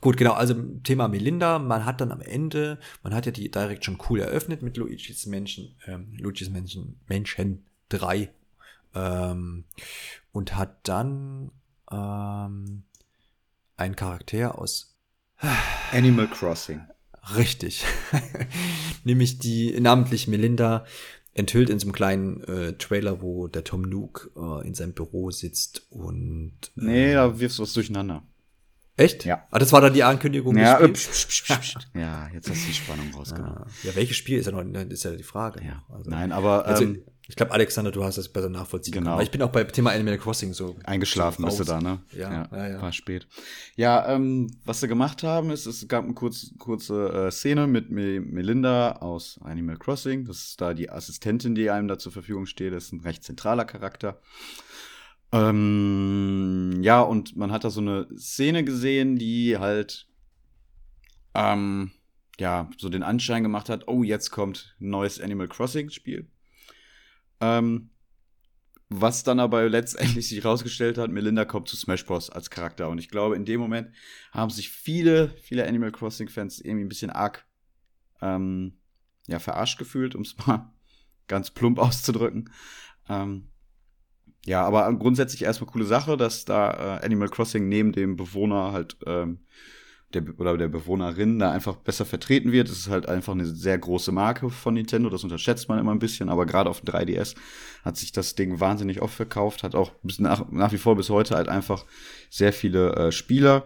Gut, 0.00 0.16
genau, 0.16 0.32
also 0.32 0.54
Thema 0.84 1.08
Melinda, 1.08 1.58
man 1.58 1.84
hat 1.84 2.00
dann 2.00 2.12
am 2.12 2.20
Ende, 2.20 2.78
man 3.02 3.12
hat 3.12 3.26
ja 3.26 3.32
die 3.32 3.50
Direct 3.50 3.84
schon 3.84 3.98
cool 4.08 4.20
eröffnet 4.20 4.62
mit 4.62 4.76
Luigi's 4.76 5.26
Menschen, 5.26 5.76
ähm, 5.86 6.14
Luigi's 6.16 6.48
Menschen, 6.48 7.00
Menschen 7.08 7.65
3 7.88 8.30
ähm, 8.94 9.64
und 10.32 10.56
hat 10.56 10.88
dann 10.88 11.50
ähm, 11.90 12.84
einen 13.76 13.96
Charakter 13.96 14.58
aus 14.58 14.96
Animal 15.92 16.28
Crossing. 16.28 16.80
Richtig. 17.36 17.84
Nämlich 19.04 19.38
die 19.38 19.78
namentlich 19.80 20.28
Melinda 20.28 20.84
enthüllt 21.34 21.70
in 21.70 21.78
so 21.78 21.86
einem 21.86 21.92
kleinen 21.92 22.42
äh, 22.44 22.72
Trailer, 22.74 23.20
wo 23.20 23.46
der 23.48 23.64
Tom 23.64 23.82
Nook 23.82 24.30
äh, 24.36 24.66
in 24.66 24.74
seinem 24.74 24.94
Büro 24.94 25.30
sitzt 25.30 25.86
und. 25.90 26.54
Äh, 26.76 26.84
nee, 26.84 27.12
da 27.12 27.38
wirfst 27.38 27.58
du 27.58 27.62
was 27.62 27.74
durcheinander. 27.74 28.22
Echt? 28.96 29.26
Ja. 29.26 29.46
Ah, 29.50 29.58
das 29.58 29.72
war 29.72 29.82
dann 29.82 29.92
die 29.92 30.02
Ankündigung. 30.02 30.56
Ja, 30.56 30.78
äh, 30.80 30.88
psch, 30.88 31.08
psch, 31.10 31.42
psch, 31.42 31.76
ja 31.94 32.28
jetzt 32.32 32.48
hast 32.48 32.62
du 32.62 32.68
die 32.68 32.72
Spannung 32.72 33.12
rausgenommen. 33.14 33.58
Ah, 33.58 33.66
ja, 33.82 33.94
welches 33.94 34.16
Spiel 34.16 34.38
ist 34.38 34.46
ja 34.46 34.52
noch, 34.52 34.62
ist 34.62 35.04
ja 35.04 35.10
die 35.10 35.22
Frage. 35.22 35.62
Ja. 35.62 35.84
Also, 35.90 36.08
Nein, 36.08 36.32
aber 36.32 36.64
also, 36.64 36.84
ähm, 36.84 37.04
ich 37.28 37.34
glaube, 37.34 37.52
Alexander, 37.52 37.90
du 37.90 38.04
hast 38.04 38.18
das 38.18 38.28
besser 38.28 38.48
nachvollziehen 38.48 38.94
genau. 38.94 39.12
können. 39.12 39.22
Ich 39.22 39.32
bin 39.32 39.42
auch 39.42 39.50
bei 39.50 39.64
Thema 39.64 39.90
Animal 39.90 40.16
Crossing 40.16 40.52
so. 40.52 40.76
Eingeschlafen 40.84 41.44
bist 41.44 41.58
du 41.58 41.64
da, 41.64 41.80
ne? 41.80 42.00
Ja, 42.12 42.48
ja, 42.52 42.68
ja. 42.68 42.82
War 42.82 42.92
spät. 42.92 43.26
Ja, 43.74 44.08
ähm, 44.08 44.50
was 44.64 44.80
sie 44.80 44.86
gemacht 44.86 45.24
haben, 45.24 45.50
ist, 45.50 45.66
es 45.66 45.88
gab 45.88 46.04
eine 46.04 46.14
kurz, 46.14 46.52
kurze 46.58 47.26
äh, 47.26 47.30
Szene 47.32 47.66
mit 47.66 47.90
Me 47.90 48.20
Melinda 48.20 48.92
aus 48.92 49.40
Animal 49.42 49.76
Crossing. 49.76 50.24
Das 50.24 50.36
ist 50.38 50.60
da 50.60 50.72
die 50.72 50.88
Assistentin, 50.88 51.56
die 51.56 51.68
einem 51.68 51.88
da 51.88 51.98
zur 51.98 52.12
Verfügung 52.12 52.46
steht. 52.46 52.72
Das 52.72 52.84
ist 52.84 52.92
ein 52.92 53.00
recht 53.00 53.24
zentraler 53.24 53.64
Charakter. 53.64 54.20
Ähm, 55.32 56.78
ja, 56.82 57.00
und 57.00 57.36
man 57.36 57.50
hat 57.50 57.64
da 57.64 57.70
so 57.70 57.80
eine 57.80 58.06
Szene 58.16 58.62
gesehen, 58.62 59.16
die 59.16 59.58
halt, 59.58 60.06
ähm, 61.34 61.90
ja, 62.38 62.70
so 62.78 62.88
den 62.88 63.02
Anschein 63.02 63.42
gemacht 63.42 63.68
hat, 63.68 63.88
oh, 63.88 64.04
jetzt 64.04 64.30
kommt 64.30 64.76
ein 64.80 64.90
neues 64.90 65.20
Animal 65.20 65.48
Crossing 65.48 65.90
Spiel. 65.90 66.28
Ähm, 67.40 67.90
was 68.88 69.24
dann 69.24 69.40
aber 69.40 69.68
letztendlich 69.68 70.28
sich 70.28 70.44
herausgestellt 70.44 70.96
hat, 70.96 71.10
Melinda 71.10 71.44
kommt 71.44 71.68
zu 71.68 71.76
Smash 71.76 72.06
Bros. 72.06 72.30
als 72.30 72.50
Charakter. 72.50 72.88
Und 72.88 72.98
ich 72.98 73.08
glaube, 73.08 73.34
in 73.34 73.44
dem 73.44 73.60
Moment 73.60 73.90
haben 74.30 74.50
sich 74.50 74.70
viele, 74.70 75.30
viele 75.42 75.66
Animal 75.66 75.90
Crossing-Fans 75.90 76.60
irgendwie 76.60 76.84
ein 76.84 76.88
bisschen 76.88 77.10
arg 77.10 77.46
ähm, 78.22 78.78
ja, 79.26 79.40
verarscht 79.40 79.78
gefühlt, 79.78 80.14
um 80.14 80.22
es 80.22 80.36
mal 80.46 80.72
ganz 81.26 81.50
plump 81.50 81.80
auszudrücken. 81.80 82.50
Ähm, 83.08 83.48
ja, 84.44 84.64
aber 84.64 84.92
grundsätzlich 84.94 85.42
erstmal 85.42 85.70
coole 85.70 85.84
Sache, 85.84 86.16
dass 86.16 86.44
da 86.44 86.98
äh, 87.00 87.04
Animal 87.04 87.28
Crossing 87.28 87.68
neben 87.68 87.90
dem 87.90 88.14
Bewohner 88.14 88.70
halt 88.70 88.96
ähm, 89.04 89.40
der, 90.16 90.38
oder 90.38 90.56
der 90.56 90.68
Bewohnerin 90.68 91.38
da 91.38 91.52
einfach 91.52 91.76
besser 91.76 92.04
vertreten 92.04 92.52
wird. 92.52 92.68
Es 92.68 92.78
ist 92.78 92.88
halt 92.88 93.08
einfach 93.08 93.32
eine 93.32 93.46
sehr 93.46 93.78
große 93.78 94.12
Marke 94.12 94.50
von 94.50 94.74
Nintendo, 94.74 95.10
das 95.10 95.24
unterschätzt 95.24 95.68
man 95.68 95.78
immer 95.78 95.92
ein 95.92 95.98
bisschen, 95.98 96.28
aber 96.28 96.46
gerade 96.46 96.70
auf 96.70 96.80
dem 96.80 96.92
3DS 96.92 97.34
hat 97.84 97.96
sich 97.96 98.12
das 98.12 98.34
Ding 98.34 98.60
wahnsinnig 98.60 99.02
oft 99.02 99.14
verkauft, 99.14 99.62
hat 99.62 99.74
auch 99.74 99.92
bis 100.02 100.18
nach, 100.18 100.50
nach 100.50 100.72
wie 100.72 100.78
vor 100.78 100.96
bis 100.96 101.10
heute 101.10 101.36
halt 101.36 101.48
einfach 101.48 101.84
sehr 102.30 102.52
viele 102.52 102.94
äh, 102.94 103.12
Spieler. 103.12 103.64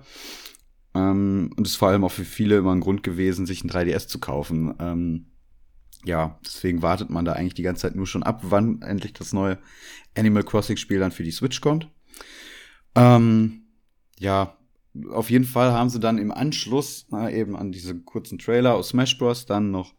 Ähm, 0.94 1.53
und 1.57 1.66
ist 1.66 1.76
vor 1.76 1.88
allem 1.88 2.05
auch 2.05 2.12
für 2.12 2.24
viele 2.24 2.57
immer 2.59 2.74
ein 2.74 2.80
Grund 2.80 3.03
gewesen, 3.03 3.46
sich 3.46 3.62
ein 3.62 3.70
3DS 3.70 4.09
zu 4.09 4.18
kaufen. 4.18 4.74
Ähm, 4.80 5.26
ja, 6.05 6.38
deswegen 6.44 6.82
wartet 6.82 7.11
man 7.11 7.24
da 7.24 7.32
eigentlich 7.32 7.55
die 7.55 7.62
ganze 7.62 7.82
Zeit 7.82 7.94
nur 7.94 8.07
schon 8.07 8.22
ab, 8.22 8.40
wann 8.42 8.82
endlich 8.82 9.12
das 9.12 9.32
neue 9.32 9.59
Animal 10.16 10.42
Crossing 10.42 10.76
Spiel 10.76 10.98
dann 10.98 11.12
für 11.12 11.22
die 11.22 11.30
Switch 11.30 11.61
kommt. 11.61 11.88
Ähm, 12.96 13.62
ja, 14.18 14.57
auf 15.11 15.30
jeden 15.30 15.45
Fall 15.45 15.72
haben 15.72 15.91
sie 15.91 16.01
dann 16.01 16.18
im 16.18 16.32
Anschluss 16.32 17.07
na, 17.11 17.30
eben 17.30 17.57
an 17.57 17.72
diese 17.72 17.99
kurzen 17.99 18.38
Trailer 18.38 18.74
aus 18.74 18.88
Smash 18.88 19.16
Bros. 19.18 19.47
dann 19.47 19.70
noch 19.70 19.95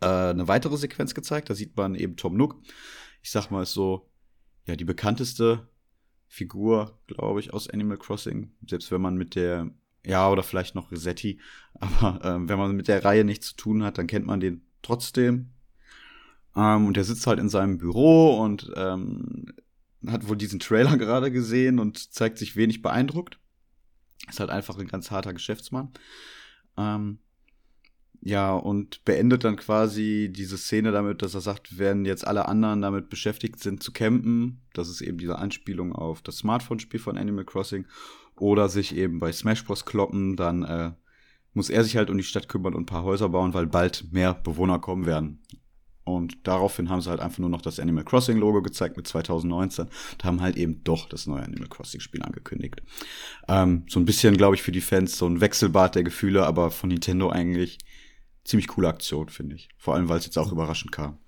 äh, 0.00 0.06
eine 0.06 0.48
weitere 0.48 0.76
Sequenz 0.76 1.14
gezeigt. 1.14 1.50
Da 1.50 1.54
sieht 1.54 1.76
man 1.76 1.94
eben 1.94 2.16
Tom 2.16 2.36
Nook. 2.36 2.56
Ich 3.22 3.30
sag 3.30 3.50
mal, 3.50 3.62
ist 3.62 3.72
so, 3.72 4.10
ja, 4.66 4.76
die 4.76 4.84
bekannteste 4.84 5.68
Figur, 6.28 7.00
glaube 7.06 7.40
ich, 7.40 7.52
aus 7.52 7.68
Animal 7.68 7.96
Crossing. 7.96 8.52
Selbst 8.68 8.90
wenn 8.90 9.00
man 9.00 9.16
mit 9.16 9.34
der, 9.34 9.70
ja, 10.04 10.30
oder 10.30 10.42
vielleicht 10.42 10.74
noch 10.74 10.92
Resetti, 10.92 11.40
aber 11.74 12.24
äh, 12.24 12.48
wenn 12.48 12.58
man 12.58 12.76
mit 12.76 12.88
der 12.88 13.04
Reihe 13.04 13.24
nichts 13.24 13.48
zu 13.48 13.56
tun 13.56 13.82
hat, 13.82 13.98
dann 13.98 14.06
kennt 14.06 14.26
man 14.26 14.40
den 14.40 14.62
trotzdem. 14.82 15.50
Ähm, 16.56 16.86
und 16.86 16.96
der 16.96 17.04
sitzt 17.04 17.26
halt 17.26 17.40
in 17.40 17.48
seinem 17.48 17.78
Büro 17.78 18.40
und 18.40 18.70
ähm, 18.76 19.46
hat 20.06 20.28
wohl 20.28 20.36
diesen 20.36 20.60
Trailer 20.60 20.96
gerade 20.98 21.32
gesehen 21.32 21.78
und 21.78 22.12
zeigt 22.12 22.38
sich 22.38 22.56
wenig 22.56 22.82
beeindruckt. 22.82 23.38
Ist 24.28 24.40
halt 24.40 24.50
einfach 24.50 24.78
ein 24.78 24.88
ganz 24.88 25.10
harter 25.10 25.32
Geschäftsmann. 25.32 25.90
Ähm, 26.76 27.18
ja, 28.26 28.54
und 28.54 29.04
beendet 29.04 29.44
dann 29.44 29.56
quasi 29.56 30.30
diese 30.34 30.56
Szene 30.56 30.92
damit, 30.92 31.20
dass 31.20 31.34
er 31.34 31.42
sagt, 31.42 31.78
wenn 31.78 32.06
jetzt 32.06 32.26
alle 32.26 32.48
anderen 32.48 32.80
damit 32.80 33.10
beschäftigt 33.10 33.60
sind 33.60 33.82
zu 33.82 33.92
campen, 33.92 34.62
das 34.72 34.88
ist 34.88 35.02
eben 35.02 35.18
diese 35.18 35.38
Anspielung 35.38 35.92
auf 35.92 36.22
das 36.22 36.38
Smartphone-Spiel 36.38 37.00
von 37.00 37.18
Animal 37.18 37.44
Crossing, 37.44 37.86
oder 38.36 38.68
sich 38.68 38.96
eben 38.96 39.18
bei 39.18 39.30
Smash 39.30 39.64
Bros. 39.64 39.84
kloppen, 39.84 40.36
dann 40.36 40.62
äh, 40.64 40.92
muss 41.52 41.70
er 41.70 41.84
sich 41.84 41.96
halt 41.96 42.10
um 42.10 42.16
die 42.16 42.24
Stadt 42.24 42.48
kümmern 42.48 42.74
und 42.74 42.84
ein 42.84 42.86
paar 42.86 43.04
Häuser 43.04 43.28
bauen, 43.28 43.54
weil 43.54 43.66
bald 43.66 44.12
mehr 44.12 44.34
Bewohner 44.34 44.78
kommen 44.78 45.06
werden. 45.06 45.42
Und 46.04 46.46
daraufhin 46.46 46.90
haben 46.90 47.00
sie 47.00 47.08
halt 47.08 47.20
einfach 47.20 47.38
nur 47.38 47.48
noch 47.48 47.62
das 47.62 47.80
Animal 47.80 48.04
Crossing 48.04 48.36
Logo 48.36 48.60
gezeigt 48.60 48.96
mit 48.96 49.06
2019 49.06 49.86
und 50.12 50.24
haben 50.24 50.42
halt 50.42 50.56
eben 50.56 50.84
doch 50.84 51.08
das 51.08 51.26
neue 51.26 51.42
Animal 51.42 51.68
Crossing 51.68 52.00
Spiel 52.00 52.22
angekündigt. 52.22 52.82
Ähm, 53.48 53.84
so 53.88 53.98
ein 54.00 54.04
bisschen, 54.04 54.36
glaube 54.36 54.54
ich, 54.54 54.62
für 54.62 54.72
die 54.72 54.82
Fans 54.82 55.16
so 55.16 55.26
ein 55.26 55.40
Wechselbad 55.40 55.94
der 55.94 56.04
Gefühle, 56.04 56.44
aber 56.46 56.70
von 56.70 56.90
Nintendo 56.90 57.30
eigentlich 57.30 57.78
ziemlich 58.44 58.68
coole 58.68 58.88
Aktion, 58.88 59.30
finde 59.30 59.56
ich. 59.56 59.70
Vor 59.78 59.94
allem, 59.94 60.08
weil 60.08 60.18
es 60.18 60.26
jetzt 60.26 60.36
auch 60.36 60.52
überraschend 60.52 60.92
kam. 60.92 61.18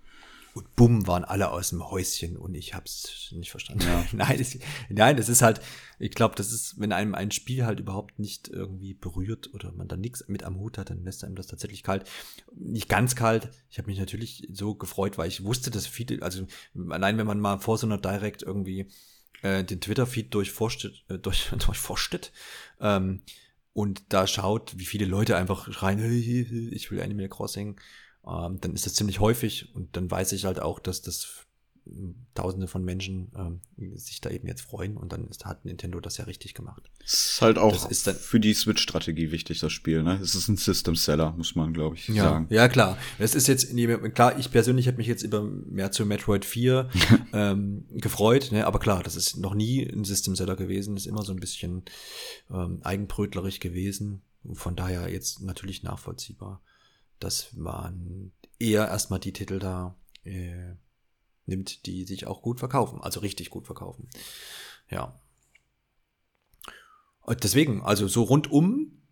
Und 0.57 0.75
bumm, 0.75 1.07
waren 1.07 1.23
alle 1.23 1.51
aus 1.51 1.69
dem 1.69 1.87
Häuschen 1.87 2.39
und 2.39 2.55
ich 2.55 2.73
hab's 2.73 3.31
nicht 3.33 3.51
verstanden. 3.51 3.85
Ja. 3.85 4.07
nein, 4.13 4.41
es, 4.41 4.59
nein, 4.89 5.19
es 5.19 5.29
ist 5.29 5.43
halt, 5.43 5.61
ich 5.99 6.13
glaube, 6.13 6.35
das 6.35 6.51
ist, 6.51 6.81
wenn 6.81 6.93
einem 6.93 7.15
ein 7.15 7.31
Spiel 7.31 7.67
halt 7.67 7.79
überhaupt 7.79 8.19
nicht 8.19 8.49
irgendwie 8.49 8.95
berührt 8.95 9.53
oder 9.53 9.71
man 9.73 9.87
da 9.87 9.99
nichts 9.99 10.27
mit 10.29 10.45
am 10.45 10.59
Hut 10.59 10.79
hat, 10.79 10.89
dann 10.89 11.05
lässt 11.05 11.25
einem 11.25 11.37
das 11.37 11.49
tatsächlich 11.49 11.83
kalt. 11.83 12.09
Nicht 12.55 12.89
ganz 12.89 13.15
kalt. 13.15 13.51
Ich 13.69 13.77
habe 13.77 13.89
mich 13.89 13.99
natürlich 13.99 14.49
so 14.51 14.75
gefreut, 14.75 15.19
weil 15.19 15.29
ich 15.29 15.45
wusste, 15.45 15.71
dass 15.71 15.87
viele, 15.87 16.23
also 16.23 16.47
allein 16.89 17.19
wenn 17.19 17.27
man 17.27 17.39
mal 17.39 17.59
vor 17.59 17.77
so 17.77 17.87
einer 17.87 17.99
Direct 17.99 18.43
irgendwie 18.43 18.87
äh, 19.43 19.63
den 19.63 19.83
Twitter-Feed 19.83 20.33
durchforscht, 20.33 21.05
äh, 21.11 21.19
durch, 21.19 21.51
durchforstet, 21.67 22.33
ähm, 22.81 23.21
und 23.75 24.05
da 24.09 24.27
schaut, 24.27 24.79
wie 24.79 24.87
viele 24.87 25.05
Leute 25.05 25.37
einfach 25.37 25.71
schreien, 25.71 26.01
ich 26.73 26.91
will 26.91 27.03
Animal 27.03 27.29
Crossing 27.29 27.79
ähm, 28.27 28.59
dann 28.61 28.75
ist 28.75 28.87
das 28.87 28.95
ziemlich 28.95 29.21
häufig 29.21 29.75
und 29.75 29.97
dann 29.97 30.11
weiß 30.11 30.33
ich 30.33 30.45
halt 30.45 30.61
auch, 30.61 30.79
dass 30.79 31.03
das 31.03 31.47
Tausende 32.35 32.67
von 32.67 32.85
Menschen 32.85 33.31
ähm, 33.37 33.61
sich 33.97 34.21
da 34.21 34.29
eben 34.31 34.49
jetzt 34.49 34.63
freuen 34.63 34.97
und 34.97 35.13
dann 35.13 35.29
ist, 35.29 35.47
hat 35.47 35.65
Nintendo 35.65 36.01
das 36.01 36.19
ja 36.19 36.25
richtig 36.25 36.53
gemacht. 36.53 36.91
Das 37.01 37.13
ist 37.15 37.41
halt 37.41 37.59
auch 37.59 37.89
ist 37.89 38.07
dann, 38.07 38.17
für 38.17 38.41
die 38.41 38.53
Switch-Strategie 38.53 39.31
wichtig, 39.31 39.61
das 39.61 39.73
Spiel. 39.73 40.03
Ne? 40.03 40.19
Es 40.21 40.35
ist 40.35 40.49
ein 40.49 40.57
System-Seller, 40.57 41.33
muss 41.37 41.55
man, 41.55 41.73
glaube 41.73 41.95
ich, 41.95 42.09
ja, 42.09 42.25
sagen. 42.25 42.49
Ja, 42.51 42.69
klar. 42.69 42.99
Es 43.19 43.35
ist 43.35 43.47
jetzt, 43.47 43.73
klar, 44.15 44.39
ich 44.39 44.51
persönlich 44.51 44.89
habe 44.89 44.99
mich 44.99 45.07
jetzt 45.07 45.23
über 45.23 45.43
mehr 45.43 45.93
zu 45.93 46.05
Metroid 46.05 46.45
4 46.45 46.91
ähm, 47.33 47.87
gefreut, 47.91 48.51
ne? 48.51 48.67
aber 48.67 48.81
klar, 48.81 49.03
das 49.03 49.15
ist 49.15 49.37
noch 49.37 49.55
nie 49.55 49.83
ein 49.83 50.05
System-Seller 50.05 50.57
gewesen, 50.57 50.97
ist 50.97 51.07
immer 51.07 51.23
so 51.23 51.33
ein 51.33 51.41
bisschen 51.41 51.85
ähm, 52.51 52.81
eigenbrötlerig 52.83 53.61
gewesen. 53.61 54.23
Von 54.53 54.75
daher 54.75 55.09
jetzt 55.09 55.41
natürlich 55.41 55.85
nachvollziehbar 55.85 56.61
dass 57.19 57.53
man 57.55 58.33
eher 58.59 58.89
erstmal 58.89 59.21
die 59.21 59.33
Titel 59.33 59.59
da 59.59 59.97
äh, 60.25 60.75
nimmt, 61.47 61.87
die 61.87 62.05
sich 62.05 62.27
auch 62.27 62.43
gut 62.43 62.59
verkaufen, 62.59 63.01
also 63.01 63.21
richtig 63.21 63.51
gut 63.51 63.67
verkaufen. 63.67 64.09
Ja. 64.91 65.21
Und 67.23 67.43
deswegen, 67.45 67.83
also 67.83 68.09
so 68.09 68.23
rundum 68.23 69.03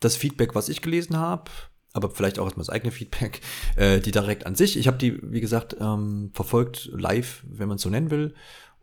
das 0.00 0.16
Feedback, 0.16 0.54
was 0.54 0.68
ich 0.68 0.82
gelesen 0.82 1.16
habe, 1.16 1.50
aber 1.92 2.10
vielleicht 2.10 2.38
auch 2.38 2.44
erstmal 2.44 2.66
das 2.66 2.74
eigene 2.74 2.92
Feedback, 2.92 3.40
äh, 3.76 4.00
die 4.00 4.10
direkt 4.10 4.46
an 4.46 4.54
sich. 4.54 4.76
Ich 4.76 4.86
habe 4.86 4.98
die, 4.98 5.18
wie 5.22 5.40
gesagt, 5.40 5.76
ähm, 5.80 6.30
verfolgt 6.34 6.90
live, 6.92 7.44
wenn 7.48 7.68
man 7.68 7.76
es 7.76 7.82
so 7.82 7.90
nennen 7.90 8.10
will, 8.10 8.34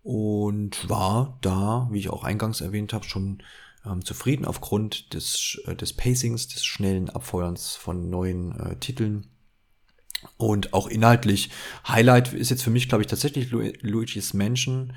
und 0.03 0.89
war 0.89 1.38
da, 1.41 1.88
wie 1.91 1.99
ich 1.99 2.09
auch 2.09 2.24
eingangs 2.24 2.61
erwähnt 2.61 2.91
habe, 2.93 3.05
schon 3.05 3.43
ähm, 3.86 4.03
zufrieden 4.05 4.45
aufgrund 4.45 5.13
des, 5.13 5.61
äh, 5.65 5.75
des 5.75 5.93
Pacings, 5.93 6.47
des 6.47 6.65
schnellen 6.65 7.09
Abfeuerns 7.09 7.75
von 7.75 8.09
neuen 8.09 8.59
äh, 8.59 8.75
Titeln. 8.77 9.27
Und 10.38 10.73
auch 10.73 10.88
inhaltlich, 10.88 11.49
Highlight 11.88 12.34
ist 12.34 12.49
jetzt 12.51 12.63
für 12.63 12.69
mich, 12.69 12.89
glaube 12.89 13.01
ich, 13.01 13.07
tatsächlich 13.07 13.49
Lu 13.49 13.71
Luigi's 13.82 14.34
Mansion, 14.34 14.93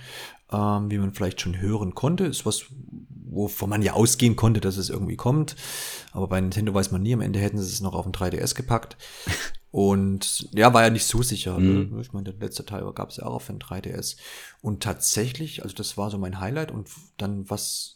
ähm, 0.53 0.91
wie 0.91 0.99
man 0.99 1.15
vielleicht 1.15 1.41
schon 1.41 1.61
hören 1.61 1.95
konnte. 1.95 2.25
Ist 2.27 2.45
was, 2.45 2.67
wovon 3.25 3.71
man 3.71 3.83
ja 3.83 3.95
ausgehen 3.95 4.37
konnte, 4.37 4.61
dass 4.61 4.77
es 4.77 4.91
irgendwie 4.91 5.17
kommt. 5.17 5.57
Aber 6.13 6.29
bei 6.29 6.41
Nintendo 6.41 6.75
weiß 6.75 6.91
man 6.91 7.03
nie, 7.03 7.15
am 7.15 7.23
Ende 7.23 7.39
hätten 7.39 7.59
sie 7.59 7.73
es 7.73 7.81
noch 7.81 7.95
auf 7.95 8.05
den 8.05 8.13
3DS 8.13 8.55
gepackt. 8.55 8.97
Und 9.71 10.49
ja, 10.55 10.73
war 10.73 10.85
ja 10.85 10.91
nicht 10.91 11.05
so 11.05 11.23
sicher. 11.23 11.59
Ne? 11.59 11.87
Mhm. 11.87 12.01
Ich 12.01 12.13
meine, 12.13 12.31
der 12.31 12.35
letzte 12.35 12.65
Teil 12.65 12.85
gab 12.93 13.11
es 13.11 13.17
ja 13.17 13.25
auch 13.25 13.35
auf 13.35 13.47
den 13.49 13.59
3DS. 13.59 14.17
Und 14.61 14.85
tatsächlich, 14.85 15.65
also 15.65 15.75
das 15.75 15.97
war 15.97 16.13
so 16.13 16.19
mein 16.19 16.39
Highlight. 16.39 16.71
Und 16.71 16.89
dann, 17.17 17.51
was 17.51 17.94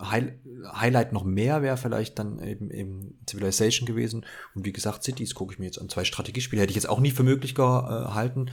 High 0.00 0.32
Highlight 0.74 1.12
noch 1.12 1.24
mehr 1.24 1.62
wäre 1.62 1.76
vielleicht 1.76 2.18
dann 2.18 2.38
eben, 2.42 2.70
eben 2.70 3.18
Civilization 3.28 3.86
gewesen. 3.86 4.26
Und 4.54 4.66
wie 4.66 4.72
gesagt, 4.72 5.02
Cities 5.02 5.34
gucke 5.34 5.54
ich 5.54 5.58
mir 5.58 5.66
jetzt 5.66 5.80
an. 5.80 5.88
Zwei 5.88 6.04
Strategiespiele 6.04 6.62
hätte 6.62 6.70
ich 6.70 6.76
jetzt 6.76 6.88
auch 6.88 7.00
nie 7.00 7.10
für 7.10 7.22
möglich 7.22 7.54
gehalten. 7.54 8.50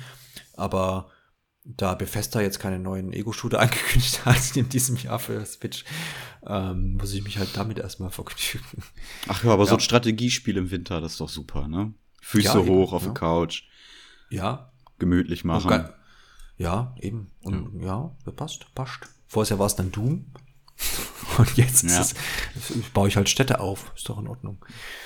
Aber 0.53 1.09
da 1.65 1.95
Bethesda 1.95 2.39
jetzt 2.39 2.59
keine 2.59 2.79
neuen 2.79 3.11
Ego-Shooter 3.11 3.59
angekündigt 3.59 4.25
hat 4.25 4.55
in 4.55 4.69
diesem 4.69 4.95
Jahr 4.97 5.19
für 5.19 5.45
Switch, 5.45 5.83
ähm, 6.45 6.95
muss 6.95 7.13
ich 7.13 7.23
mich 7.23 7.37
halt 7.37 7.49
damit 7.55 7.79
erstmal 7.79 8.09
vergnügen. 8.09 8.83
Ach 9.27 9.43
ja, 9.43 9.51
aber 9.51 9.63
ja. 9.63 9.69
so 9.69 9.75
ein 9.75 9.81
Strategiespiel 9.81 10.55
im 10.57 10.71
Winter, 10.71 11.01
das 11.01 11.13
ist 11.13 11.21
doch 11.21 11.29
super, 11.29 11.67
ne? 11.67 11.93
Füße 12.21 12.45
ja, 12.45 12.55
hoch 12.55 12.87
eben, 12.87 12.93
auf 12.93 13.01
ja. 13.01 13.07
der 13.09 13.13
Couch. 13.13 13.63
Ja. 14.29 14.71
Gemütlich 14.99 15.43
machen. 15.43 15.89
Ja, 16.57 16.95
eben. 16.99 17.31
Und 17.41 17.81
ja, 17.81 18.15
ja 18.25 18.31
passt, 18.31 18.73
passt. 18.73 19.07
Vorher 19.27 19.59
war 19.59 19.67
es 19.67 19.75
dann 19.75 19.91
Doom. 19.91 20.25
Und 21.37 21.57
jetzt 21.57 21.83
ja. 21.83 21.99
es, 21.99 22.15
baue 22.93 23.07
ich 23.07 23.15
halt 23.15 23.29
Städte 23.29 23.59
auf. 23.59 23.91
Ist 23.95 24.07
doch 24.09 24.19
in 24.19 24.27
Ordnung. 24.27 24.63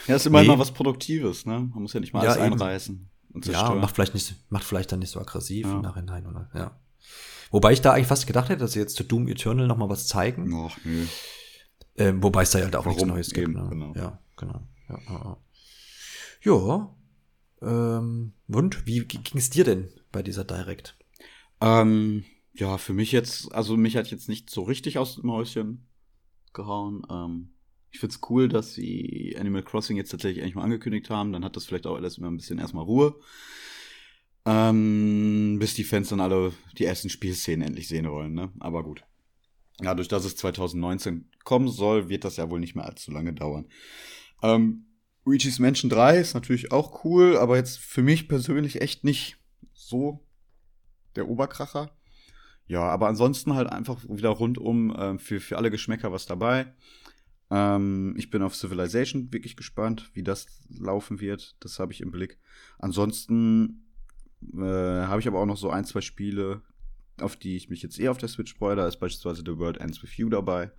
Ja, 0.07 0.15
ist 0.15 0.25
immerhin 0.25 0.47
nee. 0.47 0.55
mal 0.55 0.59
was 0.59 0.71
Produktives, 0.71 1.45
ne? 1.45 1.69
Man 1.73 1.81
muss 1.81 1.93
ja 1.93 1.99
nicht 1.99 2.13
mal 2.13 2.21
alles 2.21 2.37
ja, 2.37 2.43
einreißen. 2.43 3.09
Und 3.33 3.45
ja, 3.47 3.69
und 3.69 3.79
macht 3.79 3.95
vielleicht 3.95 4.13
nicht, 4.13 4.35
macht 4.49 4.63
vielleicht 4.63 4.91
dann 4.91 4.99
nicht 4.99 5.11
so 5.11 5.19
aggressiv 5.19 5.65
ja. 5.65 5.73
im 5.73 5.81
Nachhinein, 5.81 6.25
oder? 6.27 6.49
Ja. 6.53 6.79
Wobei 7.49 7.73
ich 7.73 7.81
da 7.81 7.93
eigentlich 7.93 8.07
fast 8.07 8.27
gedacht 8.27 8.49
hätte, 8.49 8.59
dass 8.59 8.73
sie 8.73 8.79
jetzt 8.79 8.95
zu 8.95 9.03
Doom 9.03 9.27
Eternal 9.27 9.67
noch 9.67 9.77
mal 9.77 9.89
was 9.89 10.07
zeigen. 10.07 10.53
Ach, 10.53 10.77
nö. 10.83 11.05
Ähm, 11.97 12.23
wobei 12.23 12.43
es 12.43 12.51
da 12.51 12.59
halt 12.59 12.75
auch 12.75 12.85
Warum? 12.85 12.97
nichts 12.97 13.07
Neues 13.07 13.29
gibt. 13.31 13.49
Eben, 13.49 13.53
ne? 13.53 13.69
genau. 13.69 13.93
Ja, 13.95 14.19
genau. 14.37 14.61
Ja, 14.89 15.37
ja, 16.41 16.57
ja. 16.67 16.95
Ähm, 17.61 18.33
und 18.47 18.85
wie 18.85 19.05
ging 19.05 19.37
es 19.37 19.49
dir 19.49 19.63
denn 19.63 19.89
bei 20.11 20.23
dieser 20.23 20.43
Direct? 20.43 20.97
Ähm, 21.59 22.25
ja, 22.53 22.77
für 22.77 22.93
mich 22.93 23.11
jetzt, 23.11 23.53
also 23.53 23.77
mich 23.77 23.95
hat 23.95 24.11
jetzt 24.11 24.29
nicht 24.29 24.49
so 24.49 24.63
richtig 24.63 24.97
aus 24.97 25.15
dem 25.15 25.31
Häuschen 25.31 25.87
gehauen. 26.53 27.03
Ähm, 27.09 27.53
ich 27.91 27.99
find's 27.99 28.19
cool, 28.29 28.47
dass 28.47 28.73
sie 28.73 29.35
Animal 29.37 29.63
Crossing 29.63 29.97
jetzt 29.97 30.11
tatsächlich 30.11 30.41
eigentlich 30.41 30.55
mal 30.55 30.63
angekündigt 30.63 31.09
haben. 31.09 31.33
Dann 31.33 31.45
hat 31.45 31.55
das 31.55 31.65
vielleicht 31.65 31.87
auch 31.87 31.95
alles 31.95 32.17
immer 32.17 32.29
ein 32.29 32.37
bisschen 32.37 32.59
erstmal 32.59 32.85
Ruhe. 32.85 33.15
Ähm, 34.45 35.57
bis 35.59 35.75
die 35.75 35.83
Fans 35.83 36.09
dann 36.09 36.19
alle 36.19 36.53
die 36.77 36.85
ersten 36.85 37.09
Spielszenen 37.09 37.67
endlich 37.67 37.87
sehen 37.87 38.09
wollen, 38.09 38.33
ne? 38.33 38.51
Aber 38.59 38.83
gut. 38.83 39.03
Ja, 39.81 39.93
durch 39.93 40.07
dass 40.07 40.25
es 40.25 40.35
2019 40.35 41.29
kommen 41.43 41.67
soll, 41.67 42.09
wird 42.09 42.23
das 42.23 42.37
ja 42.37 42.49
wohl 42.49 42.59
nicht 42.59 42.75
mehr 42.75 42.85
allzu 42.85 43.11
lange 43.11 43.33
dauern. 43.33 43.67
Ähm, 44.41 44.87
Luigi's 45.25 45.59
Mansion 45.59 45.89
3 45.89 46.17
ist 46.17 46.33
natürlich 46.33 46.71
auch 46.71 47.03
cool, 47.05 47.37
aber 47.37 47.57
jetzt 47.57 47.77
für 47.77 48.01
mich 48.01 48.27
persönlich 48.27 48.81
echt 48.81 49.03
nicht 49.03 49.37
so 49.73 50.25
der 51.15 51.27
Oberkracher. 51.27 51.91
Ja, 52.71 52.83
aber 52.83 53.09
ansonsten 53.09 53.53
halt 53.53 53.69
einfach 53.69 54.01
wieder 54.07 54.29
rundum 54.29 54.95
äh, 54.95 55.17
für, 55.17 55.41
für 55.41 55.57
alle 55.57 55.71
Geschmäcker 55.71 56.13
was 56.13 56.25
dabei. 56.25 56.73
Ähm, 57.49 58.15
ich 58.17 58.29
bin 58.29 58.41
auf 58.41 58.55
Civilization 58.55 59.33
wirklich 59.33 59.57
gespannt, 59.57 60.09
wie 60.13 60.23
das 60.23 60.47
laufen 60.69 61.19
wird. 61.19 61.57
Das 61.59 61.79
habe 61.79 61.91
ich 61.91 61.99
im 61.99 62.11
Blick. 62.11 62.39
Ansonsten 62.79 63.89
äh, 64.53 64.61
habe 64.61 65.19
ich 65.19 65.27
aber 65.27 65.41
auch 65.41 65.45
noch 65.45 65.57
so 65.57 65.69
ein, 65.69 65.83
zwei 65.83 65.99
Spiele, 65.99 66.61
auf 67.19 67.35
die 67.35 67.57
ich 67.57 67.67
mich 67.67 67.81
jetzt 67.81 67.99
eher 67.99 68.11
auf 68.11 68.19
der 68.19 68.29
Switch 68.29 68.55
freue. 68.55 68.77
Da 68.77 68.87
ist 68.87 69.01
beispielsweise 69.01 69.43
The 69.45 69.57
World 69.57 69.75
Ends 69.75 70.01
With 70.01 70.15
You 70.15 70.29
dabei, 70.29 70.71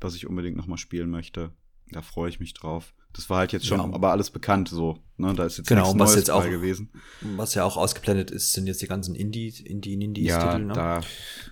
was 0.00 0.16
ich 0.16 0.26
unbedingt 0.26 0.56
noch 0.56 0.66
mal 0.66 0.78
spielen 0.78 1.10
möchte. 1.10 1.52
Da 1.90 2.02
freue 2.02 2.28
ich 2.28 2.40
mich 2.40 2.54
drauf. 2.54 2.94
Das 3.12 3.30
war 3.30 3.38
halt 3.38 3.52
jetzt 3.52 3.66
schon, 3.66 3.78
ja. 3.78 3.84
aber 3.84 4.10
alles 4.10 4.30
bekannt 4.30 4.68
so. 4.68 4.98
Ne? 5.16 5.34
Da 5.34 5.46
ist 5.46 5.56
jetzt 5.56 5.68
genau, 5.68 5.84
nichts 5.84 5.96
Neues 5.96 6.14
jetzt 6.16 6.30
auch, 6.30 6.44
gewesen. 6.44 6.90
Was 7.22 7.54
ja 7.54 7.64
auch 7.64 7.78
ausgeblendet 7.78 8.30
ist, 8.30 8.52
sind 8.52 8.66
jetzt 8.66 8.82
die 8.82 8.86
ganzen 8.86 9.14
Indie, 9.14 9.48
Indie, 9.64 9.94
Indies 9.94 10.28
ja, 10.28 10.52
Titel. 10.52 10.66
Ne? 10.66 10.74
da 10.74 11.00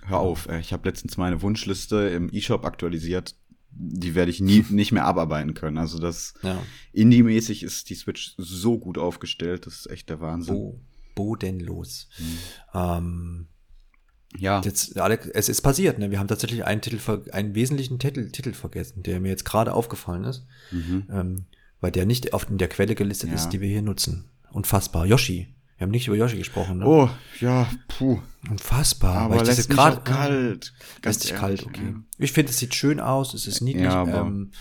hör 0.05 0.19
auf. 0.19 0.47
Ich 0.59 0.73
habe 0.73 0.87
letztens 0.87 1.17
meine 1.17 1.41
Wunschliste 1.41 2.09
im 2.09 2.29
eShop 2.29 2.65
aktualisiert. 2.65 3.35
Die 3.71 4.15
werde 4.15 4.31
ich 4.31 4.39
nie 4.39 4.63
nicht 4.69 4.91
mehr 4.91 5.05
abarbeiten 5.05 5.53
können. 5.53 5.77
Also 5.77 5.99
das 5.99 6.35
ja. 6.43 6.61
Indie-mäßig 6.93 7.63
ist 7.63 7.89
die 7.89 7.95
Switch 7.95 8.35
so 8.37 8.77
gut 8.77 8.97
aufgestellt. 8.97 9.65
Das 9.65 9.75
ist 9.75 9.89
echt 9.89 10.09
der 10.09 10.21
Wahnsinn. 10.21 10.55
Bo 10.55 10.79
bodenlos. 11.15 12.09
Hm. 12.17 12.37
Ähm, 12.73 13.47
ja. 14.37 14.61
Jetzt, 14.63 14.99
Alex, 14.99 15.27
es 15.27 15.49
ist 15.49 15.61
passiert, 15.61 15.99
ne? 15.99 16.11
Wir 16.11 16.19
haben 16.19 16.27
tatsächlich 16.27 16.65
einen 16.65 16.81
Titel, 16.81 16.99
einen 17.31 17.55
wesentlichen 17.55 17.99
Titel, 17.99 18.29
Titel 18.31 18.53
vergessen, 18.53 19.03
der 19.03 19.19
mir 19.19 19.29
jetzt 19.29 19.45
gerade 19.45 19.73
aufgefallen 19.73 20.23
ist, 20.23 20.45
mhm. 20.71 21.07
ähm, 21.11 21.45
weil 21.81 21.91
der 21.91 22.05
nicht 22.05 22.33
auf 22.33 22.49
in 22.49 22.57
der 22.57 22.67
Quelle 22.67 22.95
gelistet 22.95 23.29
ja. 23.29 23.35
ist, 23.35 23.49
die 23.49 23.61
wir 23.61 23.69
hier 23.69 23.81
nutzen. 23.81 24.29
Unfassbar. 24.51 25.05
Yoshi. 25.05 25.55
Wir 25.77 25.83
haben 25.83 25.91
nicht 25.91 26.07
über 26.07 26.15
Yoshi 26.15 26.37
gesprochen, 26.37 26.77
ne? 26.77 26.87
Oh, 26.87 27.09
ja, 27.41 27.67
puh. 27.89 28.21
Unfassbar. 28.49 29.17
Aber 29.17 29.35
weil 29.35 29.45
lässt 29.45 29.69
grad, 29.69 30.05
kalt. 30.05 30.73
Ganz 31.01 31.21
lässt 31.21 31.35
kalt, 31.35 31.65
okay. 31.65 31.93
Ja. 31.93 32.03
Ich 32.17 32.31
finde, 32.31 32.51
es 32.51 32.59
sieht 32.59 32.73
schön 32.73 33.01
aus, 33.01 33.33
es 33.33 33.45
ist 33.45 33.59
niedlich. 33.59 33.83
Ja, 33.83 34.01
aber 34.01 34.19
ähm, 34.19 34.51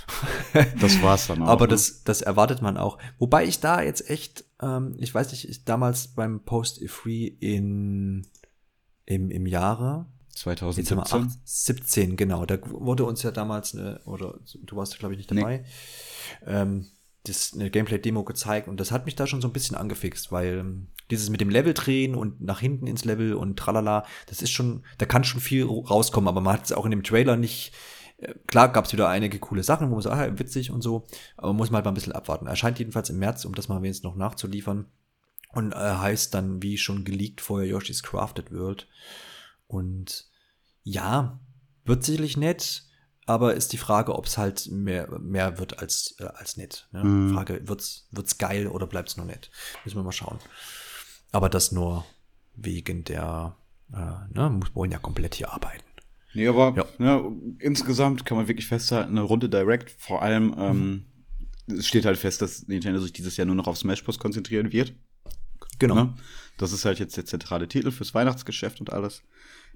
das 0.80 1.00
war's 1.02 1.28
dann 1.28 1.42
auch. 1.42 1.48
Aber 1.48 1.66
ne? 1.66 1.70
das, 1.70 2.02
das 2.02 2.20
erwartet 2.20 2.62
man 2.62 2.76
auch. 2.76 2.98
Wobei 3.18 3.44
ich 3.44 3.60
da 3.60 3.80
jetzt 3.80 4.10
echt, 4.10 4.44
ähm, 4.60 4.96
ich 4.98 5.14
weiß 5.14 5.30
nicht, 5.30 5.48
ich 5.48 5.64
damals 5.64 6.08
beim 6.08 6.40
Post 6.40 6.82
Free 6.88 7.26
in 7.26 8.26
im, 9.06 9.30
im 9.30 9.46
Jahre 9.46 10.06
2017? 10.34 11.32
17, 11.44 12.16
genau. 12.16 12.44
Da 12.44 12.58
wurde 12.62 13.04
uns 13.04 13.22
ja 13.22 13.30
damals 13.30 13.74
eine, 13.74 14.00
oder 14.04 14.38
du 14.62 14.76
warst 14.76 14.98
glaube 14.98 15.14
ich 15.14 15.18
nicht 15.18 15.30
dabei, 15.30 15.58
nee. 15.58 15.64
ähm, 16.46 16.86
das 17.24 17.54
eine 17.54 17.70
Gameplay-Demo 17.70 18.22
gezeigt 18.24 18.68
und 18.68 18.78
das 18.78 18.90
hat 18.90 19.06
mich 19.06 19.16
da 19.16 19.26
schon 19.26 19.40
so 19.40 19.48
ein 19.48 19.52
bisschen 19.52 19.76
angefixt, 19.76 20.30
weil 20.30 20.58
ähm, 20.58 20.88
dieses 21.10 21.30
mit 21.30 21.40
dem 21.40 21.48
Level 21.48 21.72
drehen 21.72 22.14
und 22.14 22.40
nach 22.42 22.60
hinten 22.60 22.86
ins 22.86 23.04
Level 23.04 23.34
und 23.34 23.58
tralala, 23.58 24.04
das 24.26 24.42
ist 24.42 24.50
schon, 24.50 24.84
da 24.98 25.06
kann 25.06 25.24
schon 25.24 25.40
viel 25.40 25.64
rauskommen, 25.64 26.28
aber 26.28 26.40
man 26.40 26.54
hat 26.54 26.64
es 26.64 26.72
auch 26.72 26.84
in 26.84 26.90
dem 26.90 27.02
Trailer 27.02 27.36
nicht, 27.36 27.72
äh, 28.18 28.34
klar 28.46 28.70
gab 28.70 28.84
es 28.84 28.92
wieder 28.92 29.08
einige 29.08 29.38
coole 29.38 29.62
Sachen, 29.62 29.88
wo 29.88 29.94
man 29.94 30.02
sagt, 30.02 30.16
ah, 30.16 30.38
witzig 30.38 30.70
und 30.70 30.82
so, 30.82 31.06
aber 31.36 31.54
muss 31.54 31.70
man 31.70 31.76
halt 31.76 31.86
mal 31.86 31.92
ein 31.92 31.94
bisschen 31.94 32.12
abwarten. 32.12 32.46
Erscheint 32.46 32.78
jedenfalls 32.78 33.08
im 33.08 33.18
März, 33.18 33.44
um 33.46 33.54
das 33.54 33.68
mal 33.68 33.80
wenigstens 33.80 34.04
noch 34.04 34.16
nachzuliefern. 34.16 34.86
Und 35.54 35.72
äh, 35.72 35.76
heißt 35.76 36.34
dann, 36.34 36.62
wie 36.62 36.78
schon 36.78 37.04
geleakt 37.04 37.40
vorher, 37.40 37.68
Yoshi's 37.68 38.02
Crafted 38.02 38.52
World. 38.52 38.88
Und 39.66 40.28
ja, 40.82 41.40
wird 41.84 42.04
sicherlich 42.04 42.36
nett, 42.36 42.84
aber 43.26 43.54
ist 43.54 43.72
die 43.72 43.78
Frage, 43.78 44.14
ob 44.14 44.26
es 44.26 44.36
halt 44.36 44.68
mehr, 44.70 45.18
mehr 45.18 45.58
wird 45.58 45.78
als, 45.78 46.16
äh, 46.18 46.24
als 46.24 46.56
nett. 46.56 46.88
Ne? 46.92 47.04
Mhm. 47.04 47.34
Frage, 47.34 47.66
wird's, 47.68 48.08
wird's 48.10 48.38
geil 48.38 48.66
oder 48.66 48.86
bleibt's 48.86 49.16
nur 49.16 49.26
nett? 49.26 49.50
Müssen 49.84 49.96
wir 49.96 50.02
mal 50.02 50.12
schauen. 50.12 50.38
Aber 51.32 51.48
das 51.48 51.72
nur 51.72 52.04
wegen 52.54 53.04
der, 53.04 53.56
äh, 53.92 53.96
ne, 54.32 54.60
wollen 54.74 54.92
ja 54.92 54.98
komplett 54.98 55.34
hier 55.34 55.52
arbeiten. 55.52 55.84
Nee, 56.34 56.48
aber 56.48 56.74
ja. 56.76 56.84
ne, 56.98 57.32
insgesamt 57.60 58.26
kann 58.26 58.36
man 58.36 58.48
wirklich 58.48 58.66
festhalten, 58.66 59.12
eine 59.12 59.22
Runde 59.22 59.48
Direct, 59.48 59.90
vor 59.90 60.22
allem, 60.22 60.54
ähm, 60.58 61.06
es 61.66 61.86
steht 61.86 62.04
halt 62.04 62.18
fest, 62.18 62.42
dass 62.42 62.66
Nintendo 62.66 63.00
sich 63.00 63.12
dieses 63.12 63.36
Jahr 63.36 63.46
nur 63.46 63.54
noch 63.54 63.66
auf 63.66 63.78
Smash 63.78 64.04
Bros. 64.04 64.18
konzentrieren 64.18 64.72
wird. 64.72 64.94
Genau. 65.78 65.94
Ne? 65.94 66.14
Das 66.56 66.72
ist 66.72 66.84
halt 66.84 66.98
jetzt 66.98 67.16
der 67.16 67.24
zentrale 67.24 67.68
Titel 67.68 67.90
fürs 67.90 68.14
Weihnachtsgeschäft 68.14 68.80
und 68.80 68.92
alles. 68.92 69.22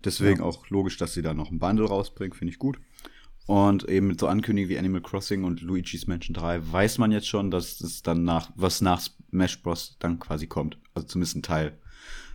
Deswegen 0.04 0.40
ja. 0.40 0.44
auch 0.44 0.68
logisch, 0.68 0.96
dass 0.96 1.14
sie 1.14 1.22
da 1.22 1.34
noch 1.34 1.50
ein 1.50 1.58
Bundle 1.58 1.86
rausbringen, 1.86 2.36
finde 2.36 2.52
ich 2.52 2.58
gut. 2.58 2.78
Und 3.46 3.88
eben 3.88 4.06
mit 4.08 4.20
so 4.20 4.28
Ankündigungen 4.28 4.68
wie 4.68 4.78
Animal 4.78 5.00
Crossing 5.00 5.44
und 5.44 5.62
Luigi's 5.62 6.06
Mansion 6.06 6.34
3 6.34 6.70
weiß 6.70 6.98
man 6.98 7.12
jetzt 7.12 7.28
schon, 7.28 7.50
dass 7.50 7.80
es 7.80 8.02
dann 8.02 8.22
nach, 8.22 8.50
was 8.56 8.80
nach 8.80 9.00
Smash 9.00 9.62
Bros. 9.62 9.96
dann 10.00 10.18
quasi 10.18 10.46
kommt. 10.46 10.78
Also 10.94 11.08
zumindest 11.08 11.36
ein 11.36 11.42
Teil 11.42 11.78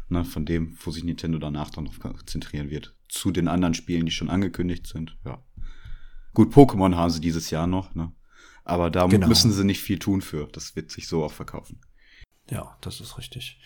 ne, 0.09 0.25
von 0.25 0.45
dem, 0.45 0.75
wo 0.81 0.91
sich 0.91 1.03
Nintendo 1.03 1.37
danach 1.37 1.69
dann 1.69 1.83
noch 1.83 1.99
konzentrieren 1.99 2.69
wird. 2.69 2.95
Zu 3.09 3.31
den 3.31 3.47
anderen 3.47 3.75
Spielen, 3.75 4.05
die 4.05 4.11
schon 4.11 4.29
angekündigt 4.29 4.87
sind, 4.87 5.15
ja. 5.23 5.43
Gut, 6.33 6.51
Pokémon 6.51 6.95
haben 6.95 7.11
sie 7.11 7.21
dieses 7.21 7.51
Jahr 7.51 7.67
noch, 7.67 7.93
ne? 7.93 8.11
Aber 8.65 8.89
da 8.89 9.05
genau. 9.05 9.27
müssen 9.27 9.51
sie 9.51 9.65
nicht 9.65 9.81
viel 9.81 9.99
tun 9.99 10.21
für. 10.21 10.47
Das 10.51 10.75
wird 10.75 10.89
sich 10.89 11.07
so 11.07 11.23
auch 11.23 11.33
verkaufen. 11.33 11.79
Ja, 12.53 12.77
das 12.81 13.01
ist 13.01 13.17
richtig. 13.17 13.59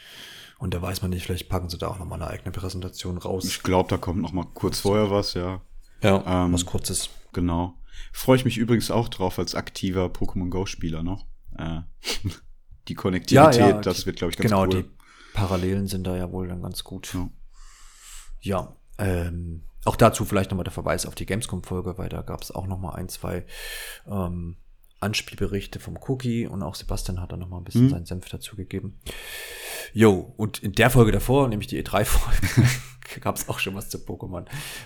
Und 0.59 0.73
da 0.73 0.81
weiß 0.81 1.01
man 1.01 1.11
nicht, 1.11 1.25
vielleicht 1.25 1.49
packen 1.49 1.69
sie 1.69 1.77
da 1.77 1.87
auch 1.87 1.99
nochmal 1.99 2.21
eine 2.21 2.31
eigene 2.31 2.51
Präsentation 2.51 3.17
raus. 3.17 3.45
Ich 3.45 3.61
glaube, 3.61 3.89
da 3.89 3.97
kommt 3.97 4.21
noch 4.21 4.31
mal 4.31 4.45
kurz 4.53 4.79
vorher 4.79 5.11
was, 5.11 5.33
ja. 5.33 5.61
Ja, 6.01 6.45
ähm, 6.45 6.53
was 6.53 6.65
kurzes. 6.65 7.09
Genau. 7.33 7.75
Freue 8.11 8.37
ich 8.37 8.45
mich 8.45 8.57
übrigens 8.57 8.89
auch 8.89 9.09
drauf 9.09 9.37
als 9.39 9.55
aktiver 9.55 10.05
Pokémon 10.05 10.49
Go-Spieler 10.49 11.03
noch. 11.03 11.25
Äh, 11.57 11.81
die 12.87 12.95
Konnektivität, 12.95 13.59
ja, 13.59 13.69
ja, 13.69 13.81
das 13.81 14.05
wird, 14.05 14.17
glaube 14.17 14.31
ich, 14.31 14.37
ganz 14.37 14.49
genau, 14.49 14.63
cool. 14.63 14.69
Genau, 14.69 14.81
die 14.83 14.89
Parallelen 15.33 15.87
sind 15.87 16.05
da 16.05 16.15
ja 16.15 16.31
wohl 16.31 16.47
dann 16.47 16.61
ganz 16.61 16.83
gut. 16.83 17.13
Ja, 17.13 17.29
ja 18.41 18.75
ähm, 18.97 19.63
auch 19.85 19.95
dazu 19.95 20.25
vielleicht 20.25 20.51
nochmal 20.51 20.63
der 20.63 20.73
Verweis 20.73 21.05
auf 21.05 21.15
die 21.15 21.25
Gamescom-Folge, 21.25 21.97
weil 21.97 22.09
da 22.09 22.21
gab 22.21 22.41
es 22.41 22.51
auch 22.51 22.67
nochmal 22.67 22.95
ein, 22.95 23.09
zwei 23.09 23.45
ähm, 24.07 24.57
Anspielberichte 24.99 25.79
vom 25.79 25.97
Cookie 26.07 26.47
und 26.47 26.63
auch 26.63 26.75
Sebastian 26.75 27.21
hat 27.21 27.31
da 27.31 27.37
noch 27.37 27.49
mal 27.49 27.57
ein 27.57 27.63
bisschen 27.63 27.85
mhm. 27.85 27.89
seinen 27.89 28.05
Senf 28.05 28.29
dazu 28.29 28.55
gegeben. 28.55 28.99
Jo, 29.93 30.33
und 30.37 30.59
in 30.59 30.73
der 30.73 30.89
Folge 30.89 31.11
davor, 31.11 31.47
nämlich 31.47 31.67
die 31.67 31.81
E3-Folge, 31.83 32.67
gab 33.21 33.35
es 33.35 33.47
auch 33.47 33.59
schon 33.59 33.75
was 33.75 33.89
zu 33.89 33.99
Pokémon. 33.99 34.45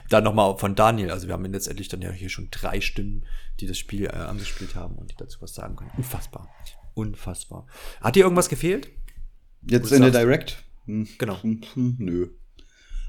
Dann 0.09 0.23
noch 0.23 0.33
mal 0.33 0.57
von 0.57 0.75
Daniel, 0.75 1.11
also 1.11 1.27
wir 1.27 1.33
haben 1.33 1.45
letztendlich 1.45 1.87
dann 1.87 2.01
ja 2.01 2.11
hier 2.11 2.29
schon 2.29 2.49
drei 2.51 2.81
Stimmen, 2.81 3.25
die 3.59 3.67
das 3.67 3.77
Spiel 3.77 4.05
äh, 4.05 4.09
angespielt 4.09 4.75
haben 4.75 4.95
und 4.95 5.11
die 5.11 5.15
dazu 5.15 5.41
was 5.41 5.53
sagen 5.53 5.75
können. 5.75 5.91
Unfassbar. 5.97 6.49
Unfassbar. 6.93 7.67
Hat 8.01 8.15
dir 8.15 8.23
irgendwas 8.23 8.49
gefehlt? 8.49 8.89
Jetzt 9.63 9.91
in 9.91 10.01
der 10.01 10.11
Direct? 10.11 10.63
Hm. 10.85 11.07
Genau. 11.17 11.41
Hm, 11.41 11.61
hm, 11.73 11.95
nö. 11.99 12.29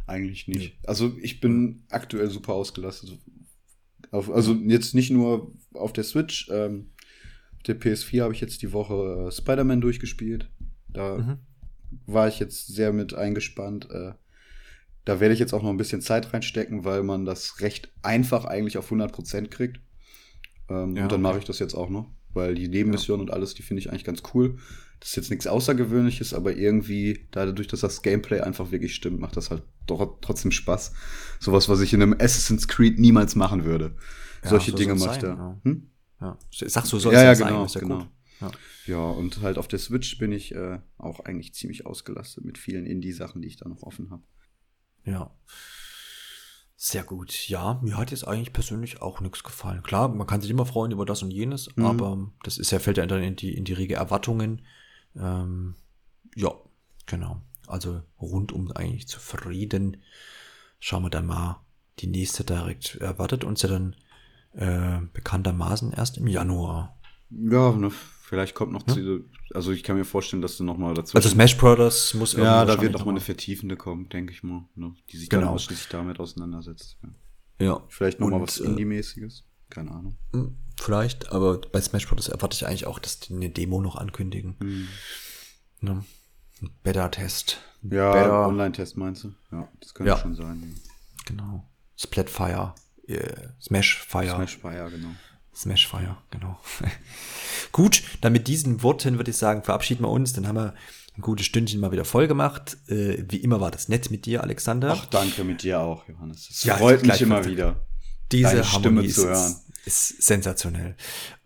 Eigentlich 0.06 0.48
nicht. 0.48 0.74
Nö. 0.82 0.88
Also 0.88 1.16
ich 1.20 1.40
bin 1.40 1.84
aktuell 1.90 2.30
super 2.30 2.54
ausgelastet. 2.54 3.18
Auf, 4.10 4.30
also 4.30 4.54
jetzt 4.54 4.94
nicht 4.94 5.10
nur 5.10 5.52
auf 5.74 5.92
der 5.92 6.04
Switch, 6.04 6.48
ähm, 6.50 6.91
der 7.66 7.78
PS4 7.80 8.22
habe 8.22 8.34
ich 8.34 8.40
jetzt 8.40 8.62
die 8.62 8.72
Woche 8.72 9.28
äh, 9.28 9.32
Spider-Man 9.32 9.80
durchgespielt. 9.80 10.51
Da 10.89 11.18
mhm. 11.18 11.39
war 12.06 12.28
ich 12.28 12.39
jetzt 12.39 12.68
sehr 12.68 12.93
mit 12.93 13.14
eingespannt. 13.14 13.89
Äh, 13.90 14.12
da 15.05 15.20
werde 15.20 15.34
ich 15.34 15.40
jetzt 15.40 15.52
auch 15.52 15.62
noch 15.62 15.70
ein 15.70 15.76
bisschen 15.76 16.01
Zeit 16.01 16.32
reinstecken, 16.32 16.84
weil 16.84 17.02
man 17.02 17.24
das 17.24 17.60
recht 17.60 17.93
einfach 18.02 18.44
eigentlich 18.44 18.78
auf 18.78 18.90
100% 18.90 19.48
kriegt. 19.48 19.80
Ähm, 20.68 20.97
ja, 20.97 21.05
und 21.05 21.12
dann 21.12 21.22
mache 21.22 21.39
ich 21.39 21.44
das 21.44 21.59
jetzt 21.59 21.74
auch 21.74 21.90
noch, 21.90 22.10
weil 22.32 22.55
die 22.55 22.68
Nebenmissionen 22.68 23.26
ja. 23.26 23.32
und 23.32 23.36
alles, 23.36 23.55
die 23.55 23.62
finde 23.62 23.80
ich 23.80 23.90
eigentlich 23.90 24.05
ganz 24.05 24.22
cool. 24.34 24.59
Das 25.01 25.10
ist 25.10 25.16
jetzt 25.16 25.30
nichts 25.30 25.48
Außergewöhnliches, 25.48 26.32
aber 26.32 26.56
irgendwie, 26.56 27.26
dadurch, 27.32 27.66
dass 27.66 27.80
das 27.80 28.02
Gameplay 28.02 28.40
einfach 28.40 28.70
wirklich 28.70 28.94
stimmt, 28.94 29.18
macht 29.18 29.36
das 29.36 29.51
halt 29.51 29.64
doch 29.86 30.18
trotzdem 30.20 30.52
Spaß. 30.52 30.93
Sowas, 31.40 31.68
was 31.68 31.80
ich 31.80 31.93
in 31.93 32.02
einem 32.02 32.12
Assassin's 32.12 32.68
Creed 32.68 33.01
niemals 33.01 33.34
machen 33.34 33.64
würde. 33.64 33.97
Ja, 34.44 34.51
Solche 34.51 34.70
so 34.70 34.76
Dinge 34.76 34.94
mache 34.94 35.14
ich 35.14 35.18
da. 35.18 35.59
Hm? 35.64 35.89
Ja. 36.22 36.38
Sagst 36.50 36.92
du, 36.92 36.98
soll 36.98 37.12
ja, 37.12 37.24
ja, 37.24 37.34
genau, 37.34 37.66
sein, 37.66 37.82
genau. 37.82 38.06
Ja. 38.40 38.50
ja, 38.86 39.10
und 39.10 39.40
halt 39.42 39.58
auf 39.58 39.68
der 39.68 39.78
Switch 39.78 40.18
bin 40.18 40.32
ich 40.32 40.54
äh, 40.54 40.78
auch 40.98 41.20
eigentlich 41.20 41.52
ziemlich 41.54 41.84
ausgelastet 41.84 42.44
mit 42.44 42.58
vielen 42.58 42.86
Indie-Sachen, 42.86 43.42
die 43.42 43.48
ich 43.48 43.56
da 43.56 43.68
noch 43.68 43.82
offen 43.82 44.10
habe. 44.10 44.22
Ja. 45.04 45.34
Sehr 46.76 47.04
gut. 47.04 47.48
Ja, 47.48 47.80
mir 47.82 47.96
hat 47.96 48.10
jetzt 48.10 48.26
eigentlich 48.26 48.52
persönlich 48.52 49.02
auch 49.02 49.20
nichts 49.20 49.44
gefallen. 49.44 49.82
Klar, 49.82 50.08
man 50.08 50.26
kann 50.26 50.40
sich 50.40 50.50
immer 50.50 50.66
freuen 50.66 50.92
über 50.92 51.04
das 51.04 51.22
und 51.22 51.30
jenes, 51.30 51.74
mhm. 51.76 51.84
aber 51.84 52.32
das 52.42 52.58
ist 52.58 52.70
ja, 52.70 52.78
fällt 52.78 52.98
ja 52.98 53.06
dann 53.06 53.22
in 53.22 53.36
die, 53.36 53.54
in 53.54 53.64
die 53.64 53.72
Riege 53.72 53.94
Erwartungen. 53.94 54.62
Ähm, 55.16 55.74
ja, 56.34 56.52
genau. 57.06 57.40
Also 57.66 58.02
rundum 58.20 58.72
eigentlich 58.72 59.06
zufrieden. 59.06 60.02
Schauen 60.80 61.04
wir 61.04 61.10
dann 61.10 61.26
mal. 61.26 61.64
Die 61.98 62.06
nächste 62.06 62.42
direkt 62.42 62.96
erwartet 62.96 63.44
uns 63.44 63.62
ja 63.62 63.68
dann 63.68 63.94
äh, 64.54 65.00
bekanntermaßen 65.12 65.92
erst 65.92 66.18
im 66.18 66.26
Januar. 66.26 66.98
Ja, 67.30 67.72
ne, 67.72 67.90
vielleicht 67.90 68.54
kommt 68.54 68.72
noch, 68.72 68.86
ja? 68.86 68.94
zu, 68.94 69.24
also 69.54 69.72
ich 69.72 69.82
kann 69.82 69.96
mir 69.96 70.04
vorstellen, 70.04 70.42
dass 70.42 70.56
du 70.56 70.64
noch 70.64 70.76
mal 70.76 70.94
dazu. 70.94 71.16
Also 71.16 71.28
Smash 71.28 71.56
Brothers 71.56 72.14
muss 72.14 72.34
Ja, 72.34 72.64
da 72.64 72.80
wird 72.80 72.92
noch 72.92 73.04
mal 73.04 73.12
eine 73.12 73.20
vertiefende 73.20 73.76
kommen, 73.76 74.08
denke 74.08 74.32
ich 74.32 74.42
mal, 74.42 74.64
ne, 74.74 74.94
die 75.10 75.16
sich 75.16 75.28
genau. 75.28 75.42
dann 75.42 75.54
ausschließlich 75.54 75.88
damit 75.88 76.20
auseinandersetzt. 76.20 76.98
Ja. 77.58 77.66
ja. 77.66 77.82
Vielleicht 77.88 78.20
noch 78.20 78.26
Und, 78.26 78.32
mal 78.32 78.42
was 78.42 78.60
äh, 78.60 78.64
Indie-mäßiges. 78.64 79.44
Keine 79.70 79.90
Ahnung. 79.90 80.18
Hm, 80.34 80.56
vielleicht, 80.78 81.32
aber 81.32 81.58
bei 81.58 81.80
Smash 81.80 82.06
Bros. 82.06 82.28
erwarte 82.28 82.54
ich 82.54 82.66
eigentlich 82.66 82.86
auch, 82.86 82.98
dass 82.98 83.20
die 83.20 83.34
eine 83.34 83.48
Demo 83.48 83.80
noch 83.80 83.96
ankündigen. 83.96 84.56
Hm. 84.60 84.88
Ne? 85.80 86.04
Ein 86.60 86.70
Beta-Test. 86.82 87.58
Ja, 87.82 88.46
Online-Test 88.46 88.96
meinst 88.96 89.24
du? 89.24 89.32
Ja, 89.50 89.68
das 89.80 89.94
könnte 89.94 90.10
ja. 90.10 90.18
schon 90.18 90.34
sein. 90.34 90.74
Genau. 91.24 91.66
Splatfire. 91.96 92.74
Äh, 93.16 93.48
Smash 93.60 93.98
Fire. 93.98 94.34
Smash 94.34 94.59
Fire, 94.59 94.90
genau. 94.90 95.10
Smash 95.55 95.86
Fire, 95.86 96.16
genau. 96.30 96.59
Gut, 97.72 98.02
dann 98.20 98.32
mit 98.32 98.48
diesen 98.48 98.82
Worten 98.82 99.18
würde 99.18 99.30
ich 99.30 99.36
sagen, 99.36 99.62
verabschieden 99.62 100.05
wir 100.05 100.10
uns. 100.10 100.32
Dann 100.32 100.48
haben 100.48 100.56
wir 100.56 100.74
ein 101.16 101.20
gutes 101.20 101.47
Stündchen 101.47 101.80
mal 101.80 101.93
wieder 101.93 102.05
voll 102.05 102.26
gemacht. 102.26 102.78
Äh, 102.89 103.24
wie 103.28 103.39
immer 103.39 103.60
war 103.60 103.70
das 103.70 103.89
nett 103.89 104.10
mit 104.10 104.24
dir, 104.24 104.43
Alexander. 104.43 104.93
Ach, 104.93 105.06
danke 105.06 105.44
mit 105.44 105.62
dir 105.62 105.80
auch, 105.80 106.09
Johannes. 106.09 106.48
Es 106.51 106.64
ja, 106.64 106.76
freut 106.76 107.05
mich 107.05 107.20
immer 107.20 107.44
wieder, 107.44 107.86
diese 108.30 108.51
deine 108.51 108.64
Stimme 108.64 109.06
zu 109.09 109.28
hören. 109.28 109.56
Ist, 109.84 110.10
ist 110.12 110.22
sensationell. 110.22 110.97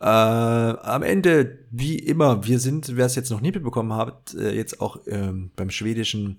Äh, 0.00 0.04
am 0.06 1.02
Ende, 1.02 1.66
wie 1.70 1.98
immer, 1.98 2.46
wir 2.46 2.60
sind, 2.60 2.96
wer 2.96 3.06
es 3.06 3.16
jetzt 3.16 3.30
noch 3.30 3.40
nie 3.40 3.50
mitbekommen 3.50 3.92
hat, 3.92 4.34
äh, 4.34 4.54
jetzt 4.54 4.80
auch 4.80 5.00
ähm, 5.06 5.50
beim 5.56 5.70
schwedischen 5.70 6.38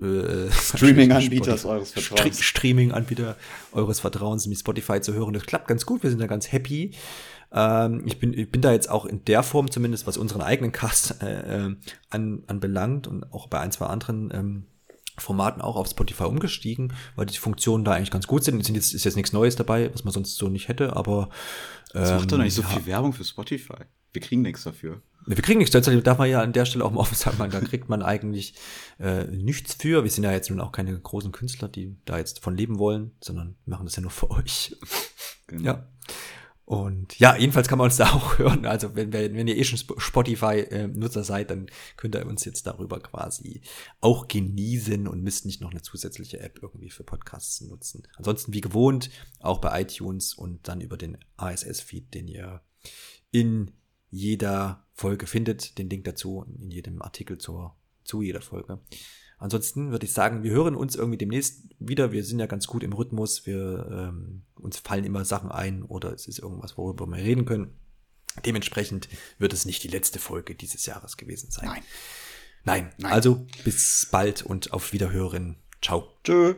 äh, 0.00 0.50
Streaming-Anbieters 0.52 1.64
eures 1.64 1.92
Vertrauens. 1.92 2.40
Streaming-Anbieter 2.40 3.36
eures 3.72 4.00
Vertrauens, 4.00 4.48
wie 4.48 4.56
Spotify 4.56 5.00
zu 5.00 5.14
hören. 5.14 5.32
Das 5.34 5.44
klappt 5.44 5.68
ganz 5.68 5.86
gut, 5.86 6.02
wir 6.02 6.10
sind 6.10 6.20
da 6.20 6.26
ganz 6.26 6.52
happy. 6.52 6.92
Ähm, 7.52 8.02
ich, 8.06 8.18
bin, 8.18 8.32
ich 8.32 8.50
bin 8.50 8.62
da 8.62 8.72
jetzt 8.72 8.88
auch 8.88 9.04
in 9.04 9.24
der 9.24 9.42
Form 9.42 9.70
zumindest, 9.70 10.06
was 10.06 10.16
unseren 10.16 10.42
eigenen 10.42 10.72
Cast 10.72 11.22
äh, 11.22 11.66
äh, 11.66 11.76
an, 12.10 12.42
anbelangt 12.46 13.06
und 13.06 13.32
auch 13.32 13.48
bei 13.48 13.60
ein, 13.60 13.72
zwei 13.72 13.86
anderen 13.86 14.30
ähm, 14.32 14.66
Formaten 15.18 15.60
auch 15.60 15.76
auf 15.76 15.88
Spotify 15.88 16.24
umgestiegen, 16.24 16.94
weil 17.16 17.26
die 17.26 17.36
Funktionen 17.36 17.84
da 17.84 17.92
eigentlich 17.92 18.10
ganz 18.10 18.26
gut 18.26 18.44
sind. 18.44 18.64
sind 18.64 18.74
jetzt, 18.74 18.94
ist 18.94 19.04
jetzt 19.04 19.16
nichts 19.16 19.32
Neues 19.32 19.56
dabei, 19.56 19.92
was 19.92 20.04
man 20.04 20.12
sonst 20.12 20.36
so 20.36 20.48
nicht 20.48 20.68
hätte, 20.68 20.96
aber. 20.96 21.28
Ähm, 21.92 22.00
das 22.00 22.10
macht 22.12 22.32
doch 22.32 22.38
nicht 22.38 22.54
so 22.54 22.62
viel 22.62 22.86
Werbung 22.86 23.12
für 23.12 23.24
Spotify. 23.24 23.84
Wir 24.12 24.22
kriegen 24.22 24.42
nichts 24.42 24.64
dafür. 24.64 25.02
Wir 25.26 25.36
kriegen 25.36 25.58
nichts, 25.58 25.72
tatsächlich 25.72 26.02
darf 26.02 26.18
man 26.18 26.28
ja 26.28 26.40
an 26.40 26.52
der 26.52 26.64
Stelle 26.64 26.84
auch 26.84 26.90
mal 26.90 27.00
offen 27.00 27.14
sagen, 27.14 27.38
da 27.38 27.60
kriegt 27.60 27.88
man 27.88 28.02
eigentlich 28.02 28.54
äh, 28.98 29.24
nichts 29.24 29.74
für. 29.74 30.04
Wir 30.04 30.10
sind 30.10 30.24
ja 30.24 30.32
jetzt 30.32 30.50
nun 30.50 30.60
auch 30.60 30.72
keine 30.72 30.98
großen 30.98 31.32
Künstler, 31.32 31.68
die 31.68 31.96
da 32.04 32.18
jetzt 32.18 32.40
von 32.40 32.56
leben 32.56 32.78
wollen, 32.78 33.12
sondern 33.20 33.56
machen 33.66 33.86
das 33.86 33.96
ja 33.96 34.02
nur 34.02 34.10
für 34.10 34.30
euch. 34.32 34.76
Genau. 35.46 35.64
Ja. 35.64 35.86
Und 36.70 37.18
ja, 37.18 37.34
jedenfalls 37.34 37.66
kann 37.66 37.78
man 37.78 37.86
uns 37.86 37.96
da 37.96 38.12
auch 38.12 38.38
hören. 38.38 38.64
Also 38.64 38.94
wenn, 38.94 39.12
wenn, 39.12 39.34
wenn 39.34 39.48
ihr 39.48 39.56
eh 39.56 39.64
schon 39.64 39.80
Spotify-Nutzer 39.98 41.24
seid, 41.24 41.50
dann 41.50 41.66
könnt 41.96 42.14
ihr 42.14 42.24
uns 42.24 42.44
jetzt 42.44 42.64
darüber 42.64 43.00
quasi 43.00 43.62
auch 44.00 44.28
genießen 44.28 45.08
und 45.08 45.20
müsst 45.20 45.46
nicht 45.46 45.60
noch 45.60 45.72
eine 45.72 45.82
zusätzliche 45.82 46.38
App 46.38 46.60
irgendwie 46.62 46.90
für 46.90 47.02
Podcasts 47.02 47.60
nutzen. 47.62 48.06
Ansonsten 48.16 48.52
wie 48.52 48.60
gewohnt, 48.60 49.10
auch 49.40 49.58
bei 49.58 49.82
iTunes 49.82 50.32
und 50.32 50.68
dann 50.68 50.80
über 50.80 50.96
den 50.96 51.18
ASS-Feed, 51.38 52.14
den 52.14 52.28
ihr 52.28 52.62
in 53.32 53.72
jeder 54.08 54.86
Folge 55.00 55.26
findet. 55.26 55.78
Den 55.78 55.88
Link 55.88 56.04
dazu 56.04 56.44
in 56.60 56.70
jedem 56.70 57.00
Artikel 57.00 57.38
zur, 57.38 57.74
zu 58.04 58.20
jeder 58.20 58.42
Folge. 58.42 58.78
Ansonsten 59.38 59.90
würde 59.90 60.04
ich 60.04 60.12
sagen, 60.12 60.42
wir 60.42 60.50
hören 60.50 60.76
uns 60.76 60.94
irgendwie 60.94 61.16
demnächst 61.16 61.62
wieder. 61.78 62.12
Wir 62.12 62.22
sind 62.22 62.38
ja 62.38 62.46
ganz 62.46 62.66
gut 62.66 62.82
im 62.82 62.92
Rhythmus. 62.92 63.46
Wir 63.46 63.88
ähm, 63.90 64.42
uns 64.56 64.78
fallen 64.78 65.04
immer 65.04 65.24
Sachen 65.24 65.50
ein 65.50 65.82
oder 65.82 66.12
es 66.12 66.28
ist 66.28 66.38
irgendwas, 66.38 66.76
worüber 66.76 67.06
wir 67.06 67.16
reden 67.16 67.46
können. 67.46 67.72
Dementsprechend 68.44 69.08
wird 69.38 69.54
es 69.54 69.64
nicht 69.64 69.82
die 69.82 69.88
letzte 69.88 70.18
Folge 70.18 70.54
dieses 70.54 70.84
Jahres 70.84 71.16
gewesen 71.16 71.50
sein. 71.50 71.66
Nein. 71.66 71.82
Nein. 72.64 72.92
Nein. 72.98 73.12
Also 73.12 73.46
bis 73.64 74.06
bald 74.10 74.42
und 74.42 74.74
auf 74.74 74.92
Wiederhören. 74.92 75.56
Ciao. 75.80 76.08
Tschö. 76.22 76.56